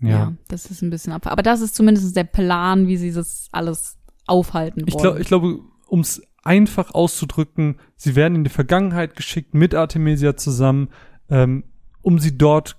Ja. 0.00 0.34
das 0.48 0.66
ist 0.70 0.82
ein 0.82 0.90
bisschen 0.90 1.12
ab. 1.12 1.26
Aber 1.28 1.42
das 1.42 1.60
ist 1.60 1.74
zumindest 1.74 2.14
der 2.16 2.24
Plan, 2.24 2.88
wie 2.88 2.96
sie 2.96 3.12
das 3.12 3.48
alles 3.52 3.96
aufhalten 4.26 4.80
wollen. 4.80 4.88
Ich, 4.88 4.96
glaub, 4.96 5.18
ich 5.18 5.26
glaube, 5.26 5.60
um 5.86 6.00
es 6.00 6.20
einfach 6.42 6.92
auszudrücken, 6.94 7.76
sie 7.96 8.16
werden 8.16 8.34
in 8.36 8.44
die 8.44 8.50
Vergangenheit 8.50 9.14
geschickt 9.16 9.54
mit 9.54 9.74
Artemisia 9.74 10.36
zusammen, 10.36 10.88
ähm, 11.30 11.64
um 12.04 12.18
sie 12.18 12.36
dort, 12.38 12.76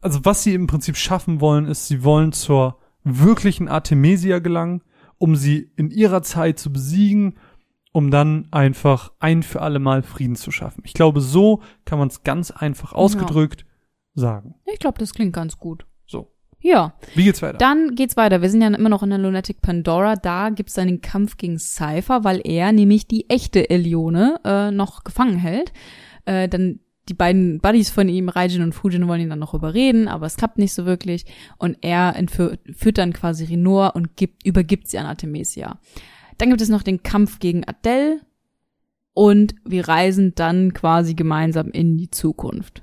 also 0.00 0.24
was 0.24 0.42
sie 0.42 0.54
im 0.54 0.66
Prinzip 0.66 0.96
schaffen 0.96 1.40
wollen, 1.40 1.66
ist, 1.66 1.88
sie 1.88 2.04
wollen 2.04 2.32
zur 2.32 2.78
wirklichen 3.04 3.68
Artemisia 3.68 4.38
gelangen, 4.40 4.82
um 5.18 5.36
sie 5.36 5.70
in 5.76 5.90
ihrer 5.90 6.22
Zeit 6.22 6.58
zu 6.58 6.72
besiegen, 6.72 7.38
um 7.92 8.10
dann 8.10 8.48
einfach 8.50 9.12
ein 9.20 9.42
für 9.42 9.62
alle 9.62 9.78
Mal 9.78 10.02
Frieden 10.02 10.36
zu 10.36 10.50
schaffen. 10.50 10.82
Ich 10.84 10.94
glaube, 10.94 11.20
so 11.20 11.62
kann 11.84 11.98
man 11.98 12.08
es 12.08 12.24
ganz 12.24 12.50
einfach 12.50 12.92
ausgedrückt 12.92 13.64
sagen. 14.14 14.54
ich 14.72 14.78
glaube, 14.78 14.98
das 14.98 15.14
klingt 15.14 15.32
ganz 15.32 15.58
gut. 15.58 15.86
So. 16.06 16.32
Ja, 16.60 16.94
Wie 17.14 17.24
geht's 17.24 17.42
weiter? 17.42 17.58
dann 17.58 17.94
geht's 17.94 18.16
weiter. 18.16 18.42
Wir 18.42 18.50
sind 18.50 18.62
ja 18.62 18.68
immer 18.68 18.88
noch 18.88 19.02
in 19.02 19.10
der 19.10 19.18
Lunatic 19.18 19.60
Pandora. 19.60 20.16
Da 20.16 20.50
gibt's 20.50 20.74
den 20.74 21.00
Kampf 21.00 21.36
gegen 21.36 21.58
Cypher, 21.58 22.24
weil 22.24 22.40
er 22.44 22.72
nämlich 22.72 23.06
die 23.06 23.28
echte 23.30 23.70
Elione 23.70 24.40
äh, 24.44 24.70
noch 24.70 25.04
gefangen 25.04 25.36
hält. 25.36 25.72
Äh, 26.24 26.48
dann 26.48 26.80
die 27.08 27.14
beiden 27.14 27.60
Buddies 27.60 27.90
von 27.90 28.08
ihm, 28.08 28.28
Raijin 28.28 28.62
und 28.62 28.74
Fujin, 28.74 29.06
wollen 29.08 29.20
ihn 29.20 29.28
dann 29.30 29.38
noch 29.38 29.54
überreden, 29.54 30.08
aber 30.08 30.26
es 30.26 30.36
klappt 30.36 30.58
nicht 30.58 30.72
so 30.72 30.86
wirklich. 30.86 31.26
Und 31.58 31.76
er 31.82 32.16
entführt 32.16 32.60
führt 32.74 32.98
dann 32.98 33.12
quasi 33.12 33.44
Rinor 33.44 33.94
und 33.94 34.16
gibt, 34.16 34.46
übergibt 34.46 34.88
sie 34.88 34.98
an 34.98 35.06
Artemisia. 35.06 35.78
Dann 36.38 36.48
gibt 36.48 36.60
es 36.62 36.68
noch 36.68 36.82
den 36.82 37.02
Kampf 37.02 37.38
gegen 37.40 37.64
Adele 37.68 38.20
und 39.12 39.54
wir 39.64 39.86
reisen 39.88 40.34
dann 40.34 40.72
quasi 40.72 41.14
gemeinsam 41.14 41.70
in 41.70 41.96
die 41.98 42.10
Zukunft. 42.10 42.82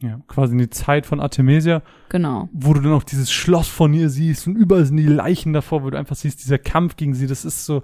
ja, 0.00 0.20
quasi 0.28 0.52
in 0.52 0.58
die 0.58 0.68
Zeit 0.70 1.06
von 1.06 1.18
Artemisia, 1.20 1.82
Genau. 2.10 2.48
wo 2.52 2.74
du 2.74 2.82
dann 2.82 2.92
auch 2.92 3.04
dieses 3.04 3.32
Schloss 3.32 3.68
von 3.68 3.94
ihr 3.94 4.10
siehst 4.10 4.46
und 4.46 4.56
überall 4.56 4.84
sind 4.84 4.98
die 4.98 5.06
Leichen 5.06 5.54
davor, 5.54 5.82
wo 5.82 5.88
du 5.90 5.96
einfach 5.98 6.16
siehst, 6.16 6.44
dieser 6.44 6.58
Kampf 6.58 6.96
gegen 6.96 7.14
sie, 7.14 7.26
das 7.26 7.44
ist 7.46 7.64
so, 7.64 7.82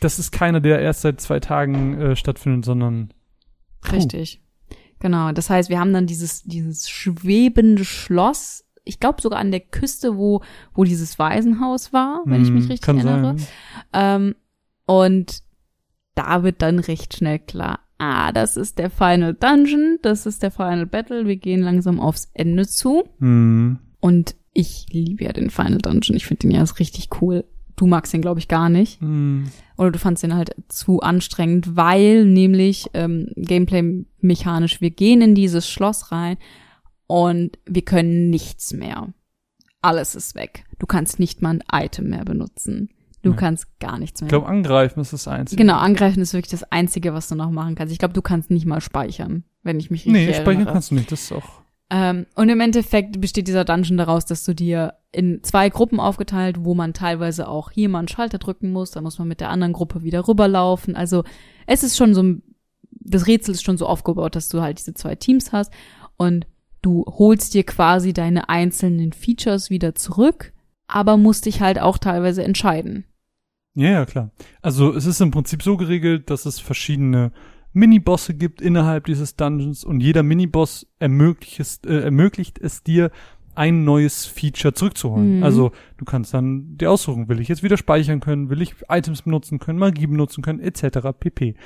das 0.00 0.20
ist 0.20 0.30
keiner, 0.30 0.60
der 0.60 0.78
erst 0.80 1.00
seit 1.00 1.20
zwei 1.20 1.40
Tagen 1.40 2.00
äh, 2.00 2.16
stattfindet, 2.16 2.64
sondern 2.64 3.12
Puh. 3.80 3.96
Richtig. 3.96 4.40
Genau. 5.00 5.32
Das 5.32 5.50
heißt, 5.50 5.70
wir 5.70 5.78
haben 5.78 5.92
dann 5.92 6.06
dieses, 6.06 6.42
dieses 6.44 6.88
schwebende 6.88 7.84
Schloss. 7.84 8.64
Ich 8.84 9.00
glaube 9.00 9.20
sogar 9.20 9.38
an 9.38 9.50
der 9.50 9.60
Küste, 9.60 10.16
wo, 10.16 10.42
wo 10.74 10.84
dieses 10.84 11.18
Waisenhaus 11.18 11.92
war, 11.92 12.22
wenn 12.24 12.42
ich 12.42 12.50
mich 12.50 12.64
Hm, 12.64 12.70
richtig 12.70 12.88
erinnere. 12.88 13.36
Ähm, 13.92 14.34
und 14.86 15.42
da 16.14 16.42
wird 16.42 16.62
dann 16.62 16.78
recht 16.78 17.14
schnell 17.14 17.38
klar, 17.38 17.80
ah, 17.98 18.32
das 18.32 18.56
ist 18.56 18.78
der 18.78 18.90
Final 18.90 19.34
Dungeon, 19.34 19.98
das 20.02 20.26
ist 20.26 20.42
der 20.42 20.50
Final 20.50 20.86
Battle, 20.86 21.26
wir 21.26 21.36
gehen 21.36 21.60
langsam 21.60 22.00
aufs 22.00 22.30
Ende 22.32 22.66
zu. 22.66 23.04
Hm. 23.18 23.78
Und 24.00 24.36
ich 24.52 24.86
liebe 24.90 25.24
ja 25.24 25.32
den 25.32 25.50
Final 25.50 25.78
Dungeon. 25.78 26.16
Ich 26.16 26.26
finde 26.26 26.48
den 26.48 26.50
ja 26.52 26.62
richtig 26.62 27.08
cool. 27.20 27.44
Du 27.78 27.86
magst 27.86 28.12
den, 28.12 28.20
glaube 28.20 28.40
ich, 28.40 28.48
gar 28.48 28.68
nicht. 28.68 29.00
Hm. 29.00 29.48
Oder 29.76 29.92
du 29.92 29.98
fandst 29.98 30.22
den 30.24 30.34
halt 30.34 30.54
zu 30.68 31.00
anstrengend, 31.00 31.76
weil 31.76 32.24
nämlich 32.26 32.90
ähm, 32.92 33.28
Gameplay-mechanisch, 33.36 34.80
wir 34.80 34.90
gehen 34.90 35.20
in 35.22 35.34
dieses 35.34 35.68
Schloss 35.68 36.10
rein 36.12 36.36
und 37.06 37.58
wir 37.66 37.82
können 37.82 38.30
nichts 38.30 38.72
mehr. 38.72 39.08
Alles 39.80 40.14
ist 40.14 40.34
weg. 40.34 40.64
Du 40.78 40.86
kannst 40.86 41.18
nicht 41.20 41.40
mal 41.40 41.60
ein 41.70 41.84
Item 41.84 42.10
mehr 42.10 42.24
benutzen. 42.24 42.90
Du 43.22 43.30
Ja. 43.30 43.36
kannst 43.36 43.78
gar 43.80 43.98
nichts 43.98 44.20
mehr. 44.20 44.26
Ich 44.26 44.30
glaube, 44.30 44.48
angreifen 44.48 45.00
ist 45.00 45.12
das 45.12 45.28
Einzige. 45.28 45.60
genau, 45.62 45.76
angreifen 45.78 46.20
ist 46.20 46.34
wirklich 46.34 46.50
das 46.50 46.64
Einzige, 46.64 47.14
was 47.14 47.28
du 47.28 47.34
noch 47.36 47.50
machen 47.50 47.74
kannst. 47.74 47.92
Ich 47.92 47.98
glaube, 47.98 48.14
du 48.14 48.22
kannst 48.22 48.50
nicht 48.50 48.66
mal 48.66 48.80
speichern, 48.80 49.44
wenn 49.62 49.78
ich 49.80 49.90
mich 49.90 50.00
richtig 50.00 50.12
Nee, 50.12 50.24
erinnere. 50.26 50.42
speichern 50.42 50.66
kannst 50.66 50.90
du 50.90 50.96
nicht, 50.96 51.10
das 51.12 51.22
ist 51.22 51.32
auch. 51.32 51.62
Ähm, 51.90 52.26
und 52.34 52.48
im 52.50 52.60
Endeffekt 52.60 53.20
besteht 53.20 53.48
dieser 53.48 53.64
Dungeon 53.64 53.96
daraus, 53.96 54.26
dass 54.26 54.44
du 54.44 54.54
dir 54.54 54.94
in 55.10 55.42
zwei 55.42 55.70
Gruppen 55.70 56.00
aufgeteilt, 56.00 56.64
wo 56.64 56.74
man 56.74 56.92
teilweise 56.92 57.48
auch 57.48 57.70
hier 57.70 57.88
mal 57.88 58.00
einen 58.00 58.08
Schalter 58.08 58.38
drücken 58.38 58.72
muss, 58.72 58.90
dann 58.90 59.04
muss 59.04 59.18
man 59.18 59.28
mit 59.28 59.40
der 59.40 59.48
anderen 59.48 59.72
Gruppe 59.72 60.02
wieder 60.02 60.28
rüberlaufen. 60.28 60.96
Also 60.96 61.24
es 61.66 61.82
ist 61.82 61.96
schon 61.96 62.14
so, 62.14 62.34
das 62.90 63.26
Rätsel 63.26 63.54
ist 63.54 63.64
schon 63.64 63.78
so 63.78 63.86
aufgebaut, 63.86 64.36
dass 64.36 64.50
du 64.50 64.60
halt 64.60 64.78
diese 64.78 64.92
zwei 64.92 65.14
Teams 65.14 65.52
hast 65.52 65.72
und 66.18 66.46
du 66.82 67.06
holst 67.06 67.54
dir 67.54 67.64
quasi 67.64 68.12
deine 68.12 68.50
einzelnen 68.50 69.14
Features 69.14 69.70
wieder 69.70 69.94
zurück, 69.94 70.52
aber 70.88 71.16
musst 71.16 71.46
dich 71.46 71.62
halt 71.62 71.80
auch 71.80 71.96
teilweise 71.96 72.44
entscheiden. 72.44 73.04
Ja, 73.74 73.90
ja, 73.90 74.06
klar. 74.06 74.30
Also 74.60 74.94
es 74.94 75.06
ist 75.06 75.20
im 75.20 75.30
Prinzip 75.30 75.62
so 75.62 75.76
geregelt, 75.76 76.28
dass 76.30 76.44
es 76.44 76.60
verschiedene 76.60 77.32
Minibosse 77.78 78.34
gibt 78.34 78.60
innerhalb 78.60 79.06
dieses 79.06 79.36
Dungeons 79.36 79.84
und 79.84 80.00
jeder 80.00 80.22
Miniboss 80.22 80.86
ermöglicht 80.98 81.60
es, 81.60 81.80
äh, 81.86 82.00
ermöglicht 82.00 82.58
es 82.58 82.82
dir, 82.82 83.10
ein 83.54 83.82
neues 83.82 84.24
Feature 84.24 84.72
zurückzuholen. 84.72 85.38
Mhm. 85.38 85.42
Also 85.42 85.72
du 85.96 86.04
kannst 86.04 86.32
dann 86.32 86.76
die 86.76 86.86
aussuchen, 86.86 87.28
will 87.28 87.40
ich 87.40 87.48
jetzt 87.48 87.64
wieder 87.64 87.76
speichern 87.76 88.20
können, 88.20 88.50
will 88.50 88.62
ich 88.62 88.76
Items 88.88 89.22
benutzen 89.22 89.58
können, 89.58 89.80
Magie 89.80 90.06
benutzen 90.06 90.42
können, 90.42 90.60
etc. 90.60 91.08
pp. 91.18 91.56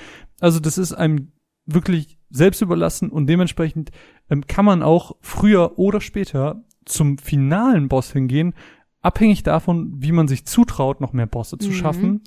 Also 0.40 0.58
das 0.58 0.78
ist 0.78 0.94
einem 0.94 1.32
wirklich 1.66 2.18
selbst 2.30 2.62
überlassen 2.62 3.10
und 3.10 3.26
dementsprechend 3.26 3.90
ähm, 4.30 4.46
kann 4.46 4.64
man 4.64 4.82
auch 4.82 5.16
früher 5.20 5.78
oder 5.78 6.00
später 6.00 6.64
zum 6.86 7.18
finalen 7.18 7.88
Boss 7.88 8.10
hingehen, 8.10 8.54
abhängig 9.02 9.42
davon, 9.42 9.92
wie 9.98 10.12
man 10.12 10.28
sich 10.28 10.46
zutraut, 10.46 11.00
noch 11.00 11.12
mehr 11.12 11.26
Bosse 11.26 11.58
zu 11.58 11.68
Mhm. 11.68 11.74
schaffen 11.74 12.20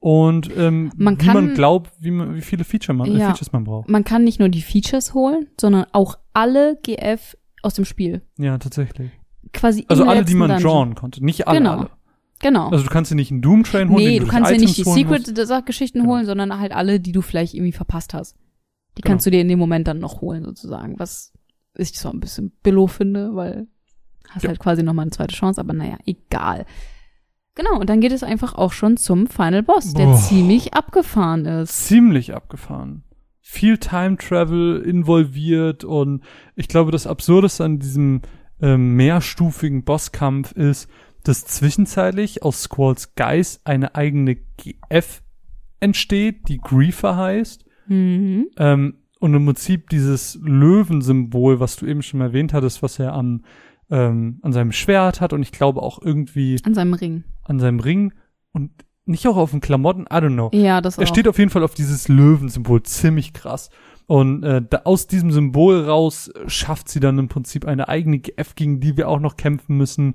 und 0.00 0.50
ähm, 0.56 0.92
Man 0.96 1.20
wie 1.20 1.24
kann- 1.24 1.34
man 1.34 1.54
glaubt, 1.54 1.90
wie, 2.00 2.10
man, 2.10 2.34
wie 2.34 2.40
viele 2.40 2.64
Feature 2.64 2.96
man, 2.96 3.08
äh, 3.10 3.18
Ja. 3.18 3.28
Features 3.30 3.52
man 3.52 3.64
braucht. 3.64 3.88
Man 3.88 4.04
kann 4.04 4.24
nicht 4.24 4.38
nur 4.38 4.48
die 4.48 4.62
Features 4.62 5.14
holen, 5.14 5.48
sondern 5.60 5.86
auch 5.92 6.18
alle 6.32 6.76
GF 6.82 7.36
aus 7.62 7.74
dem 7.74 7.84
Spiel. 7.84 8.22
Ja, 8.38 8.58
tatsächlich. 8.58 9.10
Quasi 9.52 9.84
Also 9.88 10.04
alle, 10.04 10.24
die 10.24 10.34
man 10.34 10.50
Dungeon. 10.50 10.70
drawn 10.70 10.94
konnte, 10.94 11.24
nicht 11.24 11.48
alle. 11.48 11.58
Genau. 11.58 11.70
alle. 11.72 11.90
Genau. 12.40 12.68
Also 12.68 12.84
du 12.84 12.90
kannst 12.90 13.10
dir 13.10 13.16
nicht 13.16 13.32
einen 13.32 13.42
Doom 13.42 13.64
Train 13.64 13.88
holen, 13.88 14.04
nee, 14.04 14.18
du 14.18 14.26
durch 14.26 14.30
kannst 14.30 14.50
Items 14.52 14.76
nicht 14.76 14.86
die. 14.86 14.90
Secret-Geschichten 15.34 16.00
Genau. 16.00 16.12
holen, 16.12 16.26
sondern 16.26 16.56
halt 16.60 16.70
alle, 16.72 17.00
die 17.00 17.10
du 17.12 17.20
vielleicht 17.20 17.54
irgendwie 17.54 17.72
verpasst 17.72 18.14
hast. 18.14 18.36
Die 18.96 19.02
Genau. 19.02 19.12
kannst 19.14 19.26
du 19.26 19.30
dir 19.30 19.40
in 19.40 19.48
dem 19.48 19.58
Moment 19.58 19.88
dann 19.88 19.98
noch 19.98 20.20
holen, 20.20 20.44
sozusagen. 20.44 20.98
Was 21.00 21.32
ich 21.76 21.94
zwar 21.94 22.12
ein 22.12 22.20
bisschen 22.20 22.52
billow 22.62 22.86
finde, 22.86 23.34
weil 23.34 23.66
hast 24.30 24.42
Ja. 24.44 24.50
halt 24.50 24.60
quasi 24.60 24.82
nochmal 24.84 25.04
eine 25.04 25.10
zweite 25.10 25.34
Chance, 25.34 25.60
aber 25.60 25.72
naja, 25.72 25.96
egal. 26.06 26.66
Genau, 27.58 27.80
und 27.80 27.90
dann 27.90 28.00
geht 28.00 28.12
es 28.12 28.22
einfach 28.22 28.54
auch 28.54 28.70
schon 28.70 28.96
zum 28.96 29.26
Final 29.26 29.64
Boss, 29.64 29.92
der 29.92 30.04
Boah. 30.04 30.16
ziemlich 30.16 30.74
abgefahren 30.74 31.44
ist. 31.44 31.88
ziemlich 31.88 32.32
abgefahren. 32.32 33.02
Viel 33.40 33.78
Time 33.78 34.16
Travel 34.16 34.80
involviert 34.80 35.82
und 35.82 36.22
ich 36.54 36.68
glaube, 36.68 36.92
das 36.92 37.08
Absurdeste 37.08 37.64
an 37.64 37.80
diesem 37.80 38.22
ähm, 38.62 38.94
mehrstufigen 38.94 39.82
Bosskampf 39.82 40.52
ist, 40.52 40.88
dass 41.24 41.46
zwischenzeitlich 41.46 42.44
aus 42.44 42.62
Squalls 42.62 43.16
Geist 43.16 43.66
eine 43.66 43.96
eigene 43.96 44.36
GF 44.36 45.20
entsteht, 45.80 46.48
die 46.48 46.58
Griefer 46.58 47.16
heißt. 47.16 47.64
Mhm. 47.88 48.50
Ähm, 48.56 48.98
und 49.18 49.34
im 49.34 49.44
Prinzip 49.46 49.88
dieses 49.90 50.38
Löwensymbol, 50.44 51.58
was 51.58 51.74
du 51.74 51.86
eben 51.86 52.02
schon 52.02 52.20
erwähnt 52.20 52.52
hattest, 52.52 52.84
was 52.84 53.00
er 53.00 53.14
am, 53.14 53.42
ähm, 53.90 54.38
an 54.42 54.52
seinem 54.52 54.70
Schwert 54.70 55.20
hat 55.20 55.32
und 55.32 55.42
ich 55.42 55.50
glaube 55.50 55.82
auch 55.82 56.00
irgendwie 56.00 56.60
An 56.62 56.74
seinem 56.74 56.94
Ring. 56.94 57.24
An 57.48 57.58
seinem 57.58 57.80
Ring 57.80 58.12
und 58.52 58.70
nicht 59.04 59.26
auch 59.26 59.36
auf 59.36 59.50
den 59.52 59.60
Klamotten, 59.60 60.02
I 60.02 60.16
don't 60.16 60.34
know. 60.34 60.50
Ja, 60.52 60.80
das 60.80 60.98
Er 60.98 61.04
auch. 61.04 61.08
steht 61.08 61.26
auf 61.28 61.38
jeden 61.38 61.50
Fall 61.50 61.62
auf 61.64 61.74
dieses 61.74 62.08
Löwensymbol, 62.08 62.82
ziemlich 62.82 63.32
krass. 63.32 63.70
Und 64.06 64.42
äh, 64.42 64.62
da, 64.68 64.82
aus 64.84 65.06
diesem 65.06 65.32
Symbol 65.32 65.80
raus 65.84 66.28
äh, 66.28 66.48
schafft 66.48 66.88
sie 66.88 67.00
dann 67.00 67.18
im 67.18 67.28
Prinzip 67.28 67.66
eine 67.66 67.88
eigene 67.88 68.18
GF, 68.18 68.54
gegen 68.54 68.80
die 68.80 68.96
wir 68.96 69.08
auch 69.08 69.20
noch 69.20 69.36
kämpfen 69.36 69.76
müssen. 69.76 70.14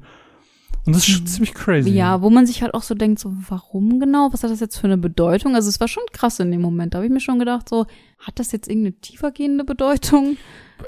Und 0.86 0.95
das 0.95 1.07
ist 1.07 1.15
schon 1.15 1.25
ziemlich 1.27 1.53
crazy. 1.53 1.89
Ja, 1.91 2.21
wo 2.21 2.29
man 2.29 2.45
sich 2.45 2.61
halt 2.61 2.73
auch 2.73 2.84
so 2.84 2.93
denkt, 2.93 3.19
so, 3.19 3.34
warum 3.49 3.99
genau? 3.99 4.29
Was 4.31 4.43
hat 4.43 4.51
das 4.51 4.59
jetzt 4.59 4.77
für 4.77 4.88
eine 4.88 4.97
Bedeutung? 4.97 5.55
Also 5.55 5.69
es 5.69 5.79
war 5.79 5.88
schon 5.88 6.03
krass 6.11 6.39
in 6.39 6.51
dem 6.51 6.61
Moment. 6.61 6.93
Da 6.93 6.97
habe 6.97 7.05
ich 7.05 7.11
mir 7.13 7.19
schon 7.21 7.39
gedacht, 7.39 7.69
so, 7.69 7.86
hat 8.19 8.38
das 8.39 8.51
jetzt 8.51 8.67
irgendeine 8.67 8.99
tiefergehende 8.99 9.63
Bedeutung? 9.63 10.38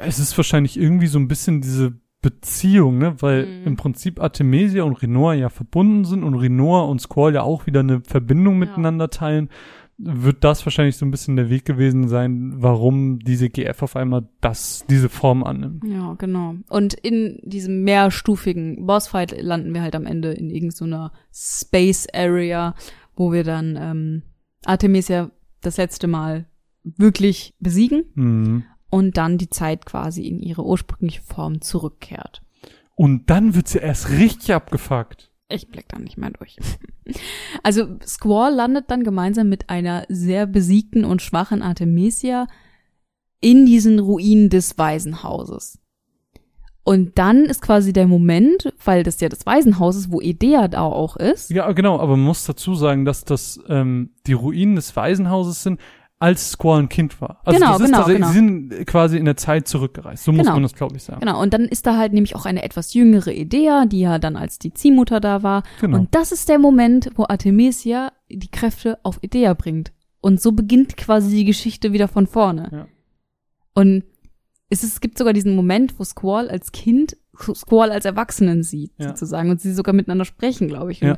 Es 0.01 0.19
ist 0.19 0.35
wahrscheinlich 0.37 0.77
irgendwie 0.77 1.07
so 1.07 1.17
ein 1.17 1.27
bisschen 1.27 1.61
diese 1.61 1.93
Beziehung, 2.29 2.97
ne? 2.97 3.15
Weil 3.21 3.45
Mhm. 3.45 3.67
im 3.67 3.75
Prinzip 3.77 4.19
Artemisia 4.19 4.83
und 4.83 5.01
Renoir 5.01 5.33
ja 5.35 5.49
verbunden 5.49 6.05
sind 6.05 6.23
und 6.23 6.33
Renoir 6.35 6.87
und 6.89 6.99
Squall 7.01 7.33
ja 7.35 7.43
auch 7.43 7.67
wieder 7.67 7.81
eine 7.81 8.01
Verbindung 8.01 8.55
Ja. 8.55 8.59
miteinander 8.61 9.09
teilen, 9.09 9.49
wird 9.97 10.43
das 10.43 10.65
wahrscheinlich 10.65 10.97
so 10.97 11.05
ein 11.05 11.11
bisschen 11.11 11.37
der 11.37 11.49
Weg 11.49 11.63
gewesen 11.63 12.07
sein, 12.09 12.53
warum 12.57 13.19
diese 13.19 13.49
GF 13.49 13.81
auf 13.83 13.95
einmal 13.95 14.27
das, 14.41 14.83
diese 14.89 15.07
Form 15.07 15.43
annimmt. 15.43 15.83
Ja, 15.85 16.15
genau. 16.15 16.55
Und 16.69 16.95
in 16.95 17.39
diesem 17.43 17.83
mehrstufigen 17.83 18.85
Bossfight 18.85 19.39
landen 19.41 19.73
wir 19.73 19.81
halt 19.83 19.95
am 19.95 20.05
Ende 20.05 20.33
in 20.33 20.49
irgendeiner 20.49 21.13
Space 21.31 22.07
Area, 22.13 22.75
wo 23.15 23.31
wir 23.31 23.43
dann 23.45 23.77
ähm, 23.79 24.21
Artemisia 24.65 25.31
das 25.61 25.77
letzte 25.77 26.07
Mal 26.07 26.45
wirklich 26.83 27.53
besiegen 27.59 28.03
Mhm. 28.15 28.63
Und 28.95 29.17
dann 29.17 29.37
die 29.37 29.49
Zeit 29.49 29.85
quasi 29.85 30.25
in 30.25 30.39
ihre 30.39 30.63
ursprüngliche 30.63 31.21
Form 31.21 31.59
zurückkehrt. 31.59 32.41
Und 32.95 33.29
dann 33.29 33.53
wird's 33.53 33.73
ja 33.73 33.81
erst 33.81 34.09
richtig 34.09 34.53
abgefuckt. 34.53 35.33
Ich 35.49 35.67
blick 35.67 35.89
da 35.89 35.99
nicht 35.99 36.17
mehr 36.17 36.31
durch. 36.31 36.55
Also 37.61 37.99
Squall 38.05 38.55
landet 38.55 38.89
dann 38.89 39.03
gemeinsam 39.03 39.49
mit 39.49 39.69
einer 39.69 40.05
sehr 40.07 40.47
besiegten 40.47 41.03
und 41.03 41.21
schwachen 41.21 41.61
Artemisia 41.61 42.47
in 43.41 43.65
diesen 43.65 43.99
Ruinen 43.99 44.49
des 44.49 44.77
Waisenhauses. 44.77 45.77
Und 46.83 47.19
dann 47.19 47.43
ist 47.43 47.61
quasi 47.61 47.91
der 47.91 48.07
Moment, 48.07 48.73
weil 48.83 49.03
das 49.03 49.19
ja 49.19 49.27
das 49.27 49.45
Waisenhaus 49.45 49.97
ist, 49.97 50.11
wo 50.11 50.21
Edea 50.21 50.69
da 50.69 50.83
auch 50.83 51.17
ist. 51.17 51.51
Ja, 51.51 51.69
genau, 51.73 51.99
aber 51.99 52.15
man 52.15 52.25
muss 52.25 52.45
dazu 52.45 52.75
sagen, 52.75 53.03
dass 53.03 53.25
das 53.25 53.59
ähm, 53.67 54.11
die 54.25 54.33
Ruinen 54.33 54.77
des 54.77 54.95
Waisenhauses 54.95 55.63
sind, 55.63 55.81
als 56.25 56.51
Squall 56.51 56.79
ein 56.83 56.89
Kind 56.89 57.21
war. 57.21 57.41
Also 57.45 57.59
Genau, 57.59 57.71
das 57.73 57.81
ist 57.81 57.85
genau, 57.87 57.97
tatsächlich, 57.99 58.21
genau. 58.21 58.27
sie 58.33 58.33
sind 58.79 58.87
quasi 58.87 59.17
in 59.17 59.25
der 59.25 59.37
Zeit 59.37 59.67
zurückgereist. 59.67 60.23
So 60.23 60.31
muss 60.31 60.41
Genau. 60.41 60.53
man 60.53 60.63
das, 60.63 60.73
glaube 60.73 60.95
ich, 60.97 61.03
sagen. 61.03 61.19
Genau, 61.21 61.41
und 61.41 61.53
dann 61.53 61.65
ist 61.65 61.85
da 61.85 61.97
halt 61.97 62.13
nämlich 62.13 62.35
auch 62.35 62.45
eine 62.45 62.63
etwas 62.63 62.93
jüngere 62.93 63.31
Edea, 63.33 63.85
die 63.85 63.99
ja 64.01 64.19
dann 64.19 64.35
als 64.35 64.59
die 64.59 64.73
Ziehmutter 64.73 65.19
da 65.19 65.43
war. 65.43 65.63
Genau. 65.81 65.99
Und 65.99 66.15
das 66.15 66.31
ist 66.31 66.49
der 66.49 66.59
Moment, 66.59 67.09
wo 67.15 67.23
Artemisia 67.29 68.11
die 68.29 68.49
Kräfte 68.51 68.97
auf 69.03 69.19
Edea 69.21 69.53
bringt. 69.53 69.93
Und 70.21 70.41
so 70.41 70.51
beginnt 70.51 70.97
quasi 70.97 71.35
die 71.35 71.45
Geschichte 71.45 71.93
wieder 71.93 72.07
von 72.07 72.25
vorne. 72.27 72.69
Ja. 72.71 72.87
Und 73.75 74.03
es, 74.69 74.83
ist, 74.83 74.93
es 74.93 75.01
gibt 75.01 75.17
sogar 75.17 75.33
diesen 75.33 75.55
Moment, 75.55 75.99
wo 75.99 76.03
Squall 76.03 76.49
als 76.49 76.71
Kind 76.71 77.15
Squall 77.37 77.91
als 77.91 78.05
Erwachsenen 78.05 78.63
sieht, 78.63 78.93
Ja. 78.97 79.09
sozusagen, 79.09 79.49
und 79.49 79.59
sie 79.59 79.73
sogar 79.73 79.93
miteinander 79.93 80.23
sprechen, 80.25 80.67
glaube 80.69 80.91
ich. 80.93 81.01
Und 81.01 81.09
Ja. 81.09 81.17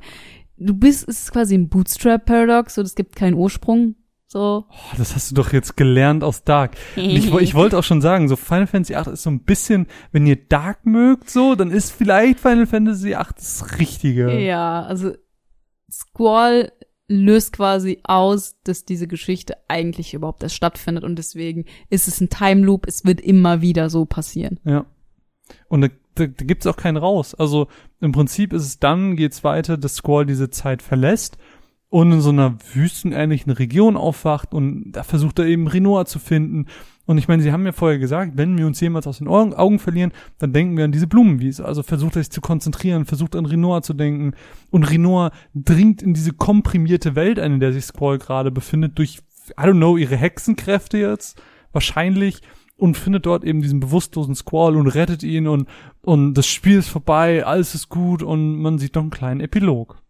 Du 0.58 0.74
bist, 0.74 1.08
es 1.08 1.22
ist 1.22 1.32
quasi 1.32 1.54
ein 1.54 1.70
Bootstrap-Paradox, 1.70 2.74
so, 2.74 2.82
es 2.82 2.96
gibt 2.96 3.16
keinen 3.16 3.36
Ursprung, 3.36 3.94
so. 4.28 4.66
Oh, 4.70 4.96
das 4.98 5.16
hast 5.16 5.32
du 5.32 5.36
doch 5.36 5.54
jetzt 5.54 5.78
gelernt 5.78 6.24
aus 6.24 6.44
Dark. 6.44 6.76
Ich, 6.96 7.34
ich 7.34 7.56
wollte 7.56 7.78
auch 7.78 7.84
schon 7.84 8.02
sagen, 8.02 8.28
so 8.28 8.36
Final 8.36 8.68
Fantasy 8.68 8.96
8 8.96 9.08
ist 9.08 9.24
so 9.24 9.30
ein 9.30 9.44
bisschen, 9.44 9.88
wenn 10.12 10.28
ihr 10.28 10.36
Dark 10.36 10.86
mögt, 10.86 11.30
so, 11.30 11.56
dann 11.56 11.72
ist 11.72 11.92
vielleicht 11.92 12.40
Final 12.40 12.68
Fantasy 12.68 13.16
8 13.16 13.38
das 13.38 13.80
Richtige. 13.80 14.38
Ja, 14.40 14.84
also 14.84 15.14
Squall 15.90 16.74
löst 17.08 17.54
quasi 17.54 18.02
aus, 18.04 18.62
dass 18.64 18.84
diese 18.84 19.08
Geschichte 19.08 19.56
eigentlich 19.70 20.14
überhaupt 20.14 20.44
erst 20.44 20.56
stattfindet 20.56 21.06
und 21.06 21.16
deswegen 21.16 21.64
ist 21.90 22.10
es 22.10 22.20
ein 22.20 22.30
Time 22.30 22.66
Loop, 22.66 22.86
es 22.86 23.06
wird 23.06 23.22
immer 23.22 23.62
wieder 23.62 23.90
so 23.90 24.06
passieren. 24.06 24.60
Ja. 24.66 24.86
Und 25.70 25.82
da, 25.82 25.88
da, 26.16 26.28
da 26.28 26.46
gibt's 26.46 26.68
auch 26.68 26.76
keinen 26.76 26.98
raus. 26.98 27.34
Also 27.34 27.68
im 28.02 28.12
Prinzip 28.12 28.52
ist 28.52 28.64
es 28.64 28.80
dann, 28.80 29.16
geht's 29.16 29.46
weiter, 29.46 29.78
dass 29.78 29.96
Squall 29.96 30.26
diese 30.26 30.50
Zeit 30.50 30.82
verlässt 30.82 31.38
und 31.90 32.12
in 32.12 32.22
so 32.22 32.30
einer 32.30 32.58
wüstenähnlichen 32.74 33.52
Region 33.52 33.96
aufwacht 33.96 34.54
und 34.54 34.92
da 34.92 35.04
versucht 35.04 35.40
er 35.40 35.46
eben 35.46 35.68
Renoir 35.68 36.06
zu 36.06 36.20
finden. 36.20 36.66
Und 37.06 37.18
ich 37.18 37.30
meine, 37.30 37.42
sie 37.42 37.54
haben 37.54 37.66
ja 37.66 37.72
vorher 37.72 38.00
gesagt, 38.00 38.34
wenn 38.36 38.58
wir 38.58 38.68
uns 38.68 38.82
jemals 38.82 39.08
aus 39.08 39.20
den 39.20 39.30
Augen, 39.30 39.80
verlieren, 39.80 40.12
dann 40.40 40.52
denken 40.52 40.76
wir 40.76 40.84
an 40.84 40.92
diese 40.92 41.08
Blumenwiese. 41.08 41.64
Also 41.64 41.84
versucht 41.84 42.18
er 42.18 42.24
sich 42.24 42.32
zu 42.32 42.42
konzentrieren, 42.42 43.06
versucht 43.06 43.38
an 43.38 43.46
Renoir 43.46 43.82
zu 43.82 43.94
denken. 43.94 44.34
Und 44.70 44.84
Renoir 44.84 45.32
dringt 45.56 46.02
in 46.02 46.14
diese 46.14 46.34
komprimierte 46.34 47.16
Welt 47.16 47.40
ein, 47.40 47.54
in 47.54 47.60
der 47.62 47.72
sich 47.72 47.86
Squall 47.86 48.18
gerade 48.18 48.52
befindet, 48.52 48.98
durch, 48.98 49.20
I 49.52 49.64
don't 49.64 49.78
know, 49.78 49.96
ihre 49.96 50.18
Hexenkräfte 50.18 50.98
jetzt, 50.98 51.42
wahrscheinlich 51.72 52.42
und 52.76 52.98
findet 52.98 53.26
dort 53.26 53.46
eben 53.46 53.62
diesen 53.62 53.80
bewusstlosen 53.80 54.36
Squall 54.36 54.76
und 54.76 54.88
rettet 54.88 55.24
ihn 55.24 55.48
und, 55.48 55.68
und 56.02 56.34
das 56.34 56.48
Spiel 56.48 56.78
ist 56.78 56.90
vorbei, 56.90 57.46
alles 57.46 57.74
ist 57.74 57.88
gut 57.88 58.22
und 58.22 58.58
man 58.58 58.78
sieht 58.78 58.96
noch 58.96 59.02
einen 59.02 59.12
kleinen 59.12 59.40
Epilog. 59.40 60.02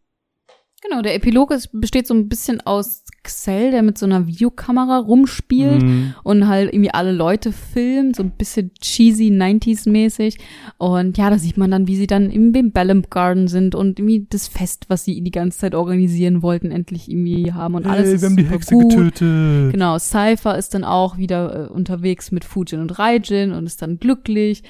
Genau, 0.83 1.01
der 1.01 1.15
Epilog 1.15 1.49
ist, 1.51 1.69
besteht 1.73 2.05
so 2.05 2.13
ein 2.13 2.29
bisschen 2.29 2.61
aus 2.61 3.03
Xell, 3.23 3.71
der 3.71 3.81
mit 3.81 3.97
so 3.97 4.05
einer 4.05 4.27
Videokamera 4.27 4.99
rumspielt 4.99 5.81
Mhm. 5.81 6.13
und 6.23 6.47
halt 6.47 6.71
irgendwie 6.71 6.93
alle 6.93 7.11
Leute 7.11 7.51
filmt, 7.51 8.15
so 8.15 8.21
ein 8.23 8.29
bisschen 8.29 8.71
cheesy 8.79 9.29
90s-mäßig. 9.31 10.37
Und 10.77 11.17
ja, 11.17 11.31
da 11.31 11.39
sieht 11.39 11.57
man 11.57 11.71
dann, 11.71 11.87
wie 11.87 11.95
sie 11.95 12.05
dann 12.05 12.29
im 12.29 12.51
Bellum 12.71 13.01
Garden 13.09 13.47
sind 13.47 13.73
und 13.73 13.97
irgendwie 13.99 14.27
das 14.29 14.47
Fest, 14.47 14.85
was 14.87 15.03
sie 15.03 15.19
die 15.21 15.31
ganze 15.31 15.57
Zeit 15.57 15.73
organisieren 15.73 16.43
wollten, 16.43 16.69
endlich 16.71 17.09
irgendwie 17.09 17.51
haben 17.53 17.73
und 17.73 17.87
alles 17.87 18.05
Hey, 18.05 18.13
ist 18.15 18.21
wir 18.21 18.29
haben 18.29 18.37
die 18.37 18.45
Hexe 18.45 18.75
gut. 18.75 18.89
getötet. 18.91 19.71
Genau, 19.73 19.97
Cypher 19.97 20.57
ist 20.59 20.75
dann 20.75 20.83
auch 20.83 21.17
wieder 21.17 21.65
äh, 21.69 21.73
unterwegs 21.73 22.31
mit 22.31 22.45
Fujin 22.45 22.79
und 22.81 22.99
Raijin 22.99 23.51
und 23.51 23.65
ist 23.65 23.81
dann 23.81 23.97
glücklich, 23.97 24.61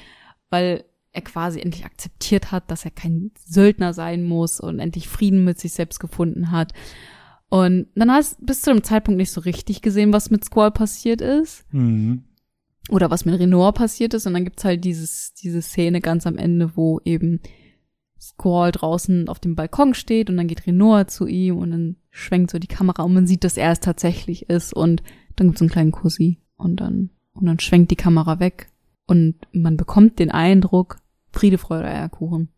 weil 0.49 0.85
er 1.17 1.23
quasi 1.23 1.59
endlich 1.59 1.83
akzeptiert 1.85 2.51
hat, 2.51 2.71
dass 2.71 2.85
er 2.85 2.91
kein 2.91 3.31
Söldner 3.45 3.93
sein 3.93 4.23
muss 4.23 4.59
und 4.61 4.79
endlich 4.79 5.09
Frieden 5.09 5.43
mit 5.43 5.59
sich 5.59 5.73
selbst 5.73 5.99
gefunden 5.99 6.51
hat. 6.51 6.71
Und 7.49 7.87
dann 7.95 8.11
hast 8.11 8.39
du 8.39 8.45
bis 8.45 8.61
zu 8.61 8.71
dem 8.71 8.83
Zeitpunkt 8.83 9.17
nicht 9.17 9.31
so 9.31 9.41
richtig 9.41 9.81
gesehen, 9.81 10.13
was 10.13 10.29
mit 10.29 10.43
Squall 10.45 10.71
passiert 10.71 11.21
ist 11.21 11.65
Mhm. 11.73 12.23
oder 12.89 13.09
was 13.09 13.25
mit 13.25 13.39
Renoir 13.39 13.73
passiert 13.73 14.13
ist. 14.13 14.25
Und 14.27 14.33
dann 14.33 14.43
gibt's 14.43 14.63
halt 14.65 14.83
dieses, 14.85 15.33
diese 15.33 15.61
Szene 15.61 15.99
ganz 16.01 16.27
am 16.27 16.37
Ende, 16.37 16.75
wo 16.75 16.99
eben 17.03 17.39
Squall 18.19 18.71
draußen 18.71 19.29
auf 19.29 19.39
dem 19.39 19.55
Balkon 19.55 19.93
steht 19.93 20.29
und 20.29 20.37
dann 20.37 20.47
geht 20.47 20.65
Renoir 20.67 21.07
zu 21.07 21.27
ihm 21.27 21.57
und 21.57 21.71
dann 21.71 21.95
schwenkt 22.09 22.51
so 22.51 22.59
die 22.59 22.67
Kamera 22.67 23.03
und 23.03 23.13
man 23.13 23.27
sieht, 23.27 23.43
dass 23.43 23.57
er 23.57 23.71
es 23.71 23.79
tatsächlich 23.79 24.49
ist 24.49 24.73
und 24.73 25.03
dann 25.35 25.47
gibt's 25.47 25.61
einen 25.61 25.69
kleinen 25.69 25.91
Kussi 25.91 26.39
und 26.55 26.77
dann, 26.81 27.11
und 27.33 27.45
dann 27.45 27.59
schwenkt 27.59 27.91
die 27.91 27.95
Kamera 27.95 28.39
weg 28.39 28.67
und 29.05 29.35
man 29.53 29.77
bekommt 29.77 30.17
den 30.19 30.31
Eindruck, 30.31 30.97
Friede, 31.31 31.57
Freude, 31.57 31.87
Eierkuchen. 31.87 32.49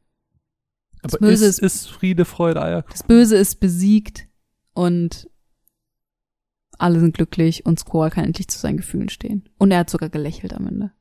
Aber 1.02 1.18
Böse 1.18 1.46
ist, 1.46 1.60
ist 1.60 1.90
Friede, 1.90 2.26
Freude, 2.26 2.62
Eierkuchen. 2.62 2.92
Das 2.92 3.04
Böse 3.04 3.38
ist 3.38 3.60
besiegt 3.60 4.28
und 4.74 5.30
alle 6.78 7.00
sind 7.00 7.14
glücklich 7.14 7.66
und 7.66 7.80
Squall 7.80 8.10
kann 8.10 8.26
endlich 8.26 8.48
zu 8.48 8.58
seinen 8.58 8.78
Gefühlen 8.78 9.10
stehen. 9.10 9.50
Und 9.58 9.72
er 9.72 9.80
hat 9.80 9.90
sogar 9.90 10.10
gelächelt 10.10 10.54
am 10.54 10.68
Ende. 10.68 10.92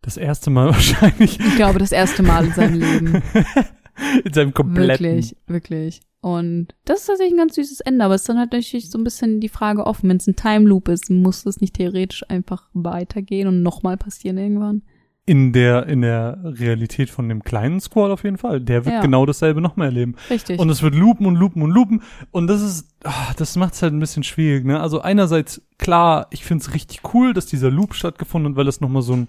Das 0.00 0.16
erste 0.16 0.50
Mal 0.50 0.66
wahrscheinlich 0.70 1.38
Ich 1.38 1.56
glaube, 1.56 1.78
das 1.78 1.92
erste 1.92 2.22
Mal 2.22 2.46
in 2.46 2.52
seinem 2.52 2.80
Leben. 2.80 3.22
in 4.24 4.32
seinem 4.32 4.54
kompletten. 4.54 5.06
Wirklich, 5.06 5.36
wirklich. 5.46 6.00
Und 6.20 6.68
das 6.84 7.00
ist 7.00 7.06
tatsächlich 7.06 7.34
ein 7.34 7.38
ganz 7.38 7.56
süßes 7.56 7.80
Ende, 7.80 8.04
aber 8.04 8.14
es 8.14 8.22
ist 8.22 8.28
dann 8.28 8.38
halt 8.38 8.52
natürlich 8.52 8.90
so 8.90 8.98
ein 8.98 9.04
bisschen 9.04 9.40
die 9.40 9.48
Frage 9.48 9.86
offen, 9.86 10.08
wenn 10.08 10.18
es 10.18 10.26
ein 10.26 10.36
Time 10.36 10.68
Loop 10.68 10.88
ist, 10.88 11.10
muss 11.10 11.44
es 11.46 11.60
nicht 11.60 11.74
theoretisch 11.74 12.28
einfach 12.30 12.70
weitergehen 12.74 13.48
und 13.48 13.62
nochmal 13.62 13.96
passieren 13.96 14.38
irgendwann? 14.38 14.82
In 15.32 15.52
der, 15.54 15.86
in 15.86 16.02
der 16.02 16.38
Realität 16.44 17.08
von 17.08 17.26
dem 17.26 17.42
kleinen 17.42 17.80
Squall 17.80 18.10
auf 18.10 18.22
jeden 18.22 18.36
Fall. 18.36 18.60
Der 18.60 18.84
wird 18.84 18.96
Ja. 18.96 19.00
genau 19.00 19.24
dasselbe 19.24 19.62
nochmal 19.62 19.86
erleben. 19.86 20.14
Richtig. 20.28 20.58
Und 20.60 20.68
es 20.68 20.82
wird 20.82 20.94
loopen 20.94 21.24
und 21.24 21.36
loopen 21.36 21.62
und 21.62 21.70
loopen. 21.70 22.02
Und 22.32 22.48
das 22.48 22.60
ist, 22.60 22.86
ah, 23.04 23.32
das 23.38 23.56
macht 23.56 23.72
es 23.72 23.80
halt 23.82 23.94
ein 23.94 23.98
bisschen 24.00 24.24
schwierig, 24.24 24.66
ne? 24.66 24.78
Also 24.78 25.00
einerseits, 25.00 25.62
klar, 25.78 26.26
ich 26.30 26.44
finde 26.44 26.62
es 26.62 26.74
richtig 26.74 27.00
cool, 27.14 27.32
dass 27.32 27.46
dieser 27.46 27.70
Loop 27.70 27.94
stattgefunden 27.94 28.52
hat, 28.52 28.56
weil 28.58 28.68
es 28.68 28.82
nochmal 28.82 29.00
so 29.00 29.14
ein 29.14 29.28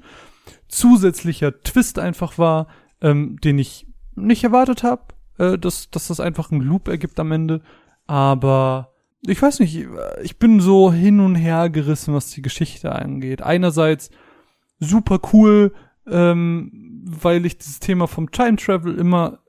zusätzlicher 0.68 1.62
Twist 1.62 2.00
einfach 2.00 2.38
war, 2.38 2.68
ähm, 3.02 3.38
den 3.42 3.58
ich 3.60 3.88
nicht 4.16 4.44
erwartet 4.44 4.84
habe, 4.84 5.04
äh, 5.38 5.58
dass, 5.58 5.90
dass 5.90 6.08
das 6.08 6.20
einfach 6.20 6.52
einen 6.52 6.62
Loop 6.62 6.90
ergibt 6.90 7.18
am 7.20 7.32
Ende. 7.32 7.62
Aber 8.08 8.90
ich 9.22 9.42
weiß 9.42 9.62
nicht, 9.62 9.88
ich 10.22 10.38
bin 10.38 10.60
so 10.60 10.92
hin 10.92 11.22
und 11.22 11.36
her 11.36 11.70
gerissen, 11.70 12.14
was 12.14 12.30
die 12.32 12.42
Geschichte 12.42 12.92
angeht. 12.94 13.42
Einerseits 13.42 14.10
super 14.80 15.20
cool, 15.32 15.72
ähm, 16.10 16.72
weil 17.06 17.46
ich 17.46 17.58
dieses 17.58 17.80
Thema 17.80 18.08
vom 18.08 18.32
Time 18.32 18.56
Travel 18.56 18.96
immer 18.98 19.40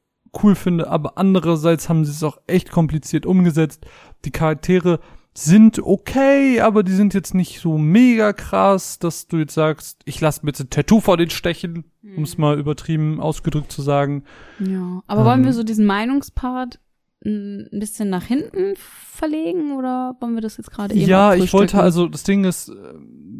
cool 0.42 0.54
finde, 0.54 0.88
aber 0.88 1.16
andererseits 1.16 1.88
haben 1.88 2.04
sie 2.04 2.10
es 2.10 2.22
auch 2.22 2.38
echt 2.46 2.70
kompliziert 2.70 3.24
umgesetzt. 3.26 3.86
Die 4.24 4.30
Charaktere 4.32 4.98
sind 5.36 5.80
okay, 5.80 6.60
aber 6.60 6.82
die 6.84 6.92
sind 6.92 7.12
jetzt 7.12 7.34
nicht 7.34 7.60
so 7.60 7.76
mega 7.76 8.32
krass, 8.32 8.98
dass 9.00 9.26
du 9.26 9.38
jetzt 9.38 9.54
sagst, 9.54 10.00
ich 10.04 10.20
lasse 10.20 10.40
mir 10.42 10.50
jetzt 10.50 10.60
ein 10.60 10.70
Tattoo 10.70 11.00
vor 11.00 11.16
den 11.16 11.30
Stechen, 11.30 11.84
um 12.16 12.22
es 12.22 12.38
mal 12.38 12.58
übertrieben 12.58 13.20
ausgedrückt 13.20 13.72
zu 13.72 13.82
sagen. 13.82 14.24
ja. 14.60 15.02
Aber 15.06 15.22
Ähm. 15.22 15.26
wollen 15.26 15.44
wir 15.44 15.52
so 15.52 15.64
diesen 15.64 15.86
Meinungspart 15.86 16.78
ein 17.24 17.68
bisschen 17.72 18.10
nach 18.10 18.24
hinten 18.24 18.74
verlegen 18.76 19.72
oder 19.76 20.16
wollen 20.20 20.34
wir 20.34 20.42
das 20.42 20.56
jetzt 20.56 20.70
gerade 20.70 20.94
eben 20.94 21.08
Ja, 21.08 21.34
ich 21.34 21.52
wollte, 21.52 21.80
also 21.80 22.06
das 22.08 22.24
Ding 22.24 22.44
ist, 22.44 22.68
äh, 22.68 22.72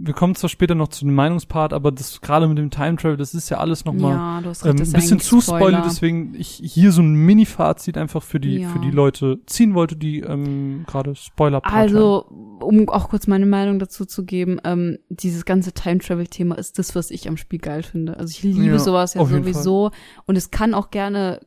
wir 0.07 0.15
kommen 0.15 0.35
zwar 0.35 0.49
später 0.49 0.75
noch 0.75 0.89
zu 0.89 1.05
dem 1.05 1.15
Meinungspart, 1.15 1.73
aber 1.73 1.91
das 1.93 2.21
gerade 2.21 2.47
mit 2.47 2.59
dem 2.59 2.71
Time 2.71 2.97
Travel, 2.97 3.17
das 3.17 3.35
ist 3.35 3.49
ja 3.51 3.59
alles 3.59 3.85
nochmal 3.85 4.13
ja, 4.13 4.39
ähm, 4.39 4.45
recht, 4.47 4.63
das 4.63 4.65
ein 4.65 4.93
bisschen 4.93 5.21
zu 5.21 5.41
Spoiler. 5.41 5.83
deswegen 5.83 6.35
ich 6.35 6.61
hier 6.63 6.93
so 6.93 7.03
ein 7.03 7.15
Mini-Fazit 7.15 7.99
einfach 7.99 8.23
für 8.23 8.41
die 8.41 8.61
Ja. 8.61 8.69
für 8.69 8.79
die 8.79 8.91
Leute 8.91 9.41
ziehen 9.47 9.75
wollte, 9.75 9.97
die 9.97 10.21
ähm, 10.21 10.85
gerade 10.87 11.15
Spoiler 11.15 11.61
haben. 11.63 11.75
Also, 11.75 12.27
um 12.61 12.89
auch 12.89 13.09
kurz 13.09 13.27
meine 13.27 13.47
Meinung 13.47 13.79
dazu 13.79 14.05
zu 14.05 14.25
geben, 14.25 14.61
ähm, 14.65 14.99
dieses 15.09 15.45
ganze 15.45 15.73
Time-Travel-Thema 15.73 16.57
ist 16.57 16.79
das, 16.79 16.95
was 16.95 17.11
ich 17.11 17.29
am 17.29 17.37
Spiel 17.37 17.59
geil 17.59 17.83
finde. 17.83 18.17
Also 18.17 18.31
ich 18.31 18.43
liebe 18.43 18.65
Ja, 18.65 18.79
sowas 18.79 19.15
ja 19.15 19.25
sowieso. 19.25 19.91
Und 20.27 20.37
es 20.37 20.51
kann 20.51 20.75
auch 20.75 20.91
gerne 20.91 21.41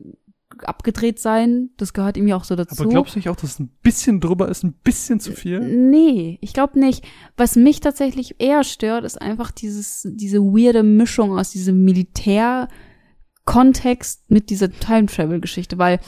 abgedreht 0.64 1.18
sein. 1.18 1.70
Das 1.76 1.92
gehört 1.92 2.16
ihm 2.16 2.26
ja 2.28 2.36
auch 2.36 2.44
so 2.44 2.56
dazu. 2.56 2.80
aber 2.80 2.88
glaubst 2.90 3.14
du 3.14 3.18
nicht 3.18 3.28
auch, 3.28 3.36
dass 3.36 3.50
es 3.52 3.58
ein 3.60 3.70
bisschen 3.82 4.20
drüber 4.20 4.48
ist, 4.48 4.62
ein 4.64 4.74
bisschen 4.84 5.20
zu 5.20 5.32
viel? 5.32 5.60
Nee, 5.60 6.38
ich 6.40 6.52
glaube 6.52 6.78
nicht. 6.78 7.04
Was 7.36 7.56
mich 7.56 7.80
tatsächlich 7.80 8.36
eher 8.40 8.64
stört, 8.64 9.04
ist 9.04 9.20
einfach 9.20 9.50
dieses, 9.50 10.06
diese 10.10 10.40
weirde 10.40 10.82
Mischung 10.82 11.38
aus 11.38 11.50
diesem 11.50 11.84
Militär-Kontext 11.84 14.30
mit 14.30 14.50
dieser 14.50 14.70
Time-Travel-Geschichte, 14.70 15.78
weil 15.78 16.00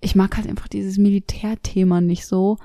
ich 0.00 0.14
mag 0.14 0.36
halt 0.36 0.48
einfach 0.48 0.68
dieses 0.68 0.98
Militärthema 0.98 2.00
nicht 2.00 2.26
so. 2.26 2.58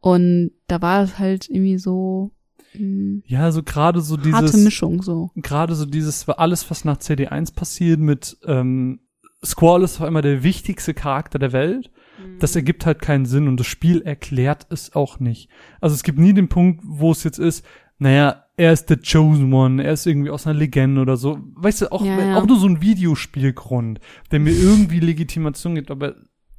Und 0.00 0.50
da 0.66 0.82
war 0.82 1.02
es 1.04 1.18
halt 1.18 1.48
irgendwie 1.48 1.78
so 1.78 2.32
mh, 2.74 3.22
Ja, 3.26 3.52
so 3.52 3.62
gerade 3.62 4.00
so 4.00 4.16
harte 4.16 4.30
dieses 4.46 4.64
Mischung 4.64 5.02
so. 5.02 5.30
gerade 5.36 5.74
so 5.76 5.86
dieses 5.86 6.28
alles, 6.28 6.68
was 6.70 6.84
nach 6.84 6.98
CD1 6.98 7.54
passiert 7.54 8.00
mit 8.00 8.36
ähm, 8.44 9.00
Squall 9.44 9.82
ist 9.82 10.00
auf 10.00 10.06
einmal 10.06 10.22
der 10.22 10.42
wichtigste 10.42 10.94
Charakter 10.94 11.38
der 11.38 11.52
Welt. 11.52 11.90
Das 12.38 12.54
ergibt 12.54 12.86
halt 12.86 13.00
keinen 13.00 13.26
Sinn 13.26 13.48
und 13.48 13.58
das 13.58 13.66
Spiel 13.66 14.02
erklärt 14.02 14.66
es 14.70 14.94
auch 14.94 15.18
nicht. 15.18 15.48
Also 15.80 15.94
es 15.94 16.04
gibt 16.04 16.18
nie 16.18 16.32
den 16.32 16.48
Punkt, 16.48 16.80
wo 16.84 17.10
es 17.10 17.24
jetzt 17.24 17.38
ist, 17.38 17.66
naja, 17.98 18.44
er 18.56 18.72
ist 18.72 18.90
der 18.90 18.98
Chosen 18.98 19.52
One, 19.52 19.82
er 19.82 19.92
ist 19.92 20.06
irgendwie 20.06 20.30
aus 20.30 20.46
einer 20.46 20.58
Legende 20.58 21.00
oder 21.00 21.16
so. 21.16 21.38
Weißt 21.54 21.82
du, 21.82 21.92
auch, 21.92 22.04
Ja, 22.04 22.20
ja. 22.20 22.36
auch 22.36 22.46
nur 22.46 22.58
so 22.58 22.66
ein 22.68 22.82
Videospielgrund, 22.82 24.00
der 24.30 24.40
mir 24.40 24.52
irgendwie 24.52 25.00
Legitimation 25.00 25.74
gibt, 25.74 25.90
aber 25.90 26.14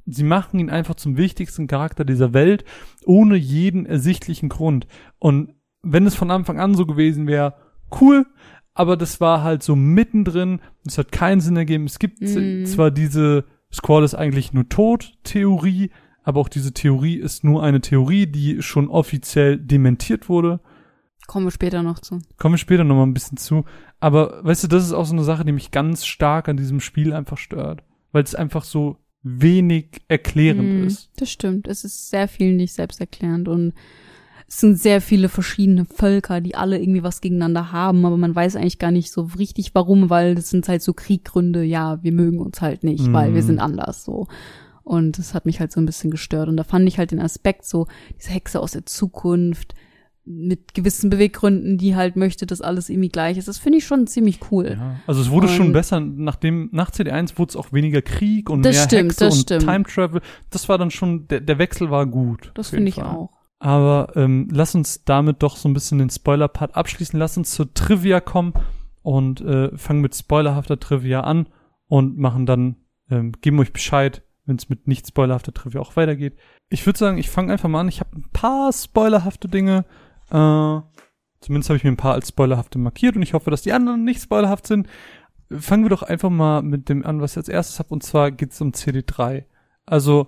sie 0.06 0.24
machen 0.24 0.58
ihn 0.60 0.70
einfach 0.70 0.96
zum 0.96 1.16
wichtigsten 1.16 1.66
Charakter 1.66 2.04
dieser 2.04 2.34
Welt, 2.34 2.64
ohne 3.06 3.36
jeden 3.36 3.86
ersichtlichen 3.86 4.48
Grund. 4.48 4.86
Und 5.18 5.54
wenn 5.82 6.06
es 6.06 6.14
von 6.14 6.30
Anfang 6.30 6.60
an 6.60 6.74
so 6.74 6.86
gewesen 6.86 7.26
wäre, 7.26 7.54
cool, 8.00 8.26
aber 8.74 8.96
das 8.96 9.20
war 9.20 9.42
halt 9.42 9.62
so 9.62 9.74
mittendrin, 9.76 10.60
es 10.86 10.98
hat 10.98 11.12
keinen 11.12 11.40
Sinn 11.40 11.56
ergeben. 11.56 11.84
Es 11.84 11.98
gibt 11.98 12.20
Mhm. 12.20 12.66
zwar 12.66 12.90
diese 12.90 13.44
Squall 13.72 14.04
ist 14.04 14.14
eigentlich 14.14 14.52
nur 14.52 14.68
tot 14.68 15.14
Theorie, 15.24 15.90
aber 16.22 16.40
auch 16.40 16.48
diese 16.48 16.72
Theorie 16.72 17.16
ist 17.16 17.44
nur 17.44 17.62
eine 17.62 17.80
Theorie, 17.80 18.26
die 18.26 18.62
schon 18.62 18.88
offiziell 18.88 19.58
dementiert 19.58 20.28
wurde. 20.28 20.60
Kommen 21.26 21.46
wir 21.46 21.50
später 21.50 21.82
noch 21.82 21.98
zu. 22.00 22.18
Kommen 22.36 22.54
wir 22.54 22.58
später 22.58 22.84
noch 22.84 22.96
mal 22.96 23.04
ein 23.04 23.14
bisschen 23.14 23.38
zu. 23.38 23.64
Aber 23.98 24.44
weißt 24.44 24.64
du, 24.64 24.68
das 24.68 24.84
ist 24.84 24.92
auch 24.92 25.06
so 25.06 25.14
eine 25.14 25.24
Sache, 25.24 25.44
die 25.44 25.52
mich 25.52 25.70
ganz 25.70 26.04
stark 26.04 26.48
an 26.48 26.56
diesem 26.56 26.80
Spiel 26.80 27.12
einfach 27.14 27.38
stört. 27.38 27.82
Weil 28.12 28.22
es 28.24 28.34
einfach 28.34 28.64
so 28.64 28.98
wenig 29.22 30.02
erklärend 30.08 30.80
Mhm, 30.80 30.84
ist. 30.86 31.10
Das 31.16 31.30
stimmt. 31.30 31.66
Es 31.66 31.82
ist 31.84 32.10
sehr 32.10 32.28
viel 32.28 32.54
nicht 32.54 32.74
selbsterklärend 32.74 33.48
und 33.48 33.72
es 34.54 34.60
sind 34.60 34.78
sehr 34.78 35.00
viele 35.00 35.28
verschiedene 35.28 35.84
Völker, 35.84 36.40
die 36.40 36.54
alle 36.54 36.78
irgendwie 36.80 37.02
was 37.02 37.20
gegeneinander 37.20 37.72
haben, 37.72 38.04
aber 38.06 38.16
man 38.16 38.34
weiß 38.36 38.54
eigentlich 38.54 38.78
gar 38.78 38.92
nicht 38.92 39.10
so 39.10 39.22
richtig 39.36 39.74
warum, 39.74 40.10
weil 40.10 40.36
das 40.36 40.48
sind 40.48 40.68
halt 40.68 40.80
so 40.80 40.92
Krieggründe, 40.92 41.64
ja, 41.64 42.00
wir 42.04 42.12
mögen 42.12 42.38
uns 42.38 42.60
halt 42.60 42.84
nicht, 42.84 43.12
weil 43.12 43.34
wir 43.34 43.42
Mhm. 43.42 43.46
sind 43.46 43.58
anders 43.58 44.04
so. 44.04 44.28
Und 44.84 45.18
das 45.18 45.34
hat 45.34 45.44
mich 45.44 45.58
halt 45.58 45.72
so 45.72 45.80
ein 45.80 45.86
bisschen 45.86 46.10
gestört. 46.12 46.48
Und 46.48 46.56
da 46.56 46.62
fand 46.62 46.86
ich 46.86 46.98
halt 46.98 47.10
den 47.10 47.20
Aspekt 47.20 47.64
so, 47.64 47.86
diese 48.18 48.30
Hexe 48.30 48.60
aus 48.60 48.72
der 48.72 48.86
Zukunft 48.86 49.74
mit 50.24 50.72
gewissen 50.72 51.10
Beweggründen, 51.10 51.76
die 51.76 51.96
halt 51.96 52.14
möchte, 52.16 52.46
dass 52.46 52.60
alles 52.60 52.88
irgendwie 52.90 53.08
gleich 53.08 53.36
ist. 53.36 53.48
Das 53.48 53.58
finde 53.58 53.78
ich 53.78 53.86
schon 53.86 54.06
ziemlich 54.06 54.38
cool. 54.52 54.76
Ja. 54.78 55.00
Also 55.08 55.20
es 55.20 55.30
wurde 55.30 55.48
schon 55.48 55.66
Und- 55.68 55.72
besser, 55.72 55.98
nachdem, 56.00 56.68
nach 56.72 56.90
CD1 56.92 57.38
wurde 57.38 57.50
es 57.50 57.56
auch 57.56 57.72
weniger 57.72 58.02
Krieg 58.02 58.48
und 58.50 58.60
mehr 58.60 58.72
stimmt, 58.72 59.10
Hexe 59.12 59.24
das 59.24 59.34
und 59.34 59.40
stimmt. 59.42 59.62
Time 59.64 59.82
Travel. 59.84 60.20
Das 60.50 60.68
war 60.68 60.78
dann 60.78 60.90
schon, 60.92 61.26
der, 61.28 61.40
der 61.40 61.58
Wechsel 61.58 61.90
war 61.90 62.06
gut. 62.06 62.52
Das 62.54 62.70
finde 62.70 62.88
ich 62.90 63.02
auch. 63.02 63.30
Aber 63.64 64.12
ähm, 64.14 64.46
lass 64.52 64.74
uns 64.74 65.04
damit 65.04 65.42
doch 65.42 65.56
so 65.56 65.70
ein 65.70 65.72
bisschen 65.72 65.98
den 65.98 66.10
Spoiler-Part 66.10 66.76
abschließen. 66.76 67.18
Lass 67.18 67.38
uns 67.38 67.50
zur 67.52 67.72
Trivia 67.72 68.20
kommen 68.20 68.52
und 69.00 69.40
äh, 69.40 69.74
fangen 69.78 70.02
mit 70.02 70.14
spoilerhafter 70.14 70.78
Trivia 70.78 71.20
an 71.20 71.48
und 71.88 72.18
machen 72.18 72.44
dann, 72.44 72.76
ähm, 73.08 73.32
geben 73.40 73.58
euch 73.60 73.72
Bescheid, 73.72 74.22
wenn 74.44 74.56
es 74.56 74.68
mit 74.68 74.86
nicht 74.86 75.06
spoilerhafter 75.08 75.54
Trivia 75.54 75.80
auch 75.80 75.96
weitergeht. 75.96 76.36
Ich 76.68 76.84
würde 76.84 76.98
sagen, 76.98 77.16
ich 77.16 77.30
fange 77.30 77.54
einfach 77.54 77.70
mal 77.70 77.80
an. 77.80 77.88
Ich 77.88 78.00
habe 78.00 78.14
ein 78.14 78.28
paar 78.34 78.70
spoilerhafte 78.70 79.48
Dinge. 79.48 79.86
Äh, 80.28 80.80
zumindest 81.40 81.70
habe 81.70 81.78
ich 81.78 81.84
mir 81.84 81.90
ein 81.90 81.96
paar 81.96 82.12
als 82.12 82.28
spoilerhafte 82.28 82.78
markiert 82.78 83.16
und 83.16 83.22
ich 83.22 83.32
hoffe, 83.32 83.50
dass 83.50 83.62
die 83.62 83.72
anderen 83.72 84.04
nicht 84.04 84.20
spoilerhaft 84.20 84.66
sind. 84.66 84.88
Fangen 85.50 85.86
wir 85.86 85.90
doch 85.90 86.02
einfach 86.02 86.28
mal 86.28 86.60
mit 86.60 86.90
dem 86.90 87.02
an, 87.06 87.22
was 87.22 87.30
ich 87.30 87.38
als 87.38 87.48
erstes 87.48 87.78
habe, 87.78 87.94
und 87.94 88.02
zwar 88.02 88.30
geht 88.30 88.52
es 88.52 88.60
um 88.60 88.72
CD3. 88.72 89.46
Also 89.86 90.26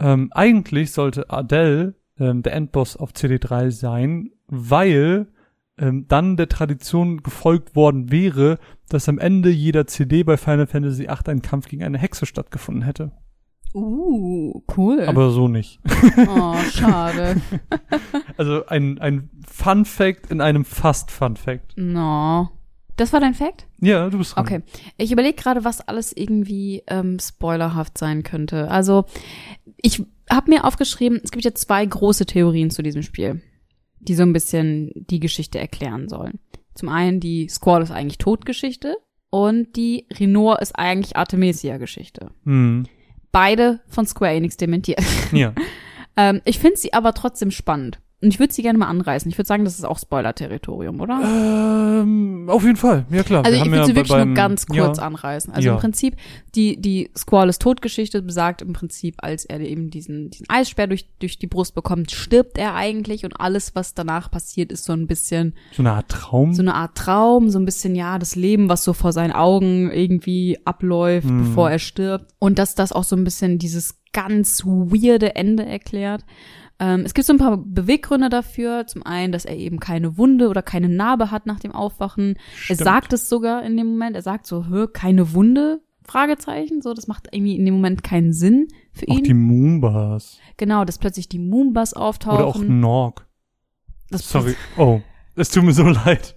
ähm, 0.00 0.30
eigentlich 0.32 0.92
sollte 0.92 1.28
Adele 1.28 1.97
ähm, 2.18 2.42
der 2.42 2.54
Endboss 2.54 2.96
auf 2.96 3.12
CD3 3.12 3.70
sein, 3.70 4.30
weil 4.46 5.28
ähm, 5.78 6.06
dann 6.08 6.36
der 6.36 6.48
Tradition 6.48 7.22
gefolgt 7.22 7.76
worden 7.76 8.10
wäre, 8.10 8.58
dass 8.88 9.08
am 9.08 9.18
Ende 9.18 9.50
jeder 9.50 9.86
CD 9.86 10.22
bei 10.22 10.36
Final 10.36 10.66
Fantasy 10.66 11.04
VIII 11.04 11.18
ein 11.26 11.42
Kampf 11.42 11.68
gegen 11.68 11.84
eine 11.84 11.98
Hexe 11.98 12.26
stattgefunden 12.26 12.82
hätte. 12.82 13.12
Uh, 13.74 14.62
cool. 14.76 15.02
Aber 15.02 15.30
so 15.30 15.46
nicht. 15.46 15.78
oh, 16.26 16.54
schade. 16.72 17.40
Also 18.36 18.66
ein, 18.66 18.98
ein 18.98 19.30
Fun 19.46 19.84
Fact 19.84 20.30
in 20.30 20.40
einem 20.40 20.64
fast 20.64 21.10
Fun 21.10 21.36
Fact. 21.36 21.74
No. 21.76 22.48
Das 22.96 23.12
war 23.12 23.20
dein 23.20 23.34
Fact? 23.34 23.66
Ja, 23.80 24.10
du 24.10 24.18
bist 24.18 24.34
dran. 24.34 24.44
Okay. 24.44 24.62
Ich 24.96 25.12
überlege 25.12 25.40
gerade, 25.40 25.64
was 25.64 25.86
alles 25.86 26.12
irgendwie 26.12 26.82
ähm, 26.88 27.18
spoilerhaft 27.20 27.96
sein 27.96 28.24
könnte. 28.24 28.68
Also, 28.70 29.04
ich 29.80 30.02
habe 30.30 30.50
mir 30.50 30.64
aufgeschrieben, 30.64 31.20
es 31.22 31.30
gibt 31.30 31.44
ja 31.44 31.54
zwei 31.54 31.84
große 31.84 32.26
Theorien 32.26 32.70
zu 32.70 32.82
diesem 32.82 33.02
Spiel, 33.02 33.42
die 34.00 34.14
so 34.14 34.22
ein 34.22 34.32
bisschen 34.32 34.90
die 34.94 35.20
Geschichte 35.20 35.58
erklären 35.58 36.08
sollen. 36.08 36.38
Zum 36.74 36.88
einen 36.88 37.20
die 37.20 37.48
Squall 37.48 37.82
ist 37.82 37.90
eigentlich 37.90 38.18
Todgeschichte 38.18 38.96
und 39.30 39.76
die 39.76 40.06
Renoir 40.12 40.60
ist 40.60 40.78
eigentlich 40.78 41.16
Artemisia-Geschichte. 41.16 42.30
Hm. 42.44 42.86
Beide 43.32 43.80
von 43.88 44.06
Square 44.06 44.32
Enix 44.32 44.56
dementiert. 44.56 45.02
Ja. 45.32 45.54
ähm, 46.16 46.40
ich 46.44 46.58
finde 46.58 46.76
sie 46.76 46.92
aber 46.92 47.14
trotzdem 47.14 47.50
spannend. 47.50 48.00
Und 48.20 48.28
ich 48.34 48.40
würde 48.40 48.52
sie 48.52 48.62
gerne 48.62 48.78
mal 48.78 48.88
anreißen. 48.88 49.30
Ich 49.30 49.38
würde 49.38 49.46
sagen, 49.46 49.64
das 49.64 49.78
ist 49.78 49.84
auch 49.84 49.98
Spoiler-Territorium, 49.98 51.00
oder? 51.00 51.20
ähm, 52.02 52.46
auf 52.50 52.64
jeden 52.64 52.76
Fall. 52.76 53.06
Ja 53.10 53.22
klar. 53.22 53.44
Also 53.44 53.56
Wir 53.58 53.64
ich 53.64 53.70
will 53.70 53.78
ja 53.78 53.84
sie 53.84 53.94
wirklich 53.94 54.08
nur 54.10 54.18
beim- 54.18 54.34
ganz 54.34 54.66
kurz 54.66 54.98
ja. 54.98 55.04
anreißen. 55.04 55.52
Also 55.52 55.68
Ja. 55.68 55.74
im 55.74 55.80
Prinzip, 55.80 56.16
die, 56.54 56.80
die 56.80 57.10
Squalls 57.16 57.58
Todgeschichte 57.58 58.20
besagt 58.22 58.60
im 58.62 58.72
Prinzip, 58.72 59.16
als 59.18 59.44
er 59.44 59.60
eben 59.60 59.90
diesen, 59.90 60.30
diesen 60.30 60.46
Eissperr 60.48 60.88
durch, 60.88 61.06
durch 61.20 61.38
die 61.38 61.46
Brust 61.46 61.74
bekommt, 61.76 62.10
stirbt 62.10 62.58
er 62.58 62.74
eigentlich 62.74 63.24
und 63.24 63.40
alles, 63.40 63.74
was 63.76 63.94
danach 63.94 64.30
passiert, 64.30 64.72
ist 64.72 64.84
so 64.84 64.92
ein 64.92 65.06
bisschen 65.06 65.54
So 65.72 65.82
eine 65.82 65.92
Art 65.92 66.08
Traum. 66.08 66.52
so 66.54 66.62
eine 66.62 66.74
Art 66.74 66.96
Traum, 66.96 67.50
so 67.50 67.58
ein 67.60 67.64
bisschen, 67.64 67.94
ja, 67.94 68.18
das 68.18 68.34
Leben, 68.34 68.68
was 68.68 68.82
so 68.82 68.94
vor 68.94 69.12
seinen 69.12 69.32
Augen 69.32 69.90
irgendwie 69.92 70.58
abläuft, 70.64 71.28
Mhm. 71.28 71.38
bevor 71.44 71.70
er 71.70 71.78
stirbt. 71.78 72.26
Und 72.40 72.58
dass 72.58 72.74
das 72.74 72.90
auch 72.92 73.04
so 73.04 73.14
ein 73.14 73.24
bisschen 73.24 73.58
dieses 73.58 73.94
ganz 74.12 74.64
weirde 74.64 75.36
Ende 75.36 75.64
erklärt. 75.66 76.24
Ähm, 76.80 77.00
es 77.04 77.12
gibt 77.14 77.26
so 77.26 77.32
ein 77.32 77.38
paar 77.38 77.56
Beweggründe 77.56 78.28
dafür. 78.28 78.86
Zum 78.86 79.04
einen, 79.04 79.32
dass 79.32 79.44
er 79.44 79.56
eben 79.56 79.80
keine 79.80 80.16
Wunde 80.16 80.48
oder 80.48 80.62
keine 80.62 80.88
Narbe 80.88 81.30
hat 81.30 81.46
nach 81.46 81.58
dem 81.60 81.72
Aufwachen. 81.72 82.36
Stimmt. 82.54 82.80
Er 82.80 82.84
sagt 82.84 83.12
es 83.12 83.28
sogar 83.28 83.62
in 83.64 83.76
dem 83.76 83.88
Moment. 83.88 84.14
Er 84.16 84.22
sagt 84.22 84.46
so, 84.46 84.66
hör, 84.66 84.92
keine 84.92 85.32
Wunde? 85.34 85.80
Fragezeichen. 86.04 86.80
So, 86.80 86.94
das 86.94 87.06
macht 87.08 87.28
irgendwie 87.32 87.56
in 87.56 87.64
dem 87.64 87.74
Moment 87.74 88.02
keinen 88.02 88.32
Sinn 88.32 88.68
für 88.92 89.08
auch 89.08 89.18
ihn. 89.18 89.24
die 89.24 89.34
Moombas. 89.34 90.38
genau, 90.56 90.84
dass 90.84 90.98
plötzlich 90.98 91.28
die 91.28 91.38
Moombas 91.40 91.92
auftauchen. 91.94 92.38
Oder 92.38 92.46
auch 92.46 92.62
Norg. 92.62 93.26
das 94.10 94.28
Sorry. 94.30 94.54
Oh, 94.78 95.00
es 95.34 95.50
tut 95.50 95.64
mir 95.64 95.72
so 95.72 95.82
leid. 95.88 96.36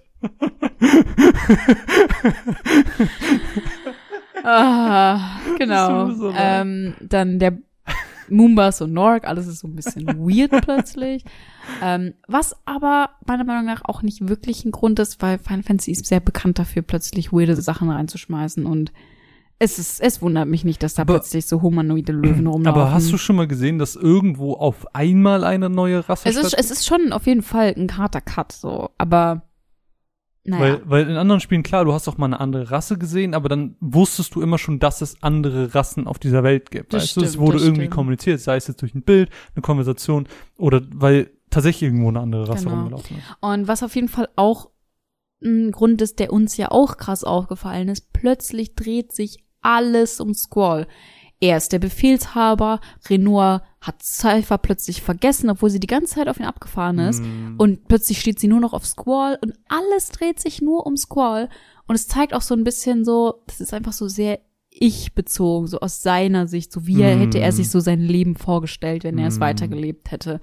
Ah, 4.44 5.38
genau. 5.58 5.88
Das 5.88 5.88
tut 5.88 6.08
mir 6.08 6.14
so 6.16 6.28
leid. 6.30 6.60
ähm, 6.60 6.94
dann 7.00 7.38
der 7.38 7.58
Moombas 8.28 8.80
und 8.80 8.92
Norg, 8.92 9.26
alles 9.26 9.46
ist 9.46 9.60
so 9.60 9.68
ein 9.68 9.74
bisschen 9.76 10.06
weird 10.18 10.50
plötzlich. 10.62 11.24
Ähm, 11.82 12.14
was 12.28 12.56
aber 12.64 13.10
meiner 13.26 13.44
Meinung 13.44 13.66
nach 13.66 13.82
auch 13.84 14.02
nicht 14.02 14.28
wirklich 14.28 14.64
ein 14.64 14.70
Grund 14.72 14.98
ist, 14.98 15.20
weil 15.22 15.38
Final 15.38 15.62
Fantasy 15.62 15.92
ist 15.92 16.06
sehr 16.06 16.20
bekannt 16.20 16.58
dafür, 16.58 16.82
plötzlich 16.82 17.32
weirde 17.32 17.54
Sachen 17.60 17.90
reinzuschmeißen 17.90 18.66
und 18.66 18.92
es 19.58 19.78
ist, 19.78 20.00
es 20.00 20.20
wundert 20.20 20.48
mich 20.48 20.64
nicht, 20.64 20.82
dass 20.82 20.94
da 20.94 21.02
Aber- 21.02 21.14
plötzlich 21.14 21.46
so 21.46 21.62
humanoide 21.62 22.10
Löwen 22.12 22.48
rumlaufen. 22.48 22.80
Aber 22.80 22.90
hast 22.92 23.12
du 23.12 23.16
schon 23.16 23.36
mal 23.36 23.46
gesehen, 23.46 23.78
dass 23.78 23.94
irgendwo 23.94 24.54
auf 24.54 24.92
einmal 24.92 25.44
eine 25.44 25.70
neue 25.70 26.08
Rasse 26.08 26.28
es 26.28 26.34
ist, 26.36 26.54
es 26.58 26.70
ist 26.72 26.84
schon 26.86 27.12
auf 27.12 27.26
jeden 27.28 27.42
Fall 27.42 27.72
ein 27.76 27.96
harter 27.96 28.20
Cut, 28.20 28.50
so, 28.50 28.90
aber 28.98 29.42
naja. 30.44 30.62
Weil, 30.62 30.82
weil 30.84 31.08
in 31.10 31.16
anderen 31.16 31.40
Spielen, 31.40 31.62
klar, 31.62 31.84
du 31.84 31.92
hast 31.92 32.08
auch 32.08 32.18
mal 32.18 32.26
eine 32.26 32.40
andere 32.40 32.70
Rasse 32.70 32.98
gesehen, 32.98 33.34
aber 33.34 33.48
dann 33.48 33.76
wusstest 33.80 34.34
du 34.34 34.42
immer 34.42 34.58
schon, 34.58 34.78
dass 34.80 35.00
es 35.00 35.22
andere 35.22 35.74
Rassen 35.74 36.06
auf 36.06 36.18
dieser 36.18 36.42
Welt 36.42 36.70
gibt. 36.70 36.92
Das 36.92 37.02
weißt 37.02 37.16
du, 37.16 37.20
es 37.22 37.28
stimmt, 37.30 37.46
wurde 37.46 37.58
irgendwie 37.58 37.82
stimmt. 37.82 37.94
kommuniziert, 37.94 38.40
sei 38.40 38.56
es 38.56 38.66
jetzt 38.66 38.82
durch 38.82 38.94
ein 38.94 39.02
Bild, 39.02 39.30
eine 39.54 39.62
Konversation 39.62 40.26
oder 40.58 40.82
weil 40.94 41.30
tatsächlich 41.50 41.82
irgendwo 41.84 42.08
eine 42.08 42.20
andere 42.20 42.48
Rasse 42.48 42.64
Genau. 42.64 42.76
rumgelaufen 42.76 43.18
ist. 43.18 43.24
Und 43.40 43.68
was 43.68 43.82
auf 43.82 43.94
jeden 43.94 44.08
Fall 44.08 44.28
auch 44.36 44.70
ein 45.44 45.70
Grund 45.72 46.00
ist, 46.02 46.18
der 46.18 46.32
uns 46.32 46.56
ja 46.56 46.70
auch 46.70 46.96
krass 46.96 47.24
aufgefallen 47.24 47.88
ist, 47.88 48.12
plötzlich 48.12 48.74
dreht 48.74 49.12
sich 49.12 49.44
alles 49.60 50.20
um 50.20 50.34
Squall. 50.34 50.86
Er 51.42 51.56
ist 51.56 51.72
der 51.72 51.80
Befehlshaber, 51.80 52.78
Renoir 53.10 53.62
hat 53.80 54.00
Cypher 54.00 54.58
plötzlich 54.58 55.02
vergessen, 55.02 55.50
obwohl 55.50 55.70
sie 55.70 55.80
die 55.80 55.88
ganze 55.88 56.14
Zeit 56.14 56.28
auf 56.28 56.38
ihn 56.38 56.46
abgefahren 56.46 57.00
ist. 57.00 57.20
Mm. 57.20 57.56
Und 57.58 57.88
plötzlich 57.88 58.20
steht 58.20 58.38
sie 58.38 58.46
nur 58.46 58.60
noch 58.60 58.72
auf 58.72 58.86
Squall 58.86 59.38
und 59.42 59.54
alles 59.68 60.10
dreht 60.10 60.38
sich 60.38 60.62
nur 60.62 60.86
um 60.86 60.96
Squall. 60.96 61.48
Und 61.88 61.96
es 61.96 62.06
zeigt 62.06 62.32
auch 62.32 62.42
so 62.42 62.54
ein 62.54 62.62
bisschen 62.62 63.04
so, 63.04 63.42
das 63.48 63.60
ist 63.60 63.74
einfach 63.74 63.92
so 63.92 64.06
sehr 64.06 64.38
ich-bezogen, 64.70 65.66
so 65.66 65.80
aus 65.80 66.00
seiner 66.00 66.46
Sicht, 66.46 66.70
so 66.70 66.86
wie 66.86 67.02
er, 67.02 67.16
Mm. 67.16 67.20
hätte 67.22 67.40
er 67.40 67.50
sich 67.50 67.70
so 67.70 67.80
sein 67.80 67.98
Leben 68.00 68.36
vorgestellt, 68.36 69.02
wenn 69.02 69.18
er 69.18 69.26
es 69.26 69.38
Mm. 69.38 69.42
weitergelebt 69.42 70.12
hätte. 70.12 70.40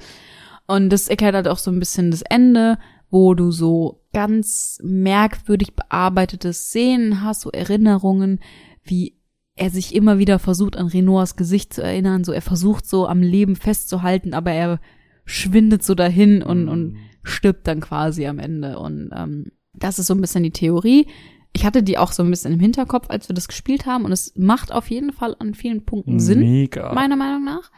Und 0.67 0.89
das 0.89 1.07
erklärt 1.07 1.33
halt 1.33 1.47
auch 1.47 1.59
so 1.59 1.71
ein 1.71 1.79
bisschen 1.79 2.11
das 2.11 2.23
Ende, 2.23 2.77
wo 3.09 3.35
du 3.35 3.51
so 3.51 4.01
ganz 4.11 4.79
merkwürdig 4.83 5.75
bearbeitete 5.77 6.51
Szenen 6.51 7.23
hast, 7.23 7.39
so 7.41 7.51
Erinnerungen, 7.51 8.41
wie 8.83 9.15
er 9.59 9.69
sich 9.69 9.93
immer 9.93 10.17
wieder 10.19 10.39
versucht, 10.39 10.77
an 10.77 10.87
Renoirs 10.87 11.35
Gesicht 11.35 11.73
zu 11.73 11.83
erinnern, 11.83 12.23
so 12.23 12.31
er 12.31 12.41
versucht 12.41 12.87
so 12.87 13.07
am 13.07 13.21
Leben 13.21 13.55
festzuhalten, 13.55 14.33
aber 14.33 14.51
er 14.51 14.79
schwindet 15.25 15.83
so 15.83 15.95
dahin 15.95 16.41
und, 16.41 16.69
und 16.69 16.97
stirbt 17.23 17.67
dann 17.67 17.81
quasi 17.81 18.25
am 18.25 18.39
Ende. 18.39 18.79
Und 18.79 19.11
ähm, 19.13 19.51
das 19.73 19.99
ist 19.99 20.07
so 20.07 20.13
ein 20.13 20.21
bisschen 20.21 20.43
die 20.43 20.51
Theorie. 20.51 21.07
Ich 21.51 21.65
hatte 21.65 21.83
die 21.83 21.97
auch 21.97 22.11
so 22.11 22.23
ein 22.23 22.29
bisschen 22.29 22.53
im 22.53 22.59
Hinterkopf, 22.59 23.09
als 23.09 23.27
wir 23.27 23.33
das 23.33 23.47
gespielt 23.47 23.85
haben, 23.85 24.05
und 24.05 24.11
es 24.11 24.33
macht 24.35 24.71
auf 24.71 24.89
jeden 24.89 25.11
Fall 25.11 25.35
an 25.39 25.53
vielen 25.53 25.85
Punkten 25.85 26.19
Sinn 26.19 26.39
Mega. 26.39 26.93
meiner 26.93 27.15
Meinung 27.15 27.43
nach. 27.43 27.69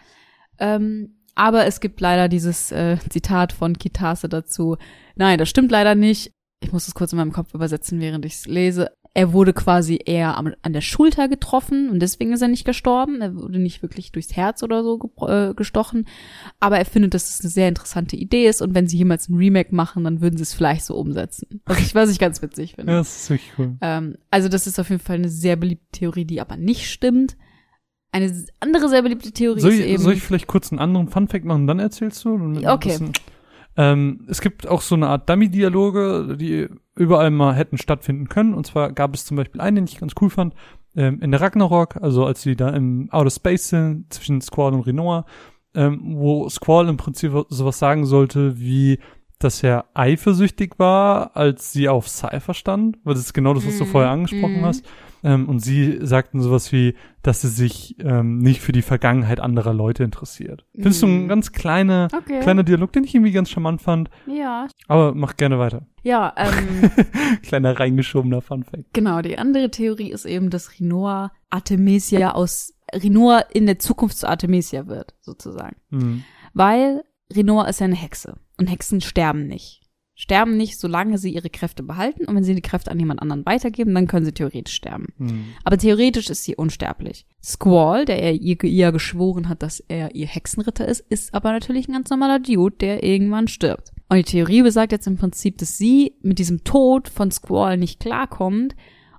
Ähm, 0.59 1.15
aber 1.33 1.65
es 1.65 1.79
gibt 1.79 1.99
leider 1.99 2.27
dieses 2.27 2.71
äh, 2.71 2.97
Zitat 3.09 3.53
von 3.53 3.77
Kitase 3.77 4.29
dazu. 4.29 4.77
Nein, 5.15 5.39
das 5.39 5.49
stimmt 5.49 5.71
leider 5.71 5.95
nicht. 5.95 6.31
Ich 6.61 6.71
muss 6.71 6.87
es 6.87 6.93
kurz 6.93 7.11
in 7.11 7.17
meinem 7.17 7.31
Kopf 7.31 7.55
übersetzen, 7.55 7.99
während 7.99 8.25
ich 8.25 8.33
es 8.33 8.45
lese. 8.45 8.91
Er 9.13 9.33
wurde 9.33 9.51
quasi 9.51 9.99
eher 10.05 10.37
am, 10.37 10.53
an 10.61 10.71
der 10.71 10.79
Schulter 10.79 11.27
getroffen 11.27 11.89
und 11.89 11.99
deswegen 11.99 12.31
ist 12.31 12.41
er 12.41 12.47
nicht 12.47 12.63
gestorben. 12.63 13.19
Er 13.19 13.35
wurde 13.35 13.59
nicht 13.59 13.81
wirklich 13.81 14.13
durchs 14.13 14.37
Herz 14.37 14.63
oder 14.63 14.83
so 14.83 14.97
gebro- 14.97 15.49
äh, 15.49 15.53
gestochen. 15.53 16.07
Aber 16.61 16.77
er 16.77 16.85
findet, 16.85 17.13
dass 17.13 17.29
es 17.29 17.41
eine 17.41 17.49
sehr 17.49 17.67
interessante 17.67 18.15
Idee 18.15 18.47
ist 18.47 18.61
und 18.61 18.73
wenn 18.73 18.87
sie 18.87 18.97
jemals 18.97 19.27
ein 19.27 19.35
Remake 19.35 19.75
machen, 19.75 20.05
dann 20.05 20.21
würden 20.21 20.37
sie 20.37 20.43
es 20.43 20.53
vielleicht 20.53 20.85
so 20.85 20.95
umsetzen. 20.95 21.61
Was 21.65 21.79
ich, 21.79 21.93
was 21.93 22.09
ich 22.09 22.19
ganz 22.19 22.41
witzig 22.41 22.75
finde. 22.75 22.93
Ja, 22.93 22.99
das 22.99 23.23
ist 23.23 23.29
wirklich 23.29 23.51
cool. 23.57 23.75
Ähm, 23.81 24.15
also 24.29 24.47
das 24.47 24.65
ist 24.65 24.79
auf 24.79 24.89
jeden 24.89 25.01
Fall 25.01 25.17
eine 25.17 25.29
sehr 25.29 25.57
beliebte 25.57 25.91
Theorie, 25.91 26.23
die 26.23 26.39
aber 26.39 26.55
nicht 26.55 26.89
stimmt. 26.89 27.35
Eine 28.13 28.31
andere 28.61 28.87
sehr 28.87 29.01
beliebte 29.01 29.33
Theorie 29.33 29.59
Soll 29.59 29.71
ist 29.71 29.79
ich, 29.79 29.85
eben. 29.87 30.03
soll 30.03 30.13
ich 30.13 30.21
vielleicht 30.21 30.47
kurz 30.47 30.71
einen 30.71 30.79
anderen 30.79 31.09
Funfact 31.09 31.43
machen, 31.43 31.67
dann 31.67 31.79
erzählst 31.79 32.23
du? 32.23 32.61
Okay. 32.65 32.97
Ähm, 33.77 34.25
es 34.29 34.41
gibt 34.41 34.67
auch 34.67 34.81
so 34.81 34.95
eine 34.95 35.07
Art 35.07 35.29
Dummy-Dialoge, 35.29 36.35
die 36.37 36.67
überall 37.01 37.31
mal 37.31 37.55
hätten 37.55 37.77
stattfinden 37.77 38.29
können. 38.29 38.53
Und 38.53 38.65
zwar 38.67 38.91
gab 38.91 39.13
es 39.13 39.25
zum 39.25 39.37
Beispiel 39.37 39.61
einen, 39.61 39.75
den 39.75 39.85
ich 39.85 39.99
ganz 39.99 40.13
cool 40.21 40.29
fand, 40.29 40.53
ähm, 40.95 41.19
in 41.21 41.31
der 41.31 41.41
Ragnarok, 41.41 41.97
also 41.97 42.25
als 42.25 42.41
sie 42.41 42.55
da 42.55 42.69
im 42.69 43.09
Outer 43.11 43.29
Space 43.31 43.69
sind, 43.69 44.11
zwischen 44.13 44.41
Squall 44.41 44.73
und 44.73 44.81
Renoir, 44.81 45.25
ähm, 45.73 46.01
wo 46.15 46.49
Squall 46.49 46.89
im 46.89 46.97
Prinzip 46.97 47.31
sowas 47.49 47.79
sagen 47.79 48.05
sollte 48.05 48.59
wie, 48.59 48.99
dass 49.39 49.63
er 49.63 49.85
eifersüchtig 49.93 50.73
war, 50.77 51.35
als 51.35 51.71
sie 51.71 51.89
auf 51.89 52.07
Cypher 52.09 52.53
stand, 52.53 52.97
weil 53.03 53.13
das 53.15 53.23
ist 53.23 53.33
genau 53.33 53.53
das, 53.53 53.65
was 53.65 53.77
du 53.77 53.85
Mhm. 53.85 53.89
vorher 53.89 54.11
angesprochen 54.11 54.61
Mhm. 54.61 54.65
hast. 54.65 54.85
Ähm, 55.23 55.47
und 55.49 55.59
sie 55.59 55.99
sagten 56.01 56.41
sowas 56.41 56.71
wie, 56.71 56.95
dass 57.21 57.41
sie 57.41 57.47
sich 57.49 57.95
ähm, 57.99 58.39
nicht 58.39 58.61
für 58.61 58.71
die 58.71 58.81
Vergangenheit 58.81 59.39
anderer 59.39 59.73
Leute 59.73 60.03
interessiert. 60.03 60.65
Findest 60.73 61.01
du 61.03 61.07
Mhm. 61.07 61.23
ein 61.25 61.27
ganz 61.27 61.51
kleiner, 61.51 62.07
Okay. 62.15 62.39
kleiner 62.39 62.63
Dialog, 62.63 62.91
den 62.93 63.03
ich 63.03 63.13
irgendwie 63.13 63.31
ganz 63.31 63.49
charmant 63.49 63.81
fand, 63.81 64.09
Ja. 64.25 64.67
aber 64.87 65.13
mach 65.13 65.37
gerne 65.37 65.59
weiter. 65.59 65.85
Ja, 66.03 66.33
ähm, 66.37 66.89
Kleiner 67.43 67.79
reingeschobener 67.79 68.41
Funfact. 68.41 68.85
genau. 68.93 69.21
Die 69.21 69.37
andere 69.37 69.69
Theorie 69.69 70.11
ist 70.11 70.25
eben, 70.25 70.49
dass 70.49 70.79
Rinoa 70.79 71.31
Artemisia 71.51 72.31
aus, 72.31 72.73
Rinoa 72.93 73.39
in 73.53 73.65
der 73.67 73.77
Zukunft 73.79 74.17
zu 74.17 74.27
Artemisia 74.27 74.87
wird, 74.87 75.13
sozusagen. 75.21 75.75
Mhm. 75.91 76.23
Weil 76.53 77.03
Rinoa 77.35 77.65
ist 77.67 77.79
ja 77.79 77.85
eine 77.85 77.95
Hexe. 77.95 78.35
Und 78.57 78.67
Hexen 78.67 79.01
sterben 79.01 79.47
nicht. 79.47 79.80
Sterben 80.21 80.55
nicht, 80.55 80.79
solange 80.79 81.17
sie 81.17 81.33
ihre 81.33 81.49
Kräfte 81.49 81.81
behalten. 81.81 82.25
Und 82.25 82.35
wenn 82.35 82.43
sie 82.43 82.53
die 82.53 82.61
Kräfte 82.61 82.91
an 82.91 82.99
jemand 82.99 83.23
anderen 83.23 83.43
weitergeben, 83.43 83.95
dann 83.95 84.05
können 84.05 84.23
sie 84.23 84.31
theoretisch 84.31 84.75
sterben. 84.75 85.07
Mhm. 85.17 85.45
Aber 85.63 85.79
theoretisch 85.79 86.29
ist 86.29 86.43
sie 86.43 86.55
unsterblich. 86.55 87.25
Squall, 87.43 88.05
der 88.05 88.21
er 88.21 88.33
ihr, 88.33 88.63
ihr 88.63 88.91
geschworen 88.91 89.49
hat, 89.49 89.63
dass 89.63 89.79
er 89.79 90.13
ihr 90.13 90.27
Hexenritter 90.27 90.87
ist, 90.87 90.99
ist 91.09 91.33
aber 91.33 91.51
natürlich 91.51 91.87
ein 91.87 91.93
ganz 91.93 92.11
normaler 92.11 92.37
Dude, 92.37 92.75
der 92.75 93.01
irgendwann 93.01 93.47
stirbt. 93.47 93.93
Und 94.09 94.17
die 94.17 94.23
Theorie 94.23 94.61
besagt 94.61 94.91
jetzt 94.91 95.07
im 95.07 95.17
Prinzip, 95.17 95.57
dass 95.57 95.79
sie 95.79 96.13
mit 96.21 96.37
diesem 96.37 96.63
Tod 96.63 97.09
von 97.09 97.31
Squall 97.31 97.77
nicht 97.77 97.99
klarkommt 97.99 98.75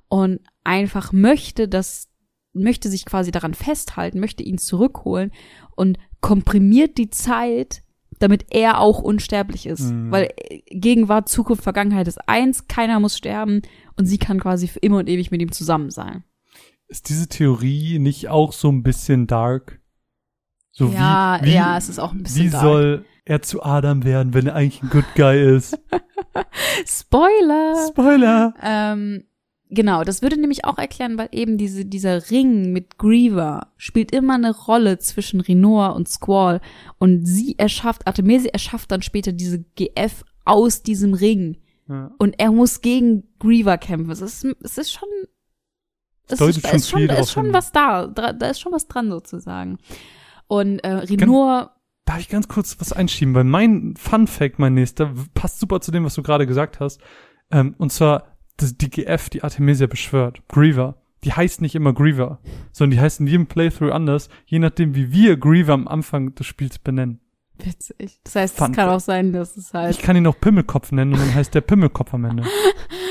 und 0.06 0.38
einfach 0.62 1.12
möchte, 1.12 1.66
dass 1.66 2.10
möchte 2.52 2.88
sich 2.88 3.06
quasi 3.06 3.32
daran 3.32 3.54
festhalten, 3.54 4.20
möchte 4.20 4.44
ihn 4.44 4.58
zurückholen 4.58 5.32
und 5.74 5.98
komprimiert 6.20 6.96
die 6.96 7.10
Zeit, 7.10 7.82
damit 8.22 8.46
er 8.50 8.80
auch 8.80 9.00
unsterblich 9.00 9.66
ist. 9.66 9.90
Mhm. 9.90 10.10
Weil 10.10 10.28
äh, 10.36 10.60
Gegenwart, 10.70 11.28
Zukunft, 11.28 11.62
Vergangenheit 11.62 12.08
ist 12.08 12.28
eins, 12.28 12.68
keiner 12.68 13.00
muss 13.00 13.16
sterben 13.16 13.62
und 13.96 14.06
sie 14.06 14.18
kann 14.18 14.40
quasi 14.40 14.68
für 14.68 14.78
immer 14.78 14.98
und 14.98 15.08
ewig 15.08 15.30
mit 15.30 15.42
ihm 15.42 15.52
zusammen 15.52 15.90
sein. 15.90 16.24
Ist 16.88 17.08
diese 17.08 17.28
Theorie 17.28 17.98
nicht 17.98 18.28
auch 18.28 18.52
so 18.52 18.68
ein 18.70 18.82
bisschen 18.82 19.26
dark? 19.26 19.80
So 20.70 20.88
Ja, 20.88 21.38
wie, 21.42 21.46
wie, 21.46 21.54
ja, 21.54 21.76
es 21.76 21.88
ist 21.88 21.98
auch 21.98 22.12
ein 22.12 22.22
bisschen 22.22 22.46
Wie 22.46 22.50
dark. 22.50 22.62
soll 22.62 23.04
er 23.24 23.42
zu 23.42 23.62
Adam 23.62 24.04
werden, 24.04 24.34
wenn 24.34 24.46
er 24.46 24.54
eigentlich 24.54 24.82
ein 24.82 24.90
Good 24.90 25.14
Guy 25.14 25.56
ist? 25.56 25.78
Spoiler! 26.86 27.86
Spoiler! 27.88 28.54
Ähm, 28.62 29.24
genau, 29.72 30.04
das 30.04 30.22
würde 30.22 30.40
nämlich 30.40 30.64
auch 30.64 30.78
erklären, 30.78 31.18
weil 31.18 31.28
eben 31.32 31.58
diese, 31.58 31.84
dieser 31.84 32.30
Ring 32.30 32.72
mit 32.72 32.98
Griever 32.98 33.72
spielt 33.76 34.12
immer 34.12 34.34
eine 34.34 34.54
Rolle 34.54 34.98
zwischen 34.98 35.40
Rinoa 35.40 35.88
und 35.88 36.08
Squall. 36.08 36.60
Und 36.98 37.26
sie 37.26 37.58
erschafft, 37.58 38.06
Artemisia 38.06 38.50
erschafft 38.52 38.90
dann 38.90 39.02
später 39.02 39.32
diese 39.32 39.60
GF 39.76 40.24
aus 40.44 40.82
diesem 40.82 41.14
Ring. 41.14 41.58
Ja. 41.88 42.12
Und 42.18 42.38
er 42.38 42.52
muss 42.52 42.80
gegen 42.80 43.24
Griever 43.38 43.78
kämpfen. 43.78 44.10
Es 44.10 44.20
ist, 44.20 44.44
es 44.62 44.78
ist 44.78 44.92
schon, 44.92 45.08
es 46.28 46.40
ist, 46.40 46.60
schon 46.62 46.74
ist 46.74 46.88
schon, 46.88 47.02
ist 47.02 47.32
schon 47.32 47.52
was 47.52 47.72
da. 47.72 48.06
Da 48.06 48.46
ist 48.46 48.60
schon 48.60 48.72
was 48.72 48.86
dran 48.86 49.10
sozusagen. 49.10 49.78
Und 50.46 50.78
äh, 50.80 50.92
Rinoa, 50.92 51.74
Darf 52.04 52.18
ich 52.18 52.28
ganz 52.28 52.48
kurz 52.48 52.80
was 52.80 52.92
einschieben? 52.92 53.34
Weil 53.34 53.44
mein 53.44 53.94
Fun 53.96 54.26
Fact, 54.26 54.58
mein 54.58 54.74
nächster, 54.74 55.14
passt 55.34 55.60
super 55.60 55.80
zu 55.80 55.92
dem, 55.92 56.04
was 56.04 56.14
du 56.14 56.22
gerade 56.22 56.46
gesagt 56.46 56.80
hast. 56.80 57.00
Ähm, 57.50 57.74
und 57.78 57.92
zwar, 57.92 58.31
das, 58.62 58.76
die 58.76 58.90
GF, 58.90 59.28
die 59.30 59.42
Artemisia 59.42 59.86
beschwört, 59.86 60.42
Griever, 60.48 60.96
die 61.24 61.32
heißt 61.32 61.60
nicht 61.60 61.74
immer 61.74 61.92
Griever, 61.92 62.40
sondern 62.72 62.96
die 62.96 63.00
heißt 63.00 63.20
in 63.20 63.26
jedem 63.26 63.46
Playthrough 63.46 63.92
anders, 63.92 64.28
je 64.46 64.58
nachdem, 64.58 64.94
wie 64.94 65.12
wir 65.12 65.36
Griever 65.36 65.72
am 65.74 65.86
Anfang 65.88 66.34
des 66.34 66.46
Spiels 66.46 66.78
benennen. 66.78 67.20
witzig. 67.58 68.20
Das 68.24 68.34
heißt, 68.36 68.56
Fun 68.56 68.70
es 68.70 68.76
kann 68.76 68.88
auch 68.88 69.00
sein, 69.00 69.32
dass 69.32 69.56
es 69.56 69.72
halt, 69.72 69.90
Ich 69.96 70.02
kann 70.02 70.16
ihn 70.16 70.26
auch 70.26 70.40
Pimmelkopf 70.40 70.90
nennen 70.92 71.12
und 71.12 71.20
dann 71.20 71.34
heißt 71.34 71.54
der 71.54 71.60
Pimmelkopf 71.60 72.12
am 72.14 72.24
Ende. 72.24 72.44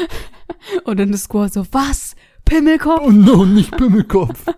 und 0.84 1.00
dann 1.00 1.14
ist 1.14 1.24
Squall 1.24 1.52
so, 1.52 1.66
was? 1.72 2.16
Pimmelkopf? 2.44 3.02
Oh 3.02 3.12
no, 3.12 3.46
nicht 3.46 3.76
Pimmelkopf. 3.78 4.46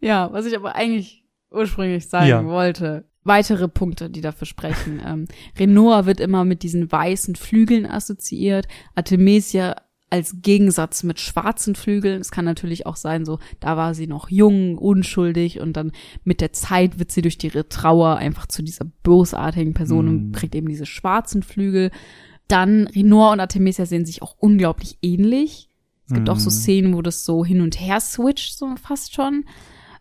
Ja, 0.00 0.32
was 0.32 0.46
ich 0.46 0.54
aber 0.54 0.76
eigentlich 0.76 1.24
ursprünglich 1.50 2.08
sagen 2.08 2.28
Ja. 2.28 2.44
wollte. 2.44 3.08
Weitere 3.26 3.68
Punkte, 3.68 4.08
die 4.10 4.20
dafür 4.20 4.46
sprechen. 4.46 5.00
ähm, 5.06 5.26
Renoir 5.58 6.06
wird 6.06 6.20
immer 6.20 6.44
mit 6.44 6.62
diesen 6.62 6.90
weißen 6.90 7.34
Flügeln 7.36 7.86
assoziiert. 7.86 8.66
Artemisia 8.94 9.76
als 10.08 10.36
Gegensatz 10.40 11.02
mit 11.02 11.18
schwarzen 11.18 11.74
Flügeln. 11.74 12.20
Es 12.20 12.30
kann 12.30 12.44
natürlich 12.44 12.86
auch 12.86 12.94
sein, 12.94 13.24
so, 13.24 13.40
da 13.58 13.76
war 13.76 13.92
sie 13.92 14.06
noch 14.06 14.30
jung, 14.30 14.78
unschuldig 14.78 15.58
und 15.60 15.72
dann 15.76 15.90
mit 16.22 16.40
der 16.40 16.52
Zeit 16.52 17.00
wird 17.00 17.10
sie 17.10 17.22
durch 17.22 17.38
ihre 17.42 17.68
Trauer 17.68 18.16
einfach 18.16 18.46
zu 18.46 18.62
dieser 18.62 18.84
bösartigen 19.02 19.74
Person 19.74 20.06
und 20.06 20.28
Mm. 20.28 20.32
kriegt 20.32 20.54
eben 20.54 20.68
diese 20.68 20.86
schwarzen 20.86 21.42
Flügel. 21.42 21.90
Dann 22.46 22.86
Renoir 22.86 23.32
und 23.32 23.40
Artemisia 23.40 23.84
sehen 23.84 24.06
sich 24.06 24.22
auch 24.22 24.36
unglaublich 24.38 24.98
ähnlich. 25.02 25.68
Es 26.06 26.14
gibt 26.14 26.30
auch 26.30 26.38
so 26.38 26.50
Mm. 26.50 26.52
Szenen, 26.52 26.94
wo 26.94 27.02
das 27.02 27.24
so 27.24 27.44
hin 27.44 27.60
und 27.60 27.80
her 27.80 27.98
switcht, 27.98 28.56
so 28.56 28.72
fast 28.80 29.12
schon. 29.12 29.44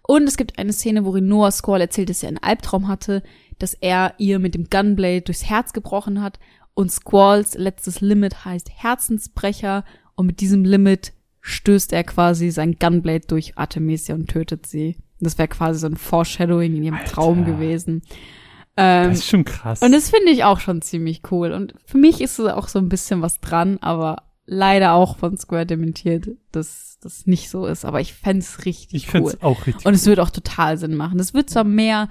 Und 0.07 0.27
es 0.27 0.37
gibt 0.37 0.59
eine 0.59 0.73
Szene, 0.73 1.05
wo 1.05 1.11
Renoir 1.11 1.51
Squall 1.51 1.81
erzählt, 1.81 2.09
dass 2.09 2.21
er 2.23 2.29
einen 2.29 2.37
Albtraum 2.43 2.87
hatte, 2.87 3.23
dass 3.59 3.73
er 3.73 4.13
ihr 4.17 4.39
mit 4.39 4.53
dem 4.55 4.69
Gunblade 4.69 5.21
durchs 5.21 5.45
Herz 5.45 5.73
gebrochen 5.73 6.21
hat. 6.21 6.39
Und 6.73 6.91
Squalls 6.91 7.55
letztes 7.55 8.01
Limit 8.01 8.45
heißt 8.45 8.69
Herzensbrecher. 8.75 9.83
Und 10.15 10.27
mit 10.27 10.41
diesem 10.41 10.63
Limit 10.65 11.13
stößt 11.41 11.93
er 11.93 12.03
quasi 12.03 12.51
sein 12.51 12.75
Gunblade 12.79 13.27
durch 13.27 13.57
Artemisia 13.57 14.15
und 14.15 14.27
tötet 14.29 14.65
sie. 14.67 14.97
Das 15.19 15.37
wäre 15.37 15.47
quasi 15.47 15.79
so 15.79 15.87
ein 15.87 15.95
Foreshadowing 15.95 16.75
in 16.75 16.83
ihrem 16.83 16.95
Alter. 16.95 17.11
Traum 17.11 17.45
gewesen. 17.45 18.01
Ähm, 18.77 19.09
Das 19.09 19.19
ist 19.19 19.27
schon 19.27 19.45
krass. 19.45 19.81
und 19.81 19.91
das 19.93 20.09
finde 20.09 20.31
ich 20.31 20.43
auch 20.43 20.59
schon 20.59 20.81
ziemlich 20.81 21.21
cool. 21.31 21.51
Und 21.53 21.73
für 21.85 21.97
mich 21.97 22.19
ist 22.19 22.39
es 22.39 22.47
auch 22.47 22.67
so 22.67 22.79
ein 22.79 22.89
bisschen 22.89 23.21
was 23.21 23.39
dran, 23.39 23.77
aber 23.79 24.23
leider 24.45 24.93
auch 24.93 25.17
von 25.17 25.37
Square 25.37 25.65
dementiert, 25.65 26.29
dass 26.51 26.97
das 27.01 27.25
nicht 27.25 27.49
so 27.49 27.65
ist. 27.65 27.85
Aber 27.85 28.01
ich 28.01 28.13
fänd's 28.13 28.65
richtig 28.65 29.03
ich 29.05 29.07
finde 29.07 29.27
cool. 29.27 29.33
es 29.35 29.43
auch 29.43 29.65
richtig 29.67 29.85
Und 29.85 29.93
es 29.93 30.05
wird 30.05 30.19
auch 30.19 30.29
total 30.29 30.77
Sinn 30.77 30.95
machen. 30.95 31.19
Es 31.19 31.33
wird 31.33 31.49
zwar 31.49 31.63
mehr 31.63 32.09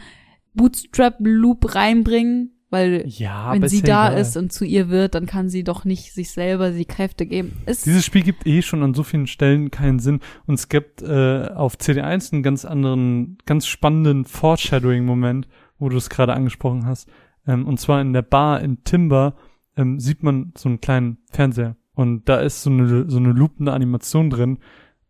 Bootstrap-Loop 0.55 1.75
reinbringen, 1.75 2.51
weil 2.71 3.05
Ja, 3.07 3.53
wenn 3.53 3.69
sie 3.69 3.83
da 3.83 4.09
egal. 4.09 4.21
ist 4.21 4.37
und 4.37 4.53
zu 4.53 4.65
ihr 4.65 4.89
wird, 4.89 5.15
dann 5.15 5.27
kann 5.27 5.49
sie 5.49 5.63
doch 5.63 5.85
nicht 5.85 6.13
sich 6.13 6.31
selber 6.33 6.71
die 6.71 6.85
Kräfte 6.85 7.27
geben. 7.27 7.53
Es, 7.67 7.83
Dieses 7.83 8.05
Spiel 8.05 8.23
gibt 8.23 8.47
eh 8.47 8.63
schon 8.63 8.83
an 8.83 8.95
so 8.95 9.03
vielen 9.05 9.27
Stellen 9.27 9.71
keinen 9.71 10.01
Sinn. 10.01 10.21
Und 10.47 10.55
es 10.55 10.69
gibt 10.69 11.03
äh, 11.03 11.49
auf 11.55 11.77
CD1 11.77 12.33
einen 12.33 12.43
ganz 12.43 12.65
anderen, 12.65 13.39
ganz 13.47 13.67
spannenden 13.67 14.25
Foreshadowing-Moment, 14.25 15.47
wo 15.79 15.89
du 15.89 15.97
es 15.97 16.09
gerade 16.11 16.35
angesprochen 16.35 16.87
hast. 16.87 17.09
Ähm, 17.47 17.67
und 17.67 17.79
zwar 17.79 18.01
in 18.01 18.13
der 18.13 18.23
Bar 18.23 18.61
in 18.61 18.83
Timber 18.85 19.35
ähm, 19.77 20.01
sieht 20.01 20.23
man 20.23 20.53
so 20.57 20.69
einen 20.69 20.81
kleinen 20.81 21.19
Fernseher. 21.31 21.77
Und 21.95 22.29
da 22.29 22.41
ist 22.41 22.63
so 22.63 22.71
eine, 22.71 23.09
so 23.09 23.19
eine 23.19 23.33
loopende 23.33 23.73
Animation 23.73 24.31
drin 24.31 24.59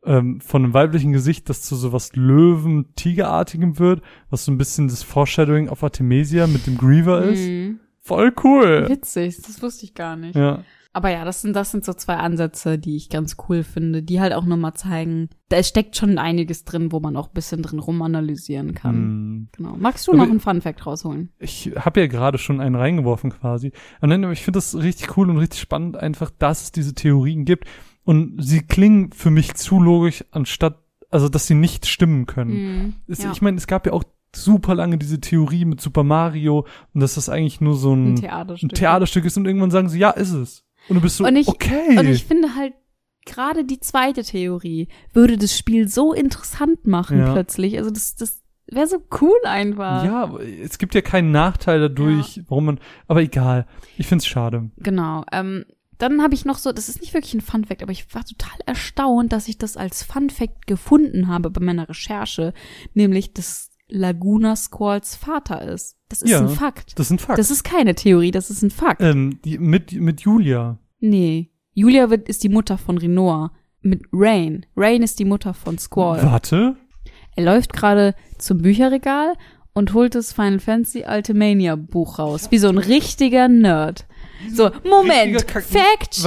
ähm, 0.05 0.41
von 0.41 0.65
einem 0.65 0.75
weiblichen 0.75 1.13
Gesicht, 1.13 1.49
das 1.49 1.63
zu 1.63 1.77
so 1.77 1.93
was 1.93 2.15
Löwen-Tigerartigem 2.15 3.79
wird, 3.79 4.03
was 4.31 4.45
so 4.45 4.53
ein 4.53 4.59
bisschen 4.59 4.89
das 4.89 5.03
Foreshadowing 5.03 5.69
auf 5.69 5.83
Artemisia 5.83 6.47
mit 6.47 6.67
dem 6.67 6.77
Griever 6.77 7.23
ist. 7.23 7.47
Mhm. 7.47 7.81
Voll 8.01 8.33
cool. 8.45 8.87
Witzig, 8.89 9.41
das 9.43 9.63
wusste 9.63 9.85
ich 9.87 9.95
gar 9.95 10.17
nicht. 10.17 10.37
Ja. 10.37 10.63
Aber 10.95 11.11
ja, 11.11 11.25
das 11.25 11.43
sind, 11.43 11.55
das 11.57 11.73
sind 11.73 11.85
so 11.85 11.93
zwei 11.93 12.15
Ansätze, 12.15 12.79
die 12.79 12.95
ich 12.97 13.09
ganz 13.11 13.37
cool 13.49 13.65
finde, 13.65 14.03
die 14.05 14.21
halt 14.21 14.33
auch 14.33 14.45
nochmal 14.45 14.75
zeigen, 14.75 15.29
da 15.49 15.61
steckt 15.63 15.97
schon 15.97 16.19
einiges 16.19 16.65
drin, 16.65 16.93
wo 16.93 17.01
man 17.01 17.17
auch 17.17 17.27
ein 17.29 17.35
bisschen 17.35 17.63
drin 17.63 17.81
rumanalysieren 17.81 18.75
kann. 18.75 18.95
Hm. 18.95 19.49
Genau. 19.57 19.75
Magst 19.77 20.07
du 20.07 20.13
Aber- 20.13 20.23
noch 20.23 20.31
einen 20.31 20.39
Funfact 20.39 20.87
rausholen? 20.87 21.31
ich 21.41 21.73
habe 21.77 22.01
ja 22.01 22.07
gerade 22.07 22.39
schon 22.39 22.61
einen 22.61 22.77
reingeworfen 22.77 23.31
quasi. 23.31 23.73
Und 24.01 24.13
ich 24.33 24.43
finde 24.45 24.59
das 24.59 24.77
richtig 24.77 25.17
cool 25.17 25.29
und 25.31 25.39
richtig 25.39 25.61
spannend, 25.61 25.97
einfach, 25.97 26.31
dass 26.31 26.63
es 26.63 26.73
diese 26.73 26.95
Theorien 26.95 27.45
gibt. 27.45 27.67
Und 28.05 28.37
sie 28.41 28.61
klingen 28.61 29.11
für 29.13 29.31
mich 29.31 29.55
zu 29.55 29.81
logisch, 29.81 30.25
anstatt, 30.31 30.79
also, 31.11 31.29
dass 31.29 31.47
sie 31.49 31.55
nicht 31.55 31.87
stimmen 31.87 32.27
können. 32.27 32.53
Mhm. 32.53 32.95
Es, 33.09 33.23
ja. 33.23 33.33
Ich 33.33 33.43
meine, 33.43 33.57
es 33.57 33.67
gab 33.67 33.85
ja 33.87 33.93
auch 33.93 34.05
super 34.37 34.75
lange 34.75 34.99
diese 34.99 35.21
Theorie 35.21 35.65
mit 35.65 35.81
Super 35.81 36.03
Mario 36.05 36.67
und 36.93 37.01
dass 37.01 37.15
das 37.15 37.29
eigentlich 37.29 37.61
nur 37.61 37.75
so 37.77 37.95
ein 37.95 38.15
ein, 38.15 38.17
Theaterstück. 38.17 38.71
ein 38.71 38.75
Theaterstück 38.75 39.25
ist 39.25 39.37
und 39.37 39.47
irgendwann 39.47 39.71
sagen 39.71 39.89
sie, 39.89 39.99
ja, 39.99 40.11
ist 40.11 40.33
es. 40.33 40.64
Und 40.89 40.97
du 40.97 41.01
bist 41.01 41.17
so, 41.17 41.25
Und 41.27 41.37
ich- 41.37 41.49
okay. 41.49 41.99
Und 41.99 42.07
ich 42.09 42.25
finde 42.25 42.55
halt, 42.55 42.75
gerade 43.27 43.65
die 43.65 43.81
zweite 43.81 44.23
Theorie 44.23 44.89
würde 45.13 45.39
das 45.39 45.57
Spiel 45.57 45.89
so 45.89 46.13
interessant 46.13 46.87
machen 46.87 47.19
Ja. 47.19 47.33
plötzlich. 47.33 47.79
Also 47.79 47.91
das, 47.91 48.17
das 48.17 48.43
wäre 48.67 48.87
so 48.87 48.99
cool 49.21 49.37
einfach. 49.45 50.05
ja, 50.05 50.37
es 50.63 50.79
gibt 50.79 50.95
ja 50.95 51.01
keinen 51.01 51.31
Nachteil 51.31 51.81
dadurch, 51.81 52.43
warum 52.49 52.67
man, 52.67 52.81
aber 53.09 53.23
egal. 53.23 53.67
Ich 53.97 54.07
find's 54.07 54.27
schade. 54.27 54.71
Genau. 54.77 55.25
Ähm, 55.33 55.65
dann 55.99 56.23
habe 56.23 56.35
ich 56.35 56.45
noch 56.45 56.59
so, 56.59 56.73
das 56.73 56.89
ist 56.89 57.01
nicht 57.01 57.15
wirklich 57.15 57.35
ein 57.35 57.41
Funfact, 57.41 57.83
aber 57.83 57.93
ich 57.93 58.13
war 58.15 58.25
total 58.25 58.59
erstaunt, 58.67 59.33
dass 59.33 59.49
ich 59.49 59.59
das 59.59 59.77
als 59.77 60.03
Funfact 60.03 60.67
gefunden 60.67 61.29
habe 61.29 61.51
bei 61.51 61.61
meiner 61.65 61.89
Recherche, 61.89 62.53
nämlich 62.95 63.33
dass 63.33 63.71
Laguna 63.89 64.57
Squalls 64.57 65.15
Vater 65.15 65.63
ist. 65.63 65.97
Das 66.21 66.23
ist 66.23 66.31
Ja. 66.31 66.41
ein 66.41 66.49
Fakt. 66.49 66.99
Das 66.99 67.07
ist 67.07 67.11
ein 67.13 67.19
Fakt. 67.19 67.39
Das 67.39 67.51
ist 67.51 67.65
keine 67.65 67.95
Theorie, 67.97 68.31
das 68.31 68.51
ist 68.51 68.63
ein 68.63 68.71
Fakt. 68.71 69.03
ähm, 69.03 69.41
die, 69.45 69.59
mit, 69.59 69.93
mit 69.93 70.21
Julia. 70.21 70.79
Nee. 71.01 71.51
Julia 71.73 72.09
wird, 72.09 72.29
ist 72.29 72.45
die 72.45 72.49
Mutter 72.49 72.79
von 72.79 72.99
Renoir. 72.99 73.51
Mit 73.83 74.03
Rain. 74.13 74.65
Rain 74.77 75.03
ist 75.03 75.19
die 75.19 75.25
Mutter 75.25 75.53
von 75.55 75.77
Squall. 75.79 76.23
Warte. 76.23 76.77
Er 77.37 77.45
läuft 77.45 77.73
gerade 77.73 78.15
zum 78.39 78.59
Bücherregal 78.63 79.33
und 79.73 79.93
holt 79.93 80.15
das 80.15 80.33
Final 80.33 80.61
Fantasy 80.61 81.05
Ultimania 81.07 81.75
Buch 81.75 82.21
raus. 82.21 82.47
Wie 82.53 82.59
so 82.59 82.69
ein 82.69 82.79
richtiger 82.79 83.49
Nerd. 83.49 84.07
So, 84.53 84.71
Moment. 84.89 85.35
Richtiger 85.37 85.45
Kack- 85.45 85.65
Fact 85.65 86.25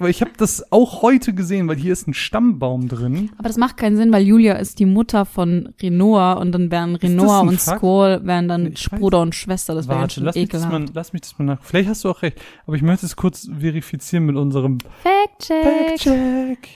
Weil 0.00 0.10
ich 0.10 0.20
habe 0.20 0.30
das 0.36 0.70
auch 0.72 1.02
heute 1.02 1.32
gesehen, 1.34 1.68
weil 1.68 1.76
hier 1.76 1.92
ist 1.92 2.06
ein 2.08 2.14
Stammbaum 2.14 2.88
drin. 2.88 3.30
Aber 3.38 3.48
das 3.48 3.56
macht 3.56 3.76
keinen 3.76 3.96
Sinn, 3.96 4.12
weil 4.12 4.22
Julia 4.22 4.54
ist 4.54 4.78
die 4.78 4.86
Mutter 4.86 5.24
von 5.24 5.74
Renoir 5.82 6.38
und 6.40 6.52
dann 6.52 6.70
wären 6.70 6.96
Renoir 6.96 7.40
ein 7.42 7.48
und 7.48 7.60
Fakt? 7.60 7.78
Squall 7.78 8.26
wären 8.26 8.48
dann 8.48 8.72
Ich 8.72 8.86
weiß- 8.88 8.98
Bruder 8.98 9.20
und 9.20 9.34
Schwester. 9.34 9.74
Das 9.74 9.88
wäre 9.88 10.08
schön 10.10 10.24
lass 10.24 10.34
mich, 10.34 10.48
das 10.48 10.62
ekelhaft. 10.62 10.72
mal, 10.86 10.90
lass 10.94 11.12
mich 11.12 11.22
das 11.22 11.38
mal 11.38 11.44
nach. 11.44 11.62
Vielleicht 11.62 11.88
hast 11.88 12.04
du 12.04 12.10
auch 12.10 12.22
recht, 12.22 12.38
aber 12.66 12.76
ich 12.76 12.82
möchte 12.82 13.06
es 13.06 13.16
kurz 13.16 13.48
verifizieren 13.58 14.26
mit 14.26 14.36
unserem 14.36 14.78
Fact 15.02 15.42
check. 15.46 15.62
Fact 15.62 15.98
check. 16.00 16.68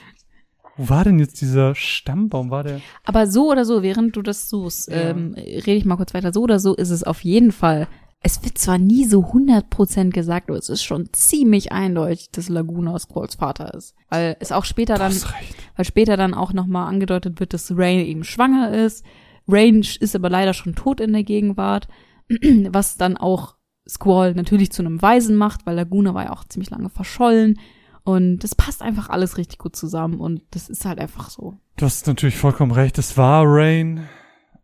Wo 0.79 0.89
war 0.89 1.05
denn 1.05 1.19
jetzt 1.19 1.41
dieser 1.43 1.75
Stammbaum? 1.75 2.51
War 2.51 2.65
der? 2.65 2.81
Aber 3.05 3.27
so 3.27 3.51
oder 3.51 3.67
so, 3.67 3.83
während 3.83 4.17
du 4.17 4.23
das 4.23 4.49
suchst, 4.49 4.89
Ja. 4.91 5.11
ähm, 5.11 5.35
rede 5.37 5.73
ich 5.75 5.85
mal 5.85 5.97
kurz 5.97 6.15
weiter. 6.15 6.33
So 6.33 6.41
oder 6.43 6.59
so 6.59 6.75
ist 6.75 6.89
es 6.91 7.05
auf 7.05 7.21
jeden 7.25 7.53
Fall. 7.53 7.89
Es 8.25 8.45
wird 8.45 8.57
zwar 8.57 8.79
nie 8.79 9.05
so 9.05 9.21
100% 9.21 10.11
gesagt, 10.11 10.49
aber 10.49 10.59
es 10.59 10.69
ist 10.69 10.85
schon 10.85 11.13
ziemlich 11.13 11.73
eindeutig, 11.73 12.31
dass 12.31 12.49
Laguna 12.49 12.97
Squalls 12.99 13.35
Vater 13.35 13.75
ist. 13.75 13.97
Weil 14.11 14.37
es 14.39 14.53
auch 14.53 14.65
später 14.65 14.95
dann, 14.95 15.13
weil 15.77 15.85
später 15.85 16.17
dann 16.17 16.35
auch 16.35 16.53
nochmal 16.53 16.89
angedeutet 16.89 17.41
wird, 17.41 17.53
dass 17.53 17.73
Rain 17.77 17.99
eben 18.07 18.23
schwanger 18.23 18.73
ist. 18.73 19.05
Rain 19.49 19.81
ist 19.81 20.15
aber 20.15 20.31
leider 20.31 20.55
schon 20.55 20.77
tot 20.77 21.01
in 21.01 21.13
der 21.13 21.25
Gegenwart, 21.25 21.89
was 22.69 22.97
dann 22.97 23.17
auch 23.17 23.57
Squall 23.89 24.35
natürlich 24.35 24.71
zu 24.71 24.83
einem 24.83 25.03
Waisen 25.03 25.35
macht, 25.37 25.67
weil 25.67 25.75
Laguna 25.75 26.15
war 26.15 26.25
ja 26.27 26.33
auch 26.33 26.45
ziemlich 26.45 26.71
lange 26.71 26.91
verschollen. 26.91 27.59
Und 28.05 28.41
das 28.41 28.55
passt 28.55 28.83
einfach 28.83 29.11
alles 29.11 29.37
richtig 29.39 29.59
gut 29.59 29.77
zusammen 29.77 30.21
und 30.21 30.43
das 30.51 30.69
ist 30.69 30.85
halt 30.85 30.99
einfach 30.99 31.31
so. 31.31 31.55
Du 31.77 31.85
hast 31.85 32.07
natürlich 32.07 32.37
vollkommen 32.37 32.73
recht. 32.73 32.99
Es 32.99 33.17
war 33.17 33.45
Rain. 33.47 34.09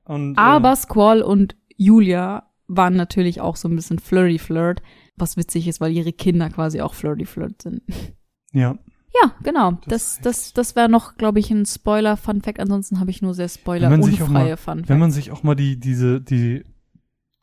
Und, 0.04 0.36
äh, 0.36 0.40
Aber 0.40 0.74
Squall 0.74 1.22
und 1.22 1.54
Julia 1.76 2.47
waren 2.68 2.94
natürlich 2.94 3.40
auch 3.40 3.56
so 3.56 3.68
ein 3.68 3.74
bisschen 3.74 3.98
flirty-flirt, 3.98 4.82
was 5.16 5.36
witzig 5.36 5.66
ist, 5.66 5.80
weil 5.80 5.92
ihre 5.92 6.12
Kinder 6.12 6.50
quasi 6.50 6.80
auch 6.80 6.94
flirty-flirt 6.94 7.62
sind. 7.62 7.82
Äh, 7.88 8.60
ja. 8.60 8.78
Ja, 9.22 9.32
genau. 9.42 9.72
Das 9.86 10.18
Das, 10.18 10.20
das, 10.20 10.52
das 10.52 10.76
wäre 10.76 10.88
noch, 10.88 11.16
glaube 11.16 11.40
ich, 11.40 11.50
ein 11.50 11.64
Spoiler-Fun-Fact. 11.64 12.60
Ansonsten 12.60 13.00
habe 13.00 13.10
ich 13.10 13.22
nur 13.22 13.34
sehr 13.34 13.48
spoiler-unfreie 13.48 14.56
Fun-Facts. 14.56 14.88
Wenn 14.88 14.98
man 14.98 15.10
sich 15.10 15.32
auch 15.32 15.42
mal 15.42 15.54
die, 15.54 15.80
diese, 15.80 16.20
die 16.20 16.62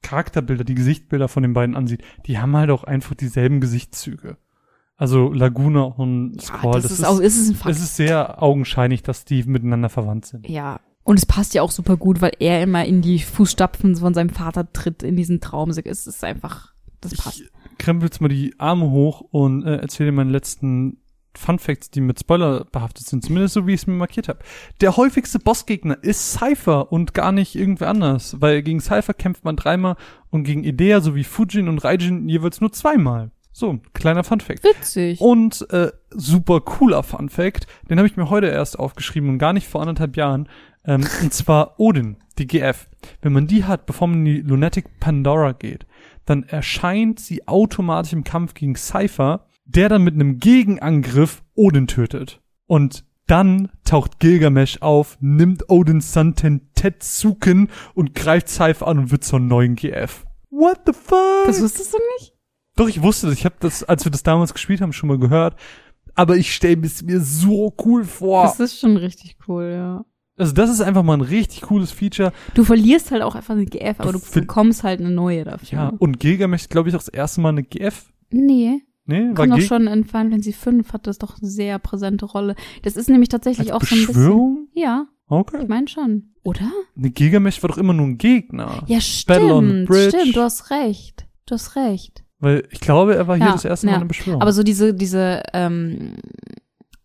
Charakterbilder, 0.04 0.64
die 0.64 0.76
Gesichtsbilder 0.76 1.28
von 1.28 1.42
den 1.42 1.54
beiden 1.54 1.76
ansieht, 1.76 2.04
die 2.28 2.38
haben 2.38 2.56
halt 2.56 2.70
auch 2.70 2.84
einfach 2.84 3.16
dieselben 3.16 3.60
Gesichtszüge. 3.60 4.38
Also 4.98 5.34
Laguna 5.34 5.82
und 5.82 6.36
ja, 6.36 6.42
Squall, 6.42 6.82
das, 6.82 6.92
ist, 6.92 7.04
auch, 7.04 7.20
ist 7.20 7.38
es 7.38 7.50
ein 7.50 7.56
Fakt. 7.56 7.76
es 7.76 7.82
ist 7.82 7.96
sehr 7.98 8.42
augenscheinlich, 8.42 9.04
dass 9.04 9.26
die 9.26 9.44
miteinander 9.44 9.90
verwandt 9.90 10.26
sind. 10.28 10.48
Ja. 10.48 10.80
Und 11.06 11.20
es 11.20 11.26
passt 11.28 11.54
ja 11.54 11.62
auch 11.62 11.70
super 11.70 11.98
gut, 11.98 12.20
weil 12.20 12.32
er 12.40 12.64
immer 12.64 12.84
in 12.84 13.04
die 13.04 13.20
Fußstapfen 13.20 13.96
von 13.96 14.16
seinem 14.16 14.32
Vater 14.32 14.72
tritt 14.74 15.04
in 15.04 15.16
diesen 15.16 15.40
Traum. 15.40 15.70
Es 15.70 15.78
ist 15.78 16.24
einfach, 16.24 16.74
das 17.00 17.14
passt. 17.16 17.42
Ich 17.42 17.52
krempel 17.78 18.08
jetzt 18.08 18.22
mal 18.22 18.28
die 18.28 18.56
Arme 18.58 18.90
hoch 18.90 19.22
und 19.30 19.64
äh, 19.64 19.78
erzähle 19.78 20.10
dir 20.10 20.16
meinen 20.16 20.32
letzten 20.32 20.98
Fun 21.38 21.60
Facts, 21.60 21.92
die 21.92 22.02
mit 22.02 22.20
Spoiler 22.20 22.66
behaftet 22.66 23.06
sind, 23.06 23.24
zumindest 23.24 23.54
so 23.54 23.68
wie 23.68 23.74
ich 23.74 23.82
es 23.82 23.88
mir 23.88 23.94
markiert 23.94 24.30
habe. 24.30 24.40
Der 24.82 24.98
häufigste 24.98 25.38
Bossgegner 25.38 26.04
ist 26.04 26.34
Cypher 26.34 26.92
und 26.92 27.14
gar 27.14 27.32
nicht 27.32 27.54
irgendwer 27.54 27.90
anders, 27.90 28.42
weil 28.42 28.64
gegen 28.64 28.80
Cypher 28.80 29.14
kämpft 29.14 29.44
man 29.46 29.58
dreimal 29.58 29.98
und 30.32 30.44
gegen 30.44 30.64
Idea 30.64 31.02
sowie 31.02 31.24
Fujin 31.24 31.68
und 31.68 31.84
Raijin 31.84 32.28
jeweils 32.28 32.62
nur 32.62 32.72
zweimal. 32.72 33.30
So, 33.52 33.80
kleiner 33.94 34.24
Fun 34.24 34.42
Fact. 34.42 34.64
Witzig. 34.64 35.22
Und 35.22 35.70
äh, 35.72 35.92
super 36.10 36.62
cooler 36.62 37.04
Fun 37.04 37.30
Fact, 37.30 37.68
den 37.90 38.00
habe 38.00 38.08
ich 38.08 38.18
mir 38.18 38.30
heute 38.30 38.48
erst 38.48 38.80
aufgeschrieben 38.80 39.30
und 39.30 39.38
gar 39.38 39.54
nicht 39.54 39.68
vor 39.68 39.82
anderthalb 39.82 40.18
Jahren. 40.18 40.50
Ähm, 40.86 41.06
und 41.22 41.34
zwar 41.34 41.80
Odin, 41.80 42.18
die 42.38 42.48
GF. 42.48 42.88
Wenn 43.22 43.34
man 43.34 43.48
die 43.48 43.66
hat, 43.66 43.86
bevor 43.86 44.08
man 44.08 44.20
in 44.20 44.26
die 44.26 44.42
Lunatic 44.42 45.00
Pandora 45.00 45.52
geht, 45.54 45.86
dann 46.26 46.44
erscheint 46.44 47.20
sie 47.20 47.48
automatisch 47.48 48.14
im 48.14 48.24
Kampf 48.24 48.54
gegen 48.54 48.76
Cypher, 48.76 49.48
der 49.66 49.90
dann 49.90 50.04
mit 50.04 50.14
einem 50.16 50.40
Gegenangriff 50.40 51.44
Odin 51.56 51.88
tötet. 51.88 52.42
Und 52.68 53.06
dann 53.28 53.72
taucht 53.84 54.20
Gilgamesh 54.20 54.82
auf, 54.82 55.18
nimmt 55.20 55.70
Odins 55.70 56.14
Son 56.14 56.36
Tetsuken 56.36 57.70
und 57.96 58.14
greift 58.14 58.50
Cypher 58.50 58.88
an 58.88 59.00
und 59.00 59.12
wird 59.12 59.24
zur 59.24 59.40
neuen 59.40 59.76
GF. 59.76 60.26
What 60.52 60.82
the 60.86 60.94
fuck? 60.94 61.48
Das 61.48 61.62
wusstest 61.62 61.94
du 61.94 61.98
nicht? 62.18 62.34
Doch, 62.76 62.88
ich 62.88 63.02
wusste 63.02 63.28
das. 63.28 63.36
Ich 63.36 63.46
habe 63.46 63.56
das, 63.60 63.84
als 63.84 64.06
wir 64.06 64.12
das 64.12 64.24
damals 64.24 64.54
gespielt 64.54 64.82
haben, 64.82 64.94
schon 64.94 65.08
mal 65.08 65.18
gehört. 65.18 65.56
Aber 66.14 66.38
ich 66.38 66.54
stelle 66.54 66.86
es 66.86 67.02
mir 67.02 67.20
so 67.20 67.74
cool 67.84 68.04
vor. 68.04 68.44
Das 68.44 68.60
ist 68.60 68.80
schon 68.80 68.98
richtig 68.98 69.38
cool, 69.48 69.72
ja. 69.72 70.06
Also 70.38 70.54
das 70.54 70.70
ist 70.70 70.82
einfach 70.82 71.04
mal 71.04 71.14
ein 71.16 71.22
richtig 71.22 71.62
cooles 71.62 71.92
Feature. 71.92 72.32
Du 72.54 72.64
verlierst 72.64 73.12
halt 73.12 73.22
auch 73.22 73.36
einfach 73.36 73.54
eine 73.56 73.66
GF, 73.66 74.00
aber 74.00 74.12
Du 74.14 74.20
bekommst 74.34 74.84
halt 74.84 75.00
eine 75.00 75.12
neue 75.12 75.44
dafür. 75.44 75.78
Ja, 75.78 75.94
und 75.98 76.20
Gilgamesh, 76.20 76.70
glaube 76.70 76.90
ich, 76.90 76.96
auch 76.96 77.00
das 77.00 77.08
erste 77.10 77.42
Mal 77.42 77.50
eine 77.50 77.64
GF. 77.64 78.06
Nee, 78.32 78.82
Nee, 79.08 79.28
war 79.30 79.36
kommt 79.36 79.52
doch 79.52 79.58
Gil- 79.58 79.68
schon 79.68 79.86
in 79.88 80.04
Final 80.04 80.32
Fantasy 80.32 80.52
V 80.52 80.72
hat 80.92 81.06
das 81.06 81.20
doch 81.20 81.38
eine 81.40 81.48
sehr 81.48 81.78
präsente 81.78 82.26
Rolle. 82.26 82.56
Das 82.82 82.96
ist 82.96 83.08
nämlich 83.08 83.30
tatsächlich 83.30 83.72
als 83.72 83.84
auch 83.84 83.88
so 83.88 83.94
ein 83.96 84.00
bisschen. 84.00 84.14
Beschwörung? 84.16 84.68
Ja, 84.74 85.06
Okay. 85.28 85.60
ich 85.62 85.68
meine 85.68 85.88
schon. 85.88 86.32
Oder? 86.44 86.72
Ne, 86.96 87.12
Gilgamesh 87.12 87.62
war 87.62 87.68
doch 87.70 87.78
immer 87.78 87.94
nur 87.94 88.08
ein 88.08 88.18
Gegner. 88.18 88.84
Ja, 88.88 88.98
Battle 89.28 89.54
on 89.54 89.66
the 89.66 89.72
stimmt. 89.74 89.88
Bridge. 89.90 90.18
Stimmt, 90.20 90.36
du 90.36 90.42
hast 90.42 90.72
recht. 90.72 91.28
Du 91.46 91.54
hast 91.54 91.76
recht. 91.76 92.24
Weil 92.40 92.68
ich 92.72 92.80
glaube, 92.80 93.16
er 93.16 93.28
war 93.28 93.36
hier 93.38 93.46
Ja, 93.46 93.52
das 93.54 93.66
erste 93.66 93.86
Mal 93.86 93.92
ja. 93.94 93.98
eine 93.98 94.06
Beschwörung. 94.08 94.42
Aber 94.42 94.52
so 94.54 94.64
diese, 94.64 94.94
diese, 94.96 95.44
ähm, 95.54 96.16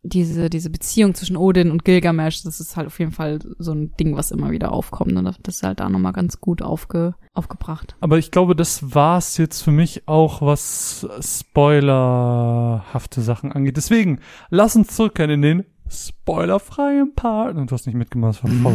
diese, 0.02 0.48
diese 0.48 0.70
Beziehung 0.70 1.14
zwischen 1.14 1.36
Odin 1.36 1.70
und 1.70 1.84
Gilgamesh, 1.84 2.42
das 2.42 2.60
ist 2.60 2.76
halt 2.76 2.86
auf 2.86 2.98
jeden 2.98 3.12
Fall 3.12 3.38
so 3.58 3.72
ein 3.72 3.92
Ding, 3.98 4.16
was 4.16 4.30
immer 4.30 4.50
wieder 4.50 4.72
aufkommt. 4.72 5.12
Und 5.12 5.24
das 5.24 5.56
ist 5.56 5.62
halt 5.62 5.80
da 5.80 5.88
nochmal 5.88 6.12
ganz 6.12 6.40
gut 6.40 6.62
aufge, 6.62 7.14
aufgebracht. 7.34 7.96
Aber 8.00 8.18
ich 8.18 8.30
glaube, 8.30 8.56
das 8.56 8.94
war's 8.94 9.36
jetzt 9.36 9.62
für 9.62 9.72
mich 9.72 10.08
auch, 10.08 10.42
was 10.42 11.06
spoilerhafte 11.20 13.20
Sachen 13.20 13.52
angeht. 13.52 13.76
Deswegen, 13.76 14.20
lass 14.48 14.76
uns 14.76 14.96
zurückkehren 14.96 15.30
in 15.30 15.42
den 15.42 15.64
spoilerfreien 15.90 17.14
Part. 17.14 17.56
Und 17.56 17.70
du 17.70 17.74
hast 17.74 17.86
nicht 17.86 17.96
mitgemacht, 17.96 18.42
das 18.42 18.64
war. 18.64 18.72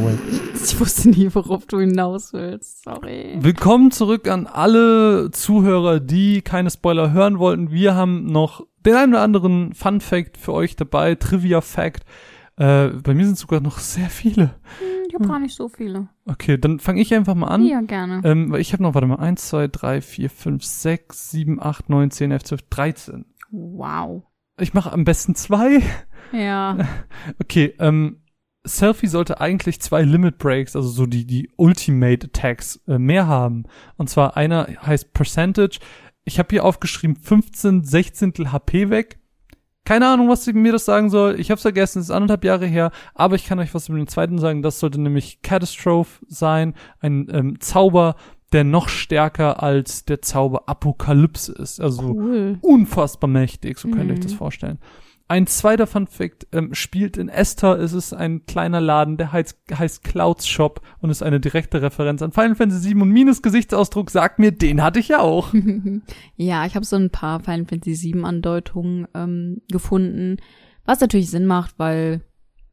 Ich 0.54 0.80
wusste 0.80 1.10
nie, 1.10 1.30
worauf 1.34 1.66
du 1.66 1.80
hinaus 1.80 2.34
willst. 2.34 2.84
Sorry. 2.84 3.38
Willkommen 3.40 3.92
zurück 3.92 4.28
an 4.28 4.48
alle 4.48 5.32
Zuhörer, 5.32 6.00
die 6.00 6.42
keine 6.42 6.70
Spoiler 6.70 7.12
hören 7.14 7.40
wollten. 7.40 7.72
Wir 7.72 7.96
haben 7.96 8.26
noch 8.26 8.66
den 8.86 8.96
einen 8.96 9.14
oder 9.14 9.24
anderen 9.24 9.74
Fun 9.74 10.02
Fact 10.02 10.38
für 10.38 10.54
euch 10.54 10.76
dabei, 10.76 11.16
Trivia 11.16 11.62
Fact. 11.62 12.04
Äh, 12.58 12.90
bei 12.90 13.14
mir 13.14 13.26
sind 13.26 13.38
sogar 13.38 13.62
noch 13.62 13.80
sehr 13.80 14.10
viele. 14.10 14.56
Ich 15.08 15.14
habe 15.14 15.28
gar 15.28 15.40
nicht 15.40 15.56
so 15.56 15.70
viele. 15.70 16.10
Okay, 16.26 16.58
dann 16.58 16.80
fange 16.80 17.02
ich 17.02 17.14
einfach 17.14 17.36
mal 17.36 17.48
an. 17.48 17.66
Ja, 17.66 17.82
gerne. 17.82 18.22
Ähm, 18.24 18.52
weil 18.52 18.60
ich 18.60 18.74
habe 18.74 18.84
noch, 18.84 18.94
warte 18.94 19.08
mal, 19.08 19.20
1, 19.20 19.48
2, 19.50 19.68
3, 19.70 20.02
4, 20.02 20.30
5, 20.30 20.64
6, 20.64 21.32
7, 21.32 21.62
8, 21.62 21.90
9, 21.90 22.12
10, 22.12 22.32
11, 22.32 22.44
12, 22.44 22.62
13. 22.70 23.26
Wow. 23.52 24.24
Ich 24.60 24.74
mache 24.74 24.92
am 24.92 25.04
besten 25.04 25.36
zwei. 25.36 25.82
Ja. 26.32 26.78
Okay, 27.42 27.74
ähm, 27.80 28.22
Selfie 28.64 29.08
sollte 29.08 29.40
eigentlich 29.42 29.80
zwei 29.80 30.02
Limit 30.02 30.38
Breaks, 30.38 30.76
also 30.76 30.90
so 30.90 31.06
die, 31.06 31.26
die 31.26 31.50
Ultimate 31.56 32.28
Attacks, 32.28 32.80
äh, 32.88 32.98
mehr 32.98 33.28
haben. 33.28 33.66
Und 33.98 34.10
zwar 34.10 34.38
einer 34.38 34.68
heißt 34.86 35.14
Percentage. 35.14 35.80
Ich 36.24 36.40
habe 36.40 36.50
hier 36.50 36.64
aufgeschrieben 36.66 37.16
15 37.16 37.84
Sechzehntel 37.84 38.52
HP 38.52 38.90
weg. 38.90 39.20
Keine 39.86 40.08
Ahnung, 40.08 40.30
was 40.30 40.48
mir 40.48 40.72
das 40.72 40.86
sagen 40.86 41.12
soll. 41.12 41.40
Ich 41.40 41.52
habe 41.52 41.62
vergessen, 41.62 42.00
es 42.00 42.06
ist 42.06 42.12
anderthalb 42.12 42.44
Jahre 42.44 42.66
her. 42.66 42.92
Aber 43.14 43.36
ich 43.36 43.46
kann 43.46 43.60
euch 43.60 43.76
was 43.76 43.88
über 43.88 44.00
den 44.00 44.08
zweiten 44.08 44.40
sagen. 44.40 44.64
Das 44.64 44.80
sollte 44.80 45.00
nämlich 45.00 45.44
Catastrophe 45.44 46.26
sein. 46.28 46.74
Ein 47.00 47.28
ähm, 47.32 47.60
Zauber, 47.60 48.16
der 48.52 48.64
noch 48.64 48.90
stärker 48.90 49.62
als 49.62 50.06
der 50.06 50.24
Zauber 50.24 50.68
Apokalypse 50.68 51.52
ist. 51.54 51.80
Also 51.80 52.02
Cool. 52.16 52.58
unfassbar 52.62 53.30
mächtig, 53.30 53.78
so 53.78 53.90
könnt 53.90 54.06
ihr 54.06 54.14
euch 54.14 54.20
Mhm. 54.20 54.24
das 54.24 54.34
vorstellen. 54.34 54.80
Ein 55.28 55.48
zweiter 55.48 55.88
Fun 55.88 56.06
Fact 56.06 56.46
ähm, 56.52 56.76
spielt 56.76 57.18
in 57.18 57.30
Esther. 57.30 57.80
Es 57.80 57.94
ist 57.94 58.14
ein 58.14 58.46
kleiner 58.46 58.80
Laden, 58.80 59.18
der 59.18 59.32
heißt, 59.32 59.58
heißt 59.74 60.04
Clouds 60.04 60.48
Shop 60.48 60.82
und 61.00 61.10
ist 61.10 61.24
eine 61.24 61.40
direkte 61.40 61.82
Referenz 61.82 62.22
an 62.22 62.32
Final 62.32 62.56
Fantasy 62.56 62.90
VII 62.94 63.02
und 63.02 63.10
Minus 63.10 63.42
Gesichtsausdruck 63.42 64.12
sagt 64.12 64.38
mir, 64.38 64.52
den 64.52 64.84
hatte 64.84 65.00
ich 65.00 65.08
ja 65.08 65.22
auch. 65.22 65.52
ja, 66.36 66.66
ich 66.68 66.76
habe 66.76 66.86
so 66.86 66.96
ein 66.96 67.10
paar 67.10 67.40
Final 67.40 67.66
Fantasy 67.66 68.14
VII 68.14 68.24
Andeutungen 68.24 69.08
ähm, 69.16 69.62
gefunden, 69.72 70.38
was 70.86 71.02
natürlich 71.02 71.32
Sinn 71.32 71.48
macht, 71.48 71.80
weil 71.80 72.22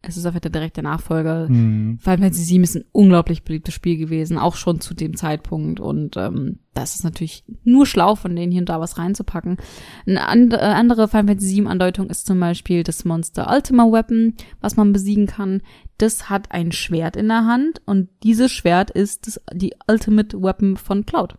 Es 0.05 0.16
ist 0.16 0.27
einfach 0.27 0.41
der 0.41 0.51
direkte 0.51 0.83
Nachfolger. 0.83 1.47
Hm. 1.47 1.99
Final 2.01 2.19
Fantasy 2.19 2.55
VII 2.55 2.62
ist 2.62 2.77
ein 2.77 2.85
unglaublich 2.91 3.45
beliebtes 3.45 3.73
Spiel 3.74 3.97
gewesen, 3.97 4.37
auch 4.37 4.57
schon 4.57 4.81
zu 4.81 4.95
dem 4.95 5.16
Zeitpunkt. 5.16 5.79
Und 5.79 6.16
ähm, 6.16 6.59
das 6.74 6.97
ist 6.97 7.05
natürlich 7.05 7.45
nur 7.62 7.87
schlau 7.87 8.16
von 8.16 8.35
denen, 8.35 8.51
hier 8.51 8.62
und 8.62 8.69
da 8.69 8.81
was 8.81 8.99
reinzupacken. 8.99 9.59
Eine 10.05 10.27
and 10.29 10.53
äh, 10.55 10.57
andere 10.57 11.07
Final 11.07 11.29
Fantasy 11.29 11.57
VII-Andeutung 11.62 12.11
ist 12.11 12.27
zum 12.27 12.41
Beispiel 12.41 12.83
das 12.83 13.05
Monster 13.05 13.49
Ultima 13.49 13.85
Weapon, 13.85 14.35
was 14.61 14.77
man 14.77 14.93
besiegen 14.93 15.27
kann. 15.27 15.62
Das 15.99 16.29
hat 16.29 16.51
ein 16.51 16.73
Schwert 16.73 17.15
in 17.15 17.29
der 17.29 17.47
Hand 17.47 17.81
und 17.87 18.09
dieses 18.24 18.51
Schwert 18.51 18.91
ist 18.91 19.29
das, 19.29 19.41
die 19.53 19.73
Ultimate 19.89 20.43
Weapon 20.43 20.77
von 20.77 21.07
Cloud. 21.07 21.35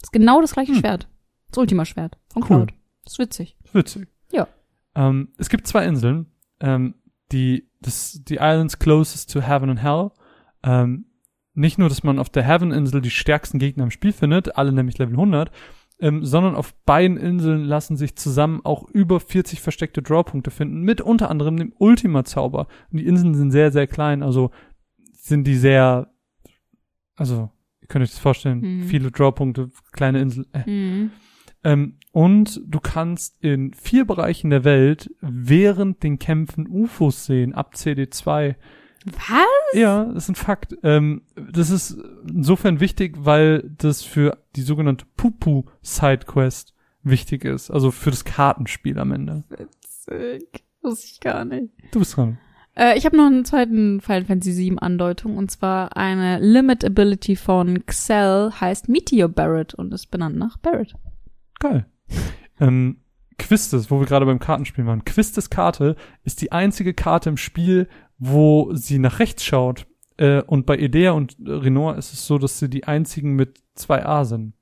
Das 0.00 0.08
ist 0.08 0.12
genau 0.12 0.40
das 0.42 0.52
gleiche 0.52 0.72
Hm. 0.72 0.80
Schwert. 0.80 1.08
Das 1.50 1.58
Ultima-Schwert 1.58 2.18
von 2.32 2.42
Cool. 2.42 2.48
Cloud. 2.48 2.72
Das 3.04 3.14
ist 3.14 3.18
witzig. 3.18 3.56
Witzig. 3.72 4.06
Ja. 4.32 4.48
Ähm, 4.94 5.28
es 5.38 5.48
gibt 5.48 5.66
zwei 5.66 5.86
Inseln, 5.86 6.26
ähm, 6.60 6.94
die, 7.30 7.70
das, 7.82 8.20
die 8.24 8.36
Islands 8.36 8.78
closest 8.78 9.32
to 9.32 9.40
Heaven 9.42 9.70
and 9.70 9.82
Hell. 9.82 10.10
Ähm, 10.62 11.06
nicht 11.54 11.78
nur, 11.78 11.88
dass 11.88 12.02
man 12.02 12.18
auf 12.18 12.30
der 12.30 12.44
Heaven-Insel 12.44 13.00
die 13.02 13.10
stärksten 13.10 13.58
Gegner 13.58 13.84
im 13.84 13.90
Spiel 13.90 14.12
findet, 14.12 14.56
alle 14.56 14.72
nämlich 14.72 14.96
Level 14.98 15.14
100, 15.14 15.50
ähm, 16.00 16.24
sondern 16.24 16.54
auf 16.54 16.74
beiden 16.84 17.16
Inseln 17.18 17.64
lassen 17.64 17.96
sich 17.96 18.16
zusammen 18.16 18.60
auch 18.64 18.88
über 18.88 19.20
40 19.20 19.60
versteckte 19.60 20.02
Drawpunkte 20.02 20.50
finden, 20.50 20.80
mit 20.80 21.00
unter 21.00 21.30
anderem 21.30 21.56
dem 21.58 21.74
Ultima-Zauber. 21.78 22.68
Und 22.90 22.98
die 22.98 23.06
Inseln 23.06 23.34
sind 23.34 23.50
sehr, 23.50 23.70
sehr 23.70 23.86
klein, 23.86 24.22
also 24.22 24.50
sind 25.12 25.46
die 25.46 25.56
sehr, 25.56 26.10
also, 27.16 27.50
ihr 27.82 27.88
könnt 27.88 28.02
euch 28.02 28.10
das 28.10 28.18
vorstellen, 28.18 28.60
Mhm. 28.60 28.82
viele 28.84 29.10
Drawpunkte, 29.10 29.70
kleine 29.92 30.20
Insel, 30.22 30.46
äh, 30.52 31.08
ähm, 31.64 31.98
und 32.12 32.60
du 32.66 32.80
kannst 32.80 33.42
in 33.42 33.72
vier 33.74 34.04
Bereichen 34.04 34.50
der 34.50 34.64
Welt 34.64 35.10
während 35.20 36.02
den 36.02 36.18
Kämpfen 36.18 36.66
UFOs 36.68 37.24
sehen, 37.24 37.54
ab 37.54 37.74
CD2. 37.74 38.54
Was? 39.04 39.46
Ja, 39.72 40.04
das 40.04 40.24
ist 40.24 40.28
ein 40.30 40.34
Fakt. 40.34 40.76
Ähm, 40.82 41.22
das 41.34 41.70
ist 41.70 41.98
insofern 42.28 42.80
wichtig, 42.80 43.16
weil 43.18 43.70
das 43.78 44.02
für 44.02 44.38
die 44.54 44.62
sogenannte 44.62 45.06
Pupu 45.16 45.64
Sidequest 45.80 46.74
wichtig 47.02 47.44
ist. 47.44 47.70
Also 47.70 47.90
für 47.90 48.10
das 48.10 48.24
Kartenspiel 48.24 48.98
am 48.98 49.12
Ende. 49.12 49.44
Witzig. 49.48 50.64
Wusste 50.82 51.06
ich 51.12 51.20
gar 51.20 51.44
nicht. 51.44 51.72
Du 51.92 51.98
bist 51.98 52.16
dran. 52.16 52.38
Äh, 52.76 52.96
ich 52.96 53.04
habe 53.04 53.16
noch 53.16 53.26
einen 53.26 53.44
zweiten 53.44 54.00
Final 54.00 54.24
Fantasy 54.24 54.56
VII 54.56 54.78
Andeutung 54.80 55.36
und 55.36 55.50
zwar 55.50 55.96
eine 55.96 56.38
Limit 56.38 56.84
Ability 56.84 57.36
von 57.36 57.84
Xel 57.86 58.52
heißt 58.60 58.88
Meteor 58.88 59.28
Barret 59.28 59.74
und 59.74 59.92
ist 59.92 60.10
benannt 60.10 60.36
nach 60.36 60.58
Barret. 60.58 60.94
Geil. 61.62 61.86
ähm, 62.60 62.98
Quistes, 63.38 63.90
wo 63.90 63.98
wir 64.00 64.06
gerade 64.06 64.26
beim 64.26 64.38
Kartenspiel 64.38 64.84
waren. 64.86 65.04
Quistes 65.04 65.48
Karte 65.50 65.96
ist 66.24 66.42
die 66.42 66.52
einzige 66.52 66.92
Karte 66.94 67.28
im 67.30 67.36
Spiel, 67.36 67.88
wo 68.18 68.72
sie 68.74 68.98
nach 68.98 69.18
rechts 69.20 69.44
schaut. 69.44 69.86
Äh, 70.16 70.42
und 70.42 70.66
bei 70.66 70.76
Idea 70.76 71.12
und 71.12 71.36
Renoir 71.44 71.96
ist 71.96 72.12
es 72.12 72.26
so, 72.26 72.38
dass 72.38 72.58
sie 72.58 72.68
die 72.68 72.84
einzigen 72.84 73.34
mit 73.34 73.60
zwei 73.74 74.04
A 74.04 74.24
sind. 74.24 74.54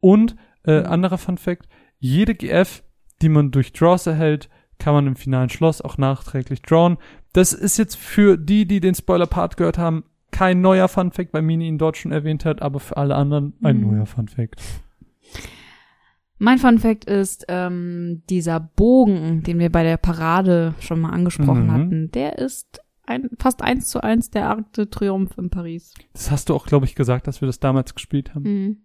Und, 0.00 0.36
äh, 0.64 0.80
Mhm. 0.80 0.86
anderer 0.86 1.18
Fun 1.18 1.38
Fact, 1.38 1.68
jede 1.98 2.34
GF, 2.34 2.82
die 3.22 3.28
man 3.28 3.50
durch 3.50 3.72
Draws 3.72 4.06
erhält, 4.06 4.48
kann 4.78 4.94
man 4.94 5.06
im 5.06 5.16
finalen 5.16 5.50
Schloss 5.50 5.80
auch 5.82 5.98
nachträglich 5.98 6.62
drawn. 6.62 6.96
Das 7.32 7.52
ist 7.52 7.76
jetzt 7.78 7.96
für 7.96 8.36
die, 8.38 8.66
die 8.66 8.80
den 8.80 8.94
Spoiler-Part 8.94 9.56
gehört 9.56 9.78
haben, 9.78 10.04
kein 10.30 10.60
neuer 10.60 10.88
Fun 10.88 11.12
Fact, 11.12 11.32
weil 11.34 11.42
Mini 11.42 11.66
ihn 11.68 11.78
dort 11.78 11.96
schon 11.96 12.12
erwähnt 12.12 12.44
hat, 12.44 12.62
aber 12.62 12.80
für 12.80 12.96
alle 12.96 13.14
anderen 13.16 13.54
ein 13.62 13.80
Mhm. 13.80 13.90
neuer 13.96 14.06
Fun 14.06 14.28
Fact. 14.28 14.60
Mein 16.42 16.58
Fun 16.58 16.78
Fact 16.78 17.04
ist, 17.04 17.44
ähm, 17.48 18.22
dieser 18.30 18.58
Bogen, 18.60 19.42
den 19.42 19.58
wir 19.58 19.70
bei 19.70 19.82
der 19.82 19.98
Parade 19.98 20.74
schon 20.80 20.98
mal 21.00 21.10
angesprochen 21.10 21.66
Mhm. 21.66 21.72
hatten, 21.72 22.10
der 22.12 22.38
ist 22.38 22.80
ein, 23.06 23.28
fast 23.38 23.60
eins 23.62 23.88
zu 23.88 24.02
eins 24.02 24.30
der 24.30 24.48
Arc 24.48 24.72
de 24.72 24.86
Triomphe 24.86 25.38
in 25.38 25.50
Paris. 25.50 25.92
Das 26.14 26.30
hast 26.30 26.48
du 26.48 26.54
auch, 26.54 26.64
glaube 26.66 26.86
ich, 26.86 26.94
gesagt, 26.94 27.26
dass 27.26 27.42
wir 27.42 27.46
das 27.46 27.60
damals 27.60 27.94
gespielt 27.94 28.34
haben. 28.34 28.42
Mhm. 28.44 28.76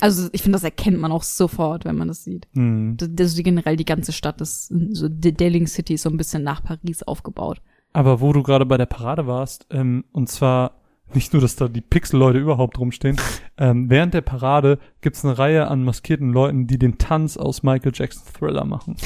Also 0.00 0.28
ich 0.32 0.42
finde, 0.42 0.56
das 0.56 0.64
erkennt 0.64 0.98
man 0.98 1.12
auch 1.12 1.22
sofort, 1.22 1.84
wenn 1.84 1.96
man 1.96 2.08
das 2.08 2.24
sieht. 2.24 2.48
Mhm. 2.54 2.96
Das, 2.96 3.10
das 3.12 3.36
generell 3.36 3.76
die 3.76 3.84
ganze 3.84 4.12
Stadt 4.12 4.40
ist 4.40 4.72
so 4.90 5.08
die 5.08 5.32
Dealing 5.34 5.66
City 5.66 5.94
ist 5.94 6.02
so 6.02 6.10
ein 6.10 6.16
bisschen 6.16 6.42
nach 6.42 6.62
Paris 6.62 7.02
aufgebaut. 7.02 7.60
Aber 7.92 8.20
wo 8.20 8.32
du 8.32 8.42
gerade 8.42 8.66
bei 8.66 8.76
der 8.78 8.86
Parade 8.86 9.26
warst, 9.26 9.66
ähm, 9.70 10.04
und 10.12 10.28
zwar 10.28 10.80
nicht 11.12 11.32
nur, 11.32 11.42
dass 11.42 11.56
da 11.56 11.68
die 11.68 11.80
Pixel-Leute 11.80 12.38
überhaupt 12.38 12.78
rumstehen, 12.78 13.16
ähm, 13.58 13.90
während 13.90 14.14
der 14.14 14.22
Parade 14.22 14.78
gibt's 15.00 15.24
eine 15.24 15.38
Reihe 15.38 15.68
an 15.68 15.84
maskierten 15.84 16.32
Leuten, 16.32 16.66
die 16.66 16.78
den 16.78 16.98
Tanz 16.98 17.36
aus 17.36 17.62
Michael 17.62 17.92
Jackson 17.94 18.22
Thriller 18.32 18.64
machen. 18.64 18.96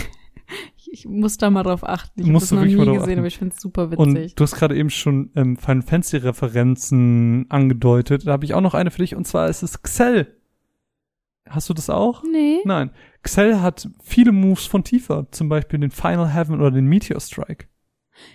Ich, 0.76 0.90
ich 0.90 1.06
muss 1.06 1.36
da 1.36 1.50
mal 1.50 1.62
drauf 1.62 1.86
achten. 1.86 2.20
Ich 2.20 2.26
habe 2.26 2.38
das 2.38 2.50
noch 2.50 2.64
nie 2.64 2.74
gesehen, 2.74 2.98
achten. 2.98 3.18
aber 3.18 3.26
ich 3.26 3.36
finde 3.38 3.54
es 3.54 3.60
super 3.60 3.90
witzig. 3.90 3.98
Und 3.98 4.40
du 4.40 4.42
hast 4.42 4.54
gerade 4.54 4.76
eben 4.76 4.88
schon 4.88 5.30
ähm, 5.36 5.56
Final 5.58 5.82
Fantasy-Referenzen 5.82 7.46
angedeutet. 7.50 8.26
Da 8.26 8.32
habe 8.32 8.46
ich 8.46 8.54
auch 8.54 8.62
noch 8.62 8.74
eine 8.74 8.90
für 8.90 9.02
dich, 9.02 9.14
und 9.14 9.26
zwar 9.26 9.48
ist 9.48 9.62
es 9.62 9.82
Xell. 9.82 10.34
Hast 11.46 11.68
du 11.68 11.74
das 11.74 11.90
auch? 11.90 12.22
nee. 12.22 12.60
Nein. 12.64 12.90
Xell 13.22 13.60
hat 13.60 13.90
viele 14.02 14.32
Moves 14.32 14.66
von 14.66 14.84
Tifa, 14.84 15.26
zum 15.30 15.48
Beispiel 15.48 15.80
den 15.80 15.90
Final 15.90 16.32
Heaven 16.32 16.54
oder 16.54 16.70
den 16.70 16.86
Meteor 16.86 17.20
Strike. 17.20 17.66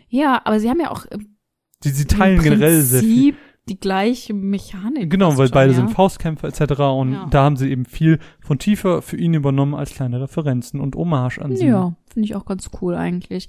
Ja, 0.08 0.42
aber 0.46 0.60
sie 0.60 0.70
haben 0.70 0.80
ja 0.80 0.92
auch 0.92 1.06
im 1.06 1.36
Die, 1.84 1.90
sie 1.90 2.06
teilen 2.06 2.42
generell 2.42 2.82
sehr 2.82 3.02
viel. 3.02 3.36
Die 3.70 3.80
gleiche 3.80 4.34
Mechanik. 4.34 5.10
Genau, 5.10 5.38
weil 5.38 5.48
schon, 5.48 5.54
beide 5.54 5.72
ja. 5.72 5.78
sind 5.78 5.92
Faustkämpfer 5.92 6.50
etc. 6.50 6.80
Und 6.82 7.14
Ja. 7.14 7.28
da 7.30 7.44
haben 7.44 7.56
sie 7.56 7.70
eben 7.72 7.86
viel 7.86 8.20
von 8.42 8.60
Tifa 8.60 9.02
für 9.02 9.16
ihn 9.16 9.34
übernommen 9.34 9.74
als 9.74 9.92
kleine 9.94 10.20
Referenzen 10.20 10.82
und 10.82 10.96
Hommage 10.96 11.40
an 11.40 11.56
sie. 11.56 11.68
Ja, 11.68 11.96
finde 12.12 12.26
ich 12.26 12.36
auch 12.36 12.46
ganz 12.46 12.70
cool 12.82 12.96
eigentlich. 12.96 13.48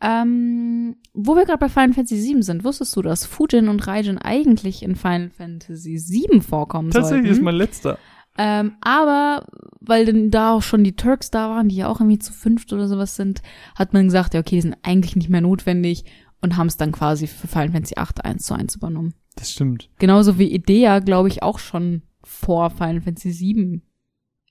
Ähm, 0.00 0.96
wo 1.14 1.36
wir 1.36 1.46
gerade 1.46 1.58
bei 1.58 1.70
Final 1.70 1.94
Fantasy 1.94 2.16
VII 2.34 2.42
sind, 2.42 2.64
wusstest 2.64 2.94
du, 2.96 3.02
dass 3.02 3.24
Fujin 3.24 3.68
und 3.68 3.86
Raijin 3.86 4.18
eigentlich 4.18 4.82
in 4.82 4.94
Final 4.94 5.30
Fantasy 5.30 5.98
VII 5.98 6.42
vorkommen 6.42 6.90
Tatsächlich 6.90 7.22
sollten? 7.28 7.38
ist 7.38 7.42
mein 7.42 7.54
letzter. 7.54 7.98
Ähm, 8.36 8.72
aber 8.82 9.46
weil 9.80 10.04
denn 10.04 10.30
da 10.30 10.52
auch 10.52 10.62
schon 10.62 10.84
die 10.84 10.96
Turks 10.96 11.30
da 11.30 11.48
waren, 11.48 11.70
die 11.70 11.76
ja 11.76 11.88
auch 11.88 12.00
irgendwie 12.00 12.18
zu 12.18 12.34
fünft 12.34 12.74
oder 12.74 12.88
sowas 12.88 13.16
sind, 13.16 13.40
hat 13.74 13.94
man 13.94 14.04
gesagt, 14.04 14.34
ja, 14.34 14.40
okay, 14.40 14.56
die 14.56 14.60
sind 14.60 14.76
eigentlich 14.82 15.16
nicht 15.16 15.30
mehr 15.30 15.40
notwendig 15.40 16.04
und 16.42 16.58
haben 16.58 16.66
es 16.66 16.76
dann 16.76 16.92
quasi 16.92 17.26
für 17.26 17.48
Final 17.48 17.70
Fantasy 17.72 17.94
VIII 17.96 18.24
eins 18.24 18.44
zu 18.44 18.52
eins 18.52 18.76
übernommen. 18.76 19.14
Das 19.36 19.52
stimmt. 19.52 19.88
Genauso 19.98 20.38
wie 20.38 20.52
Idea, 20.52 20.98
glaube 20.98 21.28
ich, 21.28 21.42
auch 21.42 21.58
schon 21.58 22.02
vor 22.24 22.70
Final 22.70 23.00
Fantasy 23.02 23.30
VII 23.38 23.80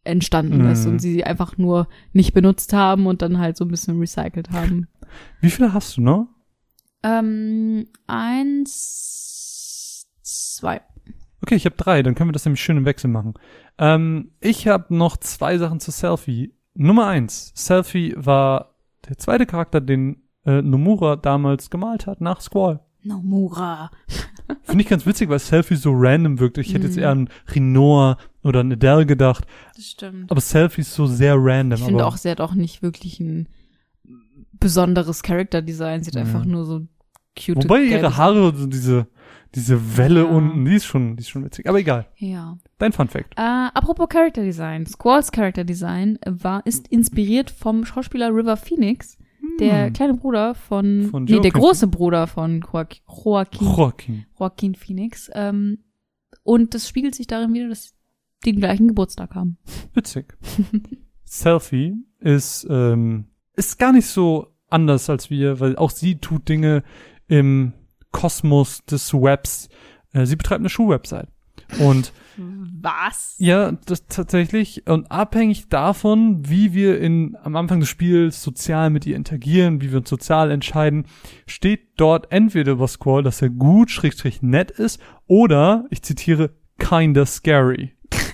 entstanden 0.04 0.62
ist 0.70 0.86
Mhm. 0.86 0.92
und 0.94 1.00
sie 1.00 1.24
einfach 1.24 1.58
nur 1.58 1.88
nicht 2.14 2.34
benutzt 2.34 2.72
haben 2.74 3.08
und 3.08 3.22
dann 3.22 3.40
halt 3.40 3.58
so 3.58 3.66
ein 3.66 3.70
bisschen 3.70 4.00
recycelt 4.00 4.52
haben. 4.52 4.88
Wie 5.42 5.50
viele 5.50 5.74
hast 5.74 5.98
du 5.98 6.02
noch? 6.02 6.28
ähm, 7.04 7.86
eins, 8.76 10.08
zwei. 10.22 10.82
Okay, 11.44 11.56
ich 11.56 11.66
habe 11.66 11.76
drei, 11.76 12.02
dann 12.02 12.16
können 12.16 12.30
wir 12.30 12.34
das 12.34 12.46
nämlich 12.46 12.62
schön 12.64 12.78
im 12.78 12.86
Wechsel 12.86 13.10
machen. 13.10 13.34
Ähm, 13.78 14.32
ich 14.40 14.68
habe 14.68 14.96
noch 14.96 15.18
zwei 15.18 15.58
Sachen 15.58 15.80
zu 15.80 15.92
Selfie. 15.92 16.54
Nummer 16.74 17.08
eins, 17.08 17.52
Selfie 17.56 18.14
war 18.18 18.76
der 19.08 19.18
zweite 19.18 19.46
Charakter, 19.46 19.82
den 19.82 20.24
äh, 20.46 20.62
Nomura 20.62 21.16
damals 21.16 21.70
gemalt 21.70 22.08
hat, 22.08 22.22
nach 22.22 22.42
Squall. 22.42 22.80
Nomura. 23.04 23.92
Finde 24.64 24.84
ich 24.84 24.90
ganz 24.90 25.06
witzig, 25.06 25.30
weil 25.30 25.40
Selfie 25.40 25.76
so 25.76 25.92
random 25.94 26.40
wirkt. 26.40 26.58
Ich 26.58 26.74
hätte 26.74 26.86
jetzt 26.86 26.96
Mhm. 26.98 27.02
eher 27.04 27.10
an 27.12 27.30
Rinoir 27.54 28.18
oder 28.44 28.60
an 28.62 28.72
Adele 28.72 29.06
gedacht, 29.06 29.46
Das 29.76 29.86
stimmt. 29.86 30.30
aber 30.32 30.42
Selfie 30.42 30.82
ist 30.82 30.94
so 30.94 31.06
sehr 31.08 31.36
random. 31.38 31.80
Ich 31.80 31.86
finde 31.86 32.06
auch, 32.06 32.18
sie 32.18 32.30
hat 32.30 32.42
auch 32.42 32.54
nicht 32.54 32.82
wirklich 32.82 33.20
ein 33.20 33.48
besonderes 34.60 35.24
Character-Design. 35.24 36.04
Sie 36.04 36.10
hat 36.10 36.16
Ja. 36.16 36.22
einfach 36.22 36.46
nur 36.46 36.66
so 36.66 36.82
cute. 37.38 37.58
Wobei 37.64 37.84
ihre 37.84 38.18
Haare, 38.18 38.54
so 38.56 38.68
diese, 38.68 39.08
diese 39.54 39.98
Welle 39.98 40.22
Ja. 40.22 40.26
unten, 40.26 40.66
die 40.66 40.76
ist 40.76 40.86
schon, 40.86 41.16
die 41.16 41.22
ist 41.22 41.30
schon 41.30 41.44
witzig. 41.46 41.68
Aber 41.68 41.80
egal. 41.80 42.08
Ja. 42.18 42.58
Dein 42.78 42.92
Fun 42.94 43.08
Fact. 43.08 43.34
Äh, 43.38 43.42
apropos 43.42 44.08
Character 44.10 44.44
Design. 44.44 44.86
Squalls 44.86 45.32
Character 45.32 45.64
Design 45.64 46.20
war, 46.26 46.66
ist 46.66 46.88
inspiriert 46.88 47.52
vom 47.52 47.86
Schauspieler 47.86 48.30
River 48.34 48.58
Phoenix, 48.58 49.18
der 49.60 49.88
Hm. 49.88 49.94
kleine 49.94 50.14
Bruder 50.16 50.56
von, 50.56 51.08
Von 51.10 51.24
nee, 51.26 51.40
der 51.40 51.52
große 51.52 51.88
Bruder 51.88 52.28
von 52.28 52.62
Joaquin, 52.62 53.02
Joaquin, 53.08 53.68
Joaquin. 53.68 54.26
Joaquin 54.40 54.76
Phoenix. 54.76 55.30
Ähm, 55.34 55.80
und 56.44 56.74
das 56.74 56.88
spiegelt 56.88 57.16
sich 57.16 57.28
darin 57.28 57.54
wieder, 57.54 57.70
dass 57.70 57.94
die 58.46 58.52
den 58.52 58.60
gleichen 58.60 58.88
Geburtstag 58.88 59.34
haben. 59.34 59.58
Witzig. 59.94 60.38
Selfie 61.24 61.96
ist, 62.20 62.68
ähm, 62.70 63.26
ist 63.56 63.80
gar 63.80 63.92
nicht 63.92 64.08
so 64.08 64.48
anders 64.70 65.10
als 65.10 65.30
wir, 65.30 65.60
weil 65.60 65.76
auch 65.76 65.90
sie 65.90 66.20
tut 66.20 66.48
Dinge 66.50 66.84
im 67.28 67.74
Kosmos 68.12 68.86
des 68.86 69.14
Webs. 69.14 69.70
Äh, 70.12 70.26
sie 70.26 70.36
betreibt 70.36 70.60
eine 70.60 70.70
Schuhwebsite. 70.70 71.28
Und 71.80 72.14
Was? 72.38 73.36
Ja, 73.38 73.72
das 73.86 74.08
tatsächlich. 74.08 74.88
Und 74.88 75.10
abhängig 75.12 75.70
davon, 75.70 76.48
wie 76.50 76.74
wir 76.74 77.00
in, 77.00 77.38
am 77.44 77.56
Anfang 77.56 77.80
des 77.80 77.90
Spiels 77.90 78.42
sozial 78.44 78.90
mit 78.90 79.06
ihr 79.06 79.16
interagieren, 79.16 79.82
wie 79.82 79.92
wir 79.92 80.00
uns 80.00 80.10
sozial 80.10 80.52
entscheiden, 80.52 81.06
steht 81.48 81.88
dort 81.98 82.32
entweder 82.32 82.74
über 82.74 82.88
Squall, 82.88 83.24
dass 83.24 83.42
er 83.42 83.50
gut, 83.50 83.90
schrägstrich 83.90 84.42
nett 84.42 84.72
ist, 84.72 85.00
oder, 85.28 85.86
ich 85.90 86.02
zitiere, 86.02 86.52
kinda 86.78 87.26
scary. 87.26 87.94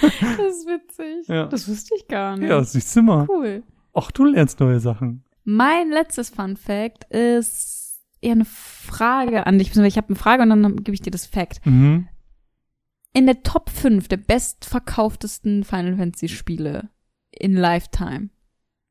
Das 0.00 0.10
ist 0.12 0.66
witzig. 0.68 1.26
Ja. 1.26 1.46
Das 1.46 1.68
wusste 1.68 1.94
ich 1.96 2.06
gar 2.06 2.36
nicht. 2.36 2.48
Ja, 2.48 2.62
siehst 2.62 2.94
du 2.94 3.02
mal. 3.02 3.26
Cool. 3.28 3.64
Ach, 3.92 4.12
du 4.12 4.26
lernst 4.26 4.60
neue 4.60 4.78
Sachen. 4.78 5.24
Mein 5.44 5.90
letztes 5.90 6.30
Fun 6.30 6.56
Fact 6.56 7.04
ist 7.12 7.77
eher 8.20 8.32
eine 8.32 8.44
Frage 8.44 9.46
an 9.46 9.58
dich. 9.58 9.76
Ich 9.76 9.96
habe 9.96 10.08
eine 10.08 10.16
Frage 10.16 10.42
und 10.42 10.50
dann 10.50 10.76
gebe 10.76 10.94
ich 10.94 11.02
dir 11.02 11.10
das 11.10 11.26
Fact. 11.26 11.64
Mhm. 11.64 12.08
In 13.14 13.26
der 13.26 13.42
Top 13.42 13.70
5 13.70 14.08
der 14.08 14.18
bestverkauftesten 14.18 15.64
Final 15.64 15.96
Fantasy 15.96 16.28
Spiele 16.28 16.90
in 17.30 17.54
Lifetime. 17.54 18.30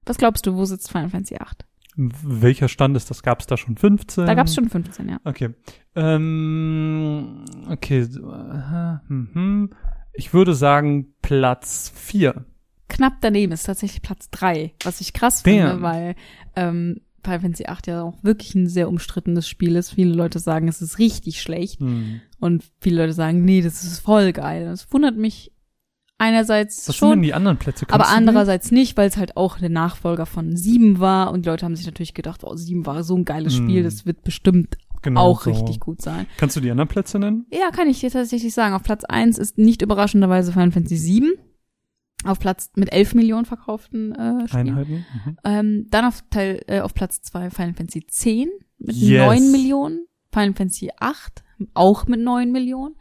Was 0.05 0.17
glaubst 0.17 0.45
du, 0.45 0.55
wo 0.55 0.65
sitzt 0.65 0.91
Final 0.91 1.09
Fantasy 1.09 1.37
8? 1.37 1.65
Welcher 1.97 2.67
Stand 2.67 2.95
ist 2.95 3.09
das? 3.09 3.23
Gab 3.23 3.39
es 3.39 3.47
da 3.47 3.57
schon 3.57 3.75
15? 3.75 4.25
Da 4.25 4.35
gab 4.35 4.47
es 4.47 4.55
schon 4.55 4.69
15, 4.69 5.09
ja. 5.09 5.19
Okay. 5.23 5.49
Ähm, 5.95 7.43
okay. 7.69 8.07
mhm. 9.07 9.71
Ich 10.13 10.33
würde 10.33 10.53
sagen 10.53 11.13
Platz 11.21 11.91
4. 11.95 12.45
Knapp 12.87 13.13
daneben 13.21 13.51
ist 13.51 13.63
tatsächlich 13.63 14.01
Platz 14.01 14.29
3, 14.29 14.73
was 14.83 15.01
ich 15.01 15.13
krass 15.13 15.43
Damn. 15.43 15.53
finde, 15.53 15.81
weil 15.81 16.15
ähm, 16.55 17.01
Final 17.27 17.41
Fantasy 17.41 17.65
8 17.67 17.87
ja 17.87 18.01
auch 18.03 18.15
wirklich 18.23 18.55
ein 18.55 18.67
sehr 18.67 18.89
umstrittenes 18.89 19.47
Spiel 19.47 19.75
ist. 19.75 19.91
Viele 19.91 20.13
Leute 20.13 20.39
sagen, 20.39 20.67
es 20.67 20.81
ist 20.81 20.97
richtig 20.99 21.41
schlecht 21.41 21.79
Hm. 21.79 22.21
und 22.39 22.63
viele 22.81 23.01
Leute 23.01 23.13
sagen, 23.13 23.43
nee, 23.45 23.61
das 23.61 23.83
ist 23.83 23.99
voll 23.99 24.33
geil. 24.33 24.65
Das 24.65 24.91
wundert 24.91 25.17
mich 25.17 25.51
einerseits 26.17 26.87
Was 26.87 26.97
sind 26.97 27.09
denn 27.09 27.15
schon, 27.17 27.21
die 27.21 27.33
anderen 27.33 27.57
Plätze? 27.57 27.85
aber 27.89 27.97
Kannst 28.03 28.11
die? 28.11 28.17
andererseits 28.17 28.71
nicht, 28.71 28.97
weil 28.97 29.07
es 29.07 29.17
halt 29.17 29.37
auch 29.37 29.59
der 29.59 29.69
Nachfolger 29.69 30.25
von 30.25 30.55
7 30.55 30.99
war 30.99 31.31
und 31.31 31.45
die 31.45 31.49
Leute 31.49 31.65
haben 31.65 31.75
sich 31.75 31.85
natürlich 31.85 32.13
gedacht, 32.13 32.43
oh, 32.43 32.55
7 32.55 32.85
war 32.85 33.03
so 33.03 33.15
ein 33.15 33.25
geiles 33.25 33.57
Hm. 33.57 33.65
Spiel, 33.65 33.83
das 33.83 34.05
wird 34.05 34.23
bestimmt 34.23 34.77
Genau 35.03 35.21
auch 35.21 35.41
so. 35.43 35.51
richtig 35.51 35.79
gut 35.79 36.01
sein. 36.01 36.25
Kannst 36.37 36.55
du 36.55 36.59
die 36.59 36.71
anderen 36.71 36.87
Plätze 36.87 37.19
nennen? 37.19 37.45
Ja, 37.51 37.69
kann 37.71 37.87
ich 37.87 37.99
dir 37.99 38.09
tatsächlich 38.09 38.53
sagen. 38.53 38.73
Auf 38.73 38.81
Platz 38.81 39.03
1 39.05 39.37
ist 39.37 39.59
nicht 39.59 39.83
überraschenderweise 39.83 40.51
Final 40.51 40.71
Fantasy 40.71 40.97
7. 40.97 41.33
Auf 42.27 42.39
Platz 42.39 42.71
mit 42.75 42.91
11 42.91 43.15
Millionen 43.15 43.45
verkauften 43.45 44.13
äh, 44.13 44.47
Spielen. 44.47 44.69
Einheiten? 44.69 45.05
Mhm. 45.25 45.37
Ähm, 45.43 45.87
dann 45.89 46.05
auf, 46.05 46.23
Teil, 46.29 46.61
äh, 46.67 46.81
auf 46.81 46.93
Platz 46.93 47.21
2 47.21 47.49
Final 47.49 47.73
Fantasy 47.73 48.05
10 48.07 48.49
mit 48.79 48.95
Yes. 48.95 49.25
9 49.25 49.51
Millionen. 49.51 50.05
Final 50.33 50.53
Fantasy 50.53 50.89
8 50.99 51.43
auch 51.73 52.05
mit 52.07 52.19
9 52.19 52.51
Millionen. 52.51 52.95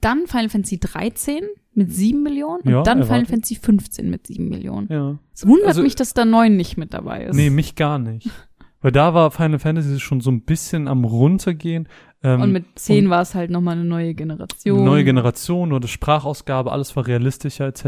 Dann 0.00 0.26
Final 0.26 0.48
Fantasy 0.48 0.78
13 0.80 1.44
mit 1.74 1.92
7 1.92 2.22
Millionen. 2.22 2.62
Und 2.62 2.70
Ja, 2.70 2.82
dann 2.82 2.98
Final 2.98 3.08
erwartet. 3.20 3.28
Fantasy 3.30 3.54
15 3.54 4.10
mit 4.10 4.26
7 4.26 4.48
Millionen. 4.48 4.88
Ja. 4.90 5.18
Es 5.32 5.46
wundert 5.46 5.68
Also- 5.68 5.82
mich, 5.82 5.94
dass 5.94 6.12
da 6.12 6.24
9 6.24 6.56
nicht 6.56 6.76
mit 6.76 6.92
dabei 6.92 7.24
ist. 7.24 7.36
Nee, 7.36 7.50
mich 7.50 7.76
gar 7.76 7.98
nicht. 7.98 8.28
Weil 8.80 8.90
da 8.92 9.14
war 9.14 9.30
Final 9.30 9.60
Fantasy 9.60 10.00
schon 10.00 10.20
so 10.20 10.30
ein 10.30 10.42
bisschen 10.42 10.88
am 10.88 11.04
runtergehen. 11.04 11.88
Ähm, 12.24 12.40
und 12.40 12.52
mit 12.52 12.64
10 12.76 13.10
war 13.10 13.22
es 13.22 13.34
halt 13.34 13.50
nochmal 13.50 13.74
eine 13.74 13.84
neue 13.84 14.14
Generation. 14.14 14.84
neue 14.84 15.02
Generation 15.02 15.72
oder 15.72 15.88
Sprachausgabe, 15.88 16.70
alles 16.70 16.94
war 16.94 17.06
realistischer 17.06 17.66
etc. 17.66 17.84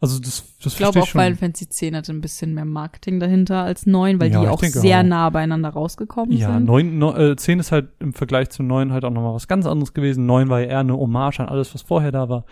Also 0.00 0.18
das, 0.20 0.54
das 0.62 0.72
Ich 0.72 0.76
glaube 0.78 1.00
auch 1.02 1.06
schon. 1.06 1.20
Final 1.20 1.36
Fantasy 1.36 1.68
10 1.68 1.94
hatte 1.96 2.12
ein 2.12 2.20
bisschen 2.22 2.54
mehr 2.54 2.64
Marketing 2.64 3.20
dahinter 3.20 3.62
als 3.62 3.84
9, 3.84 4.20
weil 4.20 4.32
Ja, 4.32 4.40
die 4.40 4.48
auch 4.48 4.62
sehr 4.62 5.00
auch. 5.00 5.04
nah 5.04 5.28
beieinander 5.30 5.68
rausgekommen 5.68 6.36
Ja, 6.36 6.54
sind. 6.54 6.64
neun, 6.64 6.98
neun, 6.98 7.16
äh, 7.32 7.36
10 7.36 7.58
ist 7.60 7.70
halt 7.72 7.88
im 8.00 8.14
Vergleich 8.14 8.48
zu 8.50 8.62
9 8.62 8.92
halt 8.92 9.04
auch 9.04 9.10
nochmal 9.10 9.34
was 9.34 9.48
ganz 9.48 9.66
anderes 9.66 9.92
gewesen. 9.92 10.24
9 10.24 10.48
war 10.48 10.60
ja 10.60 10.66
eher 10.68 10.78
eine 10.80 10.96
Hommage 10.96 11.40
an 11.40 11.48
alles, 11.48 11.74
was 11.74 11.82
vorher 11.82 12.10
da 12.12 12.28
war. 12.30 12.44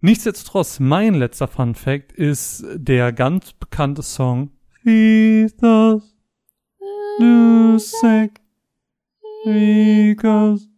Nichtsdestotrotz, 0.00 0.80
mein 0.80 1.14
letzter 1.14 1.46
Fun 1.48 1.74
Fact 1.74 2.12
ist 2.12 2.64
der 2.74 3.12
ganz 3.12 3.52
bekannte 3.54 4.02
Song 4.02 4.50
Jesus, 4.84 6.14
du 7.18 7.78
sick, 7.78 8.40
because. 9.44 10.68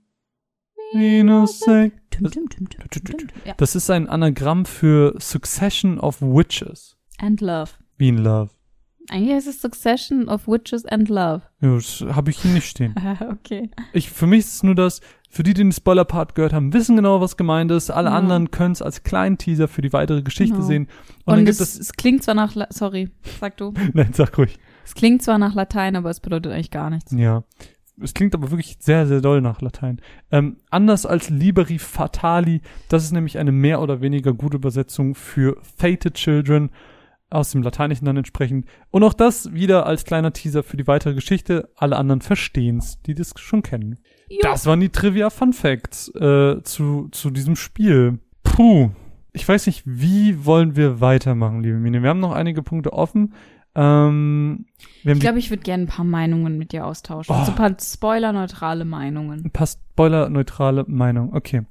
Ja. 3.45 3.55
Das 3.57 3.75
ist 3.75 3.91
ein 3.91 4.09
Anagramm 4.09 4.65
für 4.65 5.15
Succession 5.19 5.99
of 5.99 6.23
Witches. 6.23 6.97
And 7.19 7.41
Love. 7.41 7.73
Wie 7.97 8.09
in 8.09 8.19
Love. 8.19 8.51
Eigentlich 9.11 9.35
heißt 9.35 9.49
es 9.49 9.61
Succession 9.61 10.29
of 10.29 10.47
Witches 10.49 10.87
and 10.87 11.09
Love. 11.09 11.43
Ja, 11.61 11.75
das 11.75 12.05
habe 12.15 12.31
ich 12.31 12.39
hier 12.39 12.53
nicht 12.53 12.67
stehen. 12.69 12.95
okay. 13.31 13.71
Ich, 13.93 14.11
für 14.11 14.27
mich 14.27 14.41
ist 14.41 14.55
es 14.55 14.63
nur 14.63 14.75
das, 14.75 15.01
für 15.29 15.43
die, 15.43 15.53
die 15.53 15.63
den 15.63 15.73
Spoiler-Part 15.73 16.35
gehört 16.35 16.53
haben, 16.55 16.73
wissen 16.73 16.97
genau, 16.97 17.21
was 17.21 17.37
gemeint 17.37 17.71
ist. 17.71 17.91
Alle 17.91 18.09
Ja. 18.11 18.17
anderen 18.17 18.51
können 18.51 18.73
es 18.73 18.81
als 18.81 19.03
kleinen 19.03 19.37
Teaser 19.37 19.69
für 19.69 19.83
die 19.83 19.93
weitere 19.93 20.23
Geschichte 20.23 20.55
Genau. 20.55 20.67
sehen. 20.67 20.83
Und, 21.25 21.35
Und, 21.35 21.37
dann 21.39 21.47
es, 21.49 21.59
gibt 21.59 21.69
es, 21.69 21.79
es 21.79 21.93
klingt 21.93 22.23
zwar 22.23 22.35
nach, 22.35 22.55
La 22.55 22.67
sorry, 22.71 23.11
sag 23.41 23.57
du. 23.59 23.75
nein, 23.93 24.13
sag 24.15 24.39
ruhig. 24.39 24.59
Es 24.87 24.95
klingt 24.95 25.23
zwar 25.23 25.39
nach 25.39 25.55
Latein, 25.55 25.97
aber 25.97 26.11
es 26.11 26.21
bedeutet 26.21 26.53
eigentlich 26.53 26.71
gar 26.71 26.89
nichts. 26.91 27.13
Ja. 27.13 27.45
Es 28.01 28.15
klingt 28.15 28.35
aber 28.35 28.51
wirklich 28.51 28.77
sehr, 28.81 29.07
sehr 29.07 29.21
doll 29.21 29.41
nach 29.41 29.61
Latein. 29.61 30.01
Ähm, 30.33 30.57
anders 30.71 31.07
als 31.07 31.31
Liberi 31.31 31.79
Fatali, 31.79 32.61
das 32.89 33.05
ist 33.05 33.13
nämlich 33.13 33.39
eine 33.39 33.53
mehr 33.53 33.81
oder 33.81 34.01
weniger 34.01 34.33
gute 34.33 34.57
Übersetzung 34.57 35.15
für 35.15 35.57
Fated 35.77 36.15
Children 36.15 36.71
aus 37.31 37.51
dem 37.51 37.63
Lateinischen 37.63 38.05
dann 38.05 38.17
entsprechend. 38.17 38.67
Und 38.91 39.03
auch 39.03 39.15
das 39.15 39.53
wieder 39.53 39.87
als 39.87 40.05
kleiner 40.05 40.33
Teaser 40.33 40.63
für 40.63 40.77
die 40.77 40.87
weitere 40.87 41.15
Geschichte. 41.15 41.71
Alle 41.77 41.97
anderen 41.97 42.21
verstehen's, 42.21 43.01
die 43.03 43.15
das 43.15 43.35
schon 43.37 43.63
kennen. 43.63 43.99
Jo. 44.29 44.39
Das 44.43 44.67
waren 44.67 44.81
die 44.81 44.91
Trivia 44.91 45.31
Fun 45.31 45.53
Facts 45.53 46.09
äh, 46.15 46.63
zu, 46.63 47.09
zu 47.11 47.31
diesem 47.31 47.57
Spiel. 47.57 48.19
Puh. 48.43 48.91
Ich 49.33 49.49
weiß 49.49 49.67
nicht, 49.67 49.83
wie 49.85 50.45
wollen 50.47 50.77
wir 50.77 51.01
weitermachen, 51.01 51.61
liebe 51.61 51.79
Mine? 51.79 52.03
Wir 52.03 52.11
haben 52.11 52.21
noch 52.21 52.33
einige 52.33 52.63
Punkte 52.63 52.93
offen. 52.93 53.35
Ähm, 53.75 54.67
Ich 55.05 55.21
glaube, 55.21 55.39
ich 55.39 55.51
würde 55.51 55.63
gerne 55.63 55.85
ein 55.85 55.89
paar 55.89 56.05
Meinungen 56.05 56.59
mit 56.59 56.73
dir 56.73 56.87
austauschen. 56.87 57.35
Oh. 57.35 57.45
So 57.45 57.53
ein 57.53 57.57
paar 57.57 57.75
spoilerneutrale 57.81 58.85
Meinungen. 58.85 59.45
ein 59.45 59.51
paar 59.51 59.67
spoiler-neutrale 59.67 60.85
Meinung. 60.89 61.35
Okay. 61.35 61.63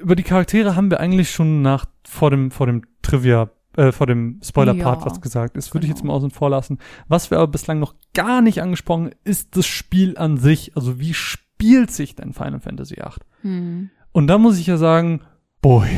Über 0.00 0.14
die 0.14 0.22
Charaktere 0.22 0.76
haben 0.76 0.90
wir 0.90 1.00
eigentlich 1.00 1.30
schon 1.30 1.62
nach 1.62 1.86
vor 2.06 2.30
dem 2.30 2.50
vor 2.50 2.66
dem 2.66 2.82
Trivia 3.02 3.48
äh, 3.76 3.92
vor 3.92 4.06
dem 4.06 4.40
Spoiler-Part 4.42 5.00
Ja, 5.00 5.06
was 5.06 5.20
gesagt. 5.20 5.56
Das 5.56 5.72
würde 5.72 5.86
ich 5.86 5.90
genau. 5.90 5.98
jetzt 5.98 6.04
mal 6.04 6.12
außen 6.14 6.30
vor 6.30 6.50
lassen. 6.50 6.78
Was 7.08 7.30
wir 7.30 7.38
aber 7.38 7.48
bislang 7.50 7.78
noch 7.78 7.94
gar 8.14 8.40
nicht 8.42 8.60
angesprochen, 8.62 9.10
ist 9.24 9.56
das 9.56 9.66
Spiel 9.66 10.16
an 10.18 10.36
sich. 10.38 10.76
Also 10.76 10.98
wie 10.98 11.14
spielt 11.14 11.90
sich 11.90 12.14
denn 12.14 12.32
Final 12.32 12.60
Fantasy 12.60 12.96
VIII? 12.96 13.12
Hm. 13.42 13.90
Und 14.12 14.26
da 14.28 14.38
muss 14.38 14.58
ich 14.58 14.66
ja 14.66 14.76
sagen, 14.76 15.20
boy, 15.62 15.88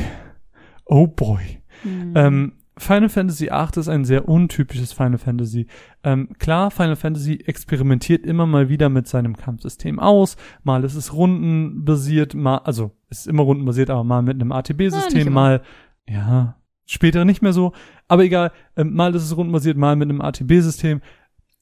oh 0.84 1.06
boy. 1.06 1.62
Hm. 1.82 2.12
Ähm, 2.16 2.52
Final 2.78 3.08
Fantasy 3.08 3.46
VIII 3.46 3.68
ist 3.76 3.88
ein 3.88 4.04
sehr 4.04 4.28
untypisches 4.28 4.92
Final 4.92 5.18
Fantasy. 5.18 5.66
Ähm, 6.02 6.30
klar, 6.38 6.70
Final 6.70 6.96
Fantasy 6.96 7.34
experimentiert 7.46 8.24
immer 8.24 8.46
mal 8.46 8.68
wieder 8.68 8.88
mit 8.88 9.08
seinem 9.08 9.36
Kampfsystem 9.36 9.98
aus. 9.98 10.36
Mal 10.62 10.84
ist 10.84 10.94
es 10.94 11.12
rundenbasiert, 11.12 12.34
mal, 12.34 12.58
also 12.58 12.92
es 13.08 13.20
ist 13.20 13.26
immer 13.26 13.42
rundenbasiert, 13.42 13.90
aber 13.90 14.04
mal 14.04 14.22
mit 14.22 14.40
einem 14.40 14.52
ATB-System, 14.52 15.28
immer. 15.28 15.30
mal, 15.30 15.62
ja, 16.08 16.56
später 16.86 17.24
nicht 17.24 17.42
mehr 17.42 17.52
so. 17.52 17.72
Aber 18.06 18.24
egal, 18.24 18.52
ähm, 18.76 18.94
mal 18.94 19.14
ist 19.14 19.24
es 19.24 19.36
rundenbasiert, 19.36 19.76
mal 19.76 19.96
mit 19.96 20.08
einem 20.08 20.20
ATB-System. 20.20 21.00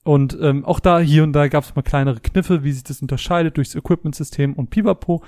Und 0.04 0.38
ähm, 0.40 0.64
auch 0.64 0.78
da, 0.78 1.00
hier 1.00 1.24
und 1.24 1.32
da 1.32 1.48
gab 1.48 1.64
es 1.64 1.74
mal 1.74 1.82
kleinere 1.82 2.20
Kniffe, 2.20 2.62
wie 2.62 2.70
sich 2.70 2.84
das 2.84 3.02
unterscheidet 3.02 3.56
durchs 3.56 3.74
Equipment-System 3.74 4.54
und 4.54 4.70
Pivapo. 4.70 5.24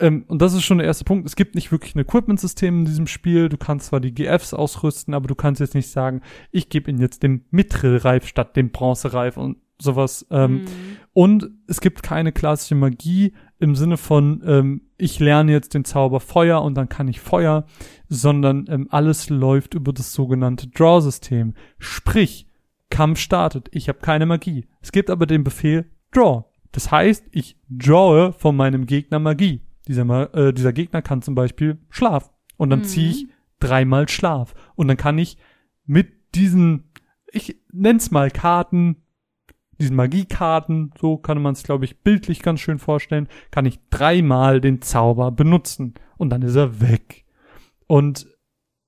Ähm, 0.00 0.24
und 0.26 0.42
das 0.42 0.54
ist 0.54 0.64
schon 0.64 0.78
der 0.78 0.86
erste 0.86 1.04
Punkt. 1.04 1.26
Es 1.26 1.36
gibt 1.36 1.54
nicht 1.54 1.70
wirklich 1.70 1.94
ein 1.94 2.00
Equipment-System 2.00 2.80
in 2.80 2.84
diesem 2.84 3.06
Spiel. 3.06 3.48
Du 3.48 3.56
kannst 3.56 3.86
zwar 3.86 4.00
die 4.00 4.12
GFs 4.12 4.54
ausrüsten, 4.54 5.14
aber 5.14 5.28
du 5.28 5.34
kannst 5.34 5.60
jetzt 5.60 5.74
nicht 5.74 5.88
sagen, 5.88 6.22
ich 6.50 6.68
gebe 6.68 6.90
ihnen 6.90 7.00
jetzt 7.00 7.22
den 7.22 7.44
Mithril-Reif 7.50 8.26
statt 8.26 8.56
dem 8.56 8.70
Bronzereif 8.70 9.36
und 9.36 9.58
sowas. 9.80 10.26
Ähm, 10.30 10.60
Hm. 10.60 10.66
Und 11.12 11.50
es 11.68 11.80
gibt 11.80 12.02
keine 12.02 12.32
klassische 12.32 12.74
Magie 12.74 13.34
im 13.58 13.76
Sinne 13.76 13.96
von, 13.96 14.42
ähm, 14.44 14.82
ich 14.98 15.20
lerne 15.20 15.52
jetzt 15.52 15.74
den 15.74 15.84
Zauber 15.84 16.20
Feuer 16.20 16.62
und 16.62 16.74
dann 16.74 16.88
kann 16.88 17.08
ich 17.08 17.20
Feuer, 17.20 17.66
sondern 18.08 18.66
ähm, 18.68 18.88
alles 18.90 19.30
läuft 19.30 19.74
über 19.74 19.92
das 19.92 20.12
sogenannte 20.12 20.68
Draw-System. 20.68 21.54
Sprich, 21.78 22.48
Kampf 22.90 23.18
startet, 23.18 23.68
ich 23.72 23.88
habe 23.88 24.00
keine 24.00 24.26
Magie. 24.26 24.66
Es 24.80 24.92
gibt 24.92 25.10
aber 25.10 25.26
den 25.26 25.44
Befehl 25.44 25.90
Draw. 26.12 26.44
Das 26.72 26.90
heißt, 26.90 27.26
ich 27.30 27.56
drawe 27.68 28.32
von 28.32 28.56
meinem 28.56 28.86
Gegner 28.86 29.20
Magie. 29.20 29.62
Dieser, 29.88 30.34
äh, 30.34 30.52
dieser 30.52 30.72
Gegner 30.72 31.02
kann 31.02 31.22
zum 31.22 31.34
Beispiel 31.34 31.78
Schlaf. 31.90 32.32
Und 32.56 32.70
dann 32.70 32.80
Mhm. 32.80 32.84
ziehe 32.84 33.10
ich 33.10 33.26
dreimal 33.60 34.08
Schlaf. 34.08 34.54
Und 34.74 34.88
dann 34.88 34.96
kann 34.96 35.18
ich 35.18 35.36
mit 35.86 36.34
diesen, 36.34 36.90
ich 37.30 37.60
nenn's 37.72 38.10
mal 38.10 38.30
Karten, 38.30 38.96
diesen 39.80 39.96
Magiekarten, 39.96 40.92
so 41.00 41.16
kann 41.16 41.42
man 41.42 41.54
es, 41.54 41.64
glaube 41.64 41.84
ich, 41.84 42.00
bildlich 42.02 42.42
ganz 42.42 42.60
schön 42.60 42.78
vorstellen, 42.78 43.28
kann 43.50 43.66
ich 43.66 43.80
dreimal 43.90 44.60
den 44.60 44.80
Zauber 44.82 45.32
benutzen. 45.32 45.94
Und 46.16 46.30
dann 46.30 46.42
ist 46.42 46.54
er 46.54 46.80
weg. 46.80 47.24
Und 47.86 48.26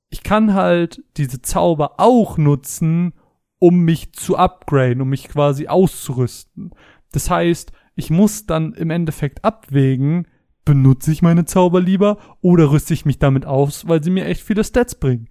ich 0.08 0.22
kann 0.22 0.54
halt 0.54 1.02
diese 1.16 1.42
Zauber 1.42 1.98
auch 1.98 2.38
nutzen, 2.38 3.14
um 3.58 3.80
mich 3.80 4.12
zu 4.12 4.36
upgraden, 4.36 5.00
um 5.00 5.08
mich 5.08 5.28
quasi 5.28 5.66
auszurüsten. 5.66 6.70
Das 7.12 7.30
heißt, 7.30 7.72
ich 7.96 8.10
muss 8.10 8.46
dann 8.46 8.72
im 8.74 8.90
Endeffekt 8.90 9.44
abwägen, 9.44 10.28
benutze 10.66 11.10
ich 11.12 11.22
meine 11.22 11.46
Zauber 11.46 11.80
lieber 11.80 12.18
oder 12.42 12.70
rüste 12.70 12.92
ich 12.92 13.06
mich 13.06 13.18
damit 13.18 13.46
aus, 13.46 13.88
weil 13.88 14.04
sie 14.04 14.10
mir 14.10 14.26
echt 14.26 14.42
viele 14.42 14.64
Stats 14.64 14.96
bringen. 14.96 15.28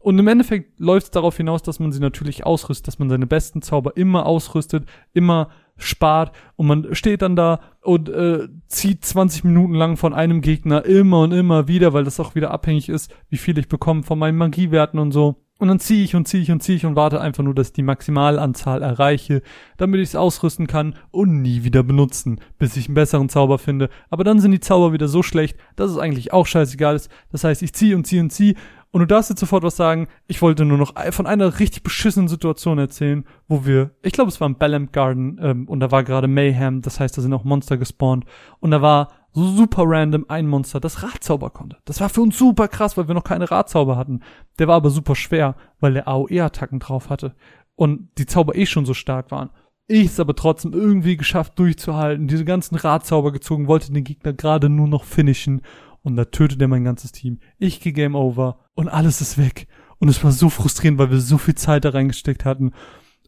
Und 0.00 0.18
im 0.18 0.26
Endeffekt 0.26 0.80
läuft 0.80 1.04
es 1.04 1.10
darauf 1.10 1.36
hinaus, 1.36 1.62
dass 1.62 1.78
man 1.78 1.92
sie 1.92 2.00
natürlich 2.00 2.46
ausrüstet, 2.46 2.88
dass 2.88 2.98
man 2.98 3.10
seine 3.10 3.26
besten 3.26 3.62
Zauber 3.62 3.96
immer 3.96 4.26
ausrüstet, 4.26 4.86
immer 5.12 5.50
spart 5.76 6.34
und 6.56 6.66
man 6.66 6.94
steht 6.94 7.22
dann 7.22 7.36
da 7.36 7.60
und 7.82 8.08
äh, 8.08 8.48
zieht 8.66 9.04
20 9.04 9.44
Minuten 9.44 9.74
lang 9.74 9.96
von 9.96 10.14
einem 10.14 10.40
Gegner 10.40 10.84
immer 10.84 11.20
und 11.20 11.32
immer 11.32 11.68
wieder, 11.68 11.92
weil 11.92 12.04
das 12.04 12.18
auch 12.18 12.34
wieder 12.34 12.50
abhängig 12.50 12.88
ist, 12.88 13.14
wie 13.28 13.36
viel 13.36 13.58
ich 13.58 13.68
bekomme 13.68 14.02
von 14.02 14.18
meinen 14.18 14.38
Magiewerten 14.38 14.98
und 14.98 15.12
so. 15.12 15.36
Und 15.60 15.66
dann 15.66 15.80
ziehe 15.80 16.04
ich 16.04 16.14
und 16.14 16.28
ziehe 16.28 16.42
ich 16.42 16.52
und 16.52 16.62
ziehe 16.62 16.76
ich 16.76 16.86
und 16.86 16.94
warte 16.94 17.20
einfach 17.20 17.42
nur, 17.42 17.54
dass 17.54 17.68
ich 17.68 17.72
die 17.72 17.82
Maximalanzahl 17.82 18.80
erreiche, 18.80 19.42
damit 19.76 20.00
ich 20.00 20.10
es 20.10 20.16
ausrüsten 20.16 20.68
kann 20.68 20.94
und 21.10 21.42
nie 21.42 21.64
wieder 21.64 21.82
benutzen, 21.82 22.40
bis 22.58 22.76
ich 22.76 22.86
einen 22.86 22.94
besseren 22.94 23.28
Zauber 23.28 23.58
finde. 23.58 23.90
Aber 24.08 24.22
dann 24.22 24.38
sind 24.38 24.52
die 24.52 24.60
Zauber 24.60 24.92
wieder 24.92 25.08
so 25.08 25.24
schlecht, 25.24 25.58
dass 25.74 25.90
es 25.90 25.98
eigentlich 25.98 26.32
auch 26.32 26.46
scheißegal 26.46 26.94
ist. 26.94 27.10
Das 27.32 27.42
heißt, 27.42 27.62
ich 27.62 27.72
ziehe 27.74 27.96
und 27.96 28.06
ziehe 28.06 28.22
und 28.22 28.30
ziehe. 28.30 28.54
Und 28.90 29.00
du 29.00 29.06
darfst 29.06 29.30
jetzt 29.30 29.40
sofort 29.40 29.64
was 29.64 29.76
sagen. 29.76 30.06
Ich 30.28 30.40
wollte 30.42 30.64
nur 30.64 30.78
noch 30.78 30.94
von 31.10 31.26
einer 31.26 31.58
richtig 31.58 31.82
beschissenen 31.82 32.28
Situation 32.28 32.78
erzählen, 32.78 33.24
wo 33.48 33.66
wir, 33.66 33.90
ich 34.02 34.12
glaube, 34.12 34.30
es 34.30 34.40
war 34.40 34.46
im 34.46 34.56
Bellamp 34.56 34.92
Garden, 34.92 35.38
ähm, 35.42 35.68
und 35.68 35.80
da 35.80 35.90
war 35.90 36.04
gerade 36.04 36.28
Mayhem, 36.28 36.82
das 36.82 37.00
heißt, 37.00 37.18
da 37.18 37.22
sind 37.22 37.34
auch 37.34 37.44
Monster 37.44 37.76
gespawnt. 37.76 38.24
Und 38.60 38.70
da 38.70 38.80
war 38.80 39.08
super 39.46 39.84
random 39.86 40.26
ein 40.28 40.46
Monster, 40.46 40.80
das 40.80 41.02
Radzauber 41.02 41.50
konnte. 41.50 41.78
Das 41.84 42.00
war 42.00 42.08
für 42.08 42.20
uns 42.20 42.38
super 42.38 42.68
krass, 42.68 42.96
weil 42.96 43.08
wir 43.08 43.14
noch 43.14 43.24
keine 43.24 43.50
Radzauber 43.50 43.96
hatten. 43.96 44.20
Der 44.58 44.68
war 44.68 44.76
aber 44.76 44.90
super 44.90 45.14
schwer, 45.14 45.56
weil 45.80 45.94
der 45.94 46.08
AOE-Attacken 46.08 46.80
drauf 46.80 47.10
hatte. 47.10 47.34
Und 47.74 48.08
die 48.18 48.26
Zauber 48.26 48.56
eh 48.56 48.66
schon 48.66 48.86
so 48.86 48.94
stark 48.94 49.30
waren. 49.30 49.50
Ich 49.86 50.06
es 50.06 50.20
aber 50.20 50.34
trotzdem 50.34 50.74
irgendwie 50.74 51.16
geschafft 51.16 51.58
durchzuhalten, 51.58 52.28
diese 52.28 52.44
ganzen 52.44 52.74
Radzauber 52.74 53.32
gezogen, 53.32 53.68
wollte 53.68 53.92
den 53.92 54.04
Gegner 54.04 54.34
gerade 54.34 54.68
nur 54.68 54.88
noch 54.88 55.04
finishen. 55.04 55.62
Und 56.02 56.16
da 56.16 56.26
tötet 56.26 56.60
er 56.60 56.68
mein 56.68 56.84
ganzes 56.84 57.12
Team. 57.12 57.38
Ich 57.58 57.80
gehe 57.80 57.92
Game 57.92 58.14
Over 58.14 58.58
und 58.74 58.88
alles 58.88 59.20
ist 59.20 59.38
weg. 59.38 59.66
Und 59.98 60.08
es 60.08 60.22
war 60.22 60.32
so 60.32 60.48
frustrierend, 60.48 60.98
weil 60.98 61.10
wir 61.10 61.20
so 61.20 61.38
viel 61.38 61.54
Zeit 61.54 61.84
da 61.84 61.90
reingesteckt 61.90 62.44
hatten. 62.44 62.72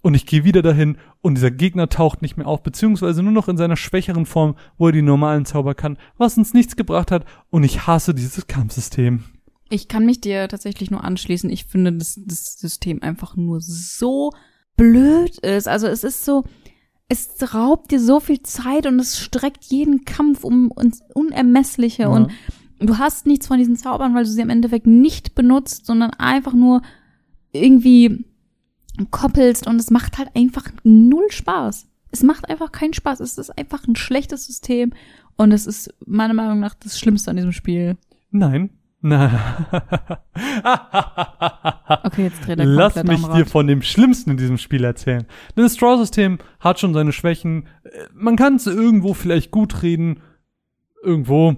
Und 0.02 0.14
ich 0.14 0.24
gehe 0.24 0.44
wieder 0.44 0.62
dahin 0.62 0.96
und 1.20 1.34
dieser 1.34 1.50
Gegner 1.50 1.88
taucht 1.88 2.22
nicht 2.22 2.36
mehr 2.38 2.46
auf, 2.46 2.62
beziehungsweise 2.62 3.22
nur 3.22 3.32
noch 3.32 3.48
in 3.48 3.58
seiner 3.58 3.76
schwächeren 3.76 4.24
Form, 4.24 4.54
wo 4.78 4.86
er 4.86 4.92
die 4.92 5.02
normalen 5.02 5.44
Zauber 5.44 5.74
kann, 5.74 5.98
was 6.16 6.38
uns 6.38 6.54
nichts 6.54 6.74
gebracht 6.76 7.10
hat. 7.10 7.26
Und 7.50 7.64
ich 7.64 7.86
hasse 7.86 8.14
dieses 8.14 8.46
Kampfsystem. 8.46 9.24
Ich 9.68 9.88
kann 9.88 10.06
mich 10.06 10.20
dir 10.20 10.48
tatsächlich 10.48 10.90
nur 10.90 11.04
anschließen. 11.04 11.50
Ich 11.50 11.66
finde, 11.66 11.92
dass 11.92 12.18
das 12.24 12.54
System 12.58 13.02
einfach 13.02 13.36
nur 13.36 13.60
so 13.60 14.32
blöd 14.76 15.38
ist. 15.38 15.68
Also 15.68 15.86
es 15.86 16.02
ist 16.02 16.24
so, 16.24 16.44
es 17.08 17.28
raubt 17.54 17.90
dir 17.90 18.00
so 18.00 18.20
viel 18.20 18.40
Zeit 18.42 18.86
und 18.86 18.98
es 18.98 19.18
streckt 19.18 19.64
jeden 19.64 20.04
Kampf 20.06 20.44
um 20.44 20.72
ins 20.80 21.02
Unermessliche 21.14 22.04
Ja. 22.04 22.08
und 22.08 22.32
du 22.80 22.96
hast 22.98 23.26
nichts 23.26 23.46
von 23.46 23.58
diesen 23.58 23.76
Zaubern, 23.76 24.14
weil 24.14 24.24
du 24.24 24.30
sie 24.30 24.40
im 24.40 24.48
Endeffekt 24.48 24.86
nicht 24.86 25.34
benutzt, 25.34 25.84
sondern 25.84 26.10
einfach 26.14 26.54
nur 26.54 26.80
irgendwie 27.52 28.24
koppelst 29.10 29.66
und 29.66 29.80
es 29.80 29.90
macht 29.90 30.18
halt 30.18 30.30
einfach 30.34 30.64
null 30.82 31.30
Spaß. 31.30 31.86
Es 32.10 32.22
macht 32.22 32.48
einfach 32.48 32.72
keinen 32.72 32.92
Spaß. 32.92 33.20
Es 33.20 33.38
ist 33.38 33.56
einfach 33.56 33.86
ein 33.86 33.96
schlechtes 33.96 34.46
System 34.46 34.92
und 35.36 35.52
es 35.52 35.66
ist 35.66 35.94
meiner 36.06 36.34
Meinung 36.34 36.60
nach 36.60 36.74
das 36.74 36.98
Schlimmste 36.98 37.30
an 37.30 37.36
diesem 37.36 37.52
Spiel. 37.52 37.96
Nein. 38.30 38.70
Na. 39.00 39.66
Okay, 42.02 42.24
jetzt 42.24 42.46
dreht 42.46 42.58
er 42.58 42.66
Lass 42.66 42.94
mich 43.02 43.26
dir 43.28 43.46
von 43.46 43.66
dem 43.66 43.82
Schlimmsten 43.82 44.30
in 44.30 44.36
diesem 44.36 44.58
Spiel 44.58 44.84
erzählen. 44.84 45.26
Denn 45.56 45.64
das 45.64 45.74
Straw-System 45.74 46.38
hat 46.60 46.78
schon 46.78 46.94
seine 46.94 47.12
Schwächen. 47.12 47.66
Äh, 47.84 48.06
Man 48.14 48.36
kann 48.36 48.56
es 48.56 48.66
irgendwo 48.66 49.14
vielleicht 49.14 49.50
gut 49.50 49.82
reden. 49.82 50.20
Irgendwo. 51.02 51.56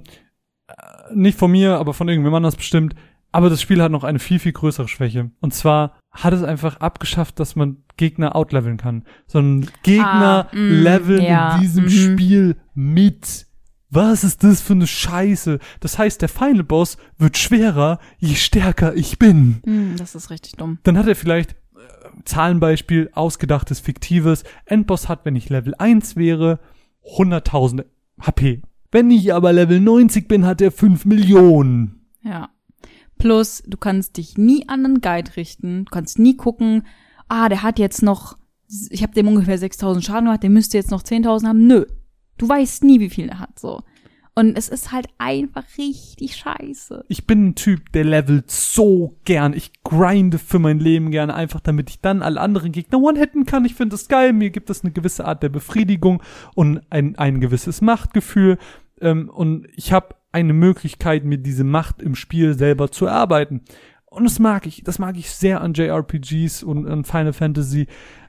Äh, 0.69 0.75
Nicht 1.15 1.39
von 1.39 1.51
mir, 1.51 1.79
aber 1.79 1.95
von 1.95 2.09
irgendwem 2.09 2.35
anders 2.35 2.57
bestimmt. 2.57 2.95
Aber 3.31 3.51
das 3.51 3.63
Spiel 3.63 3.83
hat 3.83 3.93
noch 3.93 4.05
eine 4.05 4.19
viel, 4.19 4.39
viel 4.39 4.53
größere 4.53 4.89
Schwäche. 4.89 5.31
Und 5.41 5.55
zwar 5.55 5.99
hat 6.13 6.35
es 6.35 6.43
einfach 6.43 6.77
abgeschafft, 6.77 7.41
dass 7.41 7.57
man 7.57 7.79
Gegner 7.97 8.37
outleveln 8.37 8.77
kann. 8.77 9.05
Sondern 9.27 9.71
Gegner 9.83 10.49
Ah, 10.51 10.57
mm, 10.57 10.83
leveln 10.83 11.23
ja, 11.23 11.57
in 11.57 11.63
diesem 11.63 11.85
mhm. 11.85 11.89
Spiel 11.89 12.57
mit. 12.75 13.47
Was 13.91 14.25
ist 14.25 14.43
das 14.43 14.63
für 14.63 14.73
eine 14.73 14.87
Scheiße? 14.87 15.59
Das 15.81 15.99
heißt, 15.99 16.23
der 16.23 16.29
Final 16.29 16.65
Boss 16.65 16.97
wird 17.19 17.37
schwerer, 17.37 17.99
je 18.19 18.35
stärker 18.37 18.95
ich 18.95 19.19
bin 19.19 19.61
Hm, 19.65 19.97
das 19.99 20.15
ist 20.15 20.31
richtig 20.31 20.53
dumm. 20.55 20.79
dann 20.85 20.97
hat 20.97 21.07
er 21.07 21.15
vielleicht 21.15 21.53
äh, 21.53 22.23
Zahlenbeispiel, 22.25 23.11
ausgedachtes, 23.13 23.81
fiktives. 23.81 24.45
Endboss 24.65 25.09
hat, 25.09 25.25
wenn 25.25 25.37
ich 25.37 25.51
Level 25.51 25.75
1 25.77 26.17
wäre, 26.17 26.59
100.000 27.17 27.85
HP. 28.21 28.63
Wenn 28.91 29.11
ich 29.11 29.33
aber 29.35 29.53
Level 29.53 29.81
90 29.81 30.29
bin, 30.29 30.47
hat 30.47 30.61
er 30.61 30.73
5 30.73 31.05
Millionen. 31.05 32.07
Ja. 32.23 32.49
Plus, 33.23 33.63
du 33.65 33.77
kannst 33.77 34.17
dich 34.17 34.37
nie 34.37 34.69
an 34.69 34.85
einen 34.85 35.01
Guide 35.01 35.37
richten. 35.37 35.85
Du 35.85 35.93
kannst 35.93 36.19
nie 36.19 36.37
gucken, 36.37 36.85
ah, 37.29 37.49
der 37.49 37.63
hat 37.63 37.79
jetzt 37.79 38.03
noch, 38.03 38.37
ich 38.91 39.05
habe 39.05 39.15
dem 39.15 39.29
ungefähr 39.29 39.59
6000 39.59 40.05
Schaden 40.05 40.25
gemacht, 40.25 40.43
der 40.43 40.51
müsste 40.51 40.77
jetzt 40.77 40.91
noch 40.91 41.05
10.000 41.05 41.47
haben. 41.47 41.69
Nö. 41.69 41.85
Du 42.37 42.49
weißt 42.49 42.83
nie, 42.83 42.99
wie 42.99 43.11
viel 43.11 43.29
er 43.29 43.39
hat, 43.39 43.61
so. 43.61 43.85
Und 44.35 44.59
es 44.59 44.69
ist 44.69 44.91
halt 44.91 45.07
einfach 45.19 45.63
richtig 45.79 46.35
scheiße. 46.35 47.05
Ich 47.07 47.25
bin 47.25 47.51
ein 47.51 47.55
Typ, 47.55 47.93
der 47.93 48.03
levelt 48.03 48.51
so 48.51 49.17
gern. 49.25 49.53
Ich 49.53 49.71
grinde 49.85 50.39
für 50.39 50.59
mein 50.59 50.81
Leben 50.81 51.13
gerne, 51.13 51.33
einfach 51.35 51.61
damit 51.61 51.91
ich 51.91 52.01
dann 52.01 52.23
alle 52.23 52.41
anderen 52.41 52.73
Gegner 52.73 52.99
one-hitten 52.99 53.47
kann. 53.47 53.65
Ich 53.65 53.77
finde 53.77 53.95
das 53.95 54.09
geil. 54.09 54.33
Mir 54.33 54.51
gibt 54.51 54.69
es 54.69 54.83
eine 54.83 54.91
gewisse 54.91 55.27
Art 55.27 55.45
der 55.45 55.49
Befriedigung 55.49 56.25
und 56.57 56.81
ein, 56.91 57.15
ein 57.15 57.41
gewisses 57.41 57.83
Machtgefühl. 57.83 58.59
Ähm, 59.01 59.31
und 59.31 59.69
ich 59.77 59.93
habe 59.93 60.17
eine 60.33 60.53
Möglichkeit, 60.53 61.25
mir 61.25 61.39
diese 61.39 61.65
Macht 61.65 62.03
im 62.03 62.15
Spiel 62.15 62.55
selber 62.55 62.91
zu 62.91 63.07
erarbeiten. 63.07 63.63
Und 64.07 64.25
das 64.25 64.39
mag 64.39 64.67
ich. 64.67 64.83
Das 64.85 64.99
mag 64.99 65.17
ich 65.17 65.31
sehr 65.31 65.61
an 65.61 65.75
JRPGs 65.75 66.63
und 66.63 66.87
an 66.87 67.05
Final 67.05 67.33
Fantasy. 67.33 67.87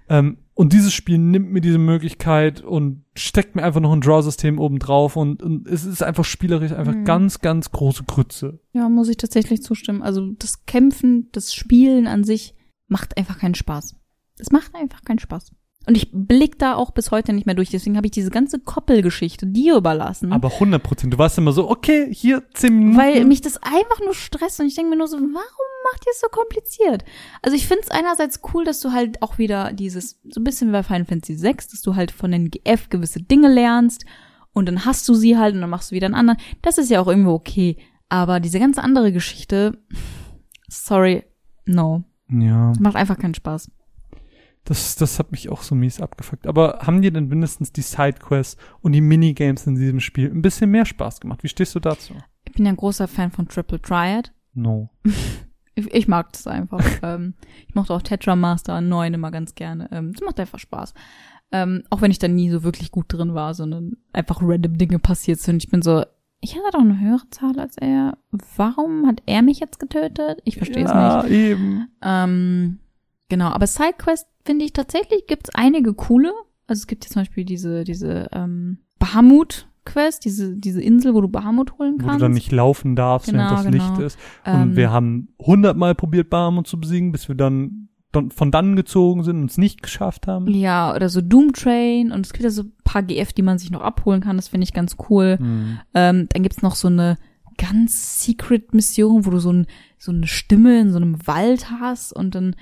Ähm, 0.09 0.37
und 0.53 0.71
dieses 0.71 0.93
Spiel 0.93 1.17
nimmt 1.17 1.51
mir 1.51 1.61
diese 1.61 1.77
Möglichkeit 1.79 2.61
und 2.61 3.03
steckt 3.15 3.55
mir 3.55 3.63
einfach 3.63 3.79
noch 3.81 3.91
ein 3.91 4.01
Draw-System 4.01 4.59
oben 4.59 4.77
drauf 4.79 5.15
und, 5.15 5.41
und 5.41 5.67
es 5.67 5.83
ist 5.85 6.03
einfach 6.03 6.25
spielerisch 6.25 6.73
einfach 6.73 6.93
Mhm. 6.93 7.05
ganz, 7.05 7.39
ganz 7.39 7.71
große 7.71 8.03
Grütze. 8.03 8.59
Ja, 8.73 8.87
muss 8.89 9.09
ich 9.09 9.17
tatsächlich 9.17 9.63
zustimmen. 9.63 10.03
Also 10.03 10.31
das 10.37 10.65
Kämpfen, 10.65 11.29
das 11.31 11.53
Spielen 11.55 12.05
an 12.07 12.23
sich 12.23 12.53
macht 12.87 13.17
einfach 13.17 13.39
keinen 13.39 13.55
Spaß. 13.55 13.95
Es 14.37 14.51
macht 14.51 14.75
einfach 14.75 15.01
keinen 15.03 15.19
Spaß. 15.19 15.51
Und 15.85 15.97
ich 15.97 16.09
blick 16.13 16.57
da 16.59 16.75
auch 16.75 16.91
bis 16.91 17.11
heute 17.11 17.33
nicht 17.33 17.45
mehr 17.45 17.55
durch. 17.55 17.69
Deswegen 17.69 17.97
habe 17.97 18.07
ich 18.07 18.11
diese 18.11 18.29
ganze 18.29 18.59
Koppelgeschichte 18.59 19.45
dir 19.47 19.75
überlassen. 19.75 20.31
Aber 20.31 20.53
100 20.53 20.81
Prozent. 20.81 21.13
Du 21.13 21.17
warst 21.17 21.37
immer 21.37 21.51
so, 21.51 21.69
okay, 21.69 22.13
hier 22.13 22.43
10 22.53 22.73
Minuten. 22.73 22.97
Weil 22.97 23.25
mich 23.25 23.41
das 23.41 23.57
einfach 23.57 23.99
nur 24.03 24.13
stresst 24.13 24.59
und 24.59 24.67
ich 24.67 24.75
denke 24.75 24.91
mir 24.91 24.97
nur 24.97 25.07
so, 25.07 25.17
warum 25.17 25.33
macht 25.91 26.05
ihr 26.05 26.11
es 26.11 26.21
so 26.21 26.27
kompliziert? 26.27 27.03
Also 27.41 27.57
ich 27.57 27.67
finde 27.67 27.83
es 27.83 27.91
einerseits 27.91 28.39
cool, 28.53 28.63
dass 28.63 28.79
du 28.79 28.93
halt 28.93 29.21
auch 29.21 29.37
wieder 29.37 29.73
dieses, 29.73 30.21
so 30.29 30.39
ein 30.39 30.45
bisschen 30.45 30.69
wie 30.69 30.73
bei 30.73 30.83
Final 30.83 31.05
Fantasy 31.05 31.41
VI, 31.41 31.55
dass 31.55 31.81
du 31.81 31.95
halt 31.95 32.11
von 32.11 32.31
den 32.31 32.49
GF 32.49 32.89
gewisse 32.89 33.21
Dinge 33.21 33.53
lernst 33.53 34.05
und 34.53 34.67
dann 34.67 34.85
hast 34.85 35.07
du 35.09 35.13
sie 35.13 35.37
halt 35.37 35.55
und 35.55 35.61
dann 35.61 35.69
machst 35.69 35.91
du 35.91 35.95
wieder 35.95 36.05
einen 36.05 36.15
anderen. 36.15 36.39
Das 36.61 36.77
ist 36.77 36.89
ja 36.89 37.01
auch 37.01 37.07
irgendwo 37.07 37.31
okay. 37.31 37.77
Aber 38.07 38.39
diese 38.39 38.59
ganze 38.59 38.83
andere 38.83 39.11
Geschichte, 39.11 39.79
sorry, 40.69 41.23
no. 41.65 42.03
ja, 42.29 42.71
Macht 42.79 42.95
einfach 42.95 43.17
keinen 43.17 43.33
Spaß. 43.33 43.69
Das, 44.65 44.95
das 44.95 45.19
hat 45.19 45.31
mich 45.31 45.49
auch 45.49 45.61
so 45.61 45.75
mies 45.75 45.99
abgefuckt. 45.99 46.47
Aber 46.47 46.79
haben 46.81 47.01
dir 47.01 47.11
denn 47.11 47.27
mindestens 47.27 47.71
die 47.71 47.81
Sidequests 47.81 48.57
und 48.81 48.93
die 48.93 49.01
Minigames 49.01 49.67
in 49.67 49.75
diesem 49.75 49.99
Spiel 49.99 50.29
ein 50.29 50.41
bisschen 50.41 50.69
mehr 50.69 50.85
Spaß 50.85 51.19
gemacht? 51.19 51.43
Wie 51.43 51.49
stehst 51.49 51.75
du 51.75 51.79
dazu? 51.79 52.13
Ich 52.45 52.53
bin 52.53 52.65
ja 52.65 52.71
ein 52.71 52.77
großer 52.77 53.07
Fan 53.07 53.31
von 53.31 53.47
Triple 53.47 53.81
Triad. 53.81 54.31
No. 54.53 54.89
Ich, 55.75 55.91
ich 55.91 56.07
mag 56.07 56.31
das 56.33 56.45
einfach. 56.45 56.83
ähm, 57.01 57.33
ich 57.67 57.73
mochte 57.73 57.95
auch 57.95 58.01
Tetra 58.03 58.35
Master 58.35 58.79
9 58.79 59.15
immer 59.15 59.31
ganz 59.31 59.55
gerne. 59.55 59.89
Ähm, 59.91 60.13
das 60.13 60.21
macht 60.21 60.39
einfach 60.39 60.59
Spaß. 60.59 60.93
Ähm, 61.51 61.81
auch 61.89 61.99
wenn 62.01 62.11
ich 62.11 62.19
da 62.19 62.27
nie 62.27 62.51
so 62.51 62.63
wirklich 62.63 62.91
gut 62.91 63.05
drin 63.09 63.33
war, 63.33 63.55
sondern 63.55 63.97
einfach 64.11 64.39
random 64.43 64.77
Dinge 64.77 64.99
passiert 64.99 65.39
sind. 65.39 65.63
Ich 65.63 65.71
bin 65.71 65.81
so, 65.81 66.03
ich 66.41 66.55
hatte 66.55 66.71
doch 66.73 66.81
eine 66.81 66.99
höhere 66.99 67.27
Zahl 67.31 67.59
als 67.59 67.77
er. 67.77 68.17
Warum 68.55 69.07
hat 69.07 69.23
er 69.25 69.41
mich 69.41 69.59
jetzt 69.59 69.79
getötet? 69.79 70.41
Ich 70.45 70.57
verstehe 70.57 70.85
es 70.85 70.91
ja, 70.91 71.23
nicht. 71.23 71.31
eben. 71.31 71.87
Ähm, 72.03 72.79
genau, 73.29 73.49
aber 73.49 73.67
Sidequest 73.67 74.27
finde 74.45 74.65
ich 74.65 74.73
tatsächlich 74.73 75.27
gibt's 75.27 75.49
einige 75.53 75.93
coole. 75.93 76.31
Also 76.67 76.81
es 76.81 76.87
gibt 76.87 77.03
jetzt 77.05 77.13
zum 77.13 77.21
Beispiel 77.21 77.45
diese, 77.45 77.83
diese 77.83 78.27
ähm, 78.31 78.77
Bahamut-Quest, 78.99 80.23
diese, 80.25 80.55
diese 80.55 80.81
Insel, 80.81 81.13
wo 81.13 81.21
du 81.21 81.27
Bahamut 81.27 81.77
holen 81.77 81.95
Wo 81.99 82.05
kannst. 82.05 82.21
du 82.21 82.25
dann 82.25 82.31
nicht 82.33 82.51
laufen 82.51 82.95
darfst, 82.95 83.29
Genau, 83.29 83.43
während 83.43 83.57
das 83.57 83.65
genau. 83.71 83.89
Licht 83.89 83.99
ist. 83.99 84.19
Ähm, 84.45 84.61
Und 84.61 84.75
wir 84.75 84.91
haben 84.91 85.29
hundertmal 85.39 85.95
probiert, 85.95 86.29
Bahamut 86.29 86.67
zu 86.67 86.79
besiegen, 86.79 87.11
bis 87.11 87.27
wir 87.27 87.35
dann 87.35 87.89
von 88.29 88.51
dann 88.51 88.75
gezogen 88.75 89.23
sind 89.23 89.41
und 89.41 89.49
es 89.49 89.57
nicht 89.57 89.81
geschafft 89.81 90.27
haben. 90.27 90.47
Ja, 90.47 90.93
oder 90.95 91.09
so 91.09 91.19
Doom 91.19 91.51
Train 91.51 92.11
und 92.11 92.25
es 92.25 92.31
gibt 92.31 92.43
ja 92.43 92.51
so 92.51 92.61
ein 92.63 92.73
paar 92.83 93.01
GF, 93.01 93.33
die 93.33 93.41
man 93.41 93.57
sich 93.57 93.71
noch 93.71 93.81
abholen 93.81 94.21
kann, 94.21 94.35
das 94.35 94.49
finde 94.49 94.65
ich 94.65 94.73
ganz 94.73 94.97
cool. 95.09 95.37
Hm. 95.39 95.79
Ähm, 95.95 96.27
dann 96.29 96.43
gibt's 96.43 96.61
noch 96.61 96.75
so 96.75 96.89
eine 96.89 97.17
ganz 97.57 98.23
secret 98.23 98.73
Mission, 98.73 99.25
wo 99.25 99.31
du 99.31 99.39
so, 99.39 99.51
ein, 99.51 99.65
so 99.97 100.11
eine 100.11 100.27
Stimme 100.27 100.79
in 100.79 100.91
so 100.91 100.97
einem 100.97 101.25
Wald 101.25 101.71
hast 101.71 102.13
und 102.13 102.35
dann 102.35 102.55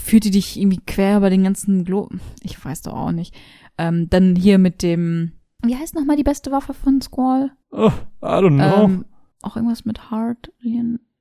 führt 0.00 0.24
die 0.24 0.30
dich 0.30 0.58
irgendwie 0.58 0.80
quer 0.86 1.18
über 1.18 1.30
den 1.30 1.44
ganzen 1.44 1.84
Glob. 1.84 2.12
Ich 2.42 2.62
weiß 2.62 2.82
doch 2.82 2.94
auch 2.94 3.12
nicht. 3.12 3.34
Ähm, 3.78 4.08
dann 4.10 4.36
hier 4.36 4.58
mit 4.58 4.82
dem, 4.82 5.32
wie 5.62 5.76
heißt 5.76 5.94
nochmal 5.94 6.16
die 6.16 6.22
beste 6.22 6.50
Waffe 6.52 6.74
von 6.74 7.00
Squall? 7.00 7.52
Oh, 7.70 7.92
I 8.22 8.26
don't 8.26 8.54
know. 8.54 8.84
Ähm, 8.84 9.04
auch 9.42 9.56
irgendwas 9.56 9.84
mit 9.84 10.10
Heart, 10.10 10.52
ich, 10.60 10.74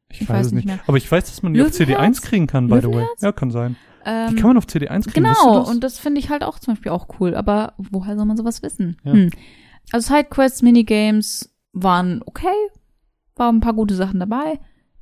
ich 0.09 0.21
weiß 0.21 0.29
weiß 0.29 0.45
es 0.47 0.51
nicht 0.53 0.65
mehr. 0.65 0.79
Aber 0.87 0.97
ich 0.97 1.09
weiß, 1.09 1.25
dass 1.25 1.43
man 1.43 1.53
die 1.53 1.61
auf 1.61 1.77
Löwenherz? 1.77 2.19
CD1 2.19 2.21
kriegen 2.23 2.47
kann, 2.47 2.67
by 2.67 2.81
the 2.81 2.87
way. 2.87 3.05
Ja, 3.21 3.31
kann 3.31 3.51
sein. 3.51 3.75
Ähm, 4.05 4.29
Die 4.29 4.35
kann 4.35 4.47
man 4.47 4.57
auf 4.57 4.65
CD1 4.65 5.03
kriegen. 5.03 5.25
Genau, 5.25 5.59
das? 5.59 5.69
und 5.69 5.83
das 5.83 5.99
finde 5.99 6.19
ich 6.19 6.29
halt 6.29 6.43
auch 6.43 6.59
zum 6.59 6.73
Beispiel 6.73 6.91
auch 6.91 7.07
cool. 7.19 7.35
Aber 7.35 7.73
woher 7.77 8.15
soll 8.15 8.25
man 8.25 8.37
sowas 8.37 8.63
wissen? 8.63 8.97
Ja. 9.03 9.13
Hm. 9.13 9.29
Also 9.91 10.13
Sidequests, 10.13 10.61
Minigames 10.61 11.53
waren 11.73 12.21
okay, 12.25 12.47
waren 13.35 13.57
ein 13.57 13.61
paar 13.61 13.73
gute 13.73 13.95
Sachen 13.95 14.19
dabei. 14.19 14.59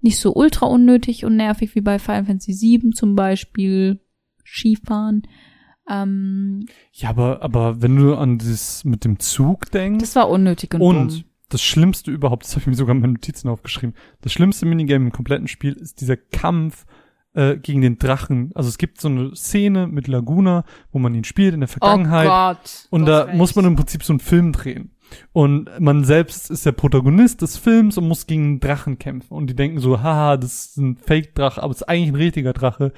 Nicht 0.07 0.19
so 0.19 0.34
ultra 0.34 0.65
unnötig 0.65 1.25
und 1.25 1.35
nervig 1.35 1.75
wie 1.75 1.81
bei 1.81 1.99
Final 1.99 2.25
Fantasy 2.25 2.53
VII 2.53 2.91
zum 2.91 3.15
Beispiel. 3.15 3.99
Skifahren. 4.45 5.23
Ähm, 5.89 6.65
Ja, 6.93 7.09
aber, 7.09 7.41
aber 7.41 7.81
wenn 7.81 7.97
du 7.97 8.15
an 8.15 8.38
dieses 8.38 8.85
mit 8.85 9.03
dem 9.03 9.19
Zug 9.19 9.69
denkst 9.71 10.01
das 10.01 10.15
war 10.15 10.29
unnötig 10.29 10.73
und, 10.73 10.81
und 10.81 11.11
dumm. 11.11 11.23
das 11.49 11.61
Schlimmste 11.61 12.11
überhaupt, 12.11 12.45
das 12.45 12.51
habe 12.51 12.61
ich 12.61 12.67
mir 12.67 12.75
sogar 12.75 12.95
in 12.95 13.01
meinen 13.01 13.13
Notizen 13.13 13.49
aufgeschrieben, 13.49 13.95
das 14.21 14.31
schlimmste 14.31 14.65
Minigame 14.65 15.05
im 15.05 15.11
kompletten 15.11 15.49
Spiel 15.49 15.73
ist 15.73 15.99
dieser 15.99 16.15
Kampf 16.15 16.85
äh, 17.34 17.57
gegen 17.57 17.81
den 17.81 17.99
Drachen. 17.99 18.51
Also 18.55 18.69
es 18.69 18.77
gibt 18.77 18.99
so 19.01 19.09
eine 19.09 19.35
Szene 19.35 19.88
mit 19.88 20.07
Laguna, 20.07 20.63
wo 20.91 20.99
man 20.99 21.13
ihn 21.13 21.25
spielt 21.25 21.53
in 21.53 21.59
der 21.59 21.69
Vergangenheit. 21.69 22.27
Oh 22.27 22.29
Gott. 22.29 22.88
Und 22.89 23.05
da 23.05 23.27
hast 23.27 23.35
muss 23.35 23.55
man 23.55 23.65
recht. 23.65 23.71
im 23.71 23.75
Prinzip 23.75 24.03
so 24.03 24.13
einen 24.13 24.19
Film 24.21 24.53
drehen. 24.53 24.91
Und 25.34 25.69
man 25.79 26.03
selbst 26.03 26.49
ist 26.49 26.65
der 26.65 26.71
Protagonist 26.71 27.41
des 27.41 27.57
Films 27.57 27.97
und 27.97 28.07
muss 28.07 28.27
gegen 28.27 28.43
einen 28.43 28.59
Drachen 28.59 28.99
kämpfen. 28.99 29.34
Und 29.34 29.49
die 29.49 29.55
denken 29.55 29.79
so, 29.79 30.01
haha, 30.01 30.38
das 30.38 30.65
ist 30.65 30.77
ein 30.77 30.97
Fake-Drache, 30.97 31.61
aber 31.61 31.71
es 31.71 31.81
ist 31.81 31.89
eigentlich 31.89 32.09
ein 32.09 32.15
richtiger 32.15 32.53
Drache. 32.53 32.93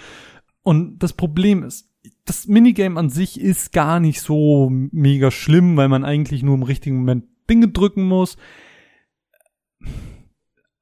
Und 0.63 0.99
das 0.99 1.13
Problem 1.13 1.63
ist, 1.63 1.89
das 2.25 2.47
Minigame 2.47 2.99
an 2.99 3.09
sich 3.09 3.39
ist 3.39 3.73
gar 3.73 3.99
nicht 3.99 4.21
so 4.21 4.69
mega 4.69 5.31
schlimm, 5.31 5.77
weil 5.77 5.89
man 5.89 6.05
eigentlich 6.05 6.43
nur 6.43 6.55
im 6.55 6.63
richtigen 6.63 6.97
Moment 6.97 7.25
Dinge 7.49 7.69
drücken 7.69 8.03
muss. 8.03 8.37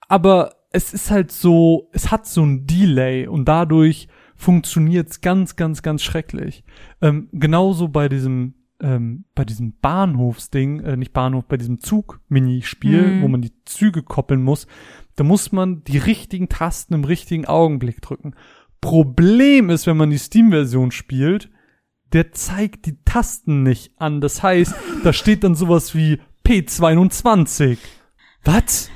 Aber 0.07 0.55
es 0.71 0.93
ist 0.93 1.11
halt 1.11 1.31
so, 1.31 1.89
es 1.93 2.11
hat 2.11 2.27
so 2.27 2.43
ein 2.43 2.67
Delay 2.67 3.27
und 3.27 3.45
dadurch 3.45 4.07
funktioniert's 4.35 5.21
ganz, 5.21 5.55
ganz, 5.55 5.81
ganz 5.81 6.03
schrecklich. 6.03 6.63
Ähm, 7.01 7.29
genauso 7.31 7.87
bei 7.87 8.09
diesem, 8.09 8.53
ähm, 8.81 9.25
bei 9.33 9.43
diesem 9.45 9.73
Bahnhofsding, 9.81 10.81
äh, 10.81 10.97
nicht 10.97 11.13
Bahnhof, 11.13 11.45
bei 11.45 11.57
diesem 11.57 11.79
Zug-Minispiel, 11.79 13.01
Mhm. 13.17 13.21
wo 13.23 13.27
man 13.27 13.41
die 13.41 13.53
Züge 13.65 14.03
koppeln 14.03 14.43
muss, 14.43 14.67
da 15.15 15.23
muss 15.23 15.51
man 15.51 15.83
die 15.83 15.97
richtigen 15.97 16.47
Tasten 16.49 16.93
im 16.93 17.03
richtigen 17.03 17.45
Augenblick 17.45 18.01
drücken. 18.01 18.35
Problem 18.81 19.69
ist, 19.71 19.87
wenn 19.87 19.97
man 19.97 20.11
die 20.11 20.19
Steam-Version 20.19 20.91
spielt, 20.91 21.49
der 22.13 22.31
zeigt 22.31 22.85
die 22.85 22.97
Tasten 23.03 23.63
nicht 23.63 23.91
an. 23.97 24.21
Das 24.21 24.43
heißt, 24.43 24.73
da 25.03 25.11
steht 25.11 25.43
dann 25.43 25.55
sowas 25.55 25.95
wie 25.95 26.19
P22. 26.45 27.77
Was? 28.45 28.89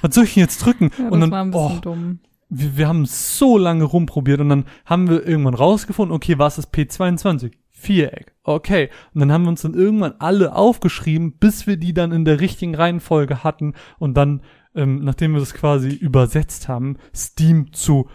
Was 0.00 0.14
soll 0.14 0.24
ich 0.24 0.34
denn 0.34 0.42
jetzt 0.42 0.58
drücken? 0.64 0.90
Ja, 0.98 1.08
und 1.10 1.20
dann, 1.20 1.30
war 1.30 1.44
ein 1.44 1.50
bisschen 1.50 1.76
oh, 1.78 1.80
dumm. 1.80 2.18
wir, 2.48 2.76
wir 2.76 2.88
haben 2.88 3.04
so 3.06 3.58
lange 3.58 3.84
rumprobiert 3.84 4.40
und 4.40 4.48
dann 4.48 4.64
haben 4.84 5.08
wir 5.08 5.26
irgendwann 5.26 5.54
rausgefunden, 5.54 6.14
okay, 6.16 6.38
was 6.38 6.58
ist 6.58 6.74
P22? 6.74 7.52
Viereck. 7.78 8.34
Okay. 8.42 8.88
Und 9.12 9.20
dann 9.20 9.30
haben 9.30 9.42
wir 9.44 9.50
uns 9.50 9.62
dann 9.62 9.74
irgendwann 9.74 10.14
alle 10.18 10.54
aufgeschrieben, 10.56 11.36
bis 11.38 11.66
wir 11.66 11.76
die 11.76 11.92
dann 11.92 12.10
in 12.10 12.24
der 12.24 12.40
richtigen 12.40 12.74
Reihenfolge 12.74 13.44
hatten 13.44 13.74
und 13.98 14.14
dann, 14.16 14.40
ähm, 14.74 15.00
nachdem 15.04 15.32
wir 15.34 15.40
das 15.40 15.52
quasi 15.54 15.90
übersetzt 15.90 16.68
haben, 16.68 16.96
Steam 17.14 17.72
zu 17.72 18.08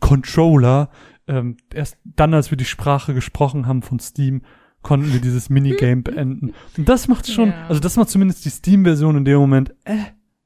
Controller, 0.00 0.90
ähm, 1.26 1.56
erst 1.72 1.98
dann, 2.04 2.34
als 2.34 2.50
wir 2.50 2.58
die 2.58 2.64
Sprache 2.64 3.14
gesprochen 3.14 3.66
haben 3.66 3.82
von 3.82 3.98
Steam, 4.00 4.42
konnten 4.82 5.12
wir 5.12 5.20
dieses 5.20 5.48
Minigame 5.50 6.02
beenden. 6.02 6.52
Und 6.76 6.88
das 6.88 7.08
macht 7.08 7.30
schon, 7.30 7.48
Ja. 7.50 7.66
also 7.68 7.80
das 7.80 7.96
macht 7.96 8.08
zumindest 8.10 8.44
die 8.44 8.50
Steam-Version 8.50 9.16
in 9.16 9.24
dem 9.24 9.38
Moment, 9.38 9.74
äh, 9.84 9.96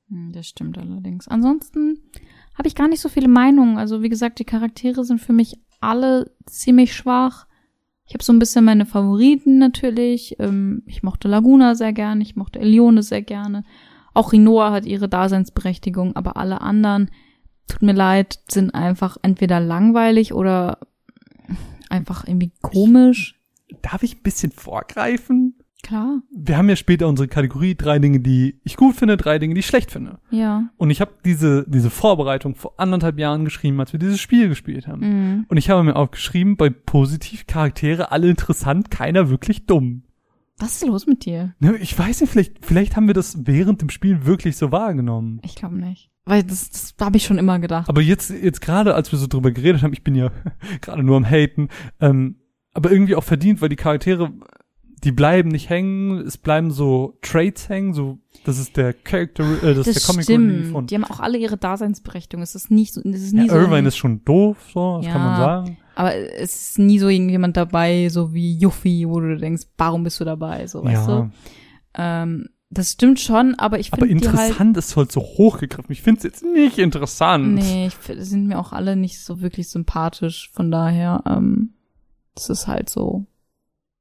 Hm, 0.08 0.30
Das 0.32 0.46
stimmt 0.46 0.78
allerdings. 0.78 1.26
Ansonsten 1.26 1.98
habe 2.54 2.68
ich 2.68 2.76
gar 2.76 2.86
nicht 2.86 3.00
so 3.00 3.08
viele 3.08 3.26
Meinungen. 3.28 3.76
Also 3.76 4.02
wie 4.02 4.08
gesagt, 4.08 4.38
die 4.38 4.44
Charaktere 4.44 5.04
sind 5.04 5.20
für 5.20 5.32
mich 5.32 5.58
alle 5.80 6.30
ziemlich 6.46 6.94
schwach. 6.94 7.45
Ich 8.06 8.14
habe 8.14 8.22
so 8.22 8.32
ein 8.32 8.38
bisschen 8.38 8.64
meine 8.64 8.86
Favoriten 8.86 9.58
natürlich. 9.58 10.36
Ähm, 10.38 10.82
ich 10.86 11.02
mochte 11.02 11.28
Laguna 11.28 11.74
sehr 11.74 11.92
gerne, 11.92 12.22
ich 12.22 12.36
mochte 12.36 12.60
Elione 12.60 13.02
sehr 13.02 13.22
gerne. 13.22 13.64
Auch 14.14 14.32
Rinoa 14.32 14.70
hat 14.70 14.86
ihre 14.86 15.08
Daseinsberechtigung, 15.08 16.16
aber 16.16 16.36
alle 16.36 16.60
anderen, 16.60 17.10
tut 17.66 17.82
mir 17.82 17.92
leid, 17.92 18.38
sind 18.48 18.74
einfach 18.74 19.16
entweder 19.22 19.60
langweilig 19.60 20.32
oder 20.32 20.78
einfach 21.90 22.26
irgendwie 22.26 22.52
komisch. 22.62 23.38
darf 23.82 24.02
ich 24.02 24.16
ein 24.16 24.22
bisschen 24.22 24.52
vorgreifen? 24.52 25.55
Klar, 25.82 26.20
wir 26.34 26.56
haben 26.56 26.68
ja 26.68 26.74
später 26.74 27.06
unsere 27.06 27.28
Kategorie 27.28 27.74
drei 27.76 27.98
Dinge, 27.98 28.18
die 28.20 28.58
ich 28.64 28.76
gut 28.76 28.96
finde, 28.96 29.16
drei 29.16 29.38
Dinge, 29.38 29.54
die 29.54 29.60
ich 29.60 29.66
schlecht 29.66 29.90
finde. 29.92 30.18
ja. 30.30 30.68
Und 30.78 30.90
ich 30.90 31.00
habe 31.00 31.12
diese 31.24 31.64
diese 31.68 31.90
Vorbereitung 31.90 32.54
vor 32.56 32.74
anderthalb 32.78 33.18
Jahren 33.18 33.44
geschrieben, 33.44 33.78
als 33.78 33.92
wir 33.92 34.00
dieses 34.00 34.18
Spiel 34.20 34.48
gespielt 34.48 34.88
haben. 34.88 35.00
Mhm. 35.00 35.46
Und 35.48 35.56
ich 35.58 35.70
habe 35.70 35.84
mir 35.84 35.94
aufgeschrieben, 35.96 36.56
bei 36.56 36.70
positiv 36.70 37.46
Charaktere 37.46 38.10
alle 38.10 38.28
interessant, 38.28 38.90
keiner 38.90 39.28
wirklich 39.28 39.66
dumm. 39.66 40.02
Was 40.58 40.76
ist 40.82 40.86
los 40.86 41.06
mit 41.06 41.24
dir? 41.26 41.54
Ne, 41.60 41.76
Ich 41.76 41.96
weiß 41.98 42.22
nicht, 42.22 42.30
vielleicht 42.30 42.64
vielleicht 42.64 42.96
haben 42.96 43.06
wir 43.06 43.14
das 43.14 43.46
während 43.46 43.82
dem 43.82 43.90
Spiel 43.90 44.24
wirklich 44.24 44.56
so 44.56 44.72
wahrgenommen. 44.72 45.40
Ich 45.44 45.54
glaube 45.54 45.76
nicht. 45.76 46.10
Weil 46.24 46.42
das, 46.42 46.70
das 46.70 46.94
habe 47.00 47.18
ich 47.18 47.24
schon 47.24 47.38
immer 47.38 47.58
gedacht. 47.60 47.88
Aber 47.88 48.00
jetzt 48.00 48.30
jetzt 48.30 48.60
gerade, 48.60 48.94
als 48.94 49.12
wir 49.12 49.18
so 49.18 49.26
drüber 49.28 49.52
geredet 49.52 49.82
haben, 49.82 49.92
ich 49.92 50.02
bin 50.02 50.14
ja 50.16 50.30
gerade 50.80 51.02
nur 51.02 51.16
am 51.18 51.24
haten, 51.26 51.68
ähm, 52.00 52.36
aber 52.72 52.90
irgendwie 52.90 53.14
auch 53.14 53.22
verdient, 53.24 53.60
weil 53.60 53.68
die 53.68 53.76
Charaktere 53.76 54.32
die 55.04 55.12
bleiben 55.12 55.50
nicht 55.50 55.68
hängen, 55.68 56.18
es 56.26 56.38
bleiben 56.38 56.70
so 56.70 57.18
Traits 57.22 57.68
hängen, 57.68 57.94
so 57.94 58.18
das 58.44 58.58
ist 58.58 58.76
der 58.76 58.92
Character, 58.92 59.44
äh, 59.62 59.74
das, 59.74 59.86
ist 59.86 60.08
der 60.08 60.14
Comic 60.14 60.28
Relief 60.28 60.70
von 60.70 60.86
Die 60.86 60.94
haben 60.94 61.04
auch 61.04 61.20
alle 61.20 61.36
ihre 61.36 61.56
Daseinsberechtigung. 61.56 62.42
Es 62.42 62.54
ist 62.54 62.70
nicht 62.70 62.94
so, 62.94 63.00
es 63.02 63.22
ist 63.22 63.32
ja, 63.34 63.42
nie 63.42 63.48
so. 63.48 63.56
Irvine 63.56 63.88
ist 63.88 63.96
schon 63.96 64.24
doof, 64.24 64.56
so, 64.72 64.98
das 64.98 65.06
Ja. 65.06 65.12
kann 65.12 65.22
man 65.22 65.36
sagen. 65.36 65.78
aber 65.96 66.14
es 66.14 66.70
ist 66.70 66.78
nie 66.78 66.98
so 66.98 67.08
irgendjemand 67.08 67.56
dabei, 67.56 68.08
so 68.08 68.32
wie 68.32 68.56
Yuffie, 68.56 69.08
wo 69.08 69.20
du 69.20 69.36
denkst, 69.36 69.64
warum 69.76 70.04
bist 70.04 70.20
du 70.20 70.24
dabei, 70.24 70.66
so, 70.66 70.84
weißt 70.84 71.08
ja, 71.08 71.20
du? 71.20 71.30
Ähm, 71.94 72.48
das 72.70 72.92
stimmt 72.92 73.20
schon, 73.20 73.54
aber 73.56 73.78
ich 73.78 73.92
aber 73.92 74.06
finde 74.06 74.20
die 74.20 74.28
halt, 74.28 74.50
interessant 74.50 74.76
ist 74.76 74.96
halt 74.96 75.12
so 75.12 75.20
hochgegriffen. 75.20 75.92
Ich 75.92 76.02
finde 76.02 76.18
es 76.18 76.24
jetzt 76.24 76.44
nicht 76.44 76.78
interessant. 76.78 77.54
nee, 77.54 77.86
ich 77.88 77.96
sind 78.24 78.46
mir 78.46 78.58
auch 78.58 78.72
alle 78.72 78.96
nicht 78.96 79.20
so 79.20 79.40
wirklich 79.40 79.68
sympathisch, 79.68 80.50
von 80.52 80.70
daher, 80.70 81.22
ähm, 81.26 81.74
das 82.34 82.50
ist 82.50 82.66
halt 82.66 82.90
so 82.90 83.26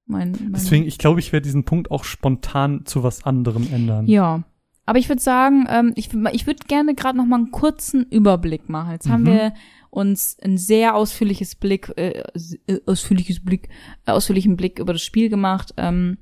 mein, 0.06 0.32
mein 0.32 0.54
Deswegen, 0.54 0.86
ich 0.86 0.98
glaube, 0.98 1.20
ich 1.20 1.32
werde 1.34 1.44
diesen 1.46 1.64
Punkt 1.66 1.92
auch 1.92 2.04
spontan 2.04 2.86
zu 2.86 3.04
was 3.04 3.24
anderem 3.26 3.68
ändern. 3.72 4.08
Ja. 4.08 4.44
Aber 4.88 5.00
ich 5.00 5.10
würde 5.10 5.22
sagen, 5.22 5.66
ähm, 5.70 5.94
ich, 5.96 6.10
ich 6.34 6.46
würde 6.46 6.60
gerne 6.68 6.94
gerade 6.94 7.18
noch 7.18 7.26
mal 7.26 7.38
einen 7.38 7.52
kurzen 7.52 8.04
Überblick 8.12 8.70
machen. 8.70 8.92
Jetzt 8.92 9.10
haben 9.10 9.24
Mhm. 9.24 9.28
wir 9.28 9.54
uns 9.90 10.38
ein 10.44 10.58
sehr 10.58 10.96
ausführliches 10.96 11.56
Blick, 11.56 11.92
äh, 11.98 12.22
äh, 12.68 12.80
ausführliches 12.86 13.44
Blick, 13.44 13.70
äh, 14.06 14.12
ausführlichen 14.12 14.58
Blick 14.58 14.78
über 14.78 14.94
das 14.94 15.02
Spiel 15.02 15.30
gemacht. 15.30 15.74
Ähm, 15.78 16.18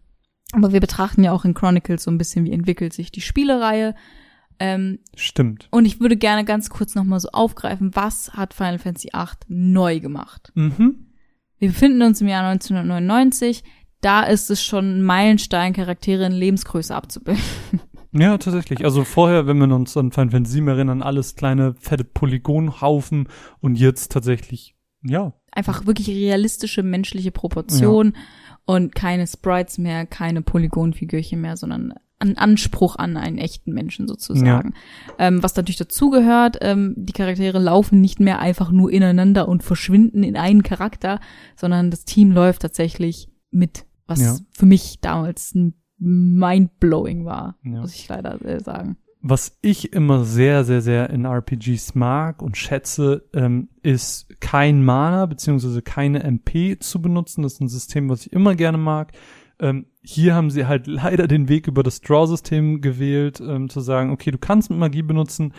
aber 0.53 0.71
wir 0.71 0.79
betrachten 0.79 1.23
ja 1.23 1.31
auch 1.33 1.43
in 1.43 1.53
Chronicles 1.55 2.03
so 2.03 2.11
ein 2.11 2.17
bisschen, 2.17 2.45
wie 2.45 2.51
entwickelt 2.53 2.93
sich 2.93 3.11
die 3.11 3.21
Spielereihe. 3.21 3.95
Ähm, 4.59 4.99
Stimmt. 5.15 5.67
und 5.71 5.85
ich 5.85 5.99
würde 5.99 6.15
gerne 6.15 6.45
ganz 6.45 6.69
kurz 6.69 6.93
noch 6.93 7.03
mal 7.03 7.19
so 7.19 7.29
aufgreifen, 7.33 7.95
was 7.95 8.33
hat 8.33 8.53
Final 8.53 8.77
Fantasy 8.77 9.09
VIII 9.11 9.27
neu 9.47 9.99
gemacht? 9.99 10.51
Mhm. 10.53 11.02
Wir 11.63 11.69
befinden 11.69 12.01
uns 12.01 12.19
im 12.19 12.27
Jahr 12.27 12.43
1999. 12.43 13.63
Da 14.01 14.23
ist 14.23 14.51
es 14.51 14.61
schon 14.61 14.97
ein 14.97 15.01
Meilenstein, 15.01 15.71
Charaktere 15.71 16.25
in 16.25 16.33
Lebensgröße 16.33 16.93
abzubilden. 16.93 17.41
Ja, 18.15 18.37
tatsächlich. 18.37 18.85
Also 18.85 19.05
vorher, 19.05 19.47
wenn 19.47 19.57
wir 19.57 19.73
uns 19.73 19.97
an 19.97 20.11
Final 20.11 20.29
Fantasy 20.29 20.63
erinnern, 20.63 21.01
alles 21.01 21.35
kleine, 21.35 21.73
fette 21.79 22.03
Polygonhaufen 22.03 23.27
und 23.59 23.73
jetzt 23.75 24.11
tatsächlich, 24.11 24.75
ja, 25.01 25.33
einfach 25.51 25.87
wirklich 25.87 26.09
realistische 26.09 26.83
menschliche 26.83 27.31
Proportionen 27.31 28.15
und 28.65 28.93
keine 28.93 29.25
Sprites 29.25 29.79
mehr, 29.79 30.05
keine 30.05 30.43
Polygonfigürchen 30.43 31.41
mehr, 31.41 31.57
sondern 31.57 31.95
ein 32.29 32.37
Anspruch 32.37 32.95
an 32.95 33.17
einen 33.17 33.37
echten 33.37 33.73
Menschen 33.73 34.07
sozusagen. 34.07 34.73
Ähm, 35.19 35.43
was 35.43 35.55
natürlich 35.55 35.77
dazugehört, 35.77 36.57
ähm, 36.61 36.93
die 36.97 37.13
Charaktere 37.13 37.59
laufen 37.59 38.01
nicht 38.01 38.19
mehr 38.19 38.39
einfach 38.39 38.71
nur 38.71 38.91
ineinander 38.91 39.47
und 39.47 39.63
verschwinden 39.63 40.23
in 40.23 40.35
einen 40.37 40.63
Charakter, 40.63 41.19
sondern 41.55 41.91
das 41.91 42.05
Team 42.05 42.31
läuft 42.31 42.61
tatsächlich 42.61 43.29
mit, 43.51 43.85
was 44.07 44.21
Ja. 44.21 44.35
für 44.51 44.65
mich 44.65 44.99
damals 45.01 45.53
ein 45.53 45.75
mindblowing 45.99 47.25
war, 47.25 47.57
Ja. 47.63 47.81
muss 47.81 47.93
ich 47.95 48.07
leider 48.07 48.43
äh, 48.45 48.59
sagen. 48.59 48.97
Was 49.25 49.57
ich 49.61 49.93
immer 49.93 50.25
sehr, 50.25 50.65
sehr, 50.65 50.81
sehr 50.81 51.09
in 51.09 51.23
RPGs 51.25 51.95
mag 51.95 52.41
und 52.41 52.57
schätze, 52.57 53.23
ähm, 53.33 53.69
ist 53.81 54.27
kein 54.41 54.83
Mana 54.83 55.25
beziehungsweise 55.27 55.81
keine 55.81 56.23
MP 56.23 56.77
zu 56.77 57.01
benutzen. 57.01 57.41
Das 57.43 57.53
ist 57.53 57.61
ein 57.61 57.69
System, 57.69 58.09
was 58.09 58.25
ich 58.25 58.33
immer 58.33 58.55
gerne 58.55 58.77
mag. 58.77 59.13
Ähm, 59.59 59.85
hier 60.03 60.35
haben 60.35 60.49
sie 60.51 60.65
halt 60.65 60.87
leider 60.87 61.27
den 61.27 61.47
Weg 61.49 61.67
über 61.67 61.83
das 61.83 62.01
Draw-System 62.01 62.81
gewählt, 62.81 63.39
ähm, 63.39 63.69
zu 63.69 63.79
sagen, 63.79 64.11
okay, 64.11 64.31
du 64.31 64.37
kannst 64.37 64.69
Magie 64.69 65.01
benutzen, 65.01 65.53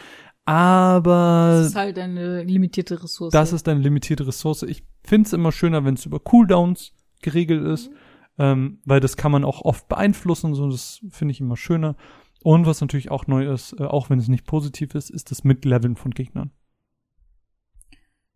aber 0.44 1.56
Das 1.58 1.66
ist 1.68 1.76
halt 1.76 1.98
eine 1.98 2.42
limitierte 2.42 3.02
Ressource. 3.02 3.32
das 3.32 3.52
ist 3.52 3.66
eine 3.68 3.80
limitierte 3.80 4.26
Ressource. 4.26 4.62
Ich 4.62 4.84
finde 5.02 5.26
es 5.26 5.32
immer 5.32 5.52
schöner, 5.52 5.84
wenn 5.84 5.94
es 5.94 6.04
über 6.06 6.20
Cooldowns 6.20 6.92
geregelt 7.22 7.64
ist, 7.64 7.90
ähm, 8.38 8.80
weil 8.84 9.00
das 9.00 9.16
kann 9.16 9.32
man 9.32 9.44
auch 9.44 9.62
oft 9.62 9.88
beeinflussen, 9.88 10.54
so 10.54 10.68
das 10.70 11.00
finde 11.10 11.32
ich 11.32 11.40
immer 11.40 11.56
schöner. 11.56 11.96
Und 12.42 12.66
was 12.66 12.82
natürlich 12.82 13.10
auch 13.10 13.26
neu 13.26 13.50
ist, 13.50 13.74
äh, 13.80 13.84
auch 13.84 14.10
wenn 14.10 14.18
es 14.18 14.28
nicht 14.28 14.44
positiv 14.44 14.94
ist, 14.94 15.08
ist 15.08 15.30
das 15.30 15.44
Mitleveln 15.44 15.96
von 15.96 16.10
Gegnern. 16.10 16.50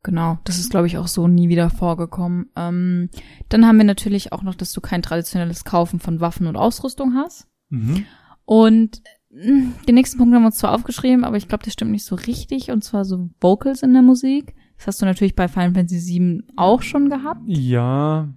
Genau, 0.09 0.39
das 0.45 0.59
ist, 0.59 0.71
glaube 0.71 0.87
ich, 0.87 0.97
auch 0.97 1.07
so 1.07 1.29
nie 1.29 1.51
wieder 1.51 1.69
vorgekommen. 1.69 2.47
Ähm, 2.57 3.11
dann 3.51 3.67
haben 3.67 3.77
wir 3.77 3.85
natürlich 3.85 4.33
auch 4.33 4.43
noch, 4.43 4.55
dass 4.55 4.73
du 4.73 4.81
kein 4.81 5.03
traditionelles 5.03 5.65
Kaufen 5.65 6.01
von 6.01 6.21
Waffen 6.21 6.47
und 6.47 6.57
Ausrüstung 6.57 7.15
hast. 7.15 7.47
Mhm. 7.69 8.07
Und 8.47 9.03
mh, 9.29 9.73
den 9.87 9.95
nächsten 9.95 10.17
Punkt 10.17 10.35
haben 10.35 10.43
wir 10.43 10.47
uns 10.47 10.57
zwar 10.57 10.75
aufgeschrieben, 10.75 11.25
aber 11.25 11.37
ich 11.37 11.47
glaube, 11.47 11.65
der 11.65 11.73
stimmt 11.73 11.91
nicht 11.91 12.07
so 12.07 12.15
richtig. 12.15 12.71
Und 12.71 12.85
zwar 12.85 13.05
so 13.05 13.29
Vocals 13.39 13.83
in 13.83 13.93
der 13.93 14.01
Musik. 14.01 14.55
Das 14.79 14.87
hast 14.87 15.03
du 15.03 15.05
natürlich 15.05 15.35
bei 15.35 15.47
Final 15.47 15.75
Fantasy 15.75 16.19
VII 16.19 16.45
auch 16.57 16.81
schon 16.81 17.11
gehabt. 17.11 17.43
Ja, 17.45 18.29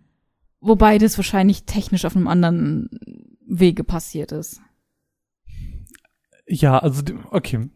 Wobei 0.61 0.99
das 0.99 1.17
wahrscheinlich 1.17 1.63
technisch 1.63 2.05
auf 2.05 2.15
einem 2.15 2.27
anderen 2.27 2.89
Wege 3.47 3.83
passiert 3.83 4.31
ist. 4.31 4.61
Ja, 6.47 6.77
also, 6.77 7.01
okay. 7.31 7.69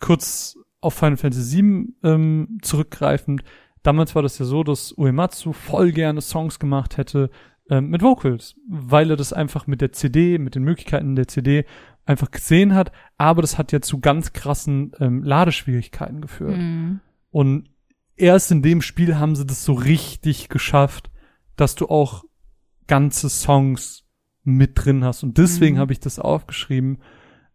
Kurz 0.00 0.56
auf 0.86 0.94
Final 0.94 1.16
Fantasy 1.16 1.62
VII 1.62 1.94
ähm, 2.02 2.58
zurückgreifend. 2.62 3.42
Damals 3.82 4.14
war 4.14 4.22
das 4.22 4.38
ja 4.38 4.46
so, 4.46 4.64
dass 4.64 4.92
Uematsu 4.96 5.52
voll 5.52 5.92
gerne 5.92 6.20
Songs 6.20 6.58
gemacht 6.58 6.96
hätte 6.96 7.30
ähm, 7.70 7.90
mit 7.90 8.02
Vocals, 8.02 8.56
weil 8.68 9.10
er 9.10 9.16
das 9.16 9.32
einfach 9.32 9.66
mit 9.66 9.80
der 9.80 9.92
CD, 9.92 10.38
mit 10.38 10.54
den 10.54 10.64
Möglichkeiten 10.64 11.16
der 11.16 11.28
CD 11.28 11.64
einfach 12.04 12.30
gesehen 12.30 12.74
hat. 12.74 12.92
Aber 13.18 13.42
das 13.42 13.58
hat 13.58 13.72
ja 13.72 13.80
zu 13.80 14.00
ganz 14.00 14.32
krassen 14.32 14.92
ähm, 15.00 15.22
Ladeschwierigkeiten 15.22 16.20
geführt. 16.20 16.56
Mhm. 16.56 17.00
Und 17.30 17.68
erst 18.16 18.50
in 18.50 18.62
dem 18.62 18.80
Spiel 18.82 19.16
haben 19.18 19.36
sie 19.36 19.44
das 19.46 19.64
so 19.64 19.72
richtig 19.74 20.48
geschafft, 20.48 21.10
dass 21.56 21.74
du 21.74 21.86
auch 21.88 22.24
ganze 22.86 23.28
Songs 23.28 24.04
mit 24.44 24.72
drin 24.74 25.04
hast. 25.04 25.24
Und 25.24 25.38
deswegen 25.38 25.76
Mhm. 25.76 25.80
habe 25.80 25.92
ich 25.92 26.00
das 26.00 26.18
aufgeschrieben. 26.18 26.98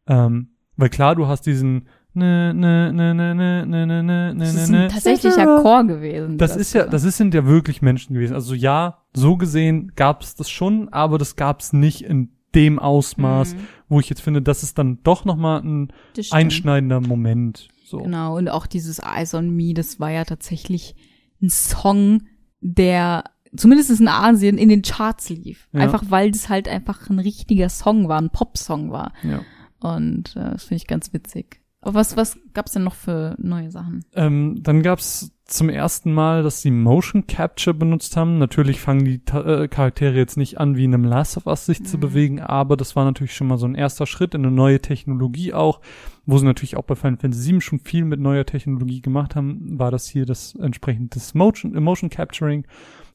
Ähm, 0.08 0.50
weil 0.76 0.90
klar, 0.90 1.16
du 1.16 1.28
hast 1.28 1.46
diesen 1.46 1.88
ne, 2.14 2.54
ne, 2.54 2.92
ne, 2.94 3.14
ne, 3.14 3.36
ne, 3.36 3.66
ne, 3.66 3.86
ne, 3.86 4.04
ne, 4.04 4.36
Das 4.38 4.54
ne, 4.54 4.62
ist 4.62 4.70
ne. 4.70 4.84
ein 4.84 4.90
tatsächlicher 4.90 5.62
Chor 5.62 5.84
gewesen. 5.86 6.38
Das 6.38 6.56
ist 6.56 6.74
ja, 6.74 6.86
das 6.86 7.04
ist, 7.04 7.18
sind 7.18 7.34
ja 7.34 7.46
wirklich 7.46 7.82
Menschen 7.82 8.14
gewesen. 8.14 8.34
Also 8.34 8.54
ja, 8.54 9.00
so 9.14 9.38
gesehen 9.38 9.92
gab 9.96 10.22
es 10.22 10.36
das 10.36 10.50
schon, 10.50 10.90
aber 10.90 11.18
das 11.18 11.36
gab 11.36 11.62
es 11.62 11.74
nicht 11.74 12.02
in 12.02 12.30
dem 12.56 12.80
Ausmaß, 12.80 13.56
Mhm. 13.56 13.60
wo 13.88 14.00
ich 14.02 14.10
jetzt 14.10 14.22
finde, 14.22 14.42
das 14.42 14.62
ist 14.64 14.78
dann 14.78 15.00
doch 15.04 15.24
noch 15.26 15.38
mal 15.38 15.62
ein 15.64 15.94
Das 16.16 16.32
einschneidender 16.34 17.00
Moment. 17.00 17.70
So. 17.86 18.00
Genau, 18.00 18.38
und 18.38 18.50
auch 18.50 18.68
dieses 18.68 19.00
Eyes 19.00 19.34
on 19.34 19.56
Me, 19.56 19.74
das 19.74 20.00
war 20.00 20.12
ja 20.12 20.26
tatsächlich 20.26 20.96
ein 21.42 21.50
Song, 21.50 22.24
der 22.60 23.24
zumindest 23.56 24.00
in 24.00 24.08
Asien 24.08 24.58
in 24.58 24.70
den 24.70 24.82
Charts 24.82 25.30
lief. 25.30 25.68
Ja. 25.72 25.82
Einfach 25.82 26.04
weil 26.10 26.32
das 26.32 26.50
halt 26.50 26.68
einfach 26.68 27.10
ein 27.10 27.20
richtiger 27.20 27.70
Song 27.70 28.08
war, 28.10 28.22
ein 28.22 28.30
Popsong 28.30 28.92
war. 28.92 29.14
Ja. 29.24 29.42
Und 29.80 30.36
äh, 30.36 30.52
das 30.52 30.64
finde 30.66 30.76
ich 30.78 30.88
ganz 30.88 31.14
witzig. 31.14 31.61
Was, 31.84 32.16
was 32.16 32.38
gab's 32.54 32.74
denn 32.74 32.84
noch 32.84 32.94
für 32.94 33.36
neue 33.40 33.72
Sachen? 33.72 34.06
Ähm, 34.14 34.60
dann 34.62 34.84
gab's 34.84 35.32
zum 35.46 35.68
ersten 35.68 36.14
Mal, 36.14 36.44
dass 36.44 36.62
sie 36.62 36.72
Motion 36.72 37.26
Capture 37.28 37.74
benutzt 37.74 38.16
haben. 38.16 38.38
Natürlich 38.38 38.80
fangen 38.80 39.04
die 39.04 39.22
äh, 39.34 39.68
Charaktere 39.68 40.16
jetzt 40.16 40.38
nicht 40.38 40.60
an, 40.60 40.78
wie 40.78 40.86
in 40.86 40.94
einem 40.94 41.04
Last 41.04 41.38
of 41.38 41.48
Us 41.48 41.66
sich 41.66 41.84
zu 41.84 41.98
Mhm. 41.98 42.02
bewegen, 42.02 42.40
aber 42.40 42.78
das 42.78 42.96
war 42.96 43.04
natürlich 43.04 43.34
schon 43.36 43.48
mal 43.48 43.58
so 43.58 43.66
ein 43.66 43.76
erster 43.76 44.06
Schritt 44.06 44.34
in 44.36 44.46
eine 44.46 44.56
neue 44.56 44.80
Technologie 44.80 45.54
auch, 45.54 45.82
wo 46.26 46.38
sie 46.38 46.46
natürlich 46.46 46.78
auch 46.78 46.84
bei 46.84 46.96
Final 46.96 47.18
Fantasy 47.18 47.52
VII 47.52 47.62
schon 47.62 47.80
viel 47.80 48.06
mit 48.06 48.20
neuer 48.20 48.46
Technologie 48.46 49.02
gemacht 49.02 49.36
haben, 49.36 49.78
war 49.80 49.92
das 49.92 50.08
hier 50.08 50.26
das 50.26 50.56
entsprechend 50.56 51.16
das 51.16 51.34
Motion, 51.34 51.74
Motion 51.84 52.10
Capturing. 52.10 52.66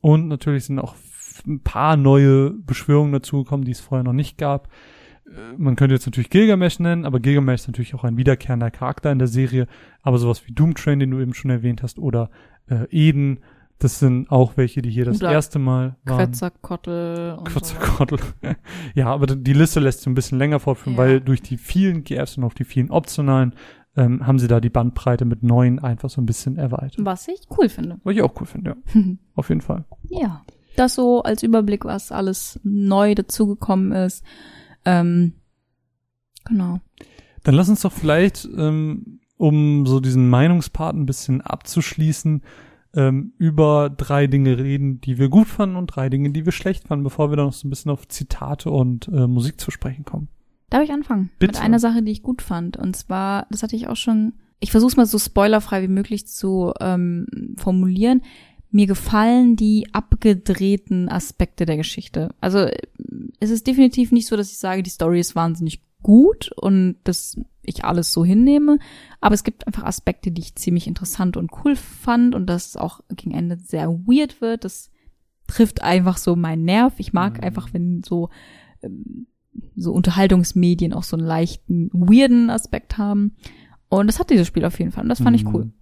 Und 0.00 0.28
natürlich 0.28 0.64
sind 0.64 0.78
auch 0.78 0.94
ein 1.46 1.60
paar 1.60 1.96
neue 1.96 2.50
Beschwörungen 2.50 3.12
dazugekommen, 3.12 3.64
die 3.64 3.72
es 3.72 3.80
vorher 3.80 4.04
noch 4.04 4.12
nicht 4.12 4.36
gab. 4.38 4.68
Äh, 5.28 5.54
Man 5.56 5.76
könnte 5.76 5.94
jetzt 5.94 6.06
natürlich 6.06 6.30
Gilgamesh 6.30 6.78
nennen, 6.80 7.04
aber 7.04 7.20
Gilgamesh 7.20 7.62
ist 7.62 7.66
natürlich 7.68 7.94
auch 7.94 8.04
ein 8.04 8.16
wiederkehrender 8.16 8.70
Charakter 8.70 9.10
in 9.12 9.18
der 9.18 9.28
Serie. 9.28 9.66
Aber 10.02 10.18
sowas 10.18 10.46
wie 10.46 10.52
Doomtrain, 10.52 10.98
den 11.00 11.10
du 11.10 11.20
eben 11.20 11.34
schon 11.34 11.50
erwähnt 11.50 11.82
hast, 11.82 11.98
oder 11.98 12.30
äh, 12.68 12.86
Eden, 12.90 13.40
das 13.78 13.98
sind 13.98 14.30
auch 14.30 14.56
welche, 14.56 14.80
die 14.80 14.88
hier 14.90 15.04
das 15.04 15.18
Oder 15.20 15.32
erste 15.32 15.58
Mal 15.58 15.96
waren. 16.04 16.18
Quetzalcoatl 16.18 17.36
und 17.38 17.64
so. 17.64 17.76
Ja, 18.94 19.08
aber 19.08 19.26
die 19.26 19.52
Liste 19.52 19.80
lässt 19.80 19.98
sich 20.00 20.06
ein 20.06 20.14
bisschen 20.14 20.38
länger 20.38 20.60
fortführen, 20.60 20.94
Ja. 20.96 21.02
weil 21.02 21.20
durch 21.20 21.42
die 21.42 21.58
vielen 21.58 22.02
GFs 22.02 22.38
und 22.38 22.44
auch 22.44 22.54
die 22.54 22.64
vielen 22.64 22.90
optionalen 22.90 23.54
ähm, 23.94 24.26
haben 24.26 24.38
sie 24.38 24.48
da 24.48 24.60
die 24.60 24.70
Bandbreite 24.70 25.24
mit 25.26 25.42
neun 25.42 25.78
einfach 25.78 26.08
so 26.08 26.20
ein 26.22 26.26
bisschen 26.26 26.56
erweitert. 26.56 26.96
Was 27.04 27.28
ich 27.28 27.40
cool 27.58 27.68
finde. 27.68 27.98
Was 28.04 28.14
ich 28.14 28.22
auch 28.22 28.32
cool 28.40 28.46
finde, 28.46 28.76
ja. 28.94 29.02
Auf 29.34 29.48
jeden 29.50 29.60
Fall. 29.62 29.84
ja. 30.08 30.42
Das 30.76 30.94
so 30.94 31.22
als 31.22 31.42
Überblick, 31.42 31.86
was 31.86 32.12
alles 32.12 32.60
neu 32.62 33.14
dazugekommen 33.14 33.92
ist. 33.92 34.22
Ähm, 34.86 35.34
genau. 36.46 36.80
Dann 37.42 37.54
lass 37.54 37.68
uns 37.68 37.82
doch 37.82 37.92
vielleicht, 37.92 38.48
ähm, 38.56 39.20
um 39.36 39.84
so 39.84 40.00
diesen 40.00 40.30
Meinungspart 40.30 40.96
ein 40.96 41.06
bisschen 41.06 41.42
abzuschließen, 41.42 42.42
ähm, 42.94 43.34
über 43.36 43.90
drei 43.90 44.26
Dinge 44.26 44.58
reden, 44.58 45.00
die 45.00 45.18
wir 45.18 45.28
gut 45.28 45.48
fanden 45.48 45.76
und 45.76 45.88
drei 45.88 46.08
Dinge, 46.08 46.30
die 46.30 46.46
wir 46.46 46.52
schlecht 46.52 46.88
fanden, 46.88 47.04
bevor 47.04 47.30
wir 47.30 47.36
dann 47.36 47.46
noch 47.46 47.52
so 47.52 47.68
ein 47.68 47.70
bisschen 47.70 47.90
auf 47.90 48.08
Zitate 48.08 48.70
und 48.70 49.08
äh, 49.08 49.26
Musik 49.26 49.60
zu 49.60 49.70
sprechen 49.70 50.04
kommen. 50.04 50.28
Darf 50.70 50.82
ich 50.82 50.90
anfangen? 50.90 51.30
Bitte. 51.38 51.52
Mit 51.52 51.62
einer 51.62 51.78
Sache, 51.78 52.02
die 52.02 52.12
ich 52.12 52.22
gut 52.22 52.42
fand. 52.42 52.76
Und 52.76 52.96
zwar, 52.96 53.46
das 53.50 53.62
hatte 53.62 53.76
ich 53.76 53.86
auch 53.88 53.96
schon, 53.96 54.32
ich 54.58 54.70
versuche 54.70 54.90
es 54.90 54.96
mal 54.96 55.06
so 55.06 55.18
spoilerfrei 55.18 55.82
wie 55.82 55.88
möglich 55.88 56.26
zu 56.26 56.72
ähm, 56.80 57.54
formulieren. 57.56 58.22
Mir 58.76 58.86
gefallen 58.86 59.56
die 59.56 59.88
abgedrehten 59.92 61.08
Aspekte 61.08 61.64
der 61.64 61.78
Geschichte. 61.78 62.34
Also 62.42 62.68
es 63.40 63.50
ist 63.50 63.66
definitiv 63.66 64.12
nicht 64.12 64.26
so, 64.26 64.36
dass 64.36 64.50
ich 64.50 64.58
sage, 64.58 64.82
die 64.82 64.90
Story 64.90 65.18
ist 65.18 65.34
wahnsinnig 65.34 65.80
gut 66.02 66.52
und 66.56 66.96
dass 67.04 67.40
ich 67.62 67.84
alles 67.86 68.12
so 68.12 68.22
hinnehme. 68.22 68.78
Aber 69.22 69.34
es 69.34 69.44
gibt 69.44 69.66
einfach 69.66 69.84
Aspekte, 69.84 70.30
die 70.30 70.42
ich 70.42 70.56
ziemlich 70.56 70.86
interessant 70.86 71.38
und 71.38 71.50
cool 71.64 71.74
fand 71.74 72.34
und 72.34 72.46
dass 72.46 72.66
es 72.68 72.76
auch 72.76 73.00
gegen 73.08 73.32
Ende 73.34 73.56
sehr 73.58 73.88
weird 73.90 74.42
wird. 74.42 74.64
Das 74.64 74.90
trifft 75.46 75.82
einfach 75.82 76.18
so 76.18 76.36
meinen 76.36 76.64
Nerv. 76.66 76.92
Ich 76.98 77.14
mag 77.14 77.38
Mhm. 77.38 77.44
einfach, 77.44 77.72
wenn 77.72 78.02
so 78.04 78.28
ähm, 78.82 79.26
so 79.74 79.92
Unterhaltungsmedien 79.92 80.92
auch 80.92 81.02
so 81.02 81.16
einen 81.16 81.26
leichten, 81.26 81.88
weirden 81.94 82.50
Aspekt 82.50 82.98
haben. 82.98 83.36
Und 83.88 84.06
das 84.06 84.18
hat 84.20 84.28
dieses 84.28 84.46
Spiel 84.46 84.66
auf 84.66 84.78
jeden 84.78 84.92
Fall. 84.92 85.04
Und 85.04 85.08
das 85.08 85.22
fand 85.22 85.34
ich 85.34 85.46
cool. 85.46 85.72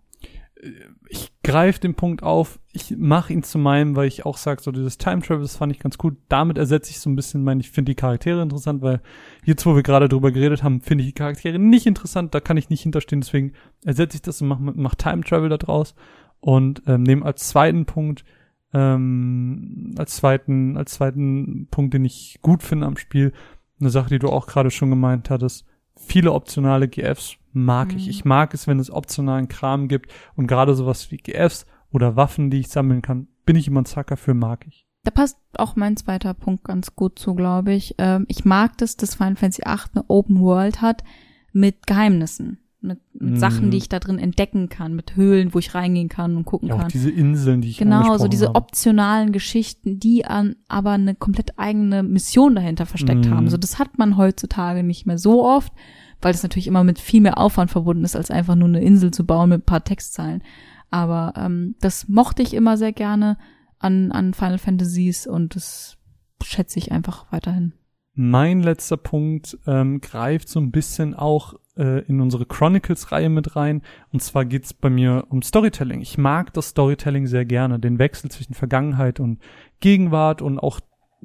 Ich 1.08 1.30
greife 1.42 1.80
den 1.80 1.94
Punkt 1.94 2.22
auf, 2.22 2.58
ich 2.72 2.96
mache 2.96 3.32
ihn 3.32 3.42
zu 3.42 3.58
meinem, 3.58 3.96
weil 3.96 4.08
ich 4.08 4.24
auch 4.24 4.36
sage, 4.36 4.62
so 4.62 4.72
dieses 4.72 4.98
Time 4.98 5.20
Travel, 5.20 5.42
das 5.42 5.56
fand 5.56 5.72
ich 5.72 5.78
ganz 5.78 5.98
gut. 5.98 6.16
Damit 6.28 6.58
ersetze 6.58 6.90
ich 6.90 7.00
so 7.00 7.10
ein 7.10 7.16
bisschen 7.16 7.44
mein, 7.44 7.60
ich 7.60 7.70
finde 7.70 7.90
die 7.90 7.96
Charaktere 7.96 8.42
interessant, 8.42 8.82
weil 8.82 9.00
jetzt, 9.44 9.66
wo 9.66 9.76
wir 9.76 9.82
gerade 9.82 10.08
drüber 10.08 10.32
geredet 10.32 10.62
haben, 10.62 10.80
finde 10.80 11.02
ich 11.02 11.10
die 11.10 11.14
Charaktere 11.14 11.58
nicht 11.58 11.86
interessant, 11.86 12.34
da 12.34 12.40
kann 12.40 12.56
ich 12.56 12.70
nicht 12.70 12.82
hinterstehen, 12.82 13.20
deswegen 13.20 13.52
ersetze 13.84 14.16
ich 14.16 14.22
das 14.22 14.40
und 14.40 14.48
mache 14.48 14.62
mach 14.62 14.94
Time 14.94 15.22
Travel 15.22 15.48
da 15.48 15.58
draus 15.58 15.94
und 16.40 16.82
ähm, 16.86 17.02
nehme 17.02 17.24
als 17.24 17.48
zweiten 17.48 17.84
Punkt, 17.86 18.24
ähm, 18.72 19.94
als 19.96 20.16
zweiten, 20.16 20.76
als 20.76 20.94
zweiten 20.94 21.68
Punkt, 21.70 21.94
den 21.94 22.04
ich 22.04 22.38
gut 22.42 22.62
finde 22.62 22.86
am 22.86 22.96
Spiel, 22.96 23.32
eine 23.80 23.90
Sache, 23.90 24.10
die 24.10 24.18
du 24.18 24.28
auch 24.28 24.46
gerade 24.46 24.70
schon 24.70 24.90
gemeint 24.90 25.30
hattest, 25.30 25.66
viele 25.96 26.32
optionale 26.32 26.88
GFs 26.88 27.36
mag 27.52 27.94
ich. 27.94 28.04
Mhm. 28.04 28.10
Ich 28.10 28.24
mag 28.24 28.54
es, 28.54 28.66
wenn 28.66 28.78
es 28.78 28.90
optionalen 28.90 29.48
Kram 29.48 29.88
gibt 29.88 30.12
und 30.36 30.46
gerade 30.46 30.74
sowas 30.74 31.10
wie 31.10 31.18
GFs 31.18 31.66
oder 31.92 32.16
Waffen, 32.16 32.50
die 32.50 32.60
ich 32.60 32.68
sammeln 32.68 33.02
kann, 33.02 33.28
bin 33.46 33.56
ich 33.56 33.68
immer 33.68 33.82
ein 33.82 33.86
Zacker 33.86 34.16
für, 34.16 34.34
mag 34.34 34.66
ich. 34.66 34.86
Da 35.04 35.10
passt 35.10 35.38
auch 35.58 35.76
mein 35.76 35.96
zweiter 35.96 36.32
Punkt 36.32 36.64
ganz 36.64 36.96
gut 36.96 37.18
zu, 37.18 37.34
glaube 37.34 37.72
ich. 37.72 37.94
Ähm, 37.98 38.24
ich 38.28 38.44
mag 38.44 38.78
das, 38.78 38.96
dass 38.96 39.16
Final 39.16 39.36
Fantasy 39.36 39.62
VIII 39.62 39.90
eine 39.94 40.04
Open 40.08 40.40
World 40.40 40.80
hat 40.80 41.04
mit 41.52 41.86
Geheimnissen. 41.86 42.58
Mit, 42.84 43.00
mit 43.14 43.30
Mhm. 43.32 43.36
Sachen, 43.38 43.70
die 43.70 43.78
ich 43.78 43.88
da 43.88 43.98
drin 43.98 44.18
entdecken 44.18 44.68
kann, 44.68 44.94
mit 44.94 45.16
Höhlen, 45.16 45.54
wo 45.54 45.58
ich 45.58 45.74
reingehen 45.74 46.08
kann 46.08 46.36
und 46.36 46.44
gucken 46.44 46.68
Ja, 46.68 46.74
auch 46.74 46.78
kann. 46.80 46.88
diese 46.88 47.10
Inseln, 47.10 47.60
die 47.62 47.70
ich 47.70 47.78
Genau, 47.78 48.18
so 48.18 48.28
diese 48.28 48.48
habe. 48.48 48.56
optionalen 48.56 49.32
Geschichten, 49.32 49.98
die 49.98 50.24
an, 50.26 50.56
aber 50.68 50.90
eine 50.92 51.14
komplett 51.14 51.58
eigene 51.58 52.02
Mission 52.02 52.54
dahinter 52.54 52.86
versteckt 52.86 53.26
Mhm. 53.26 53.30
haben. 53.30 53.48
So, 53.48 53.56
das 53.56 53.78
hat 53.78 53.96
man 53.98 54.16
heutzutage 54.16 54.82
nicht 54.82 55.06
mehr 55.06 55.18
so 55.18 55.44
oft, 55.44 55.72
weil 56.20 56.32
das 56.32 56.42
natürlich 56.42 56.66
immer 56.66 56.84
mit 56.84 56.98
viel 56.98 57.20
mehr 57.22 57.38
Aufwand 57.38 57.70
verbunden 57.70 58.04
ist, 58.04 58.16
als 58.16 58.30
einfach 58.30 58.54
nur 58.54 58.68
eine 58.68 58.80
Insel 58.82 59.10
zu 59.10 59.24
bauen 59.24 59.48
mit 59.48 59.60
ein 59.62 59.66
paar 59.66 59.84
Textzeilen. 59.84 60.42
Aber 60.90 61.32
ähm, 61.36 61.74
das 61.80 62.06
mochte 62.08 62.42
ich 62.42 62.54
immer 62.54 62.76
sehr 62.76 62.92
gerne 62.92 63.38
an, 63.78 64.12
an 64.12 64.34
Final 64.34 64.58
Fantasies 64.58 65.26
und 65.26 65.56
das 65.56 65.96
schätze 66.42 66.78
ich 66.78 66.92
einfach 66.92 67.26
weiterhin. 67.32 67.72
Mein 68.14 68.60
letzter 68.60 68.96
Punkt 68.96 69.58
ähm, 69.66 70.00
greift 70.00 70.48
so 70.48 70.60
ein 70.60 70.70
bisschen 70.70 71.14
auch 71.14 71.54
äh, 71.76 72.04
in 72.06 72.20
unsere 72.20 72.46
Chronicles-Reihe 72.46 73.28
mit 73.28 73.56
rein. 73.56 73.82
Und 74.12 74.22
zwar 74.22 74.44
geht's 74.44 74.72
bei 74.72 74.90
mir 74.90 75.26
um 75.30 75.42
Storytelling. 75.42 76.00
Ich 76.00 76.16
mag 76.16 76.52
das 76.52 76.68
Storytelling 76.68 77.26
sehr 77.26 77.44
gerne, 77.44 77.80
den 77.80 77.98
Wechsel 77.98 78.30
zwischen 78.30 78.54
Vergangenheit 78.54 79.18
und 79.18 79.40
Gegenwart 79.80 80.42
und 80.42 80.58
auch 80.58 80.80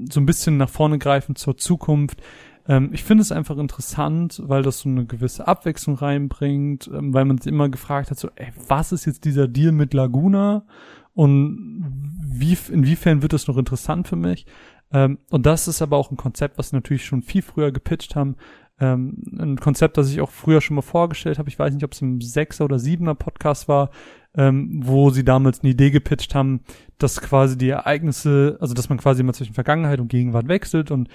so 0.10 0.20
ein 0.20 0.26
bisschen 0.26 0.58
nach 0.58 0.70
vorne 0.70 0.98
greifen 0.98 1.36
zur 1.36 1.58
Zukunft. 1.58 2.22
Ähm, 2.68 2.90
ich 2.94 3.04
finde 3.04 3.22
es 3.22 3.32
einfach 3.32 3.58
interessant, 3.58 4.42
weil 4.46 4.64
das 4.64 4.80
so 4.80 4.90
eine 4.90 5.06
gewisse 5.06 5.48
Abwechslung 5.48 5.96
reinbringt, 5.96 6.90
ähm, 6.94 7.14
weil 7.14 7.26
man 7.26 7.38
sich 7.38 7.52
immer 7.52 7.70
gefragt 7.70 8.12
hat, 8.12 8.20
so, 8.20 8.30
ey, 8.36 8.52
was 8.68 8.92
ist 8.92 9.06
jetzt 9.06 9.26
dieser 9.26 9.48
Deal 9.48 9.72
mit 9.72 9.94
Laguna? 9.94 10.66
Und 11.14 12.18
wie, 12.24 12.58
inwiefern 12.72 13.22
wird 13.22 13.34
das 13.34 13.48
noch 13.48 13.58
interessant 13.58 14.08
für 14.08 14.16
mich? 14.16 14.46
Ähm, 14.92 15.20
und 15.30 15.46
das 15.46 15.68
ist 15.68 15.82
aber 15.82 15.98
auch 15.98 16.12
ein 16.12 16.18
Konzept, 16.18 16.58
was 16.58 16.70
sie 16.70 16.76
natürlich 16.76 17.06
schon 17.06 17.22
viel 17.22 17.42
früher 17.42 17.72
gepitcht 17.72 18.16
haben. 18.16 18.36
Ähm, 18.80 19.24
ein 19.38 19.60
Konzept, 19.60 19.98
das 19.98 20.12
ich 20.12 20.22
auch 20.22 20.30
früher 20.30 20.62
schon 20.62 20.76
mal 20.76 20.82
vorgestellt 20.82 21.38
habe. 21.38 21.50
Ich 21.50 21.60
weiß 21.60 21.74
nicht, 21.74 21.84
ob 21.84 21.94
es 21.94 22.02
im 22.02 22.22
Sechser 22.22 22.66
oder 22.66 22.80
Siebener 22.80 23.16
Podcast 23.16 23.68
war, 23.68 23.92
ähm, 24.36 24.82
wo 24.84 25.10
sie 25.10 25.26
damals 25.26 25.62
eine 25.62 25.72
Idee 25.72 25.92
gepitcht 25.92 26.34
haben, 26.34 26.62
dass 26.98 27.22
quasi 27.22 27.58
die 27.58 27.70
Ereignisse, 27.70 28.58
also 28.62 28.74
dass 28.74 28.90
man 28.90 28.98
quasi 28.98 29.22
immer 29.22 29.34
zwischen 29.34 29.54
Vergangenheit 29.54 30.00
und 30.00 30.08
Gegenwart 30.08 30.48
wechselt 30.48 30.92
und 30.92 31.10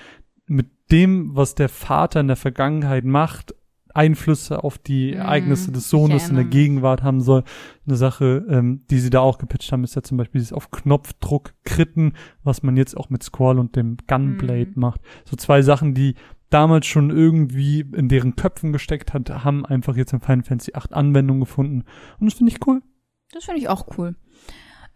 mit 0.46 0.66
dem, 0.90 1.34
was 1.34 1.54
der 1.54 1.70
Vater 1.70 2.20
in 2.20 2.26
der 2.26 2.36
Vergangenheit 2.36 3.04
macht, 3.04 3.54
Einflüsse 3.94 4.62
auf 4.64 4.76
die 4.78 5.12
Mhm, 5.12 5.18
Ereignisse 5.18 5.72
des 5.72 5.88
Sohnes 5.88 6.28
in 6.28 6.36
der. 6.36 6.44
Gegenwart 6.44 7.02
haben 7.02 7.20
soll. 7.20 7.44
Eine 7.86 7.96
Sache, 7.96 8.44
ähm, 8.48 8.82
die 8.90 8.98
sie 8.98 9.10
da 9.10 9.20
auch 9.20 9.38
gepitcht 9.38 9.72
haben, 9.72 9.84
ist 9.84 9.94
ja 9.94 10.02
zum 10.02 10.18
Beispiel 10.18 10.40
dieses 10.40 10.52
auf 10.52 10.70
Knopfdruck 10.70 11.54
kritten, 11.64 12.12
was 12.42 12.62
man 12.62 12.76
jetzt 12.76 12.96
auch 12.96 13.08
mit 13.10 13.22
Squall 13.22 13.58
und 13.58 13.76
dem 13.76 13.96
Gunblade 14.06 14.72
Mhm. 14.74 14.80
macht. 14.80 15.00
So 15.24 15.36
zwei 15.36 15.62
Sachen, 15.62 15.94
die 15.94 16.14
damals 16.50 16.86
schon 16.86 17.10
irgendwie 17.10 17.80
in 17.80 18.08
deren 18.08 18.36
Köpfen 18.36 18.72
gesteckt 18.72 19.12
hat, 19.14 19.30
haben 19.44 19.64
einfach 19.64 19.96
jetzt 19.96 20.12
in 20.12 20.20
Final 20.20 20.44
Fantasy 20.44 20.72
8 20.74 20.92
Anwendung 20.92 21.40
gefunden. 21.40 21.84
Und 22.20 22.26
das 22.30 22.34
finde 22.34 22.52
ich 22.52 22.66
cool. 22.66 22.82
Das 23.32 23.44
finde 23.44 23.60
ich 23.60 23.68
auch 23.68 23.86
cool. 23.98 24.14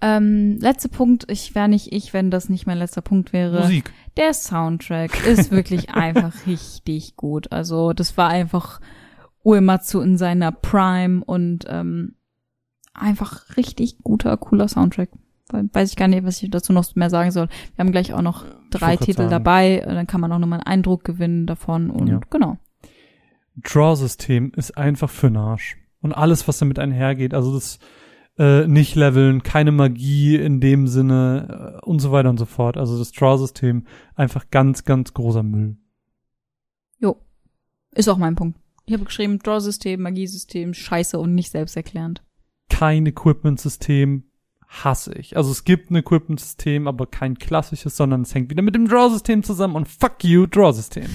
Ähm, 0.00 0.58
letzter 0.60 0.88
Punkt, 0.88 1.24
ich 1.30 1.54
wäre 1.56 1.68
nicht 1.68 1.92
ich, 1.92 2.12
wenn 2.14 2.30
das 2.30 2.48
nicht 2.48 2.66
mein 2.66 2.78
letzter 2.78 3.02
Punkt 3.02 3.32
wäre. 3.32 3.60
Musik. 3.62 3.92
Der 4.16 4.32
Soundtrack 4.32 5.26
ist 5.26 5.50
wirklich 5.50 5.90
einfach 5.94 6.46
richtig 6.46 7.16
gut. 7.16 7.50
Also 7.50 7.92
das 7.92 8.16
war 8.16 8.28
einfach 8.28 8.80
Uematsu 9.44 10.00
in 10.00 10.16
seiner 10.16 10.52
Prime 10.52 11.24
und 11.24 11.64
ähm, 11.68 12.14
einfach 12.94 13.56
richtig 13.56 13.98
guter, 14.04 14.36
cooler 14.36 14.68
Soundtrack. 14.68 15.08
We- 15.50 15.68
Weiß 15.72 15.90
ich 15.90 15.96
gar 15.96 16.08
nicht, 16.08 16.24
was 16.24 16.42
ich 16.42 16.50
dazu 16.50 16.72
noch 16.72 16.94
mehr 16.94 17.10
sagen 17.10 17.30
soll. 17.30 17.48
Wir 17.74 17.84
haben 17.84 17.90
gleich 17.92 18.12
auch 18.12 18.22
noch 18.22 18.44
drei 18.70 18.96
Titel 18.96 19.22
sagen. 19.22 19.30
dabei, 19.30 19.82
dann 19.84 20.06
kann 20.06 20.20
man 20.20 20.30
auch 20.32 20.38
nochmal 20.38 20.60
einen 20.60 20.66
Eindruck 20.66 21.02
gewinnen 21.04 21.46
davon 21.46 21.90
und 21.90 22.06
Ja. 22.06 22.20
genau. 22.30 22.58
Draw-System 23.56 24.52
ist 24.56 24.76
einfach 24.76 25.10
für 25.10 25.34
Arsch. 25.36 25.76
Und 26.00 26.12
alles, 26.12 26.46
was 26.46 26.58
damit 26.58 26.78
einhergeht, 26.78 27.34
also 27.34 27.52
das 27.54 27.78
äh, 28.38 28.66
nicht 28.66 28.94
leveln, 28.94 29.42
keine 29.42 29.72
Magie 29.72 30.36
in 30.36 30.60
dem 30.60 30.86
Sinne 30.86 31.80
äh, 31.82 31.86
und 31.86 31.98
so 31.98 32.12
weiter 32.12 32.30
und 32.30 32.38
so 32.38 32.46
fort. 32.46 32.76
Also 32.76 32.98
das 32.98 33.12
Draw-System 33.12 33.86
einfach 34.14 34.50
ganz, 34.50 34.84
ganz 34.84 35.12
großer 35.12 35.42
Müll. 35.42 35.76
Jo. 36.98 37.20
Ist 37.94 38.08
auch 38.08 38.18
mein 38.18 38.36
Punkt. 38.36 38.58
Ich 38.86 38.94
habe 38.94 39.04
geschrieben, 39.04 39.38
Draw-System, 39.38 40.00
Magiesystem, 40.00 40.72
scheiße 40.72 41.18
und 41.18 41.34
nicht 41.34 41.50
selbsterklärend. 41.50 42.22
Kein 42.70 43.06
Equipment-System 43.06 44.24
hasse 44.68 45.14
ich. 45.14 45.36
Also 45.36 45.50
es 45.50 45.64
gibt 45.64 45.90
ein 45.90 45.96
Equipment-System, 45.96 46.86
aber 46.86 47.06
kein 47.06 47.38
klassisches, 47.38 47.96
sondern 47.96 48.22
es 48.22 48.34
hängt 48.34 48.50
wieder 48.50 48.62
mit 48.62 48.74
dem 48.74 48.86
Draw-System 48.86 49.42
zusammen 49.42 49.76
und 49.76 49.88
fuck 49.88 50.22
you, 50.22 50.46
Draw-System. 50.46 51.08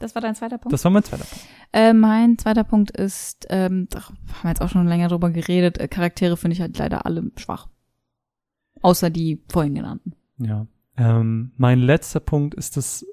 Das 0.00 0.14
war 0.14 0.22
dein 0.22 0.34
zweiter 0.34 0.58
Punkt? 0.58 0.72
Das 0.72 0.84
war 0.84 0.90
mein 0.90 1.02
zweiter 1.02 1.24
Punkt. 1.24 1.46
Äh, 1.72 1.92
mein 1.92 2.38
zweiter 2.38 2.64
Punkt 2.64 2.90
ist, 2.92 3.46
ähm, 3.50 3.88
da 3.90 4.04
haben 4.04 4.16
wir 4.42 4.50
jetzt 4.50 4.62
auch 4.62 4.68
schon 4.68 4.86
länger 4.86 5.08
drüber 5.08 5.30
geredet, 5.30 5.78
äh, 5.78 5.88
Charaktere 5.88 6.36
finde 6.36 6.54
ich 6.54 6.60
halt 6.60 6.78
leider 6.78 7.04
alle 7.06 7.30
schwach. 7.36 7.68
Außer 8.80 9.10
die 9.10 9.42
vorhin 9.48 9.74
genannten. 9.74 10.14
Ja. 10.38 10.66
Ähm, 10.96 11.52
mein 11.56 11.80
letzter 11.80 12.20
Punkt 12.20 12.54
ist 12.54 12.76
das, 12.76 13.04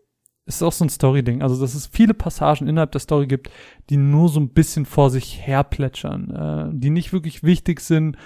ist 0.45 0.62
auch 0.62 0.72
so 0.72 0.86
ein 0.86 0.90
Story-Ding. 0.90 1.41
Also, 1.41 1.60
dass 1.60 1.74
es 1.74 1.88
viele 1.88 2.14
Passagen 2.14 2.68
innerhalb 2.68 2.91
der 2.91 3.02
Story 3.02 3.28
gibt, 3.28 3.49
die 3.90 3.98
nur 3.98 4.30
so 4.30 4.40
ein 4.40 4.49
bisschen 4.49 4.86
vor 4.86 5.10
sich 5.10 5.45
herplätschern, 5.45 6.30
äh, 6.30 6.78
die 6.78 6.91
nicht 6.91 7.14
wirklich 7.14 7.44
wichtig 7.44 7.82
sind 7.82 8.18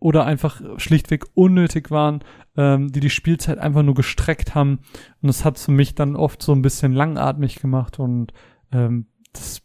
oder 0.00 0.24
einfach 0.24 0.60
schlichtweg 0.78 1.24
unnötig 1.34 1.90
waren, 1.90 2.20
ähm, 2.56 2.92
die 2.92 3.00
die 3.00 3.10
Spielzeit 3.10 3.58
einfach 3.58 3.82
nur 3.82 3.94
gestreckt 3.94 4.54
haben. 4.54 4.80
Und 5.20 5.28
das 5.28 5.44
hat 5.44 5.58
für 5.58 5.72
mich 5.72 5.94
dann 5.94 6.16
oft 6.16 6.42
so 6.42 6.52
ein 6.52 6.62
bisschen 6.62 6.92
langatmig 6.92 7.60
gemacht 7.60 7.98
und 7.98 8.32
ähm, 8.72 9.06
das 9.32 9.62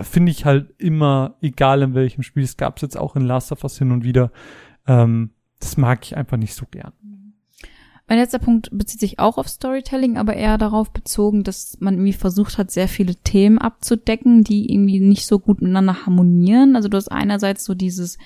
finde 0.00 0.32
ich 0.32 0.44
halt 0.44 0.72
immer, 0.78 1.36
egal 1.40 1.82
in 1.82 1.94
welchem 1.94 2.22
Spiel, 2.22 2.42
es 2.42 2.56
gab 2.56 2.76
es 2.76 2.82
jetzt 2.82 2.96
auch 2.96 3.16
in 3.16 3.22
Last 3.22 3.52
of 3.52 3.64
Us 3.64 3.78
hin 3.78 3.92
und 3.92 4.04
wieder, 4.04 4.30
ähm, 4.86 5.30
das 5.60 5.76
mag 5.76 6.04
ich 6.04 6.16
einfach 6.16 6.36
nicht 6.36 6.54
so 6.54 6.66
gern. 6.70 6.92
Mein 8.06 8.18
letzter 8.18 8.38
Punkt 8.38 8.68
bezieht 8.70 9.00
sich 9.00 9.18
auch 9.18 9.38
auf 9.38 9.48
Storytelling, 9.48 10.18
aber 10.18 10.34
eher 10.34 10.58
darauf 10.58 10.92
bezogen, 10.92 11.42
dass 11.42 11.78
man 11.80 11.94
irgendwie 11.94 12.12
versucht 12.12 12.58
hat, 12.58 12.70
sehr 12.70 12.86
viele 12.86 13.14
Themen 13.16 13.58
abzudecken, 13.58 14.44
die 14.44 14.70
irgendwie 14.70 15.00
nicht 15.00 15.26
so 15.26 15.38
gut 15.38 15.62
miteinander 15.62 16.04
harmonieren. 16.04 16.76
Also 16.76 16.88
du 16.88 16.98
hast 16.98 17.08
einerseits 17.08 17.64
so 17.64 17.74
dieses 17.74 18.18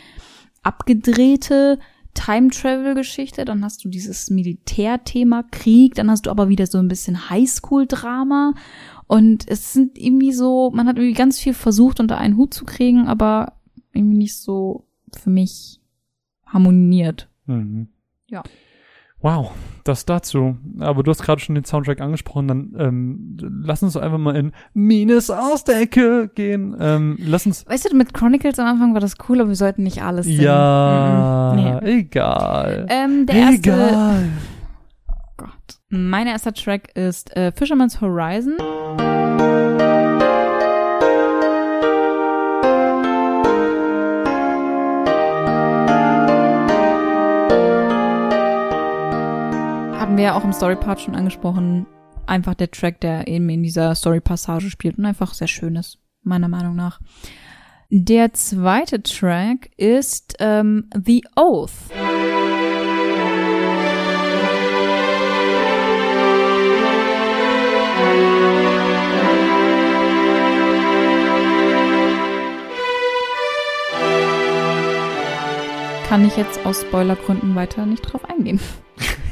abgedrehte 0.68 1.78
Time-Travel-Geschichte, 2.12 3.44
dann 3.44 3.64
hast 3.64 3.84
du 3.84 3.88
dieses 3.88 4.28
Militärthema 4.28 5.44
Krieg, 5.50 5.94
dann 5.94 6.10
hast 6.10 6.26
du 6.26 6.30
aber 6.30 6.48
wieder 6.48 6.66
so 6.66 6.78
ein 6.78 6.88
bisschen 6.88 7.30
Highschool-Drama 7.30 8.54
und 9.06 9.48
es 9.48 9.72
sind 9.72 9.96
irgendwie 9.96 10.32
so, 10.32 10.70
man 10.74 10.86
hat 10.86 10.96
irgendwie 10.96 11.16
ganz 11.16 11.38
viel 11.38 11.54
versucht 11.54 12.00
unter 12.00 12.18
einen 12.18 12.36
Hut 12.36 12.52
zu 12.52 12.64
kriegen, 12.64 13.06
aber 13.06 13.54
irgendwie 13.92 14.18
nicht 14.18 14.36
so 14.36 14.86
für 15.16 15.30
mich 15.30 15.80
harmoniert. 16.44 17.28
Mhm. 17.46 17.88
Ja. 18.28 18.42
Wow, 19.20 19.50
das 19.82 20.04
dazu. 20.06 20.56
Aber 20.78 21.02
du 21.02 21.10
hast 21.10 21.22
gerade 21.22 21.40
schon 21.40 21.56
den 21.56 21.64
Soundtrack 21.64 22.00
angesprochen, 22.00 22.46
dann 22.48 22.76
ähm, 22.78 23.36
lass 23.64 23.82
uns 23.82 23.96
einfach 23.96 24.18
mal 24.18 24.36
in 24.36 24.52
Mines 24.74 25.28
aus 25.30 25.64
der 25.64 25.80
Ecke 25.80 26.30
gehen. 26.32 26.76
Ähm, 26.78 27.16
lass 27.20 27.44
uns. 27.46 27.66
Weißt 27.66 27.90
du, 27.90 27.96
mit 27.96 28.14
Chronicles 28.14 28.58
am 28.60 28.66
Anfang 28.66 28.94
war 28.94 29.00
das 29.00 29.14
cool, 29.28 29.40
aber 29.40 29.48
wir 29.48 29.56
sollten 29.56 29.82
nicht 29.82 30.02
alles 30.02 30.26
singen. 30.26 30.40
Ja, 30.42 31.52
Mhm. 31.56 31.80
Nee. 31.84 31.98
egal. 32.00 32.86
Ähm, 32.88 33.26
der 33.26 33.34
erste, 33.34 33.54
egal. 33.70 34.28
Gott. 35.36 35.48
Mein 35.88 36.26
erster 36.28 36.52
Track 36.52 36.94
ist 36.96 37.34
äh, 37.36 37.50
Fisherman's 37.50 38.00
Horizon. 38.00 38.54
Wir 50.18 50.24
ja 50.24 50.34
auch 50.34 50.44
im 50.44 50.52
Story-Part 50.52 51.00
schon 51.00 51.14
angesprochen. 51.14 51.86
Einfach 52.26 52.54
der 52.54 52.70
Track, 52.70 53.00
der 53.00 53.28
eben 53.28 53.48
in 53.48 53.62
dieser 53.62 53.94
Story-Passage 53.94 54.68
spielt 54.68 54.98
und 54.98 55.06
einfach 55.06 55.32
sehr 55.32 55.46
schön 55.46 55.76
ist, 55.76 55.98
meiner 56.22 56.48
Meinung 56.48 56.74
nach. 56.74 57.00
Der 57.88 58.32
zweite 58.34 59.02
Track 59.02 59.70
ist 59.76 60.34
ähm, 60.40 60.90
The 60.92 61.24
Oath. 61.36 61.70
Kann 76.08 76.24
ich 76.26 76.36
jetzt 76.36 76.66
aus 76.66 76.82
Spoilergründen 76.82 77.54
weiter 77.54 77.86
nicht 77.86 78.02
drauf 78.02 78.24
eingehen. 78.28 78.58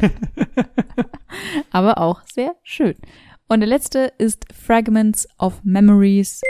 Aber 1.71 1.99
auch 1.99 2.23
sehr 2.27 2.55
schön. 2.63 2.95
Und 3.49 3.61
der 3.61 3.69
letzte 3.69 4.13
ist 4.19 4.47
Fragments 4.53 5.29
of 5.39 5.63
Memories. 5.63 6.41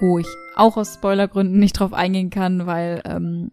Wo 0.00 0.18
ich 0.18 0.26
auch 0.56 0.76
aus 0.76 0.94
Spoilergründen 0.94 1.58
nicht 1.58 1.78
drauf 1.78 1.92
eingehen 1.92 2.30
kann, 2.30 2.66
weil 2.66 3.02
ähm, 3.04 3.50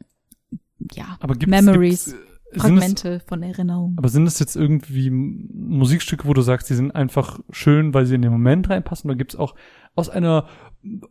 ja, 0.91 1.18
Aber 1.20 1.36
gibt's, 1.36 1.49
Memories, 1.49 2.06
gibt's, 2.06 2.35
Fragmente 2.60 3.22
von 3.27 3.44
Erinnerungen. 3.44 3.98
aber 3.98 4.10
sind 4.10 4.27
es 4.27 4.40
jetzt 4.40 4.56
irgendwie 4.56 5.10
Musikstücke, 5.10 6.27
wo 6.27 6.34
du 6.34 6.41
sagst, 6.41 6.69
die 6.69 6.76
sind 6.76 6.95
einfach 6.95 7.40
schön, 7.52 7.94
weil 7.94 8.06
sie 8.06 8.15
in 8.15 8.22
den 8.22 8.32
Moment 8.32 8.69
reinpassen? 8.69 9.10
Oder 9.10 9.18
gibt's 9.18 9.36
auch 9.36 9.56
aus 9.95 10.10
einer 10.10 10.48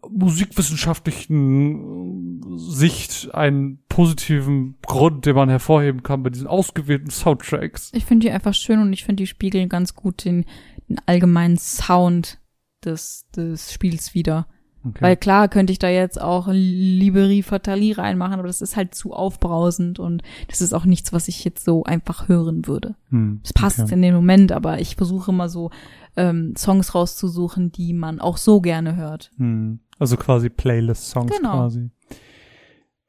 musikwissenschaftlichen 0.08 2.58
Sicht 2.58 3.34
einen 3.34 3.78
positiven 3.88 4.76
Grund, 4.82 5.26
den 5.26 5.34
man 5.34 5.48
hervorheben 5.48 6.02
kann 6.02 6.22
bei 6.22 6.30
diesen 6.30 6.46
ausgewählten 6.46 7.10
Soundtracks? 7.10 7.90
Ich 7.94 8.04
finde 8.04 8.26
die 8.26 8.32
einfach 8.32 8.54
schön 8.54 8.80
und 8.80 8.92
ich 8.92 9.04
finde, 9.04 9.22
die 9.22 9.26
spiegeln 9.26 9.68
ganz 9.68 9.94
gut 9.94 10.24
den, 10.24 10.44
den 10.88 10.98
allgemeinen 11.06 11.58
Sound 11.58 12.38
des, 12.84 13.26
des 13.34 13.72
Spiels 13.72 14.14
wieder. 14.14 14.46
Okay. 14.86 14.98
Weil 15.00 15.16
klar 15.16 15.48
könnte 15.48 15.72
ich 15.72 15.78
da 15.78 15.88
jetzt 15.88 16.20
auch 16.20 16.48
Liberi 16.50 17.42
Fatali 17.42 17.92
reinmachen, 17.92 18.34
aber 18.34 18.46
das 18.48 18.60
ist 18.60 18.76
halt 18.76 18.94
zu 18.94 19.12
aufbrausend 19.14 19.98
und 19.98 20.22
das 20.48 20.60
ist 20.60 20.72
auch 20.74 20.84
nichts, 20.84 21.12
was 21.12 21.28
ich 21.28 21.42
jetzt 21.44 21.64
so 21.64 21.84
einfach 21.84 22.28
hören 22.28 22.66
würde. 22.66 22.94
Hm, 23.10 23.40
Es 23.42 23.52
passt 23.52 23.80
okay. 23.80 23.94
in 23.94 24.02
den 24.02 24.14
Moment, 24.14 24.52
aber 24.52 24.80
ich 24.80 24.96
versuche 24.96 25.30
immer 25.30 25.48
so 25.48 25.70
ähm, 26.16 26.54
Songs 26.56 26.94
rauszusuchen, 26.94 27.72
die 27.72 27.92
man 27.94 28.20
auch 28.20 28.36
so 28.36 28.60
gerne 28.60 28.94
hört. 28.96 29.30
Hm, 29.38 29.80
Also 29.98 30.16
quasi 30.16 30.50
Playlist-Songs 30.50 31.34
Genau. 31.36 31.52
quasi. 31.52 31.90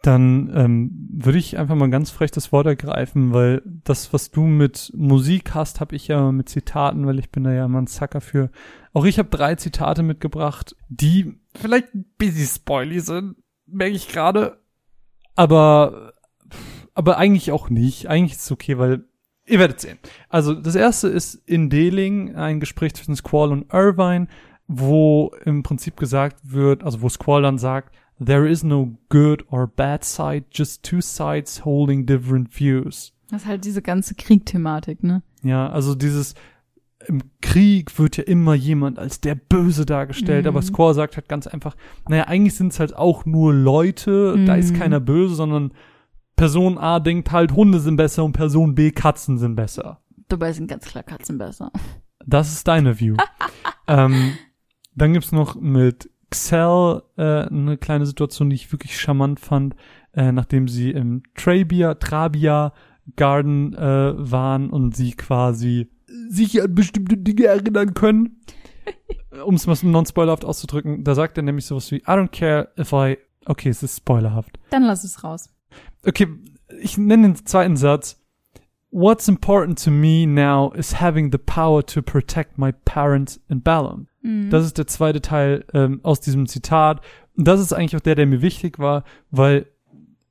Dann 0.05 0.51
ähm, 0.53 0.91
würde 1.09 1.39
ich 1.39 1.57
einfach 1.57 1.73
mal 1.73 1.89
ganz 1.89 2.11
frech 2.11 2.29
das 2.29 2.51
Wort 2.51 2.67
ergreifen, 2.67 3.33
weil 3.33 3.63
das, 3.65 4.13
was 4.13 4.29
du 4.29 4.41
mit 4.41 4.91
Musik 4.95 5.55
hast, 5.55 5.79
habe 5.79 5.95
ich 5.95 6.07
ja 6.09 6.31
mit 6.31 6.47
Zitaten, 6.47 7.07
weil 7.07 7.17
ich 7.17 7.31
bin 7.31 7.43
da 7.43 7.51
ja 7.51 7.65
immer 7.65 7.81
ein 7.81 7.87
Sucker 7.87 8.21
für. 8.21 8.51
Auch 8.93 9.05
ich 9.05 9.17
habe 9.17 9.29
drei 9.29 9.55
Zitate 9.55 10.03
mitgebracht, 10.03 10.75
die 10.89 11.39
vielleicht 11.55 11.95
ein 11.95 12.05
bisschen 12.19 12.45
spoily 12.45 12.99
sind, 12.99 13.37
merke 13.65 13.95
ich 13.95 14.07
gerade. 14.07 14.59
Aber, 15.35 16.13
aber 16.93 17.17
eigentlich 17.17 17.51
auch 17.51 17.71
nicht. 17.71 18.07
Eigentlich 18.07 18.33
ist 18.33 18.43
es 18.43 18.51
okay, 18.51 18.77
weil 18.77 19.05
ihr 19.47 19.57
werdet 19.57 19.81
sehen. 19.81 19.97
Also 20.29 20.53
das 20.53 20.75
erste 20.75 21.07
ist 21.07 21.33
in 21.47 21.71
Deling 21.71 22.35
ein 22.35 22.59
Gespräch 22.59 22.93
zwischen 22.93 23.15
Squall 23.15 23.51
und 23.51 23.73
Irvine, 23.73 24.27
wo 24.67 25.33
im 25.45 25.63
Prinzip 25.63 25.97
gesagt 25.97 26.37
wird, 26.43 26.83
also 26.83 27.01
wo 27.01 27.09
Squall 27.09 27.41
dann 27.41 27.57
sagt, 27.57 27.95
There 28.23 28.49
is 28.49 28.63
no 28.63 28.97
good 29.09 29.43
or 29.49 29.67
bad 29.67 30.03
side, 30.05 30.45
just 30.51 30.83
two 30.83 31.01
sides 31.01 31.65
holding 31.65 32.05
different 32.05 32.49
views. 32.57 33.13
Das 33.29 33.41
ist 33.41 33.47
halt 33.47 33.65
diese 33.65 33.81
ganze 33.81 34.15
Kriegthematik, 34.15 35.03
ne? 35.03 35.21
Ja, 35.43 35.69
also 35.69 35.95
dieses 35.95 36.33
im 37.07 37.21
Krieg 37.41 37.99
wird 37.99 38.17
ja 38.17 38.23
immer 38.23 38.55
jemand 38.55 38.97
als 38.97 39.19
der 39.21 39.35
Böse 39.35 39.85
dargestellt, 39.85 40.45
Mhm. 40.45 40.49
aber 40.49 40.61
Score 40.61 40.93
sagt 40.93 41.17
halt 41.17 41.27
ganz 41.29 41.45
einfach, 41.45 41.75
naja, 42.07 42.23
eigentlich 42.23 42.55
sind 42.55 42.71
es 42.73 42.79
halt 42.79 42.95
auch 42.95 43.25
nur 43.25 43.53
Leute, 43.53 44.43
da 44.45 44.55
ist 44.55 44.73
Mhm. 44.73 44.77
keiner 44.79 44.99
böse, 44.99 45.35
sondern 45.35 45.71
Person 46.35 46.77
A 46.77 46.99
denkt 46.99 47.31
halt, 47.31 47.53
Hunde 47.53 47.79
sind 47.79 47.97
besser 47.97 48.23
und 48.23 48.31
Person 48.33 48.73
B, 48.75 48.91
Katzen 48.91 49.37
sind 49.37 49.55
besser. 49.55 50.01
Dabei 50.29 50.51
sind 50.53 50.67
ganz 50.67 50.85
klar 50.85 51.03
Katzen 51.03 51.37
besser. 51.37 51.71
Das 52.25 52.51
ist 52.51 52.67
deine 52.67 52.99
View. 52.99 53.15
ähm, 53.87 54.33
dann 54.95 55.13
gibt's 55.13 55.31
noch 55.31 55.55
mit 55.59 56.09
Xel 56.29 57.03
äh, 57.17 57.47
eine 57.47 57.77
kleine 57.77 58.05
Situation, 58.05 58.49
die 58.49 58.55
ich 58.55 58.71
wirklich 58.71 58.99
charmant 58.99 59.39
fand, 59.39 59.75
äh, 60.13 60.31
nachdem 60.31 60.67
sie 60.67 60.91
im 60.91 61.23
Trabia, 61.35 61.95
Trabia 61.95 62.73
Garden 63.15 63.73
äh, 63.73 64.13
waren 64.17 64.69
und 64.69 64.95
sie 64.95 65.11
quasi 65.11 65.89
sich 66.29 66.61
an 66.61 66.73
bestimmte 66.73 67.17
Dinge 67.17 67.45
erinnern 67.45 67.93
können. 67.93 68.41
um 69.45 69.55
es 69.55 69.67
mal 69.67 69.75
so 69.75 69.87
non-spoilerhaft 69.87 70.45
auszudrücken, 70.45 71.03
da 71.03 71.15
sagt 71.15 71.37
er 71.37 71.43
nämlich 71.43 71.65
sowas 71.65 71.91
wie, 71.91 71.97
I 71.97 72.11
don't 72.11 72.29
care 72.29 72.69
if 72.77 72.93
I, 72.93 73.17
okay, 73.45 73.69
es 73.69 73.83
ist 73.83 73.97
spoilerhaft. 73.97 74.59
Dann 74.69 74.83
lass 74.83 75.03
es 75.03 75.23
raus. 75.23 75.49
Okay, 76.05 76.27
ich 76.79 76.97
nenne 76.97 77.33
den 77.33 77.45
zweiten 77.45 77.77
Satz. 77.77 78.21
What's 78.91 79.27
important 79.27 79.83
to 79.83 79.91
me 79.91 80.25
now 80.25 80.71
is 80.73 81.01
having 81.01 81.31
the 81.31 81.37
power 81.37 81.85
to 81.85 82.01
protect 82.01 82.57
my 82.57 82.71
parents 82.71 83.41
in 83.49 83.61
Ballum. 83.61 84.07
Mhm. 84.25 84.49
Das 84.49 84.65
ist 84.65 84.77
der 84.77 84.87
zweite 84.87 85.21
Teil 85.21 85.65
ähm, 85.73 85.99
aus 86.03 86.19
diesem 86.19 86.47
Zitat. 86.47 87.01
Und 87.37 87.47
das 87.47 87.59
ist 87.59 87.73
eigentlich 87.73 87.95
auch 87.95 88.01
der, 88.01 88.15
der 88.15 88.25
mir 88.25 88.41
wichtig 88.41 88.79
war, 88.79 89.03
weil 89.29 89.67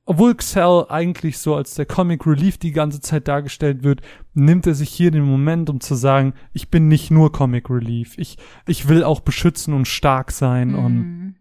obwohl 0.07 0.35
Xel 0.35 0.85
eigentlich 0.89 1.39
so 1.39 1.55
als 1.55 1.73
der 1.73 1.87
Comic 1.87 2.27
Relief 2.27 2.59
die 2.59 2.71
ganze 2.71 3.01
Zeit 3.01 3.27
dargestellt 3.27 3.83
wird, 3.83 4.01
nimmt 4.35 4.67
er 4.67 4.75
sich 4.75 4.89
hier 4.89 5.09
den 5.09 5.23
Moment, 5.23 5.67
um 5.69 5.79
zu 5.79 5.95
sagen, 5.95 6.33
ich 6.53 6.69
bin 6.69 6.87
nicht 6.87 7.09
nur 7.09 7.31
Comic 7.31 7.71
Relief. 7.71 8.15
Ich, 8.17 8.37
ich 8.67 8.87
will 8.87 9.03
auch 9.03 9.21
beschützen 9.21 9.73
und 9.73 9.87
stark 9.87 10.31
sein 10.31 10.75
und 10.75 10.93
Mhm. 10.93 11.35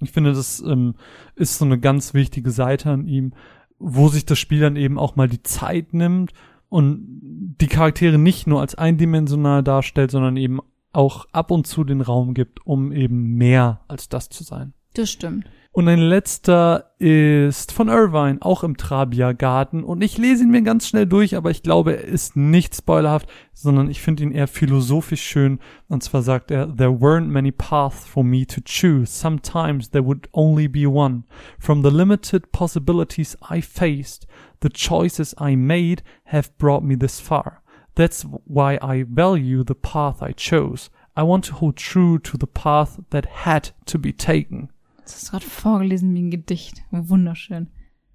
ich 0.00 0.10
finde, 0.10 0.34
das 0.34 0.60
ähm, 0.60 0.94
ist 1.36 1.56
so 1.56 1.64
eine 1.64 1.78
ganz 1.78 2.12
wichtige 2.12 2.50
Seite 2.50 2.90
an 2.90 3.06
ihm, 3.06 3.32
wo 3.78 4.08
sich 4.08 4.26
das 4.26 4.38
Spiel 4.38 4.60
dann 4.60 4.76
eben 4.76 4.98
auch 4.98 5.16
mal 5.16 5.28
die 5.28 5.42
Zeit 5.42 5.94
nimmt 5.94 6.32
und 6.68 7.00
die 7.60 7.66
Charaktere 7.66 8.18
nicht 8.18 8.46
nur 8.46 8.60
als 8.60 8.74
eindimensional 8.74 9.62
darstellt, 9.62 10.10
sondern 10.10 10.36
eben 10.36 10.60
auch 10.92 11.26
ab 11.32 11.50
und 11.50 11.66
zu 11.66 11.84
den 11.84 12.00
Raum 12.00 12.34
gibt, 12.34 12.66
um 12.66 12.92
eben 12.92 13.34
mehr 13.34 13.80
als 13.88 14.08
das 14.08 14.28
zu 14.28 14.44
sein. 14.44 14.74
Das 14.94 15.10
stimmt. 15.10 15.46
Und 15.74 15.88
ein 15.88 16.00
letzter 16.00 16.92
ist 16.98 17.72
von 17.72 17.88
Irvine, 17.88 18.36
auch 18.42 18.62
im 18.62 18.76
Trabia 18.76 19.32
Garten. 19.32 19.84
Und 19.84 20.02
ich 20.02 20.18
lese 20.18 20.44
ihn 20.44 20.50
mir 20.50 20.60
ganz 20.60 20.86
schnell 20.86 21.06
durch, 21.06 21.34
aber 21.34 21.50
ich 21.50 21.62
glaube, 21.62 21.96
er 21.96 22.04
ist 22.04 22.36
nicht 22.36 22.76
spoilerhaft, 22.76 23.26
sondern 23.54 23.88
ich 23.88 24.02
finde 24.02 24.22
ihn 24.22 24.32
eher 24.32 24.48
philosophisch 24.48 25.22
schön. 25.22 25.60
Und 25.88 26.02
zwar 26.02 26.20
sagt 26.20 26.50
er, 26.50 26.76
There 26.76 26.90
weren't 26.90 27.28
many 27.28 27.52
paths 27.52 28.04
for 28.04 28.22
me 28.22 28.46
to 28.46 28.60
choose. 28.62 29.06
Sometimes 29.06 29.88
there 29.88 30.04
would 30.04 30.28
only 30.32 30.68
be 30.68 30.86
one. 30.86 31.22
From 31.58 31.82
the 31.82 31.90
limited 31.90 32.52
possibilities 32.52 33.38
I 33.50 33.62
faced, 33.62 34.26
the 34.60 34.68
choices 34.68 35.34
I 35.40 35.56
made 35.56 36.02
have 36.24 36.50
brought 36.58 36.84
me 36.84 36.98
this 36.98 37.18
far. 37.18 37.61
That's 37.94 38.26
why 38.46 38.78
I 38.82 39.04
value 39.08 39.64
the 39.66 39.74
path 39.74 40.22
I 40.22 40.32
chose. 40.34 40.90
I 41.16 41.22
want 41.22 41.44
to 41.46 41.60
hold 41.60 41.76
true 41.76 42.18
to 42.20 42.38
the 42.38 42.46
path 42.46 43.00
that 43.10 43.44
had 43.44 43.74
to 43.86 43.98
be 43.98 44.16
taken. 44.16 44.70
Das 45.02 45.22
ist 45.22 45.30
gerade 45.30 45.44
vorgelesen 45.44 46.14
wie 46.14 46.22
ein 46.22 46.30
Gedicht. 46.30 46.82
Wunderschön. 46.90 47.68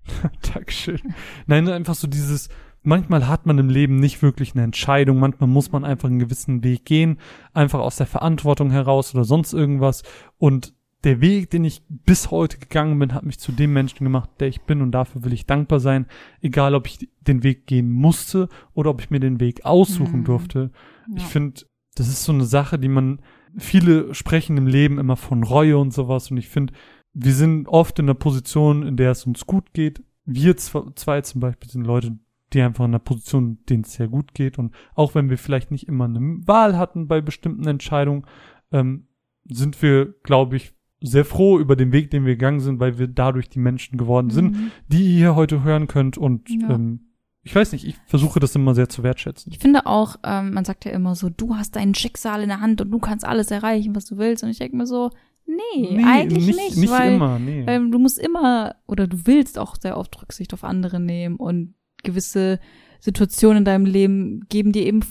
Dankeschön. 0.53 1.13
Nein, 1.45 1.69
einfach 1.69 1.95
so 1.95 2.07
dieses, 2.07 2.49
manchmal 2.81 3.27
hat 3.27 3.45
man 3.45 3.59
im 3.59 3.69
Leben 3.69 3.97
nicht 3.97 4.21
wirklich 4.21 4.55
eine 4.55 4.63
Entscheidung, 4.63 5.19
manchmal 5.19 5.49
muss 5.49 5.71
man 5.71 5.83
einfach 5.83 6.07
einen 6.07 6.19
gewissen 6.19 6.63
Weg 6.63 6.85
gehen, 6.85 7.19
einfach 7.53 7.79
aus 7.79 7.97
der 7.97 8.07
Verantwortung 8.07 8.71
heraus 8.71 9.13
oder 9.13 9.25
sonst 9.25 9.53
irgendwas. 9.53 10.03
Und 10.37 10.73
der 11.03 11.21
Weg, 11.21 11.49
den 11.51 11.63
ich 11.63 11.83
bis 11.87 12.31
heute 12.31 12.57
gegangen 12.57 12.97
bin, 12.99 13.13
hat 13.13 13.23
mich 13.23 13.39
zu 13.39 13.51
dem 13.51 13.71
Menschen 13.73 14.03
gemacht, 14.03 14.29
der 14.39 14.47
ich 14.47 14.61
bin 14.61 14.81
und 14.81 14.91
dafür 14.91 15.23
will 15.23 15.33
ich 15.33 15.45
dankbar 15.45 15.79
sein, 15.79 16.07
egal 16.41 16.73
ob 16.75 16.87
ich 16.87 17.07
den 17.21 17.43
Weg 17.43 17.67
gehen 17.67 17.91
musste 17.91 18.49
oder 18.73 18.89
ob 18.89 19.01
ich 19.01 19.09
mir 19.09 19.19
den 19.19 19.39
Weg 19.39 19.63
aussuchen 19.65 20.21
Mhm. 20.21 20.25
durfte. 20.25 20.71
Ja. 21.09 21.17
Ich 21.17 21.23
finde, 21.25 21.61
das 21.95 22.07
ist 22.07 22.23
so 22.23 22.31
eine 22.33 22.45
Sache, 22.45 22.79
die 22.79 22.89
man, 22.89 23.21
viele 23.57 24.13
sprechen 24.15 24.57
im 24.57 24.67
Leben 24.67 24.97
immer 24.97 25.15
von 25.17 25.43
Reue 25.43 25.77
und 25.77 25.93
sowas 25.93 26.31
und 26.31 26.37
ich 26.37 26.47
finde, 26.49 26.73
wir 27.13 27.33
sind 27.33 27.67
oft 27.67 27.97
in 27.99 28.05
einer 28.05 28.13
Position, 28.13 28.83
in 28.85 28.97
der 28.97 29.11
es 29.11 29.25
uns 29.25 29.45
gut 29.45 29.73
geht. 29.73 30.03
Wir 30.25 30.55
zw- 30.57 30.95
zwei 30.95 31.21
zum 31.21 31.41
Beispiel 31.41 31.69
sind 31.69 31.85
Leute, 31.85 32.17
die 32.53 32.61
einfach 32.61 32.85
in 32.85 32.91
einer 32.91 32.99
Position, 32.99 33.59
denen 33.69 33.83
es 33.83 33.93
sehr 33.93 34.07
gut 34.07 34.33
geht 34.33 34.57
und 34.59 34.73
auch 34.95 35.15
wenn 35.15 35.29
wir 35.29 35.37
vielleicht 35.37 35.69
nicht 35.71 35.87
immer 35.87 36.05
eine 36.05 36.19
Wahl 36.47 36.77
hatten 36.77 37.07
bei 37.07 37.21
bestimmten 37.21 37.67
Entscheidungen, 37.67 38.25
ähm, 38.71 39.07
sind 39.49 39.81
wir, 39.81 40.13
glaube 40.23 40.57
ich, 40.57 40.73
sehr 41.01 41.25
froh 41.25 41.59
über 41.59 41.75
den 41.75 41.91
Weg, 41.91 42.09
den 42.11 42.25
wir 42.25 42.33
gegangen 42.35 42.59
sind, 42.59 42.79
weil 42.79 42.97
wir 42.97 43.07
dadurch 43.07 43.49
die 43.49 43.59
Menschen 43.59 43.97
geworden 43.97 44.29
sind, 44.31 44.51
Mhm. 44.53 44.71
die 44.87 45.03
ihr 45.03 45.17
hier 45.17 45.35
heute 45.35 45.63
hören 45.63 45.87
könnt 45.87 46.17
und 46.17 46.49
Ja. 46.49 46.71
ähm, 46.71 47.01
ich 47.43 47.55
weiß 47.55 47.71
nicht, 47.71 47.85
ich 47.87 47.95
versuche 48.07 48.39
das 48.41 48.55
immer 48.55 48.75
sehr 48.75 48.89
zu 48.89 49.03
wertschätzen. 49.03 49.51
Ich 49.53 49.59
finde 49.59 49.85
auch, 49.85 50.17
ähm, 50.25 50.53
man 50.53 50.65
sagt 50.65 50.83
ja 50.85 50.91
immer 50.91 51.15
so, 51.15 51.29
du 51.29 51.55
hast 51.55 51.75
dein 51.77 51.95
Schicksal 51.95 52.41
in 52.41 52.49
der 52.49 52.59
Hand 52.59 52.81
und 52.81 52.91
du 52.91 52.99
kannst 52.99 53.25
alles 53.25 53.51
erreichen, 53.51 53.95
was 53.95 54.05
du 54.05 54.17
willst. 54.17 54.43
Und 54.43 54.49
ich 54.49 54.57
denke 54.57 54.75
mir 54.75 54.85
so, 54.85 55.11
nee, 55.45 56.03
eigentlich 56.03 56.45
nicht, 56.47 56.75
nicht 56.75 56.91
weil, 56.91 57.13
immer, 57.13 57.39
nee. 57.39 57.65
weil 57.65 57.89
du 57.89 57.99
musst 57.99 58.19
immer 58.19 58.75
oder 58.85 59.07
du 59.07 59.25
willst 59.25 59.57
auch 59.59 59.75
sehr 59.79 59.97
oft 59.97 60.21
Rücksicht 60.21 60.53
auf 60.53 60.65
andere 60.65 60.99
nehmen 60.99 61.37
und 61.37 61.75
gewisse 62.03 62.59
Situationen 62.99 63.59
in 63.59 63.65
deinem 63.65 63.85
Leben 63.85 64.45
geben 64.49 64.73
dir 64.73 64.85
eben 64.85 65.01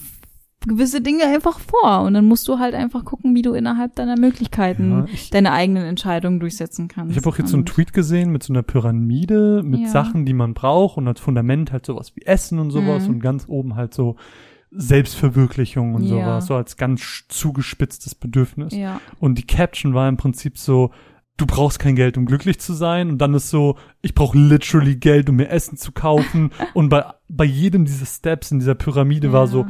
gewisse 0.65 1.01
Dinge 1.01 1.23
einfach 1.25 1.59
vor 1.59 2.01
und 2.01 2.13
dann 2.13 2.25
musst 2.25 2.47
du 2.47 2.59
halt 2.59 2.73
einfach 2.75 3.05
gucken, 3.05 3.33
wie 3.35 3.41
du 3.41 3.53
innerhalb 3.53 3.95
deiner 3.95 4.17
Möglichkeiten 4.19 4.91
Ja, 4.91 5.05
deine 5.31 5.51
eigenen 5.53 5.83
Entscheidungen 5.85 6.39
durchsetzen 6.39 6.87
kannst. 6.87 7.11
Ich 7.11 7.17
habe 7.17 7.29
auch 7.29 7.37
jetzt 7.37 7.51
so 7.51 7.57
einen 7.57 7.65
Tweet 7.65 7.93
gesehen 7.93 8.31
mit 8.31 8.43
so 8.43 8.51
einer 8.51 8.63
Pyramide, 8.63 9.61
mit 9.63 9.81
Ja. 9.81 9.87
Sachen, 9.87 10.25
die 10.25 10.33
man 10.33 10.53
braucht 10.53 10.97
und 10.97 11.07
als 11.07 11.19
Fundament 11.21 11.71
halt 11.71 11.85
sowas 11.85 12.13
wie 12.15 12.23
Essen 12.23 12.59
und 12.59 12.71
sowas 12.71 13.07
Mhm. 13.07 13.15
und 13.15 13.19
ganz 13.21 13.45
oben 13.47 13.75
halt 13.75 13.93
so 13.93 14.15
Selbstverwirklichung 14.71 15.95
und 15.95 16.03
Ja. 16.03 16.09
sowas, 16.09 16.45
so 16.47 16.55
als 16.55 16.77
ganz 16.77 17.23
zugespitztes 17.29 18.15
Bedürfnis. 18.15 18.73
Ja, 18.75 18.99
Und 19.19 19.37
die 19.37 19.45
Caption 19.47 19.93
war 19.93 20.07
im 20.09 20.17
Prinzip 20.17 20.57
so, 20.57 20.91
du 21.37 21.45
brauchst 21.45 21.79
kein 21.79 21.95
Geld, 21.95 22.17
um 22.17 22.25
glücklich 22.25 22.59
zu 22.59 22.73
sein. 22.73 23.09
Und 23.09 23.17
dann 23.19 23.33
ist 23.33 23.49
so, 23.49 23.77
ich 24.01 24.15
brauche 24.15 24.37
literally 24.37 24.95
Geld, 24.95 25.29
um 25.29 25.35
mir 25.35 25.49
Essen 25.49 25.77
zu 25.77 25.91
kaufen. 25.91 26.51
und 26.73 26.89
bei, 26.89 27.05
bei 27.29 27.45
jedem 27.45 27.85
dieser 27.85 28.05
Steps 28.05 28.51
in 28.51 28.59
dieser 28.59 28.75
Pyramide 28.75 29.31
war 29.31 29.41
Ja. 29.41 29.47
so, 29.47 29.65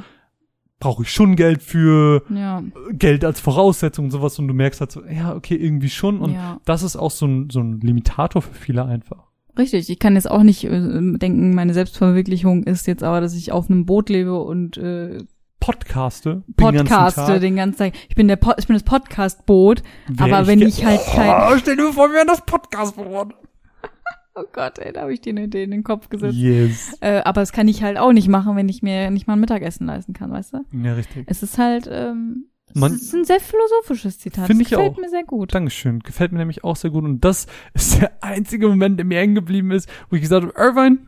brauche 0.80 1.04
ich 1.04 1.12
schon 1.12 1.36
Geld 1.36 1.64
für, 1.64 2.24
ja, 2.30 2.62
Geld 2.92 3.26
als 3.26 3.40
Voraussetzung 3.40 4.06
und 4.06 4.12
sowas. 4.12 4.38
Und 4.40 4.48
du 4.48 4.54
merkst 4.54 4.80
halt 4.82 4.92
so, 4.92 5.04
ja, 5.06 5.36
okay, 5.36 5.56
irgendwie 5.56 5.90
schon. 5.90 6.20
Und 6.20 6.34
ja. 6.34 6.60
das 6.66 6.84
ist 6.84 6.96
auch 6.96 7.12
so 7.12 7.26
ein, 7.26 7.50
so 7.50 7.60
ein 7.60 7.80
Limitator 7.82 8.42
für 8.42 8.54
viele 8.54 8.86
einfach. 8.86 9.26
Richtig, 9.58 9.90
ich 9.90 9.98
kann 9.98 10.14
jetzt 10.16 10.30
auch 10.30 10.44
nicht 10.44 10.66
äh, 10.66 10.70
denken, 11.18 11.56
meine 11.56 11.74
Selbstverwirklichung 11.74 12.64
ist 12.64 12.86
jetzt 12.86 13.04
aber, 13.04 13.22
dass 13.22 13.34
ich 13.34 13.52
auf 13.52 13.70
einem 13.70 13.88
Boot 13.88 14.10
lebe 14.10 14.40
und 14.40 14.78
äh, 14.78 15.24
Podcaste. 15.60 16.44
den 16.46 16.54
podcaste 16.56 17.22
Tag. 17.26 17.42
den 17.42 17.56
ganzen 17.56 17.78
Tag. 17.80 17.94
Ich 18.08 18.16
bin 18.16 18.28
der 18.28 18.36
Po- 18.36 18.54
ich 18.58 18.68
bin 18.68 18.76
das 18.76 18.84
Podcast-Boot, 18.84 19.82
aber 20.18 20.46
wenn 20.46 20.62
ich 20.62 20.86
halt 20.86 21.02
kein 21.08 21.32
Oh, 21.52 21.58
stell 21.58 21.76
dir 21.76 21.92
vor, 21.92 22.10
wir 22.10 22.18
wären 22.18 22.28
das 22.28 22.46
Podcast-Board. 22.46 23.34
Oh 24.40 24.44
Gott, 24.54 24.78
ey, 24.80 24.94
da 24.94 25.02
habe 25.02 25.14
ich 25.14 25.22
dir 25.22 25.32
eine 25.32 25.44
Idee 25.46 25.64
in 25.64 25.72
den 25.72 25.84
Kopf 25.84 26.10
gesetzt. 26.10 26.36
Yes. 26.38 26.96
Äh, 27.02 27.22
aber 27.26 27.42
das 27.42 27.52
kann 27.52 27.68
ich 27.68 27.82
halt 27.82 27.98
auch 27.98 28.12
nicht 28.14 28.28
machen, 28.28 28.56
wenn 28.56 28.70
ich 28.70 28.84
mir 28.84 29.10
nicht 29.10 29.26
mal 29.26 29.34
ein 29.34 29.40
Mittagessen 29.40 29.88
leisten 29.88 30.14
kann, 30.14 30.32
weißt 30.32 30.54
du? 30.54 30.60
Ja, 30.84 30.94
richtig. 30.94 31.26
Es 31.28 31.42
ist 31.42 31.58
halt, 31.58 31.90
ähm, 31.92 32.46
Man- 32.74 32.92
es 32.94 33.02
ist 33.04 33.16
ein 33.16 33.26
sehr 33.26 33.40
philosophisches 33.40 34.20
Zitat. 34.20 34.46
Find 34.48 34.60
das 34.62 34.68
ich 34.68 34.70
gefällt 34.74 34.94
auch. 34.94 34.98
mir 34.98 35.10
sehr 35.10 35.24
gut. 35.24 35.56
Dankeschön. 35.56 36.00
Gefällt 36.02 36.32
mir 36.34 36.38
nämlich 36.40 36.64
auch 36.64 36.76
sehr 36.76 36.92
gut. 36.92 37.04
Und 37.04 37.22
das 37.26 37.48
ist 37.74 38.00
der 38.02 38.24
einzige 38.24 38.68
Moment, 38.68 39.00
der 39.00 39.06
mir 39.06 39.18
hängen 39.20 39.34
geblieben 39.36 39.72
ist, 39.72 39.90
wo 40.10 40.16
ich 40.18 40.22
gesagt 40.22 40.46
habe, 40.46 40.54
Irvine, 40.56 41.00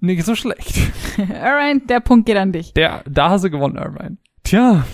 nicht 0.00 0.24
so 0.24 0.34
schlecht. 0.34 0.78
Alright, 1.18 1.90
der 1.90 2.00
Punkt 2.00 2.24
geht 2.24 2.38
an 2.38 2.52
dich. 2.52 2.72
Der, 2.72 3.02
da 3.06 3.28
hast 3.28 3.44
du 3.44 3.50
gewonnen, 3.50 3.76
Irvine. 3.76 4.16
Tja, 4.42 4.86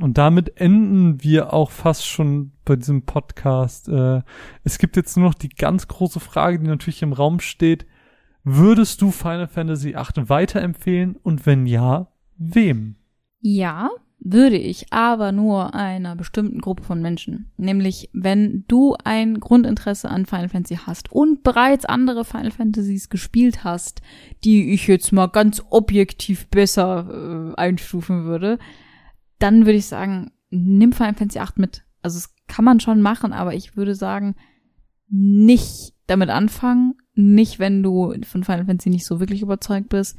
und 0.00 0.18
damit 0.18 0.60
enden 0.60 1.22
wir 1.22 1.52
auch 1.52 1.70
fast 1.70 2.06
schon 2.06 2.52
bei 2.64 2.76
diesem 2.76 3.02
Podcast. 3.02 3.88
Äh, 3.88 4.22
es 4.64 4.78
gibt 4.78 4.96
jetzt 4.96 5.16
nur 5.16 5.26
noch 5.26 5.34
die 5.34 5.48
ganz 5.48 5.88
große 5.88 6.20
Frage, 6.20 6.58
die 6.58 6.66
natürlich 6.66 7.02
im 7.02 7.12
Raum 7.12 7.40
steht. 7.40 7.86
Würdest 8.44 9.02
du 9.02 9.10
Final 9.10 9.48
Fantasy 9.48 9.94
VIII 9.94 10.28
weiterempfehlen? 10.28 11.16
Und 11.16 11.46
wenn 11.46 11.66
ja, 11.66 12.08
wem? 12.36 12.96
Ja, 13.40 13.90
würde 14.22 14.58
ich, 14.58 14.92
aber 14.92 15.32
nur 15.32 15.74
einer 15.74 16.14
bestimmten 16.14 16.60
Gruppe 16.60 16.82
von 16.82 17.00
Menschen. 17.00 17.50
Nämlich, 17.56 18.10
wenn 18.12 18.64
du 18.68 18.94
ein 19.02 19.40
Grundinteresse 19.40 20.10
an 20.10 20.26
Final 20.26 20.50
Fantasy 20.50 20.78
hast 20.86 21.10
und 21.10 21.42
bereits 21.42 21.86
andere 21.86 22.26
Final 22.26 22.50
Fantasies 22.50 23.08
gespielt 23.08 23.64
hast, 23.64 24.02
die 24.44 24.72
ich 24.72 24.86
jetzt 24.86 25.12
mal 25.12 25.28
ganz 25.28 25.62
objektiv 25.70 26.48
besser 26.48 27.54
äh, 27.54 27.58
einstufen 27.58 28.24
würde, 28.24 28.58
dann 29.40 29.66
würde 29.66 29.78
ich 29.78 29.86
sagen, 29.86 30.30
nimm 30.50 30.92
Final 30.92 31.14
Fantasy 31.14 31.40
8 31.40 31.58
mit. 31.58 31.84
Also 32.02 32.18
es 32.18 32.32
kann 32.46 32.64
man 32.64 32.78
schon 32.80 33.02
machen, 33.02 33.32
aber 33.32 33.54
ich 33.54 33.76
würde 33.76 33.94
sagen, 33.94 34.36
nicht 35.08 35.92
damit 36.06 36.30
anfangen, 36.30 36.94
nicht 37.14 37.58
wenn 37.58 37.82
du 37.82 38.14
von 38.24 38.44
Final 38.44 38.66
Fantasy 38.66 38.90
nicht 38.90 39.04
so 39.06 39.20
wirklich 39.20 39.42
überzeugt 39.42 39.88
bist. 39.88 40.16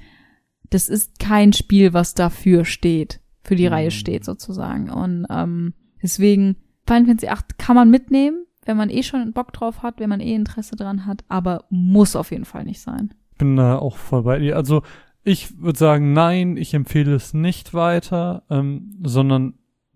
Das 0.70 0.90
ist 0.90 1.20
kein 1.20 1.54
Spiel, 1.54 1.94
was 1.94 2.14
dafür 2.14 2.66
steht, 2.66 3.20
für 3.44 3.56
die 3.56 3.68
Mhm. 3.68 3.74
Reihe 3.74 3.92
steht 3.92 4.24
sozusagen. 4.26 4.90
Und 4.90 5.26
ähm, 5.30 5.74
deswegen 6.02 6.58
Final 6.88 7.06
Fantasy 7.06 7.28
8 7.30 7.58
kann 7.58 7.76
man 7.76 7.90
mitnehmen, 7.90 8.46
wenn 8.66 8.78
man 8.78 8.90
eh 8.90 9.04
schon 9.04 9.34
Bock 9.34 9.54
drauf 9.54 9.82
hat, 9.84 10.00
wenn 10.00 10.10
man 10.10 10.20
eh 10.20 10.34
Interesse 10.36 10.76
dran 10.76 11.06
hat, 11.06 11.24
aber 11.28 11.66
muss 11.70 12.16
auf 12.16 12.32
jeden 12.32 12.46
Fall 12.46 12.64
nicht 12.64 12.80
sein. 12.82 13.14
bin 13.38 13.56
da 13.56 13.78
auch 13.80 13.98
voll 13.98 14.24
bei 14.24 14.40
dir. 14.40 14.56
Also 14.56 14.84
ich 15.24 15.60
würde 15.60 15.78
sagen, 15.78 16.14
nein, 16.14 16.58
ich 16.58 16.74
empfehle 16.74 17.14
es 17.14 17.34
nicht 17.34 17.74
weiter, 17.74 18.44
ähm, 18.50 18.98
sondern 19.04 19.54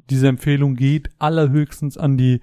diese 0.10 0.28
Empfehlung 0.28 0.76
geht 0.76 1.10
allerhöchstens 1.18 1.98
an 1.98 2.18
die 2.18 2.42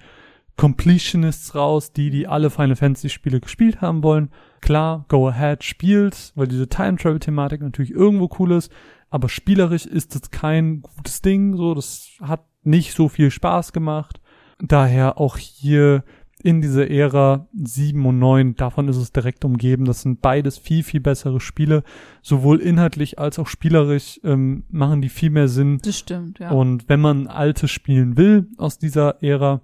Completionists 0.56 1.54
raus, 1.54 1.92
die, 1.92 2.10
die 2.10 2.26
alle 2.26 2.50
Final 2.50 2.76
Fantasy 2.76 3.08
Spiele 3.08 3.40
gespielt 3.40 3.80
haben 3.80 4.02
wollen. 4.02 4.30
Klar, 4.60 5.06
go 5.08 5.28
ahead, 5.28 5.64
spielt, 5.64 6.32
weil 6.34 6.48
diese 6.48 6.68
Time 6.68 6.96
Travel 6.96 7.20
Thematik 7.20 7.62
natürlich 7.62 7.92
irgendwo 7.92 8.28
cool 8.38 8.52
ist, 8.52 8.70
aber 9.10 9.28
spielerisch 9.28 9.86
ist 9.86 10.14
es 10.14 10.30
kein 10.30 10.82
gutes 10.82 11.22
Ding, 11.22 11.56
so, 11.56 11.74
das 11.74 12.10
hat 12.20 12.44
nicht 12.62 12.94
so 12.94 13.08
viel 13.08 13.30
Spaß 13.30 13.72
gemacht. 13.72 14.20
Daher 14.58 15.18
auch 15.18 15.36
hier 15.36 16.04
in 16.44 16.60
dieser 16.60 16.90
Ära 16.90 17.48
7 17.54 18.04
und 18.04 18.18
9, 18.18 18.56
davon 18.56 18.88
ist 18.88 18.96
es 18.96 19.12
direkt 19.12 19.44
umgeben. 19.44 19.84
Das 19.84 20.02
sind 20.02 20.20
beides 20.20 20.58
viel, 20.58 20.82
viel 20.82 21.00
bessere 21.00 21.40
Spiele. 21.40 21.82
Sowohl 22.20 22.60
inhaltlich 22.60 23.18
als 23.18 23.38
auch 23.38 23.46
spielerisch 23.46 24.20
ähm, 24.24 24.64
machen 24.70 25.02
die 25.02 25.08
viel 25.08 25.30
mehr 25.30 25.48
Sinn. 25.48 25.78
Das 25.82 25.98
stimmt, 25.98 26.38
ja. 26.38 26.50
Und 26.50 26.88
wenn 26.88 27.00
man 27.00 27.26
alte 27.26 27.68
spielen 27.68 28.16
will 28.16 28.48
aus 28.58 28.78
dieser 28.78 29.22
Ära, 29.22 29.62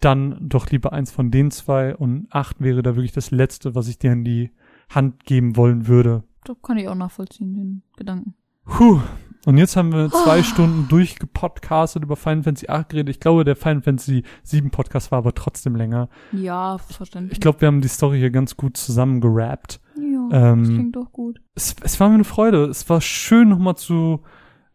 dann 0.00 0.36
doch 0.40 0.70
lieber 0.70 0.92
eins 0.92 1.10
von 1.10 1.30
den 1.30 1.50
zwei. 1.50 1.94
Und 1.96 2.26
8 2.30 2.60
wäre 2.60 2.82
da 2.82 2.96
wirklich 2.96 3.12
das 3.12 3.30
letzte, 3.30 3.74
was 3.74 3.88
ich 3.88 3.98
dir 3.98 4.12
in 4.12 4.24
die 4.24 4.50
Hand 4.88 5.24
geben 5.24 5.56
wollen 5.56 5.86
würde. 5.86 6.24
das 6.44 6.56
kann 6.62 6.78
ich 6.78 6.88
auch 6.88 6.94
nachvollziehen, 6.94 7.54
den 7.54 7.82
Gedanken. 7.96 8.34
Puh. 8.64 9.00
Und 9.48 9.56
jetzt 9.56 9.76
haben 9.76 9.92
wir 9.94 10.10
zwei 10.10 10.40
Ah. 10.40 10.42
Stunden 10.42 10.88
durchgepodcastet 10.88 12.02
über 12.02 12.16
Final 12.16 12.42
Fantasy 12.42 12.68
8 12.68 12.90
geredet. 12.90 13.08
Ich 13.14 13.18
glaube, 13.18 13.44
der 13.44 13.56
Final 13.56 13.80
Fantasy 13.80 14.22
7 14.42 14.70
Podcast 14.70 15.10
war 15.10 15.16
aber 15.20 15.34
trotzdem 15.34 15.74
länger. 15.74 16.10
Ja, 16.32 16.76
verständlich. 16.76 17.32
Ich 17.32 17.40
glaube, 17.40 17.62
wir 17.62 17.68
haben 17.68 17.80
die 17.80 17.88
Story 17.88 18.18
hier 18.18 18.28
ganz 18.30 18.58
gut 18.58 18.76
zusammengerappt. 18.76 19.80
ja, 19.96 20.52
ähm, 20.52 20.58
das 20.64 20.68
klingt 20.68 20.96
doch 20.96 21.10
gut. 21.12 21.40
Es, 21.54 21.74
es 21.82 21.98
war 21.98 22.08
mir 22.10 22.16
eine 22.16 22.24
Freude. 22.24 22.66
Es 22.66 22.90
war 22.90 23.00
schön, 23.00 23.48
nochmal 23.48 23.76
zu 23.76 24.20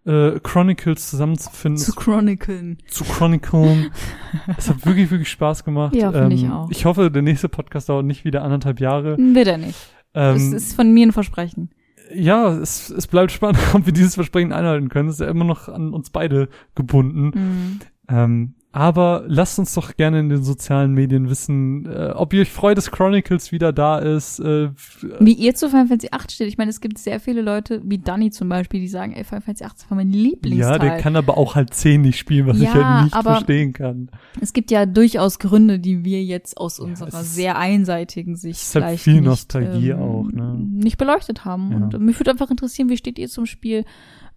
äh, 0.06 0.40
Chronicles 0.40 1.08
zusammenzufinden, 1.08 1.78
Zu 1.78 1.94
chroniclen. 1.94 2.80
zu 2.88 3.04
chroniclen. 3.04 3.92
es 4.58 4.70
hat 4.72 4.84
wirklich, 4.88 5.12
wirklich 5.12 5.30
Spaß 5.30 5.64
gemacht. 5.66 5.94
Ja, 5.96 6.12
finde 6.12 6.36
ich 6.36 6.50
auch. 6.50 6.72
Ich 6.72 6.86
hoffe, 6.86 7.12
der 7.12 7.22
nächste 7.22 7.48
Podcast 7.48 7.90
dauert 7.90 8.06
nicht 8.08 8.26
wieder 8.26 8.42
anderthalb 8.44 8.80
Jahre. 8.80 9.18
Bitte 9.18 9.60
nicht. 9.60 9.78
Das 10.14 10.42
Ähm, 10.42 10.54
ist 10.56 10.76
von 10.76 10.92
mir 10.92 11.06
ein 11.06 11.12
Versprechen. 11.12 11.70
Ja, 12.14 12.50
es, 12.58 12.90
es 12.90 13.08
bleibt 13.08 13.32
spannend, 13.32 13.60
ob 13.74 13.86
wir 13.86 13.94
dieses 13.94 14.16
Versprechen 14.16 14.54
einhalten 14.54 14.90
können. 14.90 15.10
Es 15.10 15.16
ist 15.16 15.22
ja 15.22 15.30
immer 15.30 15.46
noch 15.46 15.68
an 15.70 15.94
uns 15.94 16.10
beide 16.10 16.50
gebunden. 16.76 17.32
Mhm. 17.34 17.80
Ähm, 18.10 18.54
aber 18.76 19.24
lasst 19.28 19.60
uns 19.60 19.76
doch 19.76 19.96
gerne 19.96 20.20
in 20.20 20.30
den 20.30 20.44
sozialen 20.44 20.94
Medien 20.94 21.30
wissen, 21.30 21.86
äh, 21.86 22.10
ob 22.16 22.34
ihr 22.34 22.42
euch 22.42 22.52
freut, 22.52 22.76
dass 22.76 22.90
Chronicles 22.92 23.52
wieder 23.52 23.72
da 23.72 24.00
ist. 24.00 24.40
Äh, 24.40 24.72
Wie 25.20 25.34
ihr 25.34 25.54
zu 25.54 25.70
Final 25.70 25.86
Fantasy 25.88 26.10
8 26.12 26.32
steht. 26.32 26.48
Ich 26.48 26.58
meine, 26.58 26.72
es 26.72 26.82
gibt 26.82 26.98
sehr 26.98 27.20
viele 27.20 27.44
Leute, 27.44 27.82
wie 27.86 28.00
Danny 28.00 28.32
zum 28.32 28.50
Beispiel, 28.50 28.80
die 28.80 28.88
sagen, 28.88 29.14
ey, 29.14 29.24
Final 29.24 29.42
Fantasy 29.42 29.64
8 29.64 29.78
ist 29.78 29.92
mein 29.92 30.10
Lieblingsteil. 30.10 30.72
ja, 30.72 30.80
der 30.80 30.98
kann 30.98 31.16
aber 31.16 31.38
auch 31.38 31.54
halt 31.54 31.72
10 31.72 32.02
nicht 32.02 32.18
spielen, 32.18 32.48
was 32.48 32.58
ich 32.58 32.64
Ja, 32.64 32.74
halt 32.74 33.04
nicht 33.06 33.16
verstehen 33.22 33.74
kann. 33.74 34.10
Es 34.42 34.54
gibt 34.54 34.72
ja 34.72 34.88
durchaus 34.88 35.38
Gründe, 35.38 35.78
die 35.78 36.04
wir 36.04 36.24
jetzt 36.24 36.58
aus 36.58 36.80
Ja, 36.80 36.86
unserer 36.86 37.24
sehr 37.24 37.60
einseitigen 37.60 38.36
Sicht 38.36 38.60
es 38.60 38.70
ist 38.70 38.76
halt 38.76 38.86
vielleicht 38.86 39.04
viel 39.04 39.14
nicht, 39.18 39.26
Nostalgie 39.26 39.90
ähm, 39.90 40.00
auch, 40.00 40.24
ne? 40.32 40.56
nicht 40.58 40.98
beleuchtet 40.98 41.46
haben. 41.46 41.70
Ja. 41.72 41.78
Und 41.78 42.00
mich 42.00 42.20
würde 42.20 42.32
einfach 42.32 42.50
interessieren, 42.50 42.90
wie 42.90 42.98
steht 42.98 43.20
ihr 43.20 43.30
zum 43.30 43.46
Spiel? 43.46 43.86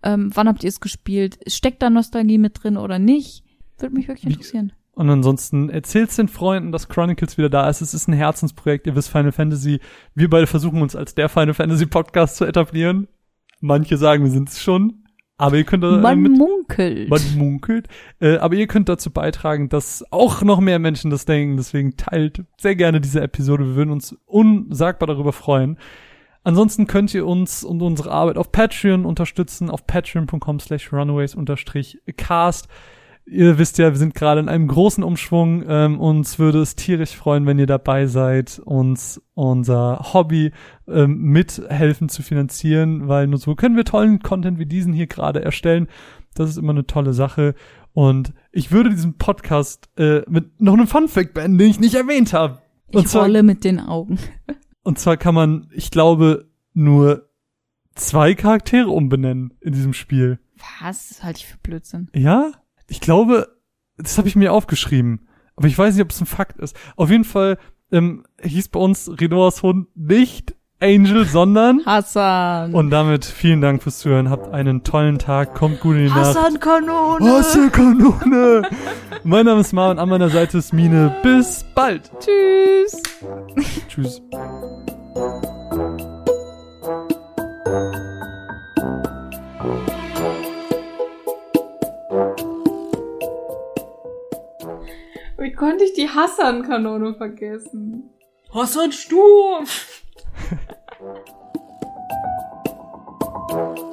Ähm, 0.02 0.30
wann 0.34 0.46
habt 0.46 0.62
ihr 0.62 0.68
es 0.68 0.80
gespielt? 0.80 1.38
Steckt 1.46 1.80
da 1.80 1.88
Nostalgie 1.88 2.36
mit 2.36 2.62
drin 2.62 2.76
oder 2.76 2.98
nicht? 2.98 3.44
Würde 3.78 3.94
mich 3.94 4.08
wirklich 4.08 4.26
interessieren. 4.26 4.72
Und 4.92 5.10
ansonsten 5.10 5.68
erzählt's 5.68 6.16
den 6.16 6.28
Freunden, 6.28 6.72
dass 6.72 6.88
Chronicles 6.88 7.36
wieder 7.36 7.50
da 7.50 7.68
ist. 7.68 7.82
Es 7.82 7.92
ist 7.92 8.08
ein 8.08 8.14
Herzensprojekt. 8.14 8.86
Ihr 8.86 8.96
wisst 8.96 9.10
Final 9.10 9.32
Fantasy. 9.32 9.80
Wir 10.14 10.30
beide 10.30 10.46
versuchen 10.46 10.80
uns 10.80 10.96
als 10.96 11.14
der 11.14 11.28
Final 11.28 11.52
Fantasy 11.52 11.84
Podcast 11.84 12.36
zu 12.36 12.46
etablieren. 12.46 13.06
Manche 13.60 13.98
sagen, 13.98 14.24
wir 14.24 14.30
sind 14.30 14.48
es 14.48 14.62
schon. 14.62 15.02
Aber 15.38 15.56
ihr 15.56 15.64
könnt 15.64 15.84
da 15.84 15.98
äh, 15.98 16.00
Man 16.00 16.20
mit, 16.20 16.32
munkelt. 16.32 17.10
man 17.10 17.20
munkelt. 17.36 17.88
Äh, 18.20 18.38
aber 18.38 18.54
ihr 18.54 18.66
könnt 18.66 18.88
dazu 18.88 19.10
beitragen, 19.10 19.68
dass 19.68 20.02
auch 20.10 20.40
noch 20.40 20.60
mehr 20.60 20.78
Menschen 20.78 21.10
das 21.10 21.26
denken. 21.26 21.58
Deswegen 21.58 21.98
teilt 21.98 22.44
sehr 22.56 22.74
gerne 22.74 23.02
diese 23.02 23.20
Episode. 23.20 23.66
Wir 23.66 23.76
würden 23.76 23.90
uns 23.90 24.16
unsagbar 24.24 25.08
darüber 25.08 25.34
freuen. 25.34 25.78
Ansonsten 26.42 26.86
könnt 26.86 27.12
ihr 27.12 27.26
uns 27.26 27.64
und 27.64 27.82
unsere 27.82 28.12
Arbeit 28.12 28.38
auf 28.38 28.50
Patreon 28.50 29.04
unterstützen, 29.04 29.68
auf 29.68 29.86
patreon.com 29.86 30.60
slash 30.60 30.90
runaways 30.90 31.34
unterstrich 31.34 31.98
cast. 32.16 32.68
Ihr 33.28 33.58
wisst 33.58 33.78
ja, 33.78 33.90
wir 33.90 33.98
sind 33.98 34.14
gerade 34.14 34.40
in 34.40 34.48
einem 34.48 34.68
großen 34.68 35.02
Umschwung. 35.02 35.64
Ähm, 35.66 35.98
uns 35.98 36.38
würde 36.38 36.60
es 36.60 36.76
tierisch 36.76 37.16
freuen, 37.16 37.44
wenn 37.44 37.58
ihr 37.58 37.66
dabei 37.66 38.06
seid, 38.06 38.60
uns 38.64 39.20
unser 39.34 40.12
Hobby 40.12 40.52
ähm, 40.86 41.18
mithelfen 41.22 42.08
zu 42.08 42.22
finanzieren, 42.22 43.08
weil 43.08 43.26
nur 43.26 43.40
so 43.40 43.56
können 43.56 43.74
wir 43.76 43.84
tollen 43.84 44.20
Content 44.20 44.60
wie 44.60 44.66
diesen 44.66 44.92
hier 44.92 45.08
gerade 45.08 45.42
erstellen. 45.42 45.88
Das 46.34 46.50
ist 46.50 46.56
immer 46.56 46.70
eine 46.70 46.86
tolle 46.86 47.14
Sache. 47.14 47.56
Und 47.92 48.32
ich 48.52 48.70
würde 48.70 48.90
diesen 48.90 49.18
Podcast 49.18 49.88
äh, 49.96 50.22
mit 50.28 50.60
noch 50.60 50.74
einem 50.74 50.86
Funfact 50.86 51.34
beenden, 51.34 51.58
den 51.58 51.70
ich 51.70 51.80
nicht 51.80 51.94
erwähnt 51.94 52.32
habe. 52.32 52.60
Ich 52.90 53.08
zwar, 53.08 53.22
rolle 53.22 53.42
mit 53.42 53.64
den 53.64 53.80
Augen. 53.80 54.18
und 54.84 55.00
zwar 55.00 55.16
kann 55.16 55.34
man, 55.34 55.66
ich 55.72 55.90
glaube, 55.90 56.48
nur 56.74 57.28
zwei 57.96 58.34
Charaktere 58.34 58.90
umbenennen 58.90 59.54
in 59.60 59.72
diesem 59.72 59.94
Spiel. 59.94 60.38
Was? 60.80 61.08
Das 61.08 61.24
halte 61.24 61.38
ich 61.40 61.46
für 61.46 61.58
Blödsinn. 61.58 62.08
Ja? 62.14 62.52
Ich 62.88 63.00
glaube, 63.00 63.56
das 63.96 64.18
habe 64.18 64.28
ich 64.28 64.36
mir 64.36 64.52
aufgeschrieben. 64.52 65.28
Aber 65.56 65.68
ich 65.68 65.78
weiß 65.78 65.94
nicht, 65.94 66.02
ob 66.02 66.10
es 66.10 66.20
ein 66.20 66.26
Fakt 66.26 66.58
ist. 66.58 66.76
Auf 66.96 67.10
jeden 67.10 67.24
Fall 67.24 67.58
ähm, 67.90 68.24
hieß 68.42 68.68
bei 68.68 68.80
uns 68.80 69.10
Renoas 69.20 69.62
Hund 69.62 69.88
nicht 69.96 70.54
Angel, 70.80 71.24
sondern. 71.24 71.84
Hassan. 71.86 72.74
Und 72.74 72.90
damit 72.90 73.24
vielen 73.24 73.62
Dank 73.62 73.82
fürs 73.82 73.98
Zuhören. 73.98 74.28
Habt 74.28 74.52
einen 74.52 74.84
tollen 74.84 75.18
Tag. 75.18 75.54
Kommt 75.54 75.80
gut 75.80 75.96
in 75.96 76.04
die 76.04 76.08
Nacht. 76.08 76.36
Hassan 76.36 76.60
Kanone. 76.60 77.32
Hassan 77.32 77.72
Kanone. 77.72 78.62
mein 79.24 79.46
Name 79.46 79.62
ist 79.62 79.72
Marvin. 79.72 79.98
An 79.98 80.08
meiner 80.08 80.28
Seite 80.28 80.58
ist 80.58 80.74
Mine. 80.74 81.16
Bis 81.22 81.64
bald. 81.74 82.10
Tschüss. 82.20 83.02
Tschüss. 83.88 84.20
konnte 95.56 95.84
ich 95.84 95.94
die 95.94 96.08
Hassan-Kanone 96.08 97.14
vergessen? 97.14 98.10
Hassan 98.52 98.92
Sturm! 98.92 99.66